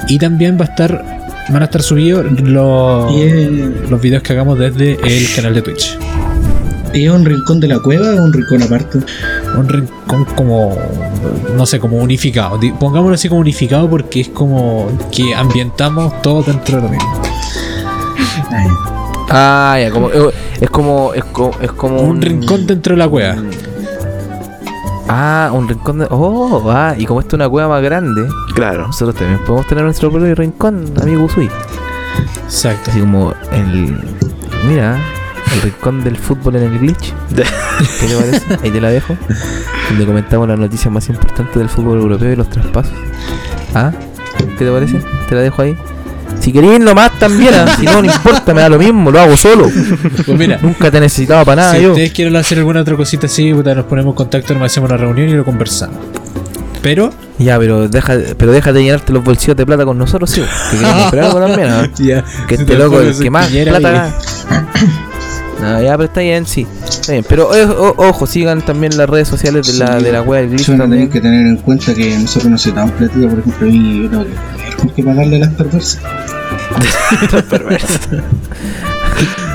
Y 0.08 0.18
también 0.18 0.56
va 0.58 0.64
a 0.64 0.68
estar. 0.68 1.24
Van 1.50 1.60
a 1.60 1.66
estar 1.66 1.82
subidos 1.82 2.24
los, 2.40 3.12
¿Y 3.12 3.22
es, 3.22 3.50
los 3.90 4.00
videos 4.00 4.22
que 4.22 4.32
hagamos 4.32 4.58
desde 4.58 4.92
el 4.94 5.26
canal 5.36 5.52
de 5.54 5.60
Twitch. 5.60 5.98
Y 6.94 7.04
es 7.06 7.10
un 7.10 7.24
rincón 7.24 7.60
de 7.60 7.68
la 7.68 7.80
cueva 7.80 8.14
o 8.14 8.24
un 8.24 8.32
rincón 8.32 8.62
aparte? 8.62 8.98
Un 9.56 9.68
rincón 9.68 10.24
como. 10.36 10.76
No 11.56 11.66
sé, 11.66 11.78
como 11.80 11.96
unificado. 11.98 12.58
Pongámoslo 12.78 13.14
así 13.14 13.28
como 13.28 13.40
unificado 13.40 13.88
porque 13.90 14.20
es 14.20 14.28
como 14.28 14.88
que 15.10 15.34
ambientamos 15.34 16.22
todo 16.22 16.42
dentro 16.42 16.76
de 16.76 16.82
lo 16.82 16.88
mismo. 16.88 17.22
Ay, 18.50 18.68
Ah, 19.30 19.78
ya, 19.80 19.90
como, 19.90 20.10
es 20.10 20.70
como. 20.70 21.14
Es 21.14 21.24
como, 21.24 21.50
es 21.60 21.72
como 21.72 22.00
Un 22.02 22.20
rincón 22.22 22.66
dentro 22.66 22.94
de 22.94 22.98
la 22.98 23.08
cueva. 23.08 23.36
Ah, 25.08 25.50
un 25.52 25.68
rincón 25.68 25.98
de. 25.98 26.06
Oh, 26.10 26.70
ah, 26.70 26.94
y 26.96 27.04
como 27.06 27.20
esto 27.20 27.30
es 27.36 27.40
una 27.40 27.48
cueva 27.48 27.68
más 27.68 27.82
grande, 27.82 28.26
Claro. 28.54 28.86
nosotros 28.86 29.16
también 29.16 29.40
podemos 29.44 29.66
tener 29.66 29.84
nuestro 29.84 30.10
propio 30.10 30.34
rincón, 30.34 30.92
amigo 31.00 31.24
Usui. 31.24 31.48
Exacto. 32.44 32.90
Así 32.90 33.00
como 33.00 33.32
el. 33.52 33.98
Mira, 34.68 34.98
el 35.52 35.62
rincón 35.62 36.02
del 36.04 36.16
fútbol 36.16 36.56
en 36.56 36.62
el 36.64 36.78
glitch. 36.78 37.12
¿Qué 37.34 38.06
te 38.06 38.14
parece? 38.16 38.58
Ahí 38.62 38.70
te 38.70 38.80
la 38.80 38.90
dejo. 38.90 39.16
Donde 39.90 40.06
comentamos 40.06 40.48
las 40.48 40.58
noticias 40.58 40.92
más 40.92 41.08
importantes 41.08 41.54
del 41.54 41.68
fútbol 41.68 41.98
europeo 41.98 42.32
y 42.32 42.36
los 42.36 42.48
traspasos. 42.48 42.92
¿Ah? 43.74 43.92
¿Qué 44.58 44.64
te 44.64 44.70
parece? 44.70 45.00
Te 45.28 45.34
la 45.34 45.42
dejo 45.42 45.62
ahí. 45.62 45.76
Si 46.40 46.52
queréis 46.52 46.80
nomás 46.80 47.18
también, 47.18 47.54
¿ah? 47.54 47.76
si 47.78 47.86
no, 47.86 48.02
no 48.02 48.12
importa, 48.12 48.52
me 48.52 48.60
da 48.60 48.68
lo 48.68 48.78
mismo, 48.78 49.10
lo 49.10 49.20
hago 49.20 49.36
solo. 49.36 49.70
Pues 50.26 50.38
mira, 50.38 50.58
Nunca 50.60 50.90
te 50.90 51.00
necesitaba 51.00 51.44
para 51.44 51.62
nada 51.62 51.74
si 51.76 51.82
yo. 51.82 51.90
ustedes 51.92 52.12
quieren 52.12 52.36
hacer 52.36 52.58
alguna 52.58 52.80
otra 52.82 52.96
cosita 52.96 53.26
así, 53.26 53.52
puta, 53.54 53.74
nos 53.74 53.86
ponemos 53.86 54.12
en 54.12 54.16
contacto, 54.16 54.52
nos 54.54 54.64
hacemos 54.64 54.90
una 54.90 54.98
reunión 54.98 55.28
y 55.28 55.32
lo 55.34 55.44
conversamos. 55.44 55.96
Pero, 56.82 57.10
Ya, 57.38 57.58
pero 57.58 57.88
deja, 57.88 58.14
pero 58.36 58.52
déjate 58.52 58.78
de 58.78 58.84
llenarte 58.84 59.12
los 59.12 59.24
bolsillos 59.24 59.56
de 59.56 59.64
plata 59.64 59.86
con 59.86 59.96
nosotros, 59.96 60.28
sí. 60.28 60.42
Que 60.70 60.76
queremos 60.76 61.02
comprar 61.04 61.24
algo 61.24 61.40
también, 61.40 61.68
¿ah? 61.70 61.88
ya, 61.98 62.24
Que 62.46 62.56
este 62.56 62.66
te 62.66 62.74
loco 62.76 63.00
el 63.00 63.18
que 63.18 63.30
más 63.30 63.48
plata 63.48 63.90
gana. 63.90 64.14
No, 65.60 65.80
ya, 65.82 65.92
pero 65.96 66.04
está 66.04 66.20
bien, 66.20 66.46
sí. 66.46 66.66
Está 66.88 67.12
bien. 67.12 67.24
Pero 67.28 67.54
eh, 67.54 67.64
o- 67.64 67.94
ojo, 67.96 68.26
sigan 68.26 68.60
también 68.62 68.96
las 68.96 69.08
redes 69.08 69.28
sociales 69.28 69.66
de 69.66 69.74
la, 69.84 69.98
Sí, 69.98 70.04
de 70.04 70.12
la 70.12 70.22
web 70.22 70.40
del 70.42 70.50
glitch 70.50 70.66
también. 70.66 70.90
tenéis 70.90 71.10
que 71.10 71.20
tener 71.20 71.46
en 71.46 71.56
cuenta 71.56 71.94
que 71.94 72.16
nosotros 72.18 72.50
no 72.50 72.58
se 72.58 72.72
dan 72.72 72.90
platita, 72.90 73.28
por 73.28 73.38
ejemplo, 73.38 73.66
a 73.66 73.70
mí 73.70 74.02
yo 74.02 74.10
tengo 74.10 74.24
que, 74.24 74.30
tengo 74.76 74.94
que 74.94 75.02
pagarle 75.02 75.36
a 75.36 75.38
las 75.40 75.50
perversas. 75.50 76.00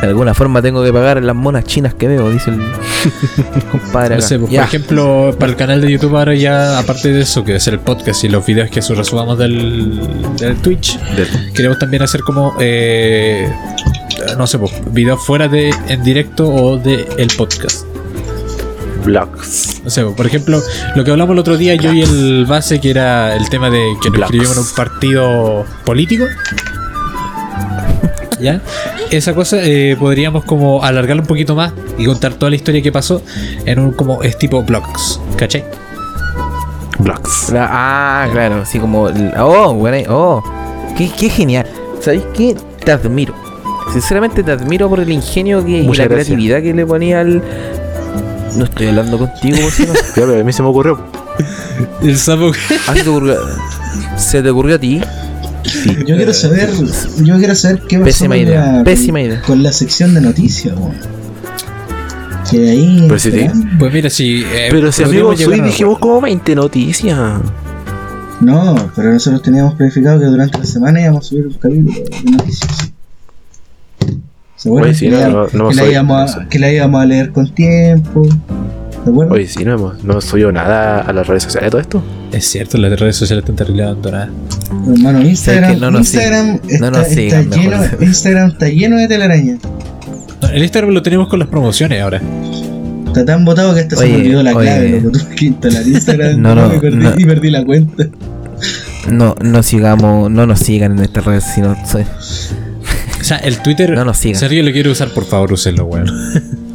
De 0.01 0.07
alguna 0.07 0.33
forma 0.33 0.61
tengo 0.61 0.83
que 0.83 0.93
pagar 0.93 1.21
las 1.21 1.35
monas 1.35 1.65
chinas 1.65 1.93
que 1.93 2.07
veo, 2.07 2.29
dice 2.31 2.51
el 2.51 2.59
compadre. 3.71 4.15
No 4.15 4.21
sé, 4.21 4.39
pues, 4.39 4.51
por 4.53 4.63
ejemplo, 4.63 5.35
para 5.37 5.51
el 5.51 5.57
canal 5.57 5.81
de 5.81 5.91
YouTube 5.91 6.15
ahora 6.17 6.33
ya, 6.35 6.79
aparte 6.79 7.11
de 7.11 7.21
eso, 7.21 7.43
que 7.43 7.55
es 7.57 7.67
el 7.67 7.79
podcast 7.79 8.23
y 8.23 8.29
los 8.29 8.45
videos 8.45 8.69
que 8.69 8.81
subamos 8.81 9.37
del, 9.37 9.99
del 10.37 10.55
Twitch, 10.57 10.97
Del- 11.15 11.51
queremos 11.53 11.77
también 11.79 12.03
hacer 12.03 12.21
como, 12.21 12.55
eh, 12.59 13.51
no 14.37 14.47
sé, 14.47 14.59
pues, 14.59 14.71
videos 14.91 15.23
fuera 15.25 15.47
de 15.47 15.73
en 15.87 16.03
directo 16.03 16.47
o 16.47 16.77
de 16.77 17.07
el 17.17 17.27
podcast. 17.37 17.85
Vlogs. 19.05 19.81
No 19.83 19.89
sé, 19.89 20.03
por 20.03 20.25
ejemplo, 20.25 20.61
lo 20.95 21.03
que 21.03 21.11
hablamos 21.11 21.33
el 21.33 21.39
otro 21.39 21.57
día, 21.57 21.75
yo 21.75 21.93
y 21.93 22.01
el 22.01 22.45
base, 22.45 22.79
que 22.81 22.89
era 22.91 23.35
el 23.35 23.49
tema 23.49 23.69
de 23.69 23.79
que 24.01 24.09
nos 24.09 24.17
Blacks. 24.17 24.33
inscribimos 24.33 24.57
en 24.57 24.63
un 24.63 24.69
partido 24.75 25.65
político. 25.85 26.25
¿Ya? 28.39 28.61
Esa 29.11 29.33
cosa 29.33 29.57
eh, 29.61 29.97
podríamos 29.99 30.45
como 30.45 30.83
alargarlo 30.83 31.23
un 31.23 31.27
poquito 31.27 31.55
más 31.55 31.73
y 31.97 32.05
contar 32.05 32.33
toda 32.35 32.49
la 32.49 32.55
historia 32.55 32.81
que 32.81 32.91
pasó 32.91 33.21
en 33.65 33.79
un 33.79 33.91
como 33.91 34.23
es 34.23 34.37
tipo 34.37 34.63
blogs, 34.63 35.19
¿cachai? 35.35 35.65
Vlogs. 36.99 37.49
La- 37.51 37.67
ah, 37.69 38.27
claro, 38.31 38.61
así 38.61 38.79
como. 38.79 39.09
Oh, 39.37 39.73
bueno, 39.73 40.09
oh, 40.13 40.43
qué, 40.97 41.11
qué 41.17 41.29
genial. 41.29 41.65
¿Sabéis 42.01 42.23
qué? 42.33 42.55
Te 42.83 42.91
admiro. 42.93 43.33
Sinceramente 43.91 44.43
te 44.43 44.51
admiro 44.51 44.87
por 44.89 44.99
el 44.99 45.09
ingenio 45.11 45.65
que, 45.65 45.71
y 45.79 45.83
la 45.83 45.89
gracias. 45.89 46.07
creatividad 46.09 46.61
que 46.61 46.73
le 46.73 46.85
ponía 46.85 47.21
al. 47.21 47.41
No 48.55 48.63
estoy 48.65 48.87
hablando 48.87 49.17
contigo, 49.17 49.57
no. 49.57 49.85
Ya, 50.15 50.25
pero 50.25 50.39
a 50.39 50.43
mí 50.43 50.53
se 50.53 50.61
me 50.61 50.69
ocurrió. 50.69 50.99
El 52.01 52.17
sapo 52.17 52.51
¿Ah, 52.87 52.93
se 52.95 53.03
te 53.03 53.09
ocurrió? 53.09 53.35
¿Se 54.17 54.41
te 54.43 54.49
ocurrió 54.49 54.75
a 54.75 54.79
ti? 54.79 55.01
Sí. 55.63 55.97
Yo 56.07 56.15
quiero 56.15 56.33
saber, 56.33 56.69
yo 57.23 57.37
quiero 57.37 57.53
saber 57.55 57.81
qué 57.87 57.97
pasó 57.97 58.05
Pésima 58.05 58.35
con 58.35 58.43
idea, 58.43 58.71
la, 58.71 58.83
pésima 58.83 59.21
idea. 59.21 59.41
con 59.41 59.61
la 59.63 59.71
sección 59.71 60.13
de 60.13 60.21
noticias, 60.21 60.75
weón. 60.77 60.93
Que 62.49 62.69
ahí. 62.69 63.05
Pero 63.07 63.19
si 63.19 63.29
te- 63.31 63.37
esperando. 63.45 63.67
Pues 63.77 63.93
mira, 63.93 64.09
si. 64.09 64.43
eh, 64.43 64.67
Pero 64.71 64.91
si 64.91 65.03
amigos, 65.03 65.39
hoy 65.45 65.61
dijimos 65.61 65.99
como 65.99 66.19
20 66.21 66.55
noticias. 66.55 67.17
No, 68.41 68.91
pero 68.95 69.11
nosotros 69.13 69.41
teníamos 69.41 69.75
planificado 69.75 70.19
que 70.19 70.25
durante 70.25 70.57
la 70.57 70.65
semana 70.65 71.01
íbamos 71.01 71.25
a 71.25 71.29
subir 71.29 71.47
un 71.47 71.53
capítulo 71.53 71.93
de 71.99 72.31
noticias. 72.31 72.88
Oye, 74.65 74.93
sí, 74.93 75.05
que, 75.05 75.11
no, 75.11 75.17
la, 75.19 75.27
no, 75.29 75.47
no 75.53 75.69
que, 75.69 75.75
la 75.75 75.81
soy- 75.83 75.91
íbamos 75.91 76.35
no 76.35 76.41
a, 76.41 76.49
que 76.49 76.59
la 76.59 76.71
íbamos 76.71 77.01
a 77.01 77.05
leer 77.05 77.31
con 77.31 77.49
tiempo. 77.53 78.27
¿Se 79.03 79.09
acuerdan? 79.09 79.33
Oye, 79.33 79.47
sí, 79.47 79.63
no 79.63 79.73
hemos, 79.73 80.03
no 80.03 80.19
subido 80.19 80.51
nada 80.51 80.99
a 81.01 81.13
las 81.13 81.25
redes 81.27 81.43
sociales 81.43 81.67
de 81.67 81.71
todo 81.71 81.81
esto. 81.81 82.03
Es 82.33 82.45
cierto, 82.45 82.77
las 82.77 82.99
redes 82.99 83.15
sociales 83.15 83.43
están 83.43 83.55
terrible 83.55 83.83
abandonadas. 83.83 84.29
Hermano, 84.93 85.21
Instagram, 85.21 85.79
no 85.79 85.91
nos 85.91 86.01
Instagram, 86.01 86.59
sigan? 86.61 86.79
No 86.81 86.87
está, 86.87 86.91
nos 86.91 87.07
está 87.07 87.15
sigan, 87.15 87.49
lleno. 87.51 87.77
Instagram 88.01 88.49
está 88.49 88.67
lleno 88.69 88.97
de 88.97 89.07
telaraña. 89.07 89.57
No, 90.41 90.47
El 90.49 90.61
Instagram 90.63 90.91
lo 90.93 91.01
tenemos 91.01 91.27
con 91.29 91.39
las 91.39 91.47
promociones 91.47 92.01
ahora. 92.01 92.21
Está 93.07 93.25
tan 93.25 93.45
botado 93.45 93.73
que 93.73 93.79
hasta 93.81 93.95
se 93.95 94.05
me 94.07 94.15
olvidó 94.17 94.43
la 94.43 94.53
oye. 94.55 94.67
clave, 94.67 95.01
loco. 95.01 95.17
Tuve 95.19 95.35
que 95.35 95.45
instalar 95.45 95.87
Instagram 95.87 96.37
No, 96.41 96.53
no, 96.55 96.73
y, 96.75 96.79
perdí, 96.79 96.97
no. 96.97 97.13
y 97.17 97.25
perdí 97.25 97.49
la 97.49 97.63
cuenta. 97.65 98.07
No, 99.09 99.33
no 99.41 99.63
sigamos, 99.63 100.29
no 100.29 100.45
nos 100.45 100.59
sigan 100.59 100.91
en 100.97 101.05
estas 101.05 101.25
redes, 101.25 101.45
sino 101.55 101.75
soy- 101.87 102.03
sea, 103.29 103.37
el 103.37 103.61
Twitter. 103.61 103.91
No 103.91 104.03
nos 104.05 104.17
sigan. 104.17 104.39
Si 104.39 104.45
alguien 104.45 104.65
lo 104.65 104.71
quiere 104.71 104.89
usar, 104.89 105.09
por 105.13 105.25
favor, 105.25 105.53
úsenlo, 105.53 105.85
weón. 105.85 106.07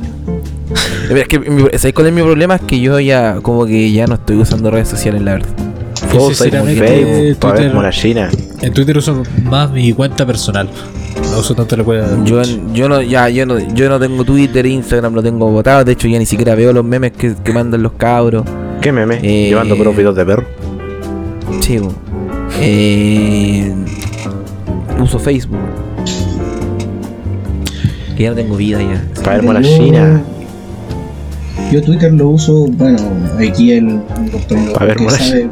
Es 1.14 1.28
que 1.28 1.39
mi- 1.39 1.64
¿sabes 1.76 1.93
cuál 1.93 2.06
es 2.09 2.12
mi 2.14 2.22
problema? 2.22 2.55
Es 2.56 2.62
que 2.62 2.81
yo 2.81 2.98
ya 2.98 3.36
como 3.43 3.66
que 3.66 3.93
ya 3.93 4.06
no 4.06 4.14
estoy 4.14 4.36
usando 4.36 4.70
redes 4.70 4.89
sociales, 4.89 5.20
la 5.22 5.32
verdad. 5.35 5.48
Facebook, 6.09 7.39
Twitter- 7.39 7.74
mona 7.74 7.90
china. 7.90 8.31
En 8.62 8.72
Twitter 8.72 8.97
uso 8.97 9.22
más 9.44 9.70
mi 9.70 9.93
cuenta 9.93 10.24
personal. 10.26 10.68
No 11.31 11.39
uso 11.39 11.55
tanto 11.55 11.76
la 11.76 11.85
cuenta. 11.85 12.09
Yo, 12.24 12.43
yo 12.72 12.89
no, 12.89 13.02
ya, 13.02 13.28
yo 13.28 13.44
no, 13.47 13.59
yo 13.74 13.89
no 13.89 14.01
tengo 14.01 14.24
Twitter, 14.24 14.64
Instagram 14.66 15.14
lo 15.14 15.22
tengo 15.22 15.51
botado, 15.51 15.85
de 15.85 15.93
hecho 15.93 16.09
ya 16.09 16.18
ni 16.18 16.26
siquiera 16.26 16.55
veo 16.55 16.72
los 16.72 16.85
memes 16.85 17.12
que, 17.12 17.35
que 17.44 17.52
mandan 17.52 17.82
los 17.82 17.93
cabros. 17.93 18.44
¿Qué 18.81 18.90
meme? 18.90 19.20
Eh, 19.22 19.48
Llevando 19.48 19.76
puros 19.76 19.94
videos 19.97 20.16
de 20.16 20.24
perro. 20.26 20.44
Sí, 21.60 21.78
eh, 22.60 23.72
uso 25.01 25.18
Facebook. 25.18 25.59
Que 28.16 28.23
ya 28.24 28.31
no 28.31 28.36
tengo 28.36 28.57
vida 28.57 28.78
ya. 28.81 29.03
Para 29.23 29.36
ver 29.36 29.43
Yo- 29.43 29.47
mona 29.53 29.62
china. 29.62 30.23
Yo 31.73 31.82
Twitter 31.82 32.12
lo 32.12 32.28
uso, 32.31 32.66
bueno, 32.66 32.99
aquí 33.39 33.73
el, 33.73 34.01
que 34.97 35.11
sabe, 35.11 35.49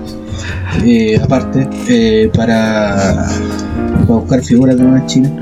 eh, 0.84 1.18
aparte, 1.22 1.66
eh, 1.88 2.30
para, 2.34 3.26
para 4.06 4.14
buscar 4.20 4.42
figuras 4.42 4.76
de 4.76 4.84
monas 4.84 5.06
chinas. 5.06 5.32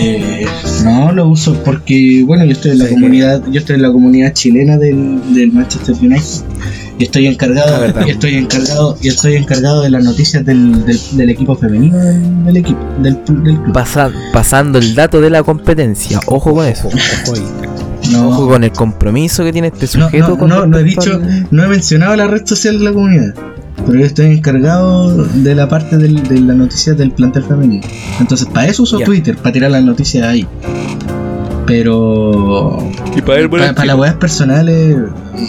Eh, 0.00 0.46
no 0.84 1.12
lo 1.12 1.28
uso 1.28 1.54
porque, 1.64 2.22
bueno, 2.26 2.44
yo 2.44 2.52
estoy 2.52 2.72
en 2.72 2.78
la 2.78 2.86
Sí, 2.86 2.94
comunidad, 2.94 3.42
yo 3.50 3.60
estoy 3.60 3.76
en 3.76 3.82
la 3.82 3.92
comunidad 3.92 4.32
chilena 4.32 4.78
del, 4.78 5.20
del 5.34 5.52
Manchester 5.52 5.94
United. 6.00 6.44
Y 6.98 7.04
estoy 7.04 7.26
encargado, 7.26 7.80
verdad. 7.80 8.04
y 8.06 8.10
estoy 8.10 8.34
encargado, 8.34 8.96
y 9.00 9.08
estoy 9.08 9.36
encargado 9.36 9.82
de 9.82 9.88
las 9.90 10.04
noticias 10.04 10.44
del, 10.44 10.84
del, 10.84 10.98
del 11.12 11.30
equipo 11.30 11.54
femenino 11.56 11.96
del, 11.98 12.44
del 12.44 12.56
equipo, 12.58 12.80
del, 13.02 13.14
del 13.42 13.56
club. 13.62 13.72
Pasa- 13.72 14.10
pasando 14.32 14.78
el 14.78 14.94
dato 14.94 15.20
de 15.20 15.30
la 15.30 15.42
competencia. 15.42 16.20
Ojo 16.26 16.54
con 16.54 16.66
eso. 16.66 16.88
Ojo 16.88 17.34
ahí. 17.34 17.42
No, 18.12 18.28
Ojo 18.28 18.48
con 18.48 18.64
el 18.64 18.72
compromiso 18.72 19.44
que 19.44 19.52
tiene 19.52 19.68
este 19.68 19.86
No, 19.98 20.06
sujeto 20.06 20.28
no, 20.30 20.38
con 20.38 20.48
no, 20.48 20.66
no 20.66 20.78
he 20.78 20.82
dicho, 20.82 21.20
no 21.50 21.64
he 21.64 21.68
mencionado 21.68 22.16
la 22.16 22.26
red 22.26 22.44
social 22.44 22.78
de 22.78 22.84
la 22.84 22.92
comunidad, 22.92 23.34
pero 23.86 23.98
yo 23.98 24.06
estoy 24.06 24.26
encargado 24.26 25.24
de 25.24 25.54
la 25.54 25.68
parte 25.68 25.96
del- 25.98 26.22
de 26.22 26.40
las 26.40 26.56
noticias 26.56 26.96
del 26.96 27.10
plantel 27.12 27.44
femenino. 27.44 27.82
Entonces, 28.20 28.46
para 28.48 28.66
eso 28.68 28.82
uso. 28.84 28.98
Twitter, 29.00 29.36
para 29.36 29.52
tirar 29.52 29.70
las 29.70 29.84
noticias 29.84 30.26
ahí. 30.26 30.46
Pero 31.70 32.78
Y 33.16 33.22
para 33.22 33.84
las 33.84 33.96
weas 33.96 34.14
personales, 34.16 34.96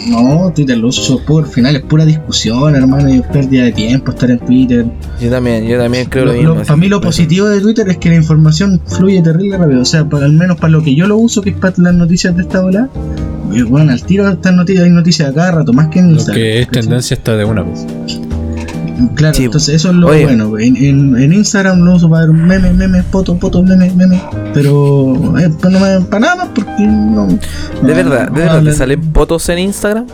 no, 0.08 0.52
Twitter 0.54 0.78
lo 0.78 0.88
uso 0.88 1.20
por 1.26 1.44
al 1.44 1.50
final 1.50 1.74
es 1.74 1.82
pura 1.82 2.04
discusión, 2.04 2.76
hermano, 2.76 3.12
y 3.12 3.18
es 3.18 3.26
pérdida 3.26 3.64
de 3.64 3.72
tiempo 3.72 4.12
estar 4.12 4.30
en 4.30 4.38
Twitter. 4.38 4.86
Yo 5.20 5.30
también, 5.30 5.66
yo 5.66 5.78
también 5.78 6.06
creo 6.08 6.24
lo, 6.26 6.32
Lo- 6.32 6.38
mismo. 6.38 6.54
lo- 6.54 6.62
para 6.62 6.76
mí 6.76 6.88
lo 6.88 7.00
positivo 7.00 7.48
de 7.48 7.60
Twitter 7.60 7.88
es 7.88 7.96
que 7.98 8.08
la 8.10 8.14
información 8.16 8.80
fluye 8.86 9.20
terrible 9.20 9.58
rápido. 9.58 9.82
O 9.82 9.84
sea, 9.84 10.08
para, 10.08 10.26
al 10.26 10.32
menos 10.32 10.58
para 10.58 10.70
lo 10.70 10.82
que 10.84 10.94
yo 10.94 11.08
lo 11.08 11.16
uso, 11.16 11.42
que 11.42 11.50
es 11.50 11.56
para 11.56 11.74
las 11.78 11.94
noticias 11.94 12.36
de 12.36 12.42
esta 12.42 12.60
bola, 12.60 12.88
bueno, 13.68 13.90
al 13.92 14.02
tiro 14.04 14.28
estas 14.28 14.54
noticias, 14.54 14.84
hay 14.84 14.90
noticias 14.90 15.28
a 15.28 15.34
cada 15.34 15.50
rato, 15.50 15.72
más 15.72 15.88
que 15.88 15.98
en 15.98 16.06
Lo 16.06 16.12
Instagram. 16.12 16.36
que 16.42 16.60
es 16.60 16.68
tendencia 16.68 17.14
está 17.14 17.36
de 17.36 17.44
una. 17.44 17.64
pues. 17.64 17.84
Claro, 19.14 19.34
Sí, 19.34 19.44
entonces 19.44 19.74
eso 19.76 19.88
es 19.90 19.94
lo 19.94 20.08
oye. 20.08 20.24
bueno. 20.24 20.58
En, 20.58 20.76
en, 20.76 21.16
en 21.16 21.32
Instagram 21.32 21.80
lo 21.80 21.94
uso 21.96 22.08
para 22.10 22.26
ver 22.26 22.34
memes, 22.34 22.74
memes, 22.74 23.04
fotos, 23.10 23.38
fotos, 23.40 23.64
memes, 23.64 23.94
memes. 23.94 24.20
Pero 24.54 25.14
eh, 25.38 25.50
pues 25.60 25.72
no 25.72 25.80
me 25.80 26.00
para 26.06 26.20
nada 26.20 26.50
porque 26.54 26.70
no. 26.86 27.26
De 27.26 27.34
no- 27.82 27.86
verdad, 27.94 28.28
no 28.28 28.34
de 28.34 28.40
verdad, 28.44 28.62
¿te 28.62 28.72
salen 28.72 29.02
fotos 29.12 29.48
en 29.48 29.58
Instagram? 29.60 30.06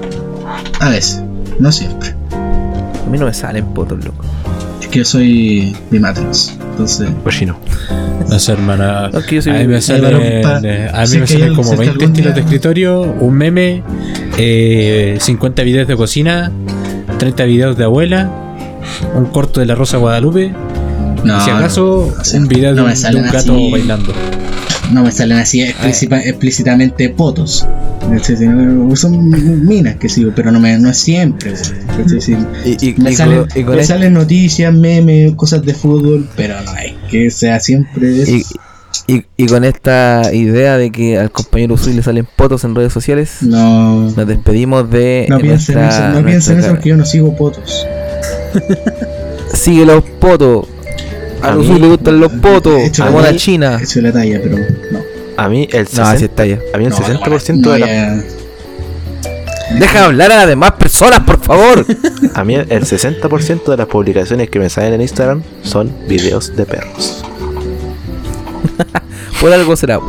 A 0.81 0.89
veces, 0.91 1.23
no 1.59 1.71
siempre. 1.73 2.15
A 3.07 3.11
mí 3.11 3.19
no 3.19 3.27
me 3.27 3.35
salen 3.35 3.65
fotos, 3.75 4.05
loco. 4.05 4.25
Es 4.81 4.89
que 4.89 4.99
yo 5.01 5.05
soy 5.05 5.77
de 5.91 6.01
Matrix. 6.01 6.57
Entonces, 6.73 7.09
Cochino. 7.25 7.57
No 8.29 8.39
sé, 8.39 8.53
hermana. 8.53 9.09
No, 9.13 9.19
es 9.19 9.25
que 9.27 9.37
yo 9.37 9.43
soy- 9.43 9.53
a 9.57 9.59
mí 9.61 9.67
me 9.67 9.81
salen, 9.81 10.17
eh, 10.23 10.91
a 10.93 11.05
mí 11.07 11.19
me 11.19 11.27
salen 11.27 11.55
como 11.55 11.65
si 11.69 11.75
es 11.75 11.81
que 11.81 11.87
20 11.87 11.91
algún 11.91 12.11
estilos 12.13 12.35
de 12.35 12.41
escritorio, 12.43 13.01
un 13.03 13.35
meme, 13.35 13.83
eh, 14.37 15.17
50 15.21 15.63
videos 15.63 15.89
de 15.89 15.97
cocina, 15.97 16.53
30 17.19 17.45
videos 17.45 17.77
de 17.77 17.85
abuela, 17.85 18.31
un 19.15 19.27
corto 19.27 19.61
de 19.61 19.67
la 19.67 19.75
Rosa 19.75 19.97
Guadalupe, 19.99 20.53
no, 21.25 21.39
y 21.39 21.41
si 21.41 21.51
acaso, 21.51 22.13
no, 22.15 22.21
o 22.21 22.25
sea, 22.25 22.41
un 22.41 22.49
video 22.49 22.71
de, 22.71 22.77
no 22.77 22.87
un, 22.87 22.89
de 23.27 23.31
gato 23.33 23.55
así. 23.55 23.71
bailando. 23.73 24.13
no 24.93 25.03
me 25.03 25.13
salen 25.13 25.39
así 25.39 25.61
explícita- 25.63 26.21
explícitamente. 26.25 27.09
Sino- 28.23 28.97
Son 28.97 29.67
minas 29.67 29.97
que 29.97 30.09
sigo, 30.09 30.33
pero 30.35 30.51
no, 30.51 30.61
me, 30.61 30.79
no 30.79 30.89
es 30.89 30.97
siempre. 30.99 31.53
Y, 32.65 32.89
y- 32.91 32.95
Me, 32.99 33.11
y 33.11 33.15
salen, 33.15 33.45
con- 33.65 33.65
me 33.75 33.83
noticias, 34.11 34.73
memes, 34.73 35.35
cosas 35.35 35.63
de 35.63 35.75
fútbol, 35.75 36.27
pero 36.37 36.55
no 36.65 36.73
es 36.77 36.95
que 37.11 37.31
sea 37.31 37.61
siempre 37.61 38.23
eso. 38.23 38.33
y- 38.33 38.45
Y, 39.07 39.25
y 39.37 39.47
con 39.47 39.65
esta 39.65 40.23
idea 40.35 40.77
de 40.79 40.91
que 40.91 41.19
al 41.19 41.31
compañero 41.31 41.75
Usui 41.75 41.93
le 41.95 42.03
salen 42.03 42.27
potos 42.37 42.65
en 42.65 42.75
redes 42.75 42.93
sociales, 42.93 43.39
No. 43.43 44.11
nos 44.11 44.27
despedimos 44.27 44.91
de 44.91 45.27
No 45.29 45.39
piensen 45.39 45.77
nuestra- 45.79 46.09
eso, 46.11 46.19
no 46.21 46.25
piensen 46.27 46.55
nuestra 46.55 46.59
eso 46.59 46.69
porque 46.71 46.89
yo 46.91 46.97
no 46.97 47.05
sigo 47.05 47.37
potos. 47.37 47.87
Sigue 49.55 49.85
los 49.87 50.03
potos. 50.05 50.67
A 51.43 51.49
A 51.51 51.55
mí- 51.55 51.79
le 51.79 51.89
gustan 51.89 52.21
los 52.21 52.33
potos. 52.33 52.81
Hecho 52.83 53.03
A 53.03 53.07
la 53.07 53.13
mona 53.13 53.29
talla- 53.29 53.39
china. 53.39 53.81
Hecho 53.83 54.01
la 54.01 54.13
talla, 54.13 54.41
pero 54.43 54.59
no. 54.59 54.99
A 55.37 55.49
mí 55.49 55.69
el 55.71 55.87
No, 55.97 56.03
así 56.03 56.25
60%, 56.25 56.29
está 56.29 56.47
ya. 56.47 56.59
a 56.75 56.79
mí 56.79 56.85
el 56.85 56.91
No, 56.91 56.97
60% 56.97 57.55
no, 57.61 57.71
de 57.73 57.79
la, 57.79 57.87
ya- 57.87 58.23
Deja 59.79 60.05
hablar 60.07 60.33
a 60.33 60.37
las 60.39 60.47
demás 60.49 60.73
personas, 60.73 61.21
por 61.21 61.39
favor. 61.41 61.85
a 62.35 62.45
mí 62.45 62.55
el 62.55 62.67
60% 62.69 63.65
de 63.67 63.77
las 63.77 63.87
publicaciones 63.87 64.49
que 64.51 64.59
me 64.59 64.69
salen 64.71 64.95
en 64.95 65.03
Instagram 65.03 65.43
son 65.63 65.93
videos 66.09 66.57
de 66.57 66.65
perros. 66.67 67.23
Por 69.41 69.53
algo 69.53 69.77
será. 69.77 70.01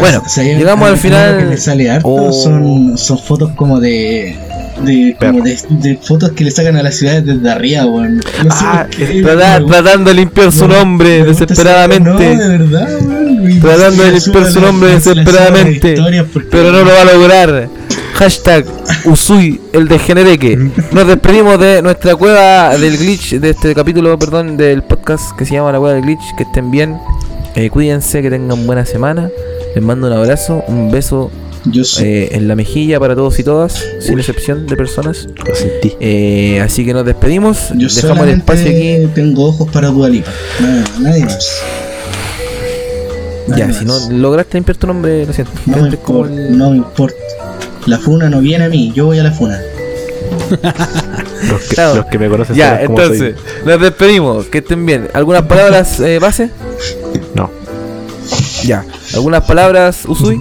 Bueno, 0.00 0.22
O 0.24 0.28
sea, 0.28 0.42
ya- 0.44 0.58
llegamos 0.58 0.88
al 0.88 0.94
que 0.94 1.00
final. 1.00 1.46
me 1.46 1.56
sale 1.56 1.90
harto 1.90 2.08
Oh. 2.08 2.32
son, 2.32 2.98
son 2.98 3.18
fotos 3.18 3.52
como 3.54 3.78
de. 3.80 4.36
De, 4.82 5.16
como 5.18 5.42
de, 5.42 5.58
de 5.70 5.96
fotos 5.96 6.32
que 6.32 6.44
le 6.44 6.50
sacan 6.50 6.76
a 6.76 6.82
las 6.82 6.96
ciudades 6.96 7.24
desde 7.24 7.50
arriba, 7.50 7.86
weón. 7.86 8.16
No 8.16 8.22
Ah, 8.50 8.86
tratando 9.66 10.10
de 10.10 10.16
limpiar 10.16 10.52
su 10.52 10.66
nombre 10.68 11.24
desesperadamente. 11.24 12.10
No, 12.10 12.18
de 12.18 12.48
verdad, 12.58 12.88
weón. 13.00 13.50
Y 13.50 13.58
Tratando 13.60 14.02
de 14.04 14.12
limpiar 14.12 14.46
su 14.50 14.60
nombre 14.60 14.90
desesperadamente. 14.90 15.94
Pero 16.50 16.72
no 16.72 16.82
lo 16.84 16.90
va 16.92 17.00
a 17.02 17.04
lograr. 17.04 17.68
Hashtag 18.14 18.64
Usui 19.04 19.60
el 19.72 19.88
degenereque. 19.88 20.56
Nos 20.92 21.06
despedimos 21.06 21.58
de 21.58 21.82
nuestra 21.82 22.14
cueva 22.14 22.76
del 22.76 22.98
glitch, 22.98 23.34
de 23.34 23.50
este 23.50 23.74
capítulo, 23.74 24.18
perdón, 24.18 24.56
del 24.56 24.82
podcast 24.82 25.36
que 25.36 25.44
se 25.44 25.54
llama 25.54 25.72
La 25.72 25.78
Cueva 25.78 25.94
del 25.94 26.04
Glitch. 26.04 26.36
Que 26.36 26.44
estén 26.44 26.70
bien. 26.70 26.98
Eh, 27.54 27.68
cuídense, 27.70 28.22
que 28.22 28.30
tengan 28.30 28.66
buena 28.66 28.86
semana. 28.86 29.28
Les 29.74 29.82
mando 29.82 30.06
un 30.06 30.12
abrazo, 30.12 30.62
un 30.68 30.90
beso 30.90 31.30
Yo 31.64 31.84
soy. 31.84 32.04
eh, 32.06 32.28
en 32.32 32.48
la 32.48 32.56
mejilla 32.56 32.98
para 32.98 33.14
todos 33.14 33.38
y 33.38 33.44
todas, 33.44 33.84
sin 34.00 34.18
excepción 34.18 34.66
de 34.66 34.76
personas. 34.76 35.28
Lo 35.46 35.54
sentí. 35.54 35.94
Eh, 36.00 36.60
así 36.60 36.84
que 36.84 36.92
nos 36.92 37.04
despedimos. 37.04 37.68
yo 37.76 37.88
Dejamos 37.88 38.26
el 38.26 38.38
espacio 38.38 38.68
aquí. 38.70 39.08
tengo 39.14 39.46
ojos 39.46 39.68
para 39.70 39.88
Dualipa. 39.88 40.30
Nada, 40.60 40.84
nadie 41.00 41.24
más. 41.24 41.48
Nadie 43.48 43.60
Ya, 43.62 43.66
más. 43.68 43.76
si 43.78 43.84
no 43.84 44.10
lograste 44.10 44.56
limpiar 44.58 44.76
tu 44.76 44.86
nombre, 44.86 45.24
lo 45.26 45.32
siento. 45.32 45.52
No 45.66 45.82
me 45.82 45.88
importa, 45.90 46.34
el- 46.34 46.58
no 46.58 46.70
me 46.70 46.76
importa. 46.78 47.16
La 47.86 47.98
funa 47.98 48.28
no 48.28 48.40
viene 48.40 48.64
a 48.64 48.68
mí, 48.68 48.92
yo 48.94 49.06
voy 49.06 49.18
a 49.18 49.22
la 49.24 49.32
funa. 49.32 49.60
Los 51.48 51.60
que, 51.62 51.74
Claro. 51.74 51.96
los 51.96 52.06
que 52.06 52.18
me 52.18 52.28
conocen 52.28 52.54
Ya, 52.56 52.70
saben 52.70 52.86
cómo 52.86 53.00
entonces, 53.00 53.34
nos 53.66 53.80
despedimos. 53.80 54.46
Que 54.46 54.58
estén 54.58 54.86
bien. 54.86 55.08
¿Algunas 55.12 55.42
palabras 55.42 55.98
eh, 56.00 56.18
base? 56.20 56.50
No. 57.34 57.50
Ya. 58.62 58.84
¿Algunas 59.14 59.44
palabras, 59.44 60.04
Usui? 60.06 60.40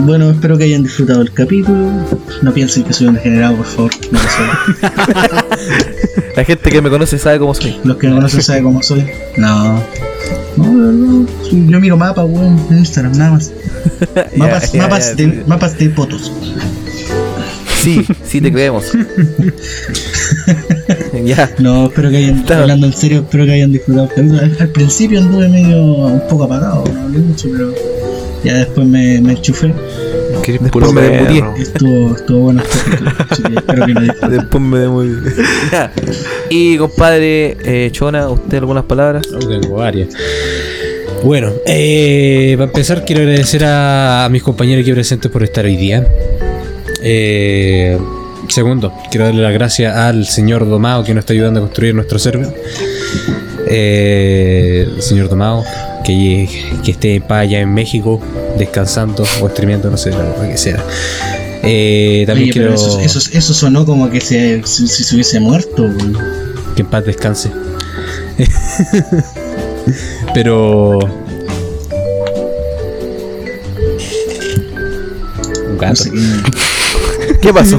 Bueno, 0.00 0.30
espero 0.30 0.58
que 0.58 0.64
hayan 0.64 0.82
disfrutado 0.82 1.22
el 1.22 1.32
capítulo. 1.32 1.90
No 2.42 2.52
piensen 2.52 2.84
que 2.84 2.92
soy 2.92 3.06
un 3.08 3.14
degenerado, 3.14 3.56
por 3.56 3.66
favor. 3.66 3.90
No 4.10 4.18
lo 4.20 4.28
soy. 4.28 4.90
La 6.36 6.44
gente 6.44 6.70
que 6.70 6.82
me 6.82 6.90
conoce 6.90 7.18
sabe 7.18 7.38
cómo 7.38 7.54
soy. 7.54 7.76
Los 7.84 7.96
que 7.96 8.08
me 8.08 8.14
conocen 8.16 8.42
saben 8.42 8.64
cómo 8.64 8.82
soy. 8.82 9.04
No. 9.36 9.74
No, 10.56 10.64
verdad. 10.74 11.32
Yo 11.50 11.80
miro 11.80 11.96
mapas, 11.96 12.24
weón, 12.28 12.60
en 12.70 12.78
Instagram, 12.78 13.16
nada 13.16 13.30
más. 13.32 13.52
Mapas, 14.36 14.74
mapas, 14.74 15.16
de, 15.16 15.26
mapas 15.46 15.78
de 15.78 15.90
fotos. 15.90 16.32
Sí, 17.80 18.04
sí 18.24 18.40
te 18.40 18.50
creemos. 18.52 18.86
ya. 21.24 21.50
No, 21.58 21.86
espero 21.86 22.10
que 22.10 22.16
hayan, 22.16 22.38
Está. 22.38 22.62
hablando 22.62 22.86
en 22.86 22.92
serio, 22.94 23.20
espero 23.20 23.44
que 23.46 23.52
hayan 23.52 23.72
disfrutado 23.72 24.08
el 24.08 24.14
capítulo. 24.14 24.40
Al, 24.40 24.56
al 24.60 24.68
principio 24.70 25.20
anduve 25.20 25.48
medio 25.48 25.82
un 25.84 26.22
poco 26.28 26.44
apagado, 26.44 26.84
no 26.92 27.00
hablé 27.02 27.18
mucho, 27.18 27.48
pero 27.52 27.74
ya 28.44 28.58
después 28.58 28.86
me, 28.86 29.20
me 29.20 29.32
enchufé. 29.32 29.72
Después 30.46 30.92
me 30.92 31.10
perro. 31.10 31.54
Estuvo, 31.56 32.14
estuvo 32.14 32.38
bueno 32.40 32.62
este 32.62 33.42
que 33.48 33.54
espero 33.54 33.86
que 33.86 33.92
lo 33.94 34.00
disfruten. 34.00 34.30
Después 34.30 34.62
me 34.62 34.88
muy 34.88 35.08
Ya. 35.72 35.92
Y 36.50 36.76
compadre 36.76 37.56
eh, 37.64 37.88
Chona, 37.92 38.28
¿usted 38.28 38.58
algunas 38.58 38.84
palabras? 38.84 39.26
No, 39.30 39.38
tengo 39.38 39.76
varias. 39.76 40.08
Bueno, 41.22 41.50
eh, 41.66 42.54
para 42.58 42.68
empezar 42.68 43.04
quiero 43.06 43.22
agradecer 43.22 43.64
a, 43.64 44.26
a 44.26 44.28
mis 44.28 44.42
compañeros 44.42 44.82
aquí 44.82 44.92
presentes 44.92 45.30
por 45.30 45.42
estar 45.42 45.64
hoy 45.64 45.76
día. 45.76 46.06
Eh, 47.02 47.98
segundo, 48.48 48.92
quiero 49.10 49.26
darle 49.26 49.42
las 49.42 49.54
gracias 49.54 49.96
al 49.96 50.26
señor 50.26 50.68
Domao 50.68 51.04
que 51.04 51.14
nos 51.14 51.22
está 51.22 51.32
ayudando 51.32 51.60
a 51.60 51.62
construir 51.62 51.94
nuestro 51.94 52.18
server. 52.18 52.48
Eh, 53.68 54.88
señor 55.00 55.28
Domao, 55.28 55.64
que, 56.04 56.48
que 56.84 56.90
esté 56.90 57.14
en 57.16 57.22
paz 57.22 57.42
allá 57.42 57.60
en 57.60 57.72
México, 57.72 58.20
descansando 58.58 59.24
o 59.40 59.48
streameando, 59.48 59.90
no 59.90 59.96
sé, 59.96 60.10
lo 60.10 60.48
que 60.48 60.56
sea. 60.56 60.82
Eh, 61.62 62.24
también 62.26 62.44
Oye, 62.50 62.52
quiero 62.52 62.68
pero 62.74 62.80
eso, 62.80 63.00
eso, 63.00 63.30
eso 63.32 63.54
sonó 63.54 63.86
como 63.86 64.10
que 64.10 64.20
se, 64.20 64.62
si, 64.66 64.86
si 64.86 65.02
se 65.04 65.14
hubiese 65.14 65.40
muerto. 65.40 65.88
que 66.76 66.82
en 66.82 66.88
paz 66.88 67.04
descanse. 67.06 67.50
Pero. 70.34 70.98
Un 75.66 75.74
No 75.74 75.78
gato. 75.78 75.96
sé 75.96 76.10
qué- 77.44 77.48
¿Qué 77.48 77.54
pasó? 77.54 77.78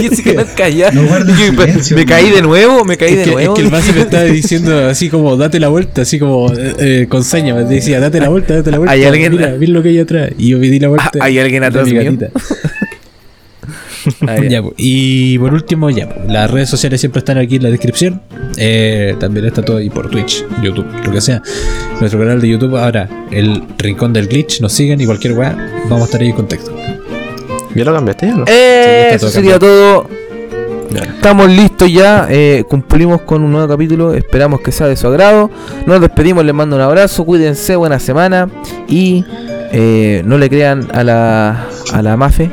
¿Qué 0.00 0.16
se 0.16 0.22
quedó 0.22 0.44
callado? 0.56 0.92
No 1.02 1.08
guarden 1.08 1.36
Yo, 1.36 1.46
silencio, 1.62 1.96
¿Me 1.96 2.06
caí 2.06 2.30
de 2.30 2.42
nuevo? 2.42 2.84
¿Me 2.84 2.96
caí 2.96 3.12
Es 3.12 3.16
de 3.18 3.24
que, 3.24 3.30
es 3.30 3.34
nuevo? 3.36 3.54
que 3.54 3.62
el 3.62 3.68
base 3.70 3.92
me 3.92 4.00
estaba 4.00 4.24
diciendo 4.24 4.88
así 4.88 5.08
como 5.08 5.36
date 5.36 5.58
la 5.60 5.68
vuelta, 5.68 6.02
así 6.02 6.18
como 6.18 6.52
eh, 6.52 6.74
eh, 6.78 7.06
con 7.08 7.24
señas, 7.24 7.56
me 7.56 7.64
decía 7.64 8.00
date 8.00 8.20
la 8.20 8.28
vuelta, 8.28 8.54
date 8.54 8.70
la 8.70 8.78
vuelta. 8.78 8.92
¿Hay 8.92 9.04
alguien- 9.04 9.32
Mira, 9.32 9.54
mira 9.58 9.72
lo 9.72 9.82
que 9.82 9.88
hay 9.90 9.98
atrás. 9.98 10.30
Y 10.38 10.48
yo 10.50 10.58
me 10.58 10.68
di 10.68 10.78
la 10.80 10.88
vuelta. 10.88 11.10
¿Hay 11.20 11.38
alguien 11.38 11.60
de 11.62 11.66
atrás 11.66 11.86
mi 11.86 11.92
mío? 11.92 12.04
gatita. 12.04 12.30
Ah, 14.26 14.36
ya. 14.42 14.48
Ya, 14.48 14.62
pues, 14.62 14.74
y 14.78 15.38
por 15.38 15.52
último, 15.52 15.90
ya, 15.90 16.08
pues, 16.08 16.26
las 16.32 16.50
redes 16.50 16.70
sociales 16.70 17.00
siempre 17.00 17.18
están 17.18 17.36
aquí 17.36 17.56
en 17.56 17.64
la 17.64 17.68
descripción. 17.68 18.22
Eh, 18.56 19.14
también 19.20 19.44
está 19.44 19.60
todo 19.62 19.76
ahí 19.76 19.90
por 19.90 20.08
Twitch, 20.08 20.42
YouTube, 20.62 20.86
lo 21.04 21.12
que 21.12 21.20
sea. 21.20 21.42
Nuestro 22.00 22.18
canal 22.18 22.40
de 22.40 22.48
YouTube, 22.48 22.76
ahora, 22.78 23.26
el 23.30 23.62
Rincón 23.76 24.14
del 24.14 24.26
Glitch, 24.26 24.62
nos 24.62 24.72
siguen 24.72 25.02
y 25.02 25.04
cualquier 25.06 25.34
weá, 25.34 25.54
vamos 25.84 26.00
a 26.02 26.04
estar 26.06 26.20
ahí 26.22 26.28
en 26.28 26.34
contacto. 26.34 26.74
¿Ya 27.74 27.84
lo 27.84 27.94
cambiaste 27.94 28.26
ya 28.26 28.34
no? 28.34 28.44
Eh, 28.46 29.08
Sí, 29.10 29.16
eso 29.16 29.26
todo 29.26 29.30
sería 29.30 29.58
todo. 29.58 30.06
Estamos 31.16 31.48
listos 31.48 31.90
ya. 31.92 32.26
eh, 32.28 32.64
cumplimos 32.68 33.20
con 33.22 33.42
un 33.42 33.52
nuevo 33.52 33.68
capítulo. 33.68 34.12
Esperamos 34.14 34.60
que 34.60 34.72
sea 34.72 34.86
de 34.88 34.96
su 34.96 35.06
agrado. 35.06 35.50
Nos 35.86 36.00
despedimos. 36.00 36.44
Les 36.44 36.54
mando 36.54 36.74
un 36.76 36.82
abrazo. 36.82 37.24
Cuídense. 37.24 37.76
Buena 37.76 37.98
semana. 38.00 38.48
Y 38.88 39.24
eh, 39.72 40.22
no 40.24 40.36
le 40.38 40.48
crean 40.48 40.88
a 40.92 41.04
la, 41.04 41.66
a 41.92 42.02
la 42.02 42.16
Mafe. 42.16 42.50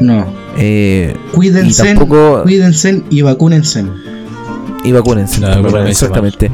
No. 0.00 0.26
eh, 0.58 1.14
Cuídense, 1.32 1.82
Y 1.90 1.94
tampoco- 1.94 2.42
cuídense 2.42 3.02
y 3.10 3.22
vacúnense. 3.22 3.84
y 4.82 4.90
vacúnense. 4.92 5.40
No, 5.40 5.48
vacúnense, 5.62 5.90
Exactamente. 5.92 6.50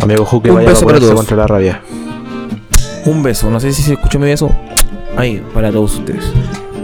Amigo 0.00 0.24
Juque, 0.26 0.50
Un 0.50 0.56
vaya 0.56 0.68
a 0.68 0.72
beso 0.72 0.84
para 0.84 0.98
todos. 0.98 1.14
contra 1.14 1.36
la 1.38 1.46
rabia. 1.46 1.80
Un 3.06 3.22
beso. 3.22 3.50
No 3.50 3.60
sé 3.60 3.72
si 3.72 3.82
se 3.82 3.92
escuchó 3.94 4.18
mi 4.18 4.26
beso. 4.26 4.50
Ahí, 5.16 5.42
para 5.54 5.70
todos 5.70 5.94
ustedes. 5.96 6.24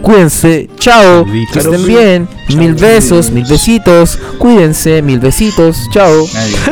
Cuídense, 0.01 0.69
chao, 0.79 1.23
Saluditos. 1.25 1.51
que 1.53 1.59
estén 1.59 1.85
bien, 1.85 2.27
mil 2.55 2.73
besos, 2.73 3.29
mil 3.31 3.45
besitos, 3.45 4.17
cuídense, 4.37 5.01
mil 5.01 5.19
besitos, 5.19 5.77
chao. 5.93 6.25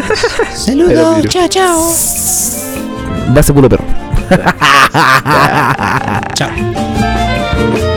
Saludos, 0.56 1.26
chao, 1.28 1.48
chao. 1.48 1.94
Base 3.30 3.54
puro 3.54 3.70
perro. 3.70 3.84
Chao. 6.36 6.50